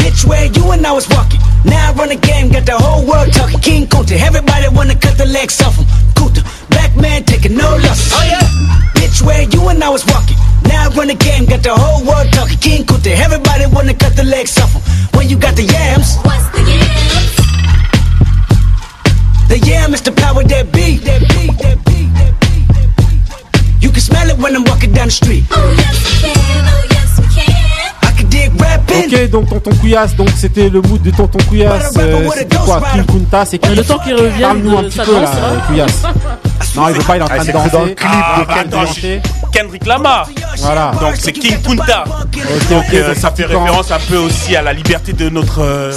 Bitch, 0.00 0.24
where 0.26 0.46
you 0.46 0.70
and 0.72 0.86
I 0.86 0.92
was 0.92 1.08
walking. 1.08 1.40
Now 1.64 1.90
I 1.90 1.92
run 1.94 2.08
the 2.10 2.16
game, 2.16 2.50
got 2.50 2.66
the 2.66 2.76
whole 2.76 3.06
world 3.06 3.32
talking. 3.32 3.60
King 3.60 3.86
Kunta, 3.86 4.20
everybody 4.20 4.68
wanna 4.68 4.94
cut 4.94 5.16
the 5.16 5.26
legs 5.26 5.60
off 5.62 5.76
him. 5.76 5.86
Kunta, 6.14 6.42
black 6.68 6.94
man 6.96 7.24
taking 7.24 7.56
no 7.56 7.68
losses. 7.76 8.12
Oh 8.14 8.24
yeah. 8.24 9.00
Bitch, 9.00 9.22
where 9.22 9.42
you 9.42 9.68
and 9.68 9.82
I 9.82 9.88
was 9.88 10.04
walking. 10.06 10.36
Now 10.64 10.90
I 10.90 10.94
run 10.94 11.08
the 11.08 11.14
game, 11.14 11.46
got 11.46 11.62
the 11.62 11.74
whole 11.74 12.04
world 12.04 12.32
talking. 12.32 12.58
King 12.58 12.84
Kunta, 12.84 13.16
everybody 13.16 13.66
wanna 13.66 13.94
cut 13.94 14.14
the 14.16 14.24
legs 14.24 14.58
off 14.58 14.72
him. 14.72 14.82
When 15.16 15.28
you 15.28 15.38
got 15.38 15.56
the 15.56 15.64
yams. 15.64 16.16
What's 16.22 16.48
the 16.50 16.62
yams? 16.62 17.43
The 19.48 19.58
is 19.94 20.02
the 20.02 20.12
power 20.12 20.42
that 20.42 20.72
be. 20.72 20.98
That 20.98 21.20
be, 21.20 21.46
that 21.62 21.84
be, 21.84 22.06
that 22.18 22.32
be, 22.40 22.52
that 22.72 22.88
be. 22.96 23.86
You 23.86 23.90
can 23.90 24.00
smell 24.00 24.28
it 24.30 24.38
when 24.38 24.56
I'm 24.56 24.64
walking 24.64 24.92
down 24.92 25.06
the 25.06 25.12
street. 25.12 25.44
Oh 25.50 25.74
yes 25.78 25.94
we 26.04 26.32
can, 26.32 26.64
oh 26.66 26.86
yes 26.90 27.20
we 27.20 27.26
can. 27.34 27.53
Ok, 28.48 29.30
donc 29.30 29.48
Tonton 29.48 29.70
Couillasse, 29.80 30.14
donc 30.16 30.28
c'était 30.36 30.68
le 30.68 30.80
mood 30.82 31.02
de 31.02 31.10
Tonton 31.10 31.38
Couillasse. 31.48 31.90
euh, 31.98 32.28
c'était 32.36 32.56
quoi 32.56 32.80
King 32.92 33.04
Kunta, 33.04 33.44
c'est 33.44 33.58
qui 33.58 33.74
Le 33.74 33.82
temps 33.84 33.98
qu'il 33.98 34.14
revienne 34.14 34.40
Parle-nous 34.40 34.78
un 34.78 34.82
de 34.82 34.88
petit 34.88 34.98
peu 35.00 35.12
là, 35.20 35.30
hein. 35.30 35.60
Couillasse. 35.66 36.02
Non, 36.76 36.88
il 36.88 36.94
veut 36.94 37.02
pas, 37.02 37.16
il 37.16 37.20
est 37.20 37.22
en 37.22 37.26
train 37.26 37.38
de 37.38 37.42
c'est 37.44 37.52
que 37.52 37.56
dans 37.56 37.64
le 37.64 37.70
danser. 37.70 37.94
clip 37.94 38.08
Ah, 38.10 38.40
de 38.40 38.44
Kendrick. 38.46 38.74
attends, 38.74 38.92
je- 38.92 39.58
Kendrick 39.58 39.86
Lamar. 39.86 40.28
Voilà. 40.58 40.92
Donc 41.00 41.14
c'est 41.18 41.32
King 41.32 41.56
Kunta. 41.62 42.04
Ok, 42.06 42.68
Donc 42.70 42.84
ok, 42.88 42.94
euh, 42.94 43.14
ça 43.14 43.30
fait 43.30 43.44
référence 43.44 43.90
un 43.92 43.98
peu 44.08 44.16
aussi 44.16 44.56
à 44.56 44.62
la 44.62 44.72
liberté 44.72 45.12
de 45.12 45.28
notre 45.28 45.60
euh, 45.62 45.92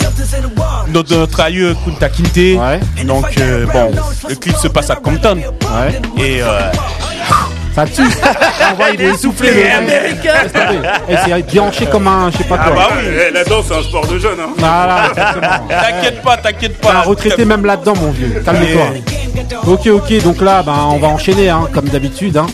notre, 0.89 1.15
notre 1.15 1.39
aïeux 1.39 1.75
Kunta 1.83 2.09
Kinte. 2.09 2.35
Ouais. 2.37 2.79
Donc 3.05 3.25
euh, 3.39 3.65
bon, 3.65 3.91
le 4.29 4.35
clip 4.35 4.55
se 4.57 4.67
passe 4.67 4.89
à 4.91 4.95
Compton. 4.95 5.37
Ouais. 5.37 5.99
Et 6.23 6.41
tue. 7.85 8.01
On 8.71 8.75
voit, 8.75 8.89
il 8.93 9.01
est 9.01 9.21
tomber. 9.21 9.47
Et 11.09 11.15
c'est 11.25 11.51
déhanché 11.51 11.85
comme 11.85 12.07
un, 12.07 12.31
je 12.31 12.37
sais 12.37 12.43
pas 12.43 12.57
ah 12.59 12.69
quoi. 12.69 12.75
bah 12.75 12.89
oui. 12.97 13.03
Eh, 13.29 13.33
La 13.33 13.43
danse, 13.43 13.65
c'est 13.67 13.75
un 13.75 13.83
sport 13.83 14.07
de 14.07 14.17
jeunes. 14.19 14.39
Hein. 14.39 14.49
Voilà, 14.57 15.07
exactement. 15.09 15.67
T'inquiète 15.69 16.21
pas, 16.21 16.37
t'inquiète 16.37 16.81
T'as 16.81 16.91
pas. 16.91 17.01
retraité 17.01 17.45
même 17.45 17.65
là-dedans, 17.65 17.93
mon 18.01 18.11
vieux. 18.11 18.41
Calme-toi. 18.43 18.87
Ok, 19.67 19.87
ok, 19.87 20.23
donc 20.23 20.41
là, 20.41 20.63
ben, 20.63 20.87
on 20.91 20.97
va 20.97 21.07
enchaîner, 21.07 21.49
hein, 21.49 21.67
comme 21.73 21.85
d'habitude. 21.85 22.37
Hein. 22.37 22.47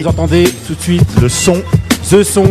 Vous 0.00 0.06
entendez 0.08 0.44
tout 0.66 0.74
de 0.74 0.80
suite 0.80 1.08
Le 1.20 1.28
son. 1.28 1.62
ce 2.02 2.22
son. 2.22 2.46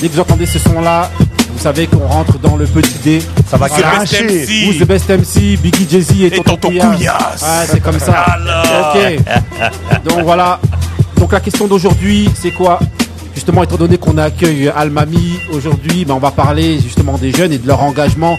Dès 0.00 0.08
que 0.08 0.14
vous 0.14 0.20
entendez 0.20 0.46
ce 0.46 0.58
son-là, 0.58 1.10
vous 1.58 1.64
savez 1.64 1.88
qu'on 1.88 2.06
rentre 2.06 2.38
dans 2.38 2.54
le 2.54 2.66
petit 2.66 2.98
dé. 3.02 3.18
Ça 3.50 3.56
va 3.56 3.68
cracher. 3.68 4.22
MC. 4.22 4.68
Who's 4.68 4.78
the 4.78 4.86
best 4.86 5.10
MC, 5.10 5.58
Biggie 5.60 5.88
Jay-Z 5.90 6.12
et, 6.12 6.26
Et 6.26 6.30
Tonton 6.30 6.56
Tonton 6.56 6.68
Couillasse. 6.68 7.42
Ouais, 7.42 7.66
c'est 7.66 7.82
comme 7.82 7.98
ça. 7.98 8.12
Alors. 8.12 8.94
Ok. 8.94 10.04
Donc 10.04 10.22
voilà. 10.22 10.60
Donc 11.16 11.32
la 11.32 11.40
question 11.40 11.66
d'aujourd'hui, 11.66 12.30
c'est 12.40 12.52
quoi? 12.52 12.78
Justement, 13.34 13.64
étant 13.64 13.74
donné 13.74 13.98
qu'on 13.98 14.18
accueille 14.18 14.68
Almami 14.68 15.40
aujourd'hui, 15.52 16.04
ben, 16.04 16.14
on 16.14 16.20
va 16.20 16.30
parler 16.30 16.78
justement 16.78 17.18
des 17.18 17.32
jeunes 17.32 17.52
et 17.52 17.58
de 17.58 17.66
leur 17.66 17.82
engagement 17.82 18.38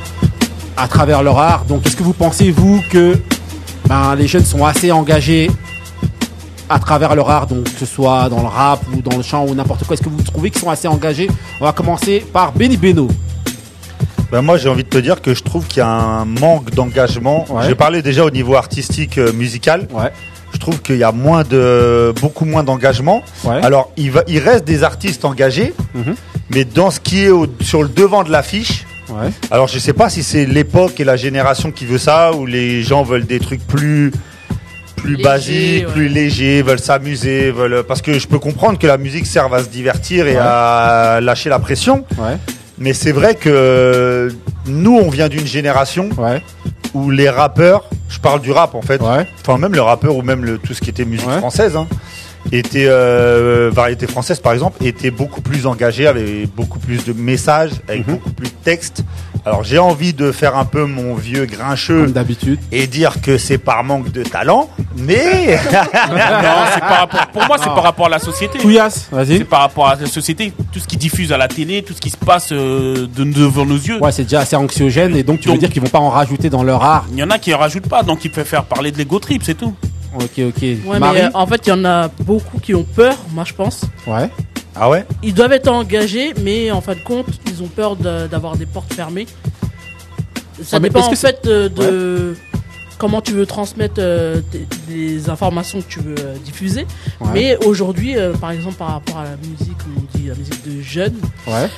à 0.78 0.88
travers 0.88 1.22
leur 1.22 1.38
art. 1.40 1.66
Donc, 1.66 1.86
est-ce 1.86 1.98
que 1.98 2.04
vous 2.04 2.14
pensez, 2.14 2.52
vous, 2.52 2.82
que 2.90 3.20
ben, 3.90 4.16
les 4.16 4.28
jeunes 4.28 4.46
sont 4.46 4.66
assez 4.66 4.94
engagés 4.94 5.52
à 6.70 6.80
travers 6.80 7.16
leur 7.16 7.30
art, 7.30 7.48
donc 7.48 7.64
que 7.66 7.70
ce 7.80 7.86
soit 7.86 8.30
dans 8.30 8.42
le 8.42 8.48
rap 8.48 8.82
ou 8.96 9.02
dans 9.02 9.18
le 9.18 9.24
chant 9.24 9.46
ou 9.46 9.56
n'importe 9.56 9.84
quoi 9.86 9.96
Est-ce 9.96 10.04
que 10.04 10.10
vous 10.10 10.22
trouvez 10.22 10.50
qu'ils 10.52 10.62
sont 10.62 10.70
assez 10.70 10.88
engagés? 10.88 11.28
On 11.60 11.66
va 11.66 11.72
commencer 11.74 12.26
par 12.32 12.52
Benny 12.52 12.78
Beno. 12.78 13.08
Ben 14.32 14.44
moi, 14.44 14.58
j'ai 14.58 14.70
envie 14.70 14.84
de 14.84 14.90
te 14.90 14.98
dire 15.00 15.22
que 15.22 15.34
je 15.34 15.42
trouve 15.44 15.66
qu'il 15.66 15.80
y 15.80 15.82
a 15.82 15.88
un 15.88 16.26
manque 16.26 16.70
d'engagement. 16.72 17.46
Ouais. 17.50 17.64
J'ai 17.68 17.74
parlé 17.76 18.02
déjà 18.04 18.24
au 18.24 18.30
niveau 18.30 18.56
artistique, 18.56 19.18
euh, 19.18 19.34
musical. 19.34 19.88
Ouais. 19.92 20.12
Je 20.54 20.60
trouve 20.60 20.82
qu'il 20.82 20.98
y 20.98 21.04
a 21.04 21.12
moins 21.12 21.44
de, 21.44 22.14
beaucoup 22.22 22.46
moins 22.46 22.64
d'engagement. 22.64 23.24
Ouais. 23.44 23.60
Alors, 23.64 23.92
il, 23.98 24.12
va, 24.12 24.24
il 24.28 24.38
reste 24.40 24.66
des 24.66 24.84
artistes 24.84 25.26
engagés, 25.26 25.74
Mhm. 25.96 26.14
mais 26.52 26.64
dans 26.66 26.92
ce 26.92 27.00
qui 27.00 27.24
est 27.24 27.30
au- 27.30 27.48
sur 27.62 27.82
le 27.82 27.90
devant 27.90 28.24
de 28.24 28.32
l'affiche. 28.32 28.86
Ouais. 29.10 29.32
Alors, 29.50 29.68
je 29.68 29.80
sais 29.80 29.94
pas 29.94 30.10
si 30.10 30.22
c'est 30.22 30.46
l'époque 30.46 31.00
et 31.00 31.04
la 31.04 31.16
génération 31.18 31.72
qui 31.72 31.86
veut 31.86 31.98
ça, 31.98 32.32
ou 32.34 32.46
les 32.46 32.84
gens 32.84 33.02
veulent 33.02 33.26
des 33.26 33.40
trucs 33.40 33.66
plus 33.66 34.12
plus 35.02 35.12
Léger, 35.16 35.24
basiques, 35.24 35.88
ouais. 35.88 35.94
plus 35.94 36.08
légers, 36.10 36.62
veulent 36.62 36.80
s'amuser, 36.80 37.52
veulent 37.52 37.84
parce 37.88 38.02
que 38.02 38.18
je 38.20 38.28
peux 38.28 38.40
comprendre 38.40 38.78
que 38.80 38.88
la 38.88 38.98
musique 38.98 39.26
serve 39.26 39.54
à 39.54 39.64
se 39.64 39.70
divertir 39.70 40.28
et 40.28 40.38
à 40.38 41.20
lâcher 41.22 41.50
la 41.50 41.60
pression. 41.60 42.06
Ouais. 42.18 42.38
Mais 42.78 42.94
c'est 42.94 43.12
vrai 43.12 43.36
que 43.36 44.30
nous, 44.68 44.96
on 44.98 45.10
vient 45.10 45.28
d'une 45.30 45.46
génération 45.48 46.10
Ouais. 46.18 46.42
où 46.94 47.10
les 47.12 47.30
rappeurs, 47.30 47.90
je 48.08 48.20
parle 48.20 48.42
du 48.42 48.52
rap 48.52 48.74
en 48.76 48.82
fait, 48.82 49.02
Ouais. 49.02 49.28
enfin 49.42 49.58
même 49.58 49.74
le 49.74 49.82
rappeur 49.82 50.16
ou 50.16 50.22
même 50.22 50.46
le, 50.46 50.58
tout 50.58 50.74
ce 50.74 50.82
qui 50.82 50.90
était 50.90 51.06
musique 51.06 51.28
Ouais. 51.28 51.38
française, 51.40 51.76
hein, 51.76 51.88
était 52.52 52.86
euh, 52.88 53.70
variété 53.74 54.08
française 54.08 54.40
par 54.40 54.54
exemple, 54.54 54.84
était 54.86 55.12
beaucoup 55.12 55.42
plus 55.42 55.68
engagé, 55.68 56.08
avait 56.08 56.46
beaucoup 56.48 56.80
plus 56.80 57.06
de 57.06 57.14
messages, 57.14 57.72
avec 57.88 58.08
Mhm. 58.08 58.16
beaucoup 58.16 58.32
plus 58.32 58.48
de 58.50 58.56
textes. 58.64 59.04
Alors 59.46 59.64
j'ai 59.64 59.78
envie 59.80 60.14
de 60.14 60.32
faire 60.32 60.58
un 60.58 60.66
peu 60.66 60.86
mon 60.86 61.16
vieux 61.16 61.46
grincheux 61.46 62.04
Comme 62.04 62.12
d'habitude. 62.12 62.60
et 62.72 62.88
dire 62.88 63.22
que 63.22 63.38
c'est 63.38 63.58
par 63.58 63.84
manque 63.84 64.12
de 64.12 64.24
talent, 64.24 64.70
mais 64.98 65.58
Non, 66.10 66.66
c'est 66.74 66.80
par 66.82 67.00
rapport. 67.00 67.28
Pour 67.28 67.46
moi, 67.46 67.58
c'est 67.58 67.66
par 67.66 67.84
rapport 67.84 68.08
à 68.08 68.10
la 68.10 68.20
société. 68.20 68.60
Couillasse, 68.60 69.08
vas-y. 69.12 69.38
C'est 69.40 69.44
par 69.46 69.62
rapport 69.62 69.88
à 69.88 69.96
la 69.96 70.06
société. 70.08 70.52
Tout 70.72 70.80
ce 70.80 70.88
qui 70.88 70.98
diffuse 70.98 71.32
à 71.32 71.38
la 71.38 71.48
télé, 71.48 71.84
tout 71.84 71.94
ce 71.94 72.02
qui 72.02 72.10
se 72.10 72.18
passe 72.18 72.50
euh, 72.52 73.08
de- 73.08 73.24
devant 73.24 73.66
nos 73.66 73.76
yeux. 73.78 74.00
Ouais, 74.02 74.12
c'est 74.12 74.24
déjà 74.24 74.42
assez 74.42 74.56
anxiogène 74.56 75.16
et 75.16 75.24
donc 75.24 75.40
tu 75.40 75.50
veux 75.50 75.58
dire 75.58 75.70
qu'ils 75.70 75.82
vont 75.82 75.88
pas 75.90 76.00
en 76.00 76.10
rajouter 76.10 76.50
dans 76.50 76.64
leur 76.64 76.84
art. 76.84 77.06
Il 77.12 77.18
y 77.18 77.24
en 77.24 77.30
a 77.30 77.38
qui 77.40 77.54
en 77.54 77.58
rajoutent 77.60 77.88
pas, 77.88 78.04
donc 78.04 78.26
ils 78.26 78.32
préfèrent 78.32 78.66
parler 78.66 78.92
de 78.92 78.98
l'ego 78.98 79.20
trip, 79.20 79.42
c'est 79.46 79.56
tout. 79.58 79.74
Ok, 80.16 80.40
ok. 80.40 80.62
Ouais, 80.62 81.00
Marie 81.00 81.20
mais 81.20 81.26
euh, 81.26 81.30
en 81.34 81.46
fait, 81.48 81.62
il 81.68 81.70
y 81.70 81.74
en 81.74 81.86
a 81.86 82.08
beaucoup 82.08 82.60
qui 82.60 82.74
ont 82.74 82.84
peur, 82.84 83.16
moi 83.32 83.44
je 83.46 83.54
pense. 83.54 83.82
Ouais. 84.08 84.30
ah 84.76 84.90
ouais, 84.90 85.06
Ils 85.24 85.34
doivent 85.34 85.54
être 85.54 85.68
engagés, 85.68 86.34
mais 86.42 86.72
en 86.72 86.82
fin 86.82 86.96
de 86.96 87.00
compte, 87.02 87.28
ils 87.48 87.62
ont 87.62 87.68
peur 87.68 87.96
de- 87.96 88.28
d'avoir 88.28 88.58
des 88.58 88.66
portes 88.66 88.94
fermées. 88.94 89.28
Ça 90.64 90.80
mais 90.80 90.90
dépend 90.90 91.00
est-ce 91.00 91.08
en 91.08 91.12
que 91.12 91.16
c'est- 91.18 91.28
fait 91.44 91.48
euh, 91.48 91.70
de 91.70 92.36
comment 92.98 93.22
tu 93.22 93.32
veux 93.32 93.46
transmettre 93.46 93.96
euh, 94.00 94.42
tes- 94.52 94.68
les 94.90 95.30
informations 95.30 95.80
que 95.82 95.88
tu 95.88 96.00
veux 96.00 96.16
euh, 96.20 96.36
diffuser. 96.44 96.86
Ouais. 97.22 97.30
Mais 97.34 97.58
aujourd'hui, 97.66 98.18
euh, 98.18 98.34
par 98.34 98.52
exemple, 98.52 98.76
par 98.76 98.90
rapport 98.90 99.20
à 99.20 99.24
la 99.24 99.38
musique, 99.38 99.78
on 99.98 100.18
dit 100.18 100.28
la 100.28 100.36
musique 100.36 100.68
de 100.68 100.82
jeunes, 100.82 101.16
Ouais. 101.48 101.70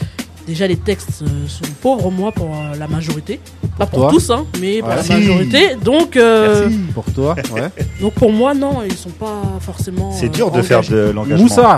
Déjà 0.48 0.68
les 0.68 0.78
textes 0.78 1.22
euh, 1.24 1.48
sont 1.48 1.72
pauvres, 1.82 2.10
moi, 2.12 2.32
pour 2.32 2.54
euh, 2.56 2.76
la 2.78 2.88
majorité. 2.88 3.40
Pas 3.78 3.86
pour 3.86 4.00
toi 4.02 4.10
tous, 4.12 4.30
hein, 4.30 4.46
mais 4.60 4.80
pour 4.80 4.90
Ouais. 4.90 4.96
la 5.08 5.16
majorité. 5.18 5.76
Donc, 5.76 6.16
euh, 6.18 6.70
Pour 6.94 7.06
toi, 7.14 7.36
ouais. 7.54 7.70
donc 8.02 8.14
pour 8.14 8.32
moi, 8.32 8.54
non, 8.54 8.84
ils 8.84 8.94
sont 8.96 9.10
pas 9.10 9.42
forcément. 9.60 10.12
c'est 10.12 10.26
euh, 10.28 10.30
dur 10.30 10.52
de 10.52 10.62
faire 10.62 10.82
de 10.82 11.12
l'engagement. 11.12 11.44
Moussa. 11.44 11.78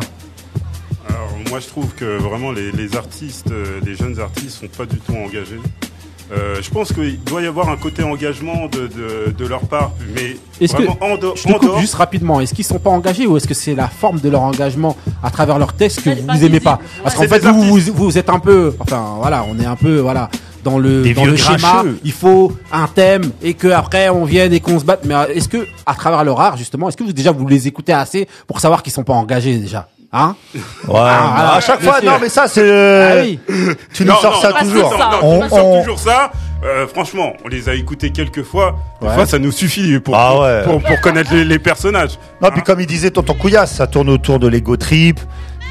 Alors, 1.07 1.29
moi, 1.49 1.59
je 1.59 1.67
trouve 1.67 1.93
que 1.95 2.17
vraiment 2.17 2.51
les, 2.51 2.71
les 2.71 2.95
artistes, 2.95 3.51
euh, 3.51 3.79
les 3.85 3.95
jeunes 3.95 4.19
artistes, 4.19 4.61
sont 4.61 4.67
pas 4.67 4.85
du 4.85 4.97
tout 4.97 5.13
engagés. 5.15 5.59
Euh, 6.31 6.55
je 6.61 6.69
pense 6.71 6.93
qu'il 6.93 7.21
doit 7.23 7.41
y 7.41 7.45
avoir 7.47 7.69
un 7.69 7.75
côté 7.77 8.01
engagement 8.03 8.67
de, 8.71 8.87
de, 8.87 9.31
de 9.37 9.45
leur 9.47 9.61
part, 9.61 9.91
mais 10.15 10.37
Est-ce 10.61 10.73
que 10.75 10.83
en, 10.83 11.15
je 11.35 11.43
te 11.43 11.49
en 11.49 11.53
coupe 11.59 11.63
dehors- 11.69 11.79
juste 11.79 11.95
rapidement 11.95 12.39
Est-ce 12.39 12.53
qu'ils 12.53 12.65
sont 12.65 12.79
pas 12.79 12.89
engagés 12.89 13.27
ou 13.27 13.37
est-ce 13.37 13.47
que 13.47 13.53
c'est 13.53 13.75
la 13.75 13.87
forme 13.87 14.19
de 14.19 14.29
leur 14.29 14.41
engagement 14.41 14.95
à 15.21 15.29
travers 15.29 15.59
leurs 15.59 15.73
textes 15.73 16.01
que 16.01 16.09
vous 16.09 16.25
pas 16.25 16.41
aimez 16.41 16.59
pas? 16.59 16.79
Ouais. 16.81 17.01
Parce 17.03 17.15
qu'en 17.15 17.23
fait 17.27 17.39
vous, 17.39 17.63
vous 17.77 17.93
vous 17.93 18.17
êtes 18.17 18.29
un 18.29 18.39
peu 18.39 18.73
enfin 18.79 19.15
voilà 19.19 19.45
on 19.49 19.59
est 19.59 19.65
un 19.65 19.75
peu 19.75 19.99
voilà 19.99 20.29
dans 20.63 20.79
le 20.79 21.01
Des 21.03 21.13
dans 21.13 21.25
le 21.25 21.35
schéma. 21.35 21.83
il 22.05 22.11
faut 22.13 22.53
un 22.71 22.87
thème 22.87 23.31
et 23.41 23.53
que 23.53 23.67
après 23.67 24.07
on 24.09 24.23
vienne 24.23 24.53
et 24.53 24.61
qu'on 24.61 24.79
se 24.79 24.85
batte. 24.85 25.01
Mais 25.05 25.13
est-ce 25.35 25.49
que 25.49 25.67
à 25.85 25.93
travers 25.93 26.23
leur 26.23 26.39
art 26.39 26.55
justement 26.57 26.87
est-ce 26.87 26.95
que 26.97 27.03
vous 27.03 27.11
déjà 27.13 27.31
vous 27.33 27.45
les 27.47 27.67
écoutez 27.67 27.91
assez 27.93 28.27
pour 28.47 28.59
savoir 28.61 28.81
qu'ils 28.81 28.93
sont 28.93 29.03
pas 29.03 29.13
engagés 29.13 29.57
déjà? 29.57 29.89
Hein 30.13 30.35
Ouais, 30.87 30.93
Ah, 30.99 31.55
à 31.55 31.59
chaque 31.61 31.81
fois, 31.81 31.99
non 32.01 32.13
mais 32.21 32.29
ça 32.29 32.47
c'est, 32.47 32.61
euh, 32.63 33.09
Ah 33.11 33.21
oui. 33.23 33.39
tu 33.93 34.05
nous 34.05 34.11
Non, 34.11 34.17
sors 34.19 34.33
non, 34.33 34.41
ça 34.41 34.53
toujours. 34.59 34.91
non, 34.91 35.09
tu 35.19 35.25
On- 35.25 35.49
sors 35.49 35.67
on- 35.67 35.79
toujours 35.81 35.99
ça. 35.99 36.31
Euh, 36.63 36.87
franchement, 36.87 37.33
on 37.43 37.49
les 37.49 37.67
a 37.67 37.73
écoutés 37.73 38.11
quelques 38.11 38.43
fois. 38.43 38.77
Des 39.01 39.07
Ouais. 39.07 39.13
fois, 39.15 39.25
ça 39.25 39.37
nous 39.37 39.51
suffit 39.51 39.99
pour, 39.99 40.15
Ah 40.15 40.29
pour, 40.31 40.41
ouais. 40.43 40.63
pour, 40.63 40.81
pour 40.81 41.01
connaître 41.01 41.33
les, 41.33 41.43
les 41.43 41.59
personnages. 41.59 42.17
Non, 42.41 42.51
puis 42.51 42.61
comme 42.61 42.79
il 42.79 42.85
disait 42.87 43.11
Tonton 43.11 43.33
Couillasse, 43.33 43.73
ça 43.75 43.85
tourne 43.87 44.09
autour 44.09 44.39
de 44.39 44.47
l'ego 44.47 44.77
trip, 44.77 45.19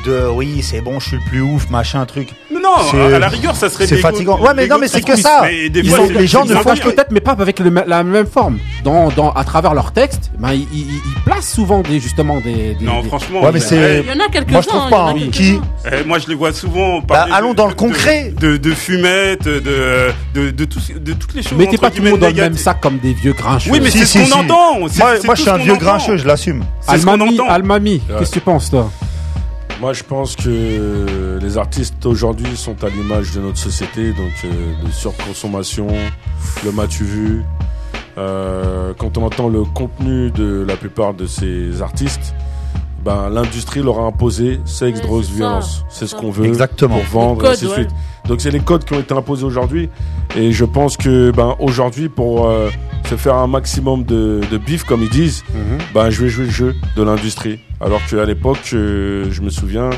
de 0.04 0.26
oui, 0.32 0.60
c'est 0.62 0.80
bon, 0.80 1.00
je 1.00 1.08
suis 1.08 1.16
le 1.16 1.22
plus 1.28 1.40
ouf, 1.40 1.68
machin, 1.70 2.04
truc. 2.06 2.28
Mais 2.52 2.60
non, 2.60 2.70
à 3.14 3.18
la 3.18 3.28
rigueur, 3.28 3.56
ça 3.56 3.68
serait 3.70 3.86
c'est 3.86 3.96
fatigant. 3.96 4.38
Ouais, 4.40 4.52
mais 4.54 4.66
non, 4.66 4.76
mais 4.78 4.88
c'est 4.88 5.02
que 5.02 5.16
ça. 5.16 5.42
Ils 5.50 5.88
fois, 5.88 5.98
sont- 5.98 6.12
les 6.12 6.26
gens 6.26 6.44
ne 6.44 6.54
font 6.54 6.74
peut-être 6.74 7.10
mais 7.10 7.20
pas 7.20 7.32
avec 7.38 7.58
le 7.58 7.72
la 7.86 8.02
même 8.04 8.26
forme 8.26 8.58
dans, 8.84 9.08
dans 9.10 9.30
à 9.32 9.44
travers 9.44 9.74
leurs 9.74 9.92
textes 9.92 10.30
ben 10.38 10.52
ils, 10.52 10.66
ils, 10.72 10.86
ils 10.94 11.22
placent 11.24 11.52
souvent 11.52 11.80
des 11.80 12.00
justement 12.00 12.40
des, 12.40 12.74
des- 12.74 12.84
Non, 12.84 13.00
des- 13.02 13.08
franchement. 13.08 13.42
Ouais, 13.42 13.50
mais 13.52 13.60
c'est- 13.60 14.04
Il 14.04 14.08
y 14.08 14.22
en 14.22 14.24
a 14.24 14.28
quelques-uns. 14.28 14.52
Moi, 14.52 14.60
je 14.62 14.68
trouve 14.68 14.90
pas, 14.90 15.10
hein. 15.10 15.14
Qui 15.32 15.60
Eh, 15.86 16.04
moi, 16.04 16.18
je 16.18 16.28
les 16.28 16.34
vois 16.34 16.52
souvent 16.52 17.00
Bah, 17.00 17.26
allons 17.32 17.50
de- 17.52 17.56
dans 17.56 17.66
le 17.66 17.72
de- 17.74 17.78
concret. 17.78 18.32
De, 18.38 18.56
de 18.56 18.70
fumettes, 18.72 19.44
de, 19.44 20.12
de, 20.34 20.50
de, 20.50 20.64
tout- 20.64 20.80
de 20.98 21.12
toutes 21.12 21.34
les 21.34 21.42
choses. 21.42 21.58
mettez 21.58 21.78
pas 21.78 21.90
tout 21.90 22.02
le 22.02 22.10
monde 22.10 22.20
dans 22.20 22.28
le 22.28 22.34
même 22.34 22.56
sac 22.56 22.80
comme 22.80 22.98
des 22.98 23.12
vieux 23.14 23.32
grincheux 23.32 23.70
Oui, 23.70 23.80
mais 23.82 23.90
Si, 23.90 23.98
c'est 24.06 24.24
ce 24.24 24.30
qu'on 24.30 24.38
entend. 24.40 24.78
Moi, 24.80 25.34
je 25.34 25.40
suis 25.42 25.50
un 25.50 25.56
vieux 25.58 25.76
grincheux, 25.76 26.16
je 26.16 26.26
l'assume. 26.26 26.64
Almami, 27.48 28.00
qu'est-ce 28.18 28.30
que 28.30 28.34
tu 28.34 28.40
penses 28.40 28.70
toi? 28.70 28.90
Moi, 29.82 29.94
je 29.94 30.04
pense 30.04 30.36
que 30.36 31.40
les 31.42 31.58
artistes 31.58 32.06
aujourd'hui 32.06 32.56
sont 32.56 32.84
à 32.84 32.88
l'image 32.88 33.32
de 33.32 33.40
notre 33.40 33.58
société, 33.58 34.12
donc 34.12 34.30
euh, 34.44 34.86
de 34.86 34.92
surconsommation, 34.92 35.88
le 36.64 36.70
m'as-tu 36.70 37.02
vu. 37.02 37.42
Euh, 38.16 38.94
quand 38.96 39.18
on 39.18 39.24
entend 39.24 39.48
le 39.48 39.64
contenu 39.64 40.30
de 40.30 40.64
la 40.64 40.76
plupart 40.76 41.14
de 41.14 41.26
ces 41.26 41.82
artistes, 41.82 42.32
ben, 43.04 43.28
l'industrie 43.28 43.82
leur 43.82 43.98
a 43.98 44.04
imposé 44.04 44.60
sexe, 44.66 45.00
Ouais, 45.00 45.04
drogue, 45.04 45.24
violence. 45.24 45.84
C'est 45.88 46.06
ce 46.06 46.14
qu'on 46.14 46.30
veut 46.30 46.46
Exactement. 46.46 46.98
pour 46.98 47.06
vendre, 47.06 47.42
Les 47.42 47.48
et 47.48 47.50
ainsi 47.50 47.64
de 47.64 47.70
codes, 47.70 47.78
suite. 47.78 47.90
Donc 48.28 48.40
c'est 48.40 48.52
les 48.52 48.60
codes 48.60 48.84
qui 48.84 48.94
ont 48.94 49.00
été 49.00 49.14
imposés 49.14 49.44
aujourd'hui. 49.44 49.88
Et 50.36 50.52
je 50.52 50.64
pense 50.64 50.96
que 50.96 51.32
ben, 51.32 51.56
aujourd'hui, 51.58 52.08
pour 52.08 52.46
euh, 52.46 52.70
se 53.12 53.16
faire 53.18 53.34
un 53.34 53.46
maximum 53.46 54.04
de, 54.04 54.40
de 54.50 54.56
bif, 54.56 54.84
comme 54.84 55.02
ils 55.02 55.10
disent, 55.10 55.44
ben, 55.92 56.08
je 56.08 56.22
vais 56.22 56.30
jouer 56.30 56.46
le 56.46 56.50
jeu 56.50 56.74
de 56.96 57.02
l'industrie. 57.02 57.60
Alors 57.78 58.00
qu'à 58.06 58.24
l'époque, 58.24 58.70
euh, 58.72 59.26
je 59.30 59.42
me 59.42 59.50
souviens, 59.50 59.90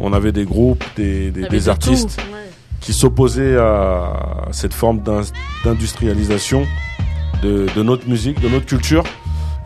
on 0.00 0.14
avait 0.14 0.32
des 0.32 0.44
groupes, 0.46 0.82
des, 0.96 1.68
artistes 1.68 2.16
tout, 2.16 2.32
ouais. 2.32 2.48
qui 2.80 2.94
s'opposaient 2.94 3.56
à 3.58 4.48
cette 4.52 4.72
forme 4.72 5.00
d'in- 5.02 5.20
d'industrialisation 5.64 6.66
de, 7.42 7.66
de 7.76 7.82
notre 7.82 8.08
musique, 8.08 8.40
de 8.40 8.48
notre 8.48 8.64
culture. 8.64 9.04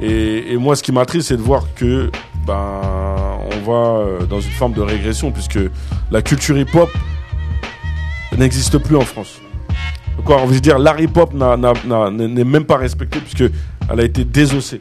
Et, 0.01 0.53
et 0.53 0.57
moi, 0.57 0.74
ce 0.74 0.82
qui 0.82 0.90
m'attriste, 0.90 1.28
c'est 1.28 1.36
de 1.36 1.42
voir 1.42 1.62
que 1.76 2.11
ben, 2.49 2.80
on 3.53 3.70
va 3.70 3.99
euh, 4.01 4.26
dans 4.26 4.40
une 4.40 4.51
forme 4.51 4.72
de 4.72 4.82
régression, 4.82 5.30
puisque 5.30 5.61
la 6.11 6.20
culture 6.22 6.59
hip-hop 6.59 6.90
n'existe 8.36 8.78
plus 8.78 8.96
en 8.96 9.03
France. 9.03 9.40
Quoi, 10.25 10.43
on 10.43 10.47
veut 10.47 10.61
dire, 10.61 10.79
n'a- 11.57 11.73
n'a- 11.87 12.11
n'est 12.11 12.45
même 12.45 12.64
pas 12.64 12.77
respecté, 12.77 13.19
puisque 13.21 13.51
elle 13.91 14.01
a 14.01 14.03
été 14.05 14.25
désossée. 14.25 14.81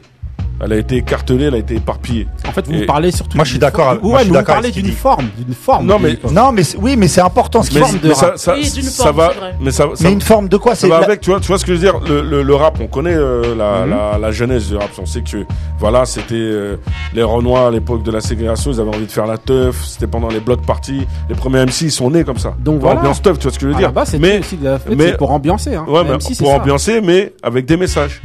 Elle 0.60 0.72
a 0.72 0.76
été 0.76 0.96
écartelée, 0.96 1.44
elle 1.44 1.54
a 1.54 1.58
été 1.58 1.76
éparpillée. 1.76 2.26
En 2.48 2.50
fait, 2.52 2.66
vous 2.66 2.74
Et- 2.74 2.86
parlez 2.86 3.12
surtout. 3.12 3.36
Moi, 3.36 3.44
je 3.44 3.50
suis 3.50 3.58
d'une 3.58 3.66
d'accord 3.68 3.94
forme- 3.94 3.98
Ouais, 3.98 4.02
je 4.02 4.08
suis 4.08 4.16
mais 4.18 4.24
vous 4.24 4.34
d'accord 4.34 4.54
parlez 4.56 4.70
d'une 4.72 4.90
forme, 4.92 5.26
d'une 5.38 5.54
forme. 5.54 5.86
Non, 5.86 5.98
mais-. 6.00 6.18
Non, 6.32 6.50
mais 6.52 6.62
oui, 6.78 6.96
mais 6.96 7.06
c'est 7.08 7.20
important 7.20 7.62
ce 7.62 7.70
qu'il 7.70 7.78
forme 7.78 7.98
de 7.98 8.08
mais 8.08 8.14
ça, 8.14 8.26
rap. 8.26 8.38
ça, 8.38 8.54
Oui, 8.56 8.64
ça 8.66 9.04
forme, 9.04 9.16
va, 9.16 9.32
mais 9.60 9.70
ça, 9.70 9.84
ça- 9.94 10.04
Mais 10.04 10.12
une 10.12 10.20
forme 10.20 10.48
de 10.48 10.56
quoi? 10.56 10.74
ça 10.74 10.80
C'est 10.82 10.88
va 10.88 10.98
la- 11.00 11.06
avec, 11.06 11.20
tu 11.20 11.30
vois, 11.30 11.38
tu 11.40 11.46
vois 11.46 11.58
ce 11.58 11.64
que 11.64 11.74
je 11.74 11.78
veux 11.78 11.84
dire? 11.84 12.00
Le, 12.08 12.22
le, 12.22 12.42
le 12.42 12.54
rap, 12.54 12.78
on 12.80 12.88
connaît 12.88 13.14
euh, 13.14 13.54
la, 13.56 13.84
Mhm. 13.84 13.90
la, 13.90 14.18
la 14.18 14.30
jeunesse 14.32 14.66
du 14.68 14.76
rap. 14.76 14.88
On 15.00 15.06
sait 15.06 15.22
que 15.22 15.44
voilà, 15.78 16.04
c'était 16.04 16.34
euh, 16.34 16.76
les 17.14 17.22
Renois 17.22 17.68
à 17.68 17.70
l'époque 17.70 18.02
de 18.02 18.10
la 18.10 18.20
ségrégation, 18.20 18.72
ils 18.72 18.80
avaient 18.80 18.88
envie 18.94 19.06
de 19.06 19.12
faire 19.12 19.26
la 19.26 19.38
teuf. 19.38 19.84
C'était 19.84 20.06
pendant 20.08 20.28
les 20.28 20.40
blocs 20.40 20.62
parties. 20.66 21.06
Les 21.28 21.34
premiers 21.36 21.60
MC, 21.66 21.82
ils 21.82 21.92
sont 21.92 22.10
nés 22.10 22.24
comme 22.24 22.38
ça. 22.38 22.54
Donc 22.58 22.80
voilà. 22.80 22.98
Ambiance 23.00 23.22
teuf, 23.22 23.38
tu 23.38 23.44
vois 23.44 23.52
ce 23.52 23.58
que 23.58 23.66
je 23.66 23.72
veux 23.72 23.78
dire? 23.78 23.92
Mais 24.18 24.40
aussi 24.40 24.56
de 24.56 24.64
la 24.64 24.78
fête, 24.80 24.96
mais- 24.96 25.10
c'est 25.10 25.16
pour 25.18 25.30
ambiancer. 25.30 25.74
Hein. 25.76 25.84
ouais, 25.88 26.02
Même 26.02 26.14
mais 26.14 26.20
si 26.20 26.34
c'est 26.34 26.42
pour 26.42 26.52
ça. 26.52 26.60
ambiancer, 26.60 27.00
mais 27.00 27.32
avec 27.44 27.64
des 27.66 27.76
messages. 27.76 28.20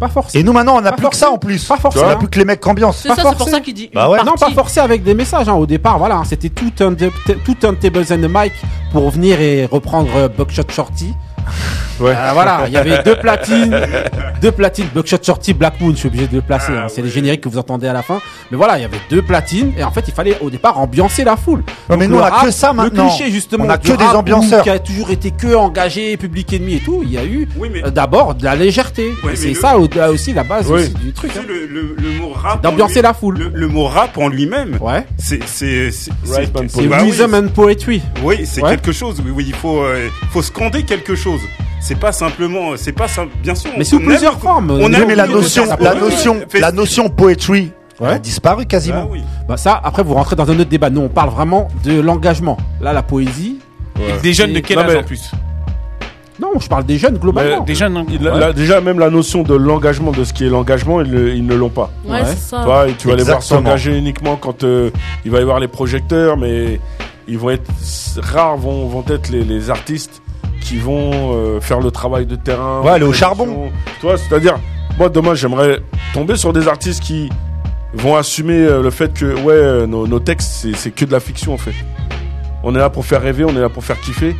Pas 0.00 0.08
forcément. 0.08 0.40
Et 0.40 0.44
nous 0.44 0.52
maintenant, 0.52 0.76
on 0.76 0.80
n'a 0.80 0.92
plus 0.92 1.08
que 1.08 1.14
ça 1.16 1.30
en 1.30 1.38
plus. 1.38 1.64
Pas 1.64 1.74
On 1.76 1.78
forcément. 1.78 2.06
n'a 2.08 2.16
plus 2.16 2.28
que 2.28 2.38
les 2.38 2.44
mecs 2.44 2.60
qu'ambiance. 2.60 2.98
C'est 3.02 3.08
ça, 3.08 3.14
c'est 3.16 3.22
pour 3.22 3.36
forcé. 3.38 3.50
ça 3.52 3.60
qu'il 3.60 3.74
dit. 3.74 3.90
Bah 3.94 4.08
ouais. 4.10 4.18
Non, 4.24 4.32
pas 4.32 4.50
forcé 4.50 4.80
avec 4.80 5.02
des 5.04 5.14
messages. 5.14 5.48
hein. 5.48 5.54
Au 5.54 5.66
départ, 5.66 5.98
voilà, 5.98 6.16
hein, 6.16 6.24
c'était 6.24 6.48
tout 6.48 6.72
un, 6.80 6.94
tout 6.94 7.56
un 7.66 7.74
tables 7.74 8.04
and 8.10 8.22
a 8.24 8.44
mic 8.44 8.52
pour 8.92 9.08
venir 9.10 9.40
et 9.40 9.66
reprendre 9.66 10.10
euh, 10.16 10.28
Buckshot 10.28 10.62
Shorty. 10.68 11.14
Euh, 12.00 12.30
voilà, 12.32 12.62
il 12.66 12.72
y 12.72 12.76
avait 12.76 13.02
deux 13.04 13.16
platines, 13.16 13.76
deux 14.42 14.52
platines, 14.52 14.86
Buckshot 14.94 15.18
Shorty, 15.22 15.54
Black 15.54 15.80
Moon, 15.80 15.90
je 15.92 15.96
suis 15.98 16.08
obligé 16.08 16.26
de 16.26 16.34
le 16.36 16.42
placer, 16.42 16.72
hein, 16.72 16.86
c'est 16.88 17.02
les 17.02 17.08
génériques 17.08 17.42
que 17.42 17.48
vous 17.48 17.58
entendez 17.58 17.86
à 17.86 17.92
la 17.92 18.02
fin. 18.02 18.20
Mais 18.50 18.56
voilà, 18.56 18.78
il 18.78 18.82
y 18.82 18.84
avait 18.84 19.00
deux 19.10 19.22
platines, 19.22 19.72
et 19.78 19.84
en 19.84 19.90
fait, 19.90 20.04
il 20.08 20.12
fallait 20.14 20.36
au 20.40 20.50
départ 20.50 20.78
ambiancer 20.78 21.24
la 21.24 21.36
foule. 21.36 21.62
Ouais, 21.88 21.96
mais 21.96 22.08
nous, 22.08 22.16
on 22.16 22.20
a 22.20 22.30
rap, 22.30 22.44
que 22.46 22.50
ça 22.50 22.72
maintenant. 22.72 23.04
Le 23.04 23.10
cliché, 23.10 23.30
justement, 23.30 23.64
On 23.66 23.70
a 23.70 23.78
que 23.78 23.92
des 23.96 24.04
ambianceurs. 24.04 24.62
Qui 24.64 24.70
a 24.70 24.78
toujours 24.78 25.10
été 25.10 25.30
que 25.30 25.54
engagé, 25.54 26.16
public 26.16 26.52
ennemi 26.52 26.74
et 26.74 26.80
tout, 26.80 27.00
il 27.04 27.12
y 27.12 27.18
a 27.18 27.24
eu 27.24 27.48
Oui, 27.56 27.68
mais- 27.72 27.84
euh, 27.84 27.90
d'abord 27.90 28.34
de 28.34 28.44
la 28.44 28.56
légèreté. 28.56 29.12
Ouais, 29.24 29.36
c'est 29.36 29.48
le- 29.48 29.54
ça 29.54 29.74
là 29.96 30.10
aussi 30.10 30.32
la 30.32 30.42
base 30.44 30.66
Oui. 30.70 30.80
aussi 30.82 30.94
du 30.94 31.12
truc. 31.12 31.30
Hein. 31.36 31.42
le, 31.46 31.66
le, 31.66 31.96
le 31.98 32.10
mot 32.20 32.32
rap. 32.34 32.62
D'ambiancer 32.62 33.02
la 33.02 33.14
foule. 33.14 33.38
Le, 33.38 33.50
le 33.54 33.68
mot 33.68 33.84
rap 33.86 34.18
en 34.18 34.28
lui-même. 34.28 34.78
Ouais. 34.80 35.06
C'est, 35.18 35.40
c'est, 35.46 35.90
bah 36.26 36.98
rhythm 36.98 37.34
and 37.34 37.48
poetry. 37.54 38.02
Oui, 38.22 38.44
c'est 38.44 38.62
quelque 38.62 38.92
chose. 38.92 39.22
Oui, 39.24 39.30
oui, 39.34 39.44
il 39.48 39.54
faut, 39.54 39.82
euh, 39.82 40.08
faut 40.30 40.42
scander 40.42 40.82
quelque 40.84 41.14
chose. 41.14 41.40
C'est 41.86 41.98
pas 41.98 42.12
simplement, 42.12 42.70
c'est 42.76 42.92
pas 42.92 43.08
simple. 43.08 43.32
Bien 43.42 43.54
sûr. 43.54 43.70
Mais 43.76 43.84
sous 43.84 43.96
aime- 43.98 44.06
plusieurs 44.06 44.38
formes. 44.38 44.70
On 44.70 44.90
aime 44.90 45.04
mais 45.06 45.14
la 45.14 45.26
notion, 45.26 45.64
la 45.78 45.94
notion, 45.94 46.40
la 46.58 46.72
notion 46.72 47.10
poetry 47.10 47.72
elle 48.00 48.06
a 48.06 48.10
Ouais. 48.12 48.18
disparu 48.18 48.64
quasiment. 48.66 49.02
Ah 49.04 49.08
oui. 49.10 49.20
Bah 49.46 49.56
ça, 49.58 49.80
après 49.84 50.02
vous 50.02 50.14
rentrez 50.14 50.34
dans 50.34 50.50
un 50.50 50.58
autre 50.58 50.68
débat. 50.70 50.88
Nous, 50.90 51.02
on 51.02 51.08
parle 51.08 51.28
vraiment 51.30 51.68
de 51.84 52.00
l'engagement. 52.00 52.56
Là, 52.80 52.92
la 52.94 53.02
poésie. 53.02 53.58
Des 54.22 54.32
jeunes 54.32 54.52
de 54.54 54.60
quel 54.60 54.78
Non, 54.78 54.82
âge 54.84 54.92
mais- 54.94 54.98
en 54.98 55.02
plus 55.04 55.30
Non, 56.40 56.48
je 56.58 56.66
parle 56.68 56.84
des 56.84 56.98
jeunes 56.98 57.18
globalement. 57.18 57.60
Des 57.64 57.74
jeunes, 57.76 57.96
hein. 57.98 58.06
Il 58.10 58.26
a- 58.26 58.36
là, 58.36 58.52
déjà, 58.52 58.80
même 58.80 58.98
la 58.98 59.10
notion 59.10 59.42
de 59.44 59.54
l'engagement, 59.54 60.10
de 60.10 60.24
ce 60.24 60.32
qui 60.32 60.44
est 60.44 60.48
l'engagement, 60.48 61.00
ils, 61.02 61.46
ne 61.46 61.54
l'ont 61.54 61.68
pas. 61.68 61.90
Ouais, 62.04 62.12
Ouais. 62.12 62.20
c'est 62.24 62.38
ça. 62.38 62.58
Tu 62.60 62.64
vois, 62.64 62.88
et 62.88 62.94
tu 62.94 63.06
vas 63.08 63.14
les 63.14 63.22
voir 63.22 63.42
s'engager 63.42 63.96
uniquement 63.96 64.36
quand 64.36 64.64
euh, 64.64 64.90
il 65.24 65.30
va 65.30 65.38
y 65.38 65.42
avoir 65.42 65.60
les 65.60 65.68
projecteurs, 65.68 66.36
mais 66.36 66.80
ils 67.28 67.38
vont 67.38 67.50
être 67.50 67.70
rares 68.20 68.56
vont, 68.56 68.88
vont 68.88 69.04
être 69.08 69.28
les, 69.28 69.44
les 69.44 69.70
artistes 69.70 70.20
qui 70.64 70.78
vont 70.78 71.10
euh, 71.34 71.60
faire 71.60 71.78
le 71.80 71.90
travail 71.92 72.26
de 72.26 72.34
terrain. 72.36 72.80
Ouais, 72.82 72.90
aller 72.92 73.04
au 73.04 73.12
charbon. 73.12 73.70
vois, 74.02 74.16
c'est-à-dire, 74.18 74.56
moi 74.98 75.08
demain 75.08 75.34
j'aimerais 75.34 75.78
tomber 76.12 76.36
sur 76.36 76.52
des 76.52 76.66
artistes 76.68 77.02
qui 77.02 77.28
vont 77.92 78.16
assumer 78.16 78.54
euh, 78.66 78.82
le 78.82 78.90
fait 78.90 79.12
que 79.14 79.26
ouais, 79.42 79.52
euh, 79.52 79.86
nos, 79.86 80.06
nos 80.06 80.18
textes 80.20 80.50
c'est, 80.62 80.74
c'est 80.74 80.90
que 80.90 81.04
de 81.04 81.12
la 81.12 81.20
fiction 81.20 81.52
en 81.54 81.58
fait. 81.58 81.74
On 82.62 82.74
est 82.74 82.78
là 82.78 82.88
pour 82.90 83.04
faire 83.04 83.20
rêver, 83.22 83.44
on 83.44 83.54
est 83.54 83.60
là 83.60 83.68
pour 83.68 83.84
faire 83.84 84.00
kiffer, 84.00 84.34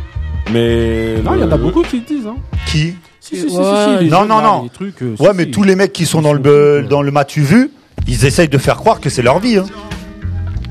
mais 0.51 1.15
Non, 1.23 1.35
il 1.35 1.41
y 1.41 1.43
en 1.43 1.47
le- 1.47 1.53
a 1.53 1.57
beaucoup 1.57 1.83
qui 1.83 1.97
le 1.99 2.05
disent. 2.05 2.27
Hein. 2.27 2.37
Qui 2.65 2.95
Si, 3.19 3.37
si, 3.37 3.49
si, 3.49 3.57
Ouais. 3.57 3.63
si, 3.63 3.97
si, 3.99 4.03
les 4.05 4.09
Non, 4.09 4.25
non, 4.25 4.41
non. 4.41 4.67
trucs, 4.67 5.01
euh, 5.01 5.15
Ouais, 5.19 5.29
si. 5.31 5.37
mais 5.37 5.45
tous 5.47 5.63
les 5.63 5.75
mecs 5.75 5.93
qui 5.93 6.05
sont 6.05 6.21
dans 6.21 6.33
le 6.33 6.83
dans 6.89 7.01
le 7.01 7.11
matu 7.11 7.41
vu, 7.41 7.71
ils 8.07 8.25
essayent 8.25 8.49
de 8.49 8.57
faire 8.57 8.77
croire 8.77 8.99
que 8.99 9.09
c'est 9.09 9.21
leur 9.23 9.39
vie. 9.39 9.57
hein. 9.57 9.65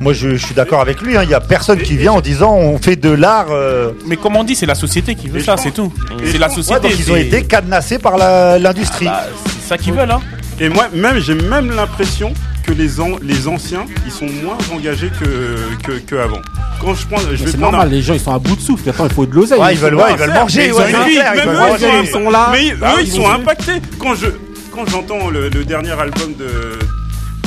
Moi, 0.05 0.13
je, 0.13 0.37
je 0.37 0.45
suis 0.47 0.55
d'accord 0.55 0.81
avec 0.83 1.01
lui. 1.01 1.17
hein. 1.17 1.23
Il 1.25 1.31
y 1.31 1.35
a 1.35 1.41
personne 1.41 1.81
qui 1.81 1.97
vient 1.97 2.13
en 2.13 2.21
disant 2.21 2.53
on 2.55 2.77
fait 2.79 2.95
de 2.97 3.09
l'art. 3.11 3.47
euh, 3.51 3.91
Mais 4.07 4.17
comme 4.17 4.37
on 4.37 4.45
dit, 4.45 4.55
c'est 4.55 4.67
la 4.67 4.75
société 4.75 5.15
qui 5.15 5.29
veut 5.29 5.41
ça, 5.41 5.57
c'est 5.57 5.71
tout. 5.73 5.91
C'est 6.31 6.39
la 6.39 6.51
société. 6.51 6.75
ouais, 6.75 6.91
donc 6.91 7.01
ils 7.01 7.11
ont 7.11 7.15
c'est- 7.15 7.23
été 7.27 7.43
cadenassés 7.45 7.99
par 7.99 8.19
la- 8.19 8.59
l'industrie. 8.59 9.07
Bah, 9.07 9.25
c'est 9.63 9.69
ça 9.71 9.79
qu'ils 9.79 9.95
veulent, 9.95 10.11
hein. 10.11 10.21
Et 10.61 10.69
moi, 10.69 10.89
même, 10.95 11.19
j'ai 11.21 11.35
même 11.35 11.71
l'impression 11.75 12.33
que 12.67 12.73
les, 12.73 13.01
an- 13.01 13.19
les 13.23 13.49
anciens, 13.49 13.87
ils 14.07 14.13
sont 14.13 14.27
moins 14.45 14.57
engagés 14.75 15.11
que, 15.21 15.83
que, 15.87 15.99
que 15.99 16.15
avant. 16.17 16.41
Quand 16.81 16.95
je 16.95 17.07
prends, 17.07 17.19
je 17.19 17.27
Mais 17.31 17.37
vais 17.37 17.37
C'est 17.51 17.57
prendre 17.57 17.73
normal, 17.73 17.89
les 17.91 18.03
gens 18.03 18.15
ils 18.15 18.21
sont 18.21 18.33
à 18.35 18.39
bout 18.39 18.57
de 18.57 18.61
souffle. 18.61 18.89
Attends, 18.91 19.07
il 19.07 19.13
faut 19.15 19.27
de 19.27 19.35
l'oseille. 19.35 19.59
Ouais, 19.59 19.73
ils 19.73 19.79
veulent, 19.79 19.95
ouais, 19.97 20.13
ils 20.13 20.17
veulent 20.19 20.33
manger. 20.35 20.61
ouais, 20.61 20.67
ils 20.69 20.73
ont 20.75 20.77
c'est 20.87 20.97
envie, 20.97 21.15
clair, 21.15 21.33
ils 21.35 21.39
même 21.39 21.47
veulent 21.49 21.57
eux, 21.57 21.69
manger. 21.71 21.87
ils 22.05 22.09
sont 22.11 22.31
là. 22.31 22.49
Mais 22.53 22.71
eux, 22.73 22.79
Ah, 22.83 22.95
ils 23.01 23.11
sont 23.11 23.29
impactés. 23.29 23.81
Quand 23.99 24.15
je, 24.15 24.27
quand 24.71 24.87
j'entends 24.91 25.29
le, 25.31 25.49
le 25.49 25.65
dernier 25.65 25.93
album 25.93 26.35
de, 26.39 26.79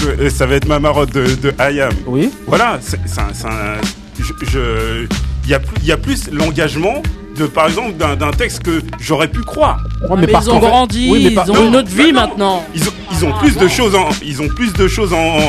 euh, 0.06 0.30
ça 0.30 0.46
va 0.46 0.56
être 0.56 0.68
ma 0.68 0.80
marotte 0.80 1.14
de, 1.14 1.26
de 1.36 1.54
IAM. 1.60 1.92
Oui. 2.06 2.32
Voilà, 2.48 2.78
c'est 2.82 3.00
c'est 3.06 3.20
un, 3.20 3.28
c'est 3.34 3.48
un- 3.48 3.82
je, 4.20 4.34
je- 4.52 5.08
il 5.44 5.50
y 5.50 5.54
a 5.54 5.60
plus, 5.60 5.76
il 5.82 5.88
y 5.88 5.92
a 5.92 5.98
plus 5.98 6.30
l'engagement 6.32 7.02
de, 7.38 7.46
par 7.46 7.68
exemple, 7.68 7.94
d'un 7.94 8.32
texte 8.32 8.64
que 8.64 8.82
j'aurais 9.00 9.28
pu 9.28 9.42
croire. 9.42 9.84
Ouais, 10.10 10.18
mais 10.20 10.26
parce 10.28 10.48
ils 10.48 10.52
ont 10.52 10.60
grandi, 10.60 11.08
oui, 11.12 11.20
mais 11.24 11.30
ils 11.30 11.36
par- 11.36 11.50
ont 11.50 11.54
non, 11.54 11.68
une 11.68 11.76
autre 11.76 11.90
vie 11.90 12.08
non, 12.12 12.14
maintenant. 12.14 12.64
Ils 12.74 12.82
ont, 12.90 12.92
ils 13.12 13.26
ont 13.26 13.32
plus 13.40 13.56
de 13.56 13.68
choses 13.68 13.94
en, 13.96 14.10
ils 14.26 14.42
ont 14.42 14.48
plus 14.48 14.74
de 14.74 14.88
choses 14.88 15.14
en, 15.14 15.18
en- 15.18 15.42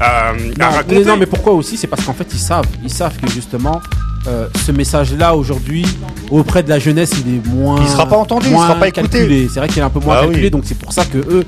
à, 0.00 0.28
à 0.28 0.32
Non, 0.34 0.70
raconter. 0.70 0.98
mais, 0.98 1.04
non, 1.04 1.16
mais 1.16 1.26
pourquoi 1.26 1.54
aussi? 1.54 1.76
C'est 1.78 1.86
parce 1.86 2.04
qu'en 2.04 2.12
fait, 2.12 2.28
ils 2.32 2.38
savent, 2.38 2.66
ils 2.84 2.90
savent 2.92 3.16
que 3.16 3.28
justement, 3.30 3.80
euh, 4.28 4.48
ce 4.66 4.70
message-là 4.70 5.34
aujourd'hui, 5.34 5.86
auprès 6.30 6.62
de 6.62 6.68
la 6.68 6.78
jeunesse, 6.78 7.12
il 7.26 7.36
est 7.36 7.46
moins. 7.48 7.80
Il 7.80 7.88
sera 7.88 8.04
pas 8.06 8.16
entendu, 8.18 8.48
il 8.50 8.54
sera 8.54 8.74
pas 8.74 8.88
écouté. 8.88 9.48
C'est 9.50 9.60
vrai 9.60 9.68
qu'il 9.68 9.78
est 9.78 9.82
un 9.84 9.88
peu 9.90 10.00
moins 10.00 10.16
Bah 10.16 10.20
calculé, 10.26 10.44
oui. 10.44 10.50
donc 10.50 10.64
c'est 10.66 10.78
pour 10.78 10.92
ça 10.92 11.06
que 11.06 11.16
eux, 11.18 11.44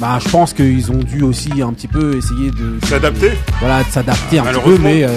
bah, 0.00 0.18
je 0.24 0.28
pense 0.30 0.52
qu'ils 0.54 0.90
ont 0.90 0.98
dû 1.02 1.22
aussi 1.22 1.50
un 1.62 1.72
petit 1.72 1.88
peu 1.88 2.16
essayer 2.16 2.50
de 2.50 2.78
S'adapter. 2.86 3.32
Voilà, 3.60 3.82
de 3.84 3.88
s'adapter 3.90 4.38
un 4.38 4.44
petit 4.44 4.60
peu, 4.60 4.78
mais 4.78 5.04
euh, 5.04 5.08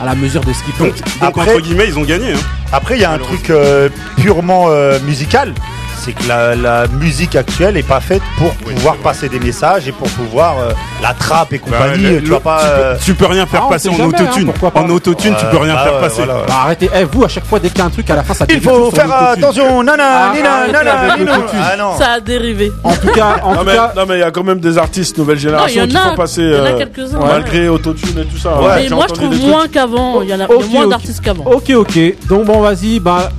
à 0.00 0.04
la 0.04 0.14
mesure 0.14 0.42
de 0.44 0.52
ce 0.52 0.62
qu'ils 0.62 0.74
peuvent. 0.74 0.88
Donc, 0.88 0.96
donc 0.96 1.22
Après- 1.22 1.42
entre 1.54 1.60
guillemets, 1.60 1.88
ils 1.88 1.98
ont 1.98 2.04
gagné. 2.04 2.32
Hein. 2.32 2.38
Après, 2.72 2.96
il 2.96 3.00
y 3.00 3.04
a 3.04 3.12
un 3.12 3.18
truc 3.18 3.50
euh, 3.50 3.88
purement 4.16 4.66
euh, 4.68 4.98
musical. 5.06 5.52
C'est 5.98 6.12
que 6.12 6.26
la, 6.28 6.54
la 6.54 6.86
musique 6.86 7.34
actuelle 7.36 7.76
est 7.76 7.82
pas 7.86 8.00
faite 8.00 8.22
pour 8.38 8.52
pouvoir 8.54 8.96
passer 8.96 9.28
des 9.28 9.40
messages 9.40 9.88
et 9.88 9.92
pour 9.92 10.08
pouvoir 10.08 10.56
euh, 10.58 10.70
la 11.02 11.12
trappe 11.12 11.52
et 11.52 11.58
compagnie. 11.58 12.02
Bah, 12.04 12.10
le- 12.10 12.18
tu 12.20 12.24
le- 12.26 12.30
vas 12.30 12.40
pas. 12.40 12.58
tu 12.60 12.64
peux- 12.66 12.72
euh, 12.82 12.94
tu 13.04 13.14
peux 13.14 13.26
rien 13.26 13.46
faire 13.46 13.62
Ah, 13.66 13.70
passer 13.70 13.88
en 13.88 13.94
hein, 13.94 14.06
autotune. 14.06 14.46
pourquoi 14.46 14.70
pas. 14.70 14.80
en 14.80 14.88
autotune, 14.90 15.34
tu 15.38 15.46
peux 15.46 15.56
rien 15.58 15.74
bah 15.74 15.84
faire 15.84 15.98
passer. 16.00 16.22
voilà. 16.24 16.42
Bah, 16.46 16.54
arrêtez, 16.64 16.88
Eh, 16.94 17.04
vous 17.04 17.24
à 17.24 17.28
chaque 17.28 17.44
fois 17.46 17.58
dès 17.58 17.68
qu'il 17.68 17.78
y 17.78 17.82
a 17.82 17.86
un 17.86 17.90
truc 17.90 18.08
à 18.10 18.16
la 18.16 18.22
fin 18.22 18.34
ça 18.34 18.44
Il 18.48 18.60
faut 18.60 18.90
faire 18.90 19.12
attention, 19.12 19.82
nana, 19.82 20.04
Ah, 20.06 20.32
nina, 20.34 20.66
nana, 20.72 21.16
nina. 21.16 21.32
Ah 21.60 21.76
non. 21.76 21.98
Ça 21.98 22.12
a 22.12 22.20
dérivé. 22.20 22.72
En 22.84 22.94
tout 22.94 23.08
cas, 23.08 23.36
en 23.42 23.52
Non 23.54 23.60
tout 23.60 23.66
mais, 23.66 23.74
cas, 23.74 23.92
non, 23.96 24.02
mais 24.08 24.14
il 24.16 24.20
y 24.20 24.22
a 24.22 24.30
quand 24.30 24.44
même 24.44 24.60
des 24.60 24.78
artistes 24.78 25.18
nouvelle 25.18 25.38
génération 25.38 25.82
il 25.84 25.90
y 25.90 25.92
qui 25.92 25.96
en 25.96 26.00
a- 26.00 26.08
font 26.10 26.14
passer 26.16 26.42
il 26.42 26.52
y 26.52 26.60
en 26.60 26.64
a 26.64 26.68
euh, 26.68 26.78
quelques-uns, 26.78 27.18
malgré 27.18 27.68
autotune 27.68 28.18
et 28.20 28.24
tout 28.24 28.38
ça. 28.38 28.50
Mais 28.76 28.88
moi, 28.88 29.06
je 29.08 29.14
trouve 29.14 29.36
moins 29.40 29.66
qu'avant. 29.68 30.22
Il 30.22 30.28
y 30.28 30.34
en 30.34 30.40
a, 30.40 30.46
moins 30.70 30.86
d'artistes 30.86 31.20
qu'avant. 31.22 31.44
Ok, 31.44 31.70
ok. 31.74 31.98
Donc 32.28 32.44
bon, 32.44 32.60
vas-y. 32.60 33.00
Bah, 33.00 33.30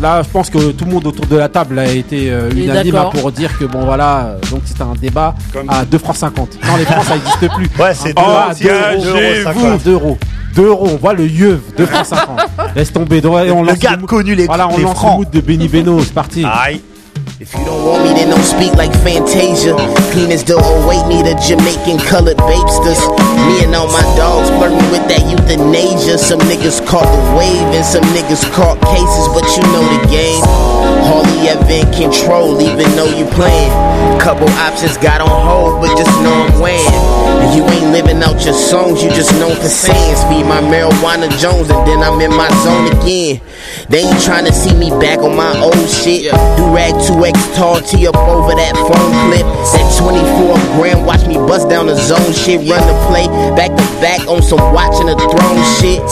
là, 0.00 0.22
je 0.22 0.28
pense 0.28 0.50
que 0.50 0.72
tout 0.72 0.84
le 0.84 0.90
monde 0.92 1.06
autour 1.06 1.26
de 1.26 1.36
la 1.36 1.48
table 1.48 1.78
a 1.78 1.86
été 1.86 2.30
euh, 2.30 2.50
unanime 2.50 2.96
hein, 2.96 3.10
pour 3.12 3.30
dire 3.32 3.56
que 3.58 3.64
bon, 3.64 3.84
voilà. 3.84 4.36
Donc 4.50 4.62
c'était 4.64 4.82
un 4.82 4.94
débat 5.00 5.34
Comme- 5.52 5.68
à 5.70 5.84
2 5.84 5.98
francs 5.98 6.16
50. 6.16 6.58
Non, 6.66 6.76
les 6.76 6.84
francs 6.84 7.04
ça 7.04 7.14
n'existe 7.14 7.48
plus. 7.54 7.68
Ouais, 7.82 7.94
c'est 7.94 8.10
Un 8.18 8.22
deux- 8.22 8.26
débat 8.28 8.46
à 8.50 8.54
c'est 8.54 8.64
deux 8.64 8.70
deux 9.02 9.08
euros, 9.08 9.18
euros, 9.18 9.20
deux 9.20 9.44
cinquante. 9.44 9.86
euros. 9.86 10.18
2 10.56 10.64
euros. 10.66 10.88
On 10.92 10.96
voit 10.96 11.14
le 11.14 11.26
yeuve. 11.28 11.60
2 11.76 11.86
francs 11.86 12.06
50. 12.06 12.40
Laisse 12.76 12.92
tomber. 12.92 13.22
On 13.24 13.62
Le 13.62 13.68
lance 13.70 13.78
gars 13.78 13.90
le 13.92 13.96
mood- 13.98 14.06
connu 14.08 14.34
les, 14.34 14.46
Voilà, 14.46 14.68
on 14.68 14.76
les 14.76 14.82
lance 14.82 14.92
le 14.94 14.98
francs. 14.98 15.16
mood 15.18 15.30
de 15.30 15.40
Benny 15.40 15.68
Beno. 15.68 16.00
C'est 16.00 16.12
parti. 16.12 16.44
Aïe. 16.44 16.80
If 17.40 17.56
you 17.56 17.64
don't 17.64 17.88
want 17.88 18.04
me, 18.04 18.12
then 18.12 18.28
don't 18.28 18.44
speak 18.44 18.76
like 18.76 18.92
Fantasia. 19.00 19.72
Clean 20.12 20.28
as 20.28 20.44
dough, 20.44 20.60
await 20.60 21.08
me 21.08 21.24
the 21.24 21.32
Jamaican 21.40 21.96
colored 22.04 22.36
babesters. 22.36 23.00
Me 23.48 23.64
and 23.64 23.72
all 23.72 23.88
my 23.88 24.04
dogs 24.12 24.52
flirting 24.60 24.84
with 24.92 25.08
that 25.08 25.24
euthanasia. 25.24 26.20
Some 26.20 26.36
niggas 26.44 26.84
caught 26.84 27.08
the 27.08 27.22
wave 27.32 27.64
and 27.72 27.80
some 27.80 28.04
niggas 28.12 28.44
caught 28.52 28.76
cases, 28.84 29.24
but 29.32 29.48
you 29.56 29.64
know 29.72 29.80
the 29.88 30.04
game. 30.12 30.44
Hardly 31.08 31.48
ever 31.48 31.64
in 31.64 31.88
control, 31.96 32.60
even 32.60 32.84
though 32.92 33.08
you 33.08 33.24
playing. 33.32 33.72
Couple 34.20 34.44
options 34.60 35.00
got 35.00 35.24
on 35.24 35.32
hold, 35.32 35.80
but 35.80 35.96
just 35.96 36.12
know 36.20 36.36
I'm 36.44 36.60
weighing. 36.60 36.92
And 37.40 37.56
you 37.56 37.64
ain't 37.64 37.88
living 37.88 38.20
out 38.20 38.36
your 38.44 38.52
songs, 38.52 39.00
you 39.00 39.08
just 39.16 39.32
known 39.40 39.56
for 39.56 39.72
saying. 39.72 40.16
Speed 40.28 40.44
my 40.44 40.60
marijuana 40.60 41.32
Jones, 41.40 41.72
and 41.72 41.88
then 41.88 42.04
I'm 42.04 42.20
in 42.20 42.36
my 42.36 42.52
zone 42.60 43.00
again. 43.00 43.40
They 43.88 44.04
ain't 44.04 44.22
trying 44.22 44.44
to 44.44 44.52
see 44.52 44.74
me 44.74 44.90
back 45.00 45.18
on 45.18 45.36
my 45.36 45.56
old 45.62 45.88
shit. 45.88 46.30
Do 46.58 46.64
rag 46.74 46.94
2X 47.08 47.56
tall 47.56 47.80
tee 47.80 48.06
up 48.06 48.16
over 48.16 48.52
that 48.54 48.74
phone 48.76 49.12
clip. 49.26 49.46
That 49.72 49.86
24 49.96 50.58
gram, 50.76 51.06
watch 51.06 51.26
me 51.26 51.34
bust 51.36 51.68
down 51.68 51.86
the 51.86 51.96
zone 51.96 52.32
shit. 52.32 52.60
Run 52.68 52.82
the 52.84 52.96
play, 53.08 53.26
back 53.56 53.70
to 53.70 53.84
back 54.02 54.26
on 54.28 54.42
some 54.42 54.60
watching 54.74 55.06
the 55.06 55.16
throne 55.16 55.62
shit. 55.80 56.02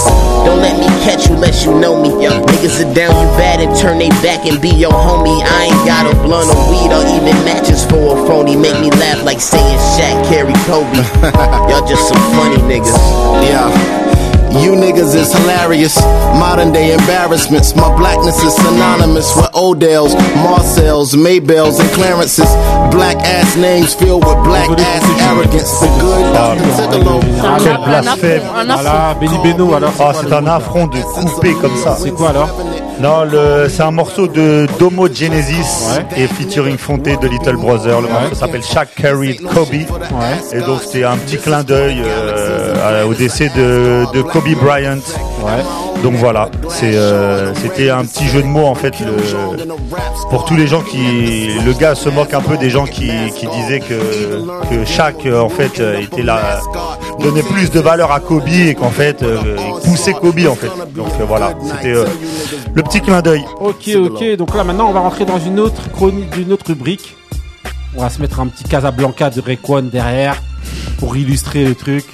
Don't 0.46 0.62
let 0.64 0.78
me 0.80 0.88
catch 1.04 1.28
you 1.28 1.34
unless 1.34 1.64
you 1.64 1.78
know 1.78 2.00
me. 2.00 2.08
Niggas 2.08 2.80
are 2.80 2.94
down, 2.94 3.12
you 3.12 3.28
bad 3.36 3.60
and 3.60 3.74
turn 3.76 3.98
they 3.98 4.08
back 4.24 4.46
and 4.46 4.60
be 4.60 4.70
your 4.70 4.92
homie. 4.92 5.42
I 5.44 5.68
ain't 5.68 5.84
got 5.84 6.06
a 6.08 6.14
blunt 6.22 6.48
or 6.48 6.62
weed 6.70 6.90
or 6.94 7.04
even 7.14 7.36
matches 7.44 7.84
for 7.84 8.16
a 8.16 8.26
phony. 8.26 8.56
Make 8.56 8.80
me 8.80 8.90
laugh 8.90 9.22
like 9.24 9.40
saying 9.40 9.78
Shaq, 9.94 10.16
Carry 10.28 10.54
Kobe. 10.64 11.02
Y'all 11.68 11.86
just 11.86 12.08
some 12.08 12.22
funny 12.32 12.58
niggas. 12.64 12.96
Yeah. 13.44 14.07
You 14.51 14.72
niggas 14.74 15.14
is 15.14 15.32
hilarious. 15.32 15.96
Modern 16.38 16.72
day 16.72 16.92
embarrassments. 16.92 17.74
My 17.76 17.94
blackness 17.96 18.42
is 18.42 18.55
synonymous 18.57 19.34
with 19.36 19.49
Odell's, 19.55 20.14
Marcel's, 20.36 21.14
Maybells, 21.14 21.78
and 21.80 21.88
Clarence's. 21.90 22.49
Black 22.90 23.16
ass 23.18 23.57
names 23.57 23.94
filled 23.94 24.24
with 24.24 24.42
black 24.44 24.68
ass 24.70 25.05
arrogance. 25.22 25.80
The 25.80 25.88
good 26.01 26.34
Ah, 26.34 27.57
Quel 27.62 27.76
blasphème. 27.78 28.42
Voilà, 28.66 29.14
Benny 29.20 29.38
Beno. 29.42 29.74
Alors, 29.74 29.92
Ah, 30.01 30.12
c'est 30.18 30.32
un 30.32 30.46
affront 30.46 30.86
de 30.86 30.99
couper 31.01 31.53
comme 31.55 31.76
ça. 31.76 31.96
C'est 32.01 32.11
quoi 32.11 32.30
alors 32.30 32.49
Non, 33.01 33.24
le, 33.24 33.68
c'est 33.68 33.82
un 33.82 33.90
morceau 33.92 34.26
de 34.26 34.66
Domo 34.78 35.07
Genesis 35.12 36.01
et 36.16 36.26
featuring 36.26 36.76
Fonté 36.78 37.16
de 37.16 37.28
Little 37.28 37.57
Brother. 37.57 38.01
Le 38.01 38.09
morceau 38.09 38.34
s'appelle 38.34 38.62
Shaq 38.64 38.88
Carry 38.96 39.36
Kobe. 39.36 39.72
Et 40.53 40.61
donc 40.61 40.80
c'était 40.84 41.05
un 41.05 41.16
petit 41.16 41.36
clin 41.38 41.62
d'œil 41.62 42.03
euh, 42.05 42.74
au 43.06 43.14
décès 43.14 43.50
de, 43.56 44.04
de 44.12 44.22
Kobe 44.22 44.48
Bryant. 44.62 44.98
Ouais. 45.42 45.62
Donc 46.02 46.14
voilà, 46.14 46.48
euh, 46.84 47.52
c'était 47.60 47.90
un 47.90 48.04
petit 48.04 48.28
jeu 48.28 48.40
de 48.40 48.46
mots 48.46 48.66
en 48.66 48.76
fait 48.76 48.94
le- 49.00 49.16
pour 50.30 50.44
tous 50.44 50.54
les 50.54 50.68
gens 50.68 50.80
qui 50.82 51.48
le 51.66 51.72
gars 51.72 51.96
se 51.96 52.08
moque 52.08 52.34
un 52.34 52.40
peu 52.40 52.56
des 52.56 52.70
gens 52.70 52.84
qui, 52.84 53.10
qui 53.34 53.48
disaient 53.48 53.80
que 53.80 53.98
que 54.70 54.84
chaque 54.84 55.26
euh, 55.26 55.40
en 55.40 55.48
fait 55.48 55.80
euh, 55.80 55.98
était 56.00 56.22
là 56.22 56.60
donnait 57.18 57.42
plus 57.42 57.72
de 57.72 57.80
valeur 57.80 58.12
à 58.12 58.20
Kobe 58.20 58.46
et 58.48 58.76
qu'en 58.76 58.90
fait 58.90 59.24
euh, 59.24 59.40
il 59.58 59.90
poussait 59.90 60.12
Kobe 60.12 60.38
en 60.48 60.54
fait. 60.54 60.70
Donc 60.94 61.08
voilà, 61.26 61.54
c'était 61.64 61.94
le 62.74 62.82
petit 62.84 63.00
clin 63.00 63.20
d'œil. 63.20 63.44
Ok, 63.60 63.88
ok. 63.96 64.36
Donc 64.36 64.54
là, 64.54 64.62
maintenant, 64.62 64.88
on 64.88 64.92
va 64.92 65.00
rentrer 65.00 65.24
dans 65.24 65.40
une 65.40 65.58
autre 65.58 65.90
chronique, 65.90 66.30
d'une 66.30 66.52
autre 66.52 66.66
rubrique. 66.68 67.16
On 67.96 68.02
va 68.02 68.08
se 68.10 68.20
mettre 68.20 68.38
un 68.38 68.46
petit 68.46 68.62
Casablanca 68.64 69.30
de 69.30 69.40
Rayquan 69.40 69.82
derrière 69.82 70.36
pour 71.00 71.16
illustrer 71.16 71.64
le 71.64 71.74
truc. 71.74 72.04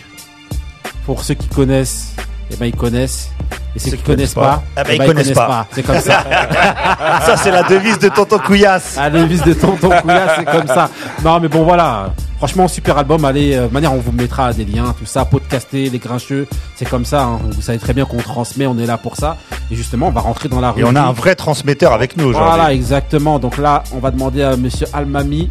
Pour 1.06 1.22
ceux 1.22 1.34
qui 1.34 1.48
connaissent, 1.48 2.14
eh 2.50 2.56
ben 2.56 2.66
ils 2.66 2.76
connaissent. 2.76 3.30
Et 3.76 3.78
ceux 3.80 3.96
qui 3.96 4.02
connaissent 4.04 4.34
pas, 4.34 4.62
eh 4.78 4.82
ben, 4.82 4.88
eh 4.90 4.94
ils 4.96 5.06
connaissent 5.06 5.32
pas. 5.32 5.66
C'est 5.72 5.82
comme 5.82 5.98
ça. 6.00 6.22
Ça, 7.26 7.36
c'est 7.36 7.50
la 7.50 7.62
devise 7.64 7.98
de 7.98 8.08
Tonton 8.08 8.38
Couillasse. 8.38 8.96
La 8.96 9.10
devise 9.10 9.42
de 9.42 9.52
Tonton 9.52 9.90
Couillasse, 10.00 10.30
c'est 10.38 10.44
comme 10.44 10.66
ça. 10.66 10.88
Non, 11.24 11.40
mais 11.40 11.48
bon, 11.48 11.64
voilà. 11.64 12.10
Franchement, 12.38 12.68
super 12.68 12.96
album. 12.98 13.24
Allez, 13.24 13.54
euh, 13.54 13.66
de 13.68 13.72
manière, 13.72 13.92
on 13.92 13.98
vous 13.98 14.12
mettra 14.12 14.52
des 14.52 14.64
liens, 14.64 14.94
tout 14.98 15.06
ça, 15.06 15.24
podcaster, 15.24 15.90
les 15.90 15.98
grincheux. 15.98 16.46
C'est 16.76 16.88
comme 16.88 17.04
ça. 17.04 17.22
hein. 17.24 17.40
Vous 17.50 17.62
savez 17.62 17.78
très 17.78 17.94
bien 17.94 18.04
qu'on 18.04 18.18
transmet, 18.18 18.66
on 18.66 18.78
est 18.78 18.86
là 18.86 18.96
pour 18.98 19.16
ça. 19.16 19.36
Et 19.70 19.74
justement, 19.74 20.08
on 20.08 20.12
va 20.12 20.20
rentrer 20.20 20.48
dans 20.48 20.60
la 20.60 20.72
Et 20.76 20.84
on 20.84 20.94
a 20.94 21.00
un 21.02 21.12
vrai 21.12 21.34
transmetteur 21.34 21.92
avec 21.92 22.16
nous 22.16 22.26
aujourd'hui. 22.26 22.50
Voilà, 22.54 22.72
exactement. 22.72 23.38
Donc 23.38 23.58
là, 23.58 23.82
on 23.92 23.98
va 23.98 24.10
demander 24.10 24.42
à 24.42 24.56
Monsieur 24.56 24.86
Almami, 24.92 25.48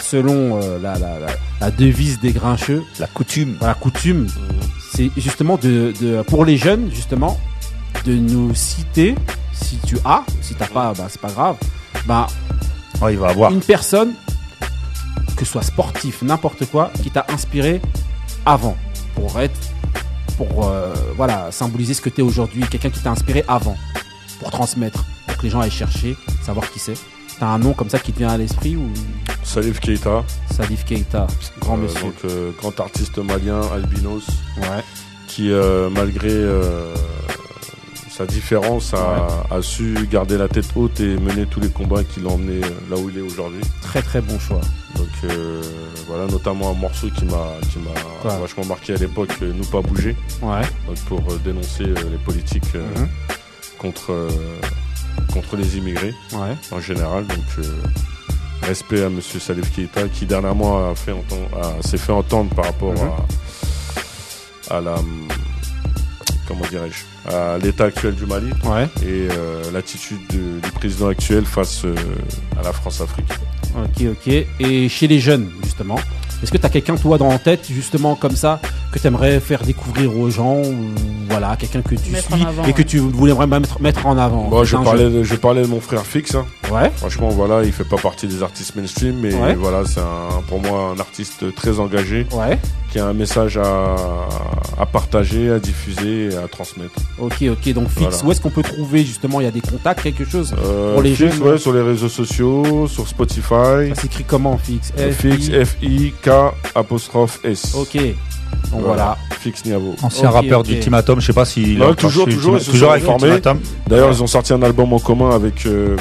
selon 0.00 0.60
euh, 0.60 0.78
la, 0.80 0.98
la, 0.98 1.18
la, 1.18 1.26
la 1.60 1.70
devise 1.70 2.20
des 2.20 2.32
grincheux, 2.32 2.82
la 2.98 3.06
coutume, 3.06 3.56
la 3.60 3.74
coutume, 3.74 4.26
c'est 4.92 5.10
justement 5.16 5.56
de, 5.56 5.92
de 6.00 6.22
pour 6.22 6.44
les 6.44 6.56
jeunes 6.56 6.90
justement 6.92 7.38
de 8.04 8.14
nous 8.14 8.54
citer, 8.54 9.14
si 9.52 9.78
tu 9.86 9.96
as, 10.04 10.24
si 10.40 10.54
t'as 10.54 10.66
pas, 10.66 10.92
bah 10.94 11.06
c'est 11.08 11.20
pas 11.20 11.30
grave, 11.30 11.56
bah 12.06 12.26
il 13.10 13.18
va 13.18 13.28
avoir. 13.28 13.50
une 13.52 13.60
personne 13.60 14.12
que 15.36 15.44
ce 15.44 15.52
soit 15.52 15.62
sportif, 15.62 16.22
n'importe 16.22 16.66
quoi, 16.66 16.90
qui 17.02 17.10
t'a 17.10 17.26
inspiré 17.28 17.80
avant 18.44 18.76
pour 19.14 19.40
être 19.40 19.58
pour 20.36 20.68
euh, 20.68 20.94
voilà 21.16 21.52
symboliser 21.52 21.94
ce 21.94 22.00
que 22.00 22.08
tu 22.10 22.20
es 22.20 22.24
aujourd'hui, 22.24 22.62
quelqu'un 22.70 22.90
qui 22.90 23.00
t'a 23.00 23.10
inspiré 23.10 23.44
avant 23.48 23.76
pour 24.38 24.50
transmettre, 24.50 25.04
pour 25.26 25.36
que 25.36 25.42
les 25.42 25.50
gens 25.50 25.60
aillent 25.60 25.70
chercher, 25.70 26.16
savoir 26.42 26.70
qui 26.70 26.78
c'est. 26.78 26.96
T'as 27.40 27.46
un 27.48 27.58
nom 27.58 27.72
comme 27.72 27.88
ça 27.88 27.98
qui 27.98 28.12
te 28.12 28.18
vient 28.18 28.28
à 28.28 28.36
l'esprit 28.36 28.76
ou 28.76 28.88
Salif 29.42 29.80
Keita. 29.80 30.22
Salif 30.54 30.84
Keita, 30.84 31.26
grand 31.60 31.74
Euh, 31.78 31.82
monsieur. 31.82 32.02
donc, 32.02 32.14
euh, 32.26 32.50
grand 32.58 32.78
artiste 32.78 33.16
malien, 33.18 33.60
albinos. 33.72 34.26
Ouais. 34.58 34.84
Qui, 35.26 35.50
euh, 35.50 35.88
malgré 35.90 36.30
sa 38.10 38.26
différence, 38.26 38.92
a, 38.92 39.26
a 39.50 39.62
su 39.62 39.94
garder 40.10 40.36
la 40.36 40.48
tête 40.48 40.66
haute 40.76 41.00
et 41.00 41.16
mener 41.16 41.46
tous 41.46 41.60
les 41.60 41.70
combats 41.70 42.04
qui 42.04 42.20
l'ont 42.20 42.34
emmené 42.34 42.60
là 42.90 42.96
où 42.98 43.08
il 43.08 43.16
est 43.16 43.22
aujourd'hui. 43.22 43.62
Très 43.80 44.02
très 44.02 44.20
bon 44.20 44.38
choix. 44.38 44.60
Donc 44.96 45.08
voilà, 46.08 46.26
notamment 46.26 46.70
un 46.70 46.74
morceau 46.74 47.08
qui 47.16 47.24
m'a 47.24 47.46
vachement 48.38 48.66
marqué 48.66 48.92
à 48.94 48.96
l'époque, 48.96 49.30
Nous 49.40 49.64
pas 49.66 49.80
bouger. 49.80 50.14
Ouais. 50.42 50.60
Donc 50.86 50.96
pour 51.08 51.22
dénoncer 51.44 51.84
les 51.84 52.18
politiques 52.24 52.74
Mhm. 52.74 53.08
contre 53.78 54.28
contre 55.32 55.56
les 55.56 55.76
immigrés 55.76 56.14
Ouais. 56.32 56.56
en 56.72 56.80
général. 56.80 57.26
Donc 57.26 57.38
euh, 57.58 57.62
respect 58.62 59.02
à 59.04 59.08
Monsieur 59.08 59.40
Salif 59.40 59.70
Keita 59.74 60.08
qui 60.08 60.26
dernièrement 60.26 60.90
a 60.90 60.94
fait 60.94 61.12
entendre, 61.12 61.48
a- 61.56 61.82
s'est 61.86 61.98
fait 61.98 62.12
entendre 62.12 62.54
par 62.54 62.66
rapport 62.66 62.92
Mhm. 62.94 63.10
à, 64.70 64.76
à 64.76 64.80
la 64.80 64.96
comment 66.46 66.66
dirais-je 66.70 67.04
à 67.32 67.58
l'état 67.58 67.84
actuel 67.84 68.14
du 68.14 68.26
Mali 68.26 68.50
Ouais. 68.64 68.84
et 69.02 69.28
euh, 69.30 69.70
l'attitude 69.72 70.18
de- 70.30 70.60
du 70.60 70.70
président 70.72 71.08
actuel 71.08 71.44
face 71.44 71.84
euh, 71.84 71.94
à 72.58 72.62
la 72.62 72.72
France-Afrique. 72.72 73.30
Ok, 73.76 74.04
ok. 74.10 74.46
Et 74.58 74.88
chez 74.88 75.06
les 75.06 75.20
jeunes, 75.20 75.48
justement, 75.62 75.96
est-ce 76.42 76.50
que 76.52 76.56
tu 76.58 76.66
as 76.66 76.68
quelqu'un, 76.70 76.96
toi, 76.96 77.18
dans 77.18 77.28
la 77.28 77.38
tête, 77.38 77.66
justement, 77.70 78.14
comme 78.14 78.36
ça, 78.36 78.60
que 78.92 78.98
tu 78.98 79.06
aimerais 79.06 79.40
faire 79.40 79.62
découvrir 79.62 80.16
aux 80.16 80.30
gens 80.30 80.56
ou 80.56 80.74
voilà, 81.28 81.56
quelqu'un 81.56 81.82
que 81.82 81.94
tu 81.94 82.10
Mettre 82.10 82.34
suis 82.34 82.44
en 82.44 82.48
avant, 82.48 82.64
et 82.64 82.72
que 82.72 82.82
tu 82.82 82.98
voulais 82.98 83.32
vraiment 83.32 83.60
mettre, 83.60 83.80
mettre 83.80 84.06
en 84.06 84.18
avant? 84.18 84.48
Moi, 84.48 84.64
je 84.64 84.76
Un 84.76 84.82
parlais, 84.82 85.10
de, 85.10 85.22
je 85.22 85.34
parlais 85.36 85.62
de 85.62 85.66
mon 85.68 85.80
frère 85.80 86.02
Fix. 86.04 86.34
hein. 86.34 86.44
Ouais. 86.72 86.90
Franchement, 86.96 87.28
voilà, 87.28 87.62
il 87.64 87.72
fait 87.72 87.84
pas 87.88 87.96
partie 87.98 88.26
des 88.26 88.42
artistes 88.42 88.74
mainstream, 88.76 89.16
mais 89.20 89.34
Ouais. 89.34 89.54
voilà, 89.54 89.82
c'est 89.84 90.00
pour 90.48 90.60
moi 90.60 90.92
un 90.96 91.00
artiste 91.00 91.54
très 91.54 91.78
engagé, 91.80 92.26
Ouais. 92.32 92.58
qui 92.92 92.98
a 92.98 93.06
un 93.06 93.12
message 93.12 93.56
à, 93.58 93.96
à 94.78 94.86
partager, 94.86 95.50
à 95.50 95.58
diffuser 95.58 96.30
et 96.32 96.36
à 96.36 96.48
transmettre. 96.48 96.94
Ok, 97.18 97.44
ok. 97.50 97.72
Donc, 97.74 97.88
Voilà. 97.96 98.16
où 98.24 98.30
est-ce 98.32 98.40
qu'on 98.40 98.50
peut 98.50 98.62
trouver, 98.62 99.04
justement, 99.04 99.40
il 99.40 99.44
y 99.44 99.48
a 99.48 99.50
des 99.52 99.60
contacts, 99.60 100.02
quelque 100.02 100.24
chose 100.24 100.54
Euh, 100.64 100.94
pour 100.94 101.02
les 101.02 101.14
Fix, 101.14 101.34
jeunes? 101.34 101.42
ouais, 101.48 101.58
sur 101.58 101.72
les 101.72 101.82
réseaux 101.82 102.08
sociaux, 102.08 102.86
sur 102.88 103.06
Spotify. 103.08 103.90
Ça 103.94 104.02
s'écrit 104.02 104.24
comment, 104.24 104.56
Fix 104.58 104.92
Euh, 104.98 105.12
Fix, 105.12 105.48
F-I- 105.50 105.64
F-I-K 105.64 106.29
apostrophe 106.74 107.40
S. 107.44 107.74
Ok. 107.74 107.96
Donc 108.72 108.82
voilà. 108.82 109.16
Fix 109.40 109.64
Niavo. 109.64 109.94
Ancien 110.02 110.30
rappeur 110.30 110.62
d'Ultimatum, 110.62 111.20
je 111.20 111.26
sais 111.26 111.32
pas 111.32 111.44
s'il 111.44 111.78
Non, 111.78 111.86
est 111.86 111.88
encore 111.92 111.96
toujours, 111.96 112.24
toujours, 112.26 112.56
ils 112.58 112.60
se 112.62 112.70
toujours 112.70 112.88
sont 112.88 112.92
avec 112.92 113.04
formés. 113.04 113.28
Ultimatum. 113.28 113.60
D'ailleurs, 113.86 114.10
ils 114.10 114.22
ont 114.22 114.26
sorti 114.26 114.52
un 114.52 114.62
album 114.62 114.92
en 114.92 114.98
commun 114.98 115.30
avec 115.34 115.64
euh, 115.66 115.96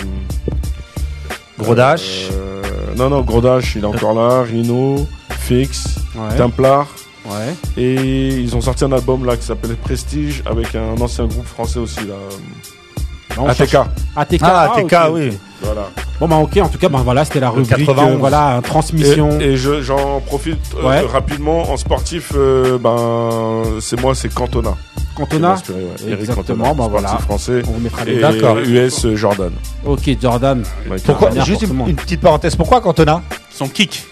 Gros 1.58 1.76
Dash. 1.76 2.30
euh, 2.32 2.62
non, 2.98 3.10
non, 3.10 3.22
Gros 3.22 3.42
Dash, 3.42 3.76
il 3.76 3.84
est 3.84 3.86
encore 3.88 4.14
là. 4.14 4.44
Rhino, 4.44 5.08
Fix, 5.40 5.96
Ouais. 6.16 6.36
Templar. 6.38 6.88
Ouais. 7.26 7.54
Et 7.78 8.30
ils 8.40 8.56
ont 8.56 8.62
sorti 8.62 8.84
un 8.86 8.92
album 8.92 9.26
là 9.26 9.38
qui 9.38 9.46
s'appelle 9.46 9.76
Prestige 9.76 10.42
avec 10.46 10.74
un 10.76 11.00
ancien 11.00 11.26
groupe 11.26 11.46
français 11.46 11.80
aussi 11.80 12.00
là. 12.08 12.16
Non, 13.38 13.48
ATK. 13.48 13.68
cherche- 13.70 13.88
ATK. 14.16 14.40
Ah, 14.44 14.72
ah, 14.74 14.80
ATK, 14.80 14.96
oui. 15.14 15.38
Voilà. 15.62 15.90
Bon, 16.20 16.28
bah, 16.28 16.36
ok. 16.38 16.58
En 16.58 16.68
tout 16.68 16.78
cas, 16.78 16.90
bah, 16.90 17.00
voilà, 17.04 17.24
c'était 17.24 17.40
la 17.40 17.50
rubrique. 17.50 17.70
91. 17.70 18.14
euh, 18.14 18.18
voilà, 18.18 18.60
transmission. 18.64 19.40
Et, 19.40 19.46
et 19.52 19.58
je- 19.58 19.82
j'en 19.82 20.20
profite 20.20 20.60
euh, 20.78 20.88
Ouais. 20.88 21.00
rapidement 21.02 21.72
en 21.72 21.78
sportif. 21.78 22.34
euh, 22.36 22.78
ben 22.78 23.64
c'est 23.80 24.00
moi, 24.02 24.14
c'est 24.16 24.34
Cantona. 24.34 24.72
Cantona 25.16 25.52
inspiré, 25.52 25.80
ouais. 25.80 25.86
Eric 26.08 26.20
Exactement, 26.22 26.64
Cantona, 26.66 26.74
bah, 26.74 26.74
sportif 26.74 26.92
voilà. 26.92 27.08
français. 27.20 27.62
On 27.68 27.72
vous 27.72 27.80
mettra 27.80 28.04
les 28.06 28.14
et 28.16 28.20
D'accord. 28.20 28.58
US 28.60 29.08
Jordan. 29.16 29.52
Ok, 29.86 30.10
Jordan. 30.22 30.64
Pourquoi, 31.06 31.30
juste 31.46 31.62
une, 31.64 31.96
petite 31.96 32.22
parenthèse, 32.22 32.56
pourquoi 32.56 32.82
Cantona 32.82 33.22
Son 33.50 33.68
kick. 33.68 34.04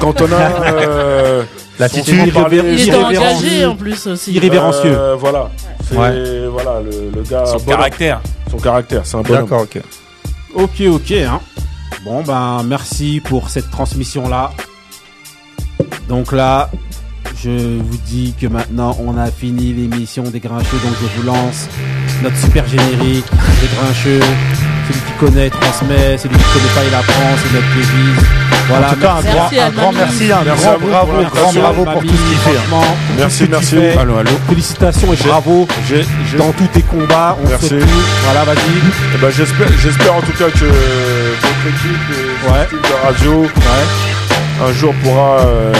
Cantona. 0.00 0.36
euh, 0.64 1.42
L'attitude, 1.78 2.32
engagé 2.36 3.64
en 3.66 3.76
plus 3.76 4.06
aussi. 4.06 4.32
Irrévérencieux. 4.32 4.96
Euh, 4.98 5.14
voilà. 5.18 5.50
C'est 5.88 5.94
voilà 6.50 6.80
le, 6.82 7.10
le 7.14 7.22
gars. 7.22 7.44
Son 7.46 7.52
bonhomme. 7.58 7.66
caractère. 7.66 8.20
Son 8.50 8.56
caractère, 8.58 9.02
c'est 9.04 9.16
un 9.16 9.22
bonhomme. 9.22 9.42
D'accord, 9.42 9.62
ok. 9.62 9.80
Ok, 10.54 10.82
ok. 10.88 11.12
Hein. 11.12 11.40
Bon, 12.04 12.22
ben, 12.22 12.62
merci 12.64 13.20
pour 13.24 13.50
cette 13.50 13.70
transmission-là. 13.70 14.52
Donc 16.08 16.32
là, 16.32 16.70
je 17.42 17.78
vous 17.78 17.98
dis 18.06 18.34
que 18.40 18.46
maintenant, 18.46 18.96
on 19.00 19.18
a 19.18 19.30
fini 19.30 19.72
l'émission 19.72 20.22
des 20.24 20.40
Grincheux. 20.40 20.78
Donc 20.84 20.94
je 21.00 21.20
vous 21.20 21.26
lance 21.26 21.68
notre 22.22 22.36
super 22.36 22.66
générique 22.66 23.26
des 23.60 23.68
Grincheux. 23.76 24.20
Celui 24.88 25.00
qui 25.00 25.12
connaît 25.18 25.50
transmet, 25.50 26.16
celui 26.16 26.36
qui 26.36 26.44
connaît 26.44 26.74
pas, 26.74 26.84
il 26.88 26.94
apprend. 26.94 27.36
C'est 27.42 27.52
notre 27.52 27.74
devise. 27.74 28.45
Voilà. 28.68 28.86
en 28.88 28.90
tout 28.94 29.00
cas, 29.00 29.10
un, 29.10 29.22
merci. 29.22 29.30
grand, 29.36 29.42
Merci, 29.50 29.60
un 29.60 29.70
grand 29.70 29.92
merci, 29.92 30.32
un 30.32 30.44
Merci 30.44 30.62
grand 30.64 30.78
bravo, 30.78 31.12
pour 31.12 31.30
grand 31.40 31.52
bravo 31.52 31.84
pour 31.84 32.02
tout 32.02 32.08
ce 32.08 32.28
qu'il 32.28 32.38
fait. 32.38 32.56
hein. 32.58 32.80
Merci, 33.18 33.44
tout 33.44 33.50
merci. 33.50 33.68
tu 33.70 33.76
fais. 33.80 33.98
Allô, 33.98 34.16
allô. 34.18 34.30
Félicitations 34.48 35.12
et 35.12 35.16
bravo 35.28 35.68
dans 36.38 36.52
tous 36.52 36.66
tes 36.68 36.82
combats. 36.82 37.36
On 37.44 37.48
Merci. 37.48 37.68
fait 37.68 37.78
tout. 37.78 37.86
Voilà, 38.24 38.44
vas-y. 38.44 38.56
Eh 39.14 39.18
ben, 39.18 39.30
j'espère, 39.30 39.68
j'espère 39.82 40.14
en 40.16 40.20
tout 40.20 40.32
cas 40.32 40.50
que 40.50 40.64
votre 40.64 41.66
équipe 41.68 42.10
et 42.10 42.50
Ouais. 42.50 42.66
de 42.72 43.06
radio 43.06 43.42
Ouais. 43.42 44.68
un 44.68 44.72
jour 44.72 44.94
pourra 45.02 45.40
euh, 45.40 45.72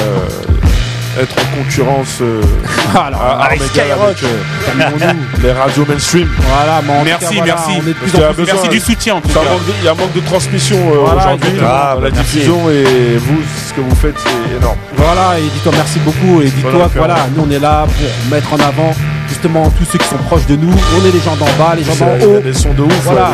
être 1.21 1.35
en 1.39 1.57
concurrence 1.59 2.19
euh, 2.21 2.41
à 2.95 2.99
armes 3.07 3.17
avec 3.43 3.61
avec 3.63 4.23
euh, 4.23 5.13
les 5.43 5.53
radios 5.53 5.85
mainstream. 5.89 6.29
Voilà, 6.39 6.81
mais 6.87 6.93
en 6.93 6.99
tout 7.01 7.05
Merci, 7.05 7.25
cas, 7.27 7.31
voilà, 7.37 7.55
merci. 7.55 7.71
On 7.71 7.81
est 7.81 7.89
de 7.89 7.93
Parce 7.93 7.99
plus 8.03 8.11
qu'il 8.11 8.21
y 8.21 8.23
en 8.25 8.27
a 8.27 8.33
plus. 8.33 8.43
besoin- 8.45 8.55
Merci 8.63 8.69
du 8.69 8.81
soutien 8.81 9.15
en 9.17 9.21
tout 9.21 9.29
Ça 9.31 9.41
cas. 9.41 9.51
manque 9.51 9.67
de- 9.67 9.73
Il 9.81 9.85
y 9.85 9.89
a 9.89 9.93
un 9.93 9.95
manque 9.95 10.13
de 10.13 10.21
transmission 10.21 10.77
euh, 10.77 10.97
Voilà, 11.05 11.17
aujourd'hui 11.17 11.49
exactement. 11.51 11.71
Ah, 11.73 11.95
la 11.95 12.01
bah, 12.01 12.09
merci. 12.15 12.33
diffusion 12.37 12.71
et 12.71 13.17
vous, 13.19 13.41
ce 13.69 13.73
que 13.75 13.81
vous 13.81 13.97
faites, 13.97 14.17
c'est 14.19 14.57
énorme. 14.57 14.77
Voilà, 14.97 15.39
et 15.39 15.43
dis-toi 15.43 15.73
merci 15.77 15.99
beaucoup. 16.01 16.41
Et 16.43 16.47
dis-toi 16.49 16.89
que 16.93 16.99
voilà, 16.99 17.17
nous 17.35 17.45
on 17.47 17.51
est 17.51 17.59
là 17.59 17.85
pour 17.87 18.31
mettre 18.31 18.53
en 18.53 18.57
avant 18.61 18.93
justement 19.29 19.69
tous 19.71 19.85
ceux 19.85 19.99
qui 19.99 20.07
sont 20.09 20.17
proches 20.19 20.47
de 20.47 20.57
nous. 20.57 20.71
On 20.73 21.05
est 21.07 21.11
les 21.13 21.21
gens 21.21 21.37
d'en 21.37 21.47
bas, 21.59 21.75
les 21.77 21.83
gens 21.85 21.95
d'en 21.97 22.15
il 22.17 22.21
y 22.21 22.25
a 22.25 22.29
haut. 22.29 22.41
des 22.41 22.55
sons 22.55 22.73
de 22.75 22.83
ouf. 22.83 22.93
Voilà. 23.05 23.31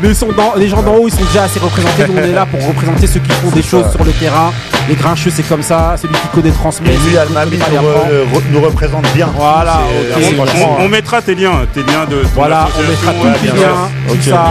des 0.00 0.10
instruments. 0.10 0.52
Les, 0.56 0.60
les 0.64 0.68
gens 0.68 0.82
d'en 0.82 0.94
haut, 0.94 1.08
ils 1.08 1.12
sont 1.14 1.24
déjà 1.24 1.44
assez 1.44 1.58
représentés. 1.60 2.06
Nous 2.08 2.14
on 2.18 2.24
est 2.24 2.32
là 2.32 2.46
pour 2.46 2.64
représenter 2.66 3.06
ceux 3.06 3.20
qui 3.20 3.30
font 3.30 3.50
des 3.50 3.62
choses 3.62 3.90
sur 3.90 4.04
le 4.04 4.12
terrain. 4.12 4.52
Les 4.88 4.94
grincheux, 4.96 5.30
c'est 5.34 5.42
comme 5.48 5.62
ça. 5.62 5.94
Celui 6.00 6.14
qui 6.14 6.28
connaît 6.34 6.50
transmet. 6.50 6.88
Et 6.92 6.96
lui, 6.98 7.10
qui 7.12 7.18
Almami, 7.18 7.58
connaît 7.58 7.76
pas, 7.76 8.06
il 8.46 8.52
nous, 8.52 8.60
représente 8.60 9.06
bien. 9.14 9.28
Voilà, 9.36 9.80
C'est- 9.88 10.16
ok. 10.20 10.22
c'est- 10.28 10.34
franchement, 10.34 10.76
On, 10.80 10.84
on 10.84 10.88
mettra 10.88 11.22
tes 11.22 11.34
liens, 11.34 11.52
tes 11.72 11.80
liens 11.80 12.04
de. 12.10 12.22
Voilà, 12.34 12.68
on 12.78 12.90
mettra 12.90 13.12
tous 13.12 13.42
les 13.44 13.48
liens. 13.48 13.54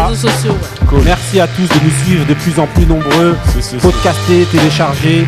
Réseaux 0.08 0.28
sociaux. 0.30 0.58
Merci 1.06 1.40
à 1.40 1.48
tous 1.48 1.68
de 1.68 1.84
nous 1.84 2.06
suivre 2.06 2.26
de 2.26 2.34
plus 2.34 2.60
en 2.60 2.68
plus 2.68 2.86
nombreux. 2.86 3.38
C'est- 3.46 3.62
c'est- 3.62 3.70
c'est- 3.72 3.78
Podcaster, 3.78 4.46
télécharger. 4.52 5.26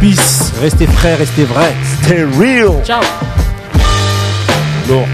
Peace, 0.00 0.52
restez 0.60 0.86
frais, 0.86 1.14
restez 1.16 1.44
vrais. 1.44 1.74
Stay 2.04 2.24
real. 2.38 2.84
Ciao. 2.84 3.00
Lourd. 4.88 5.08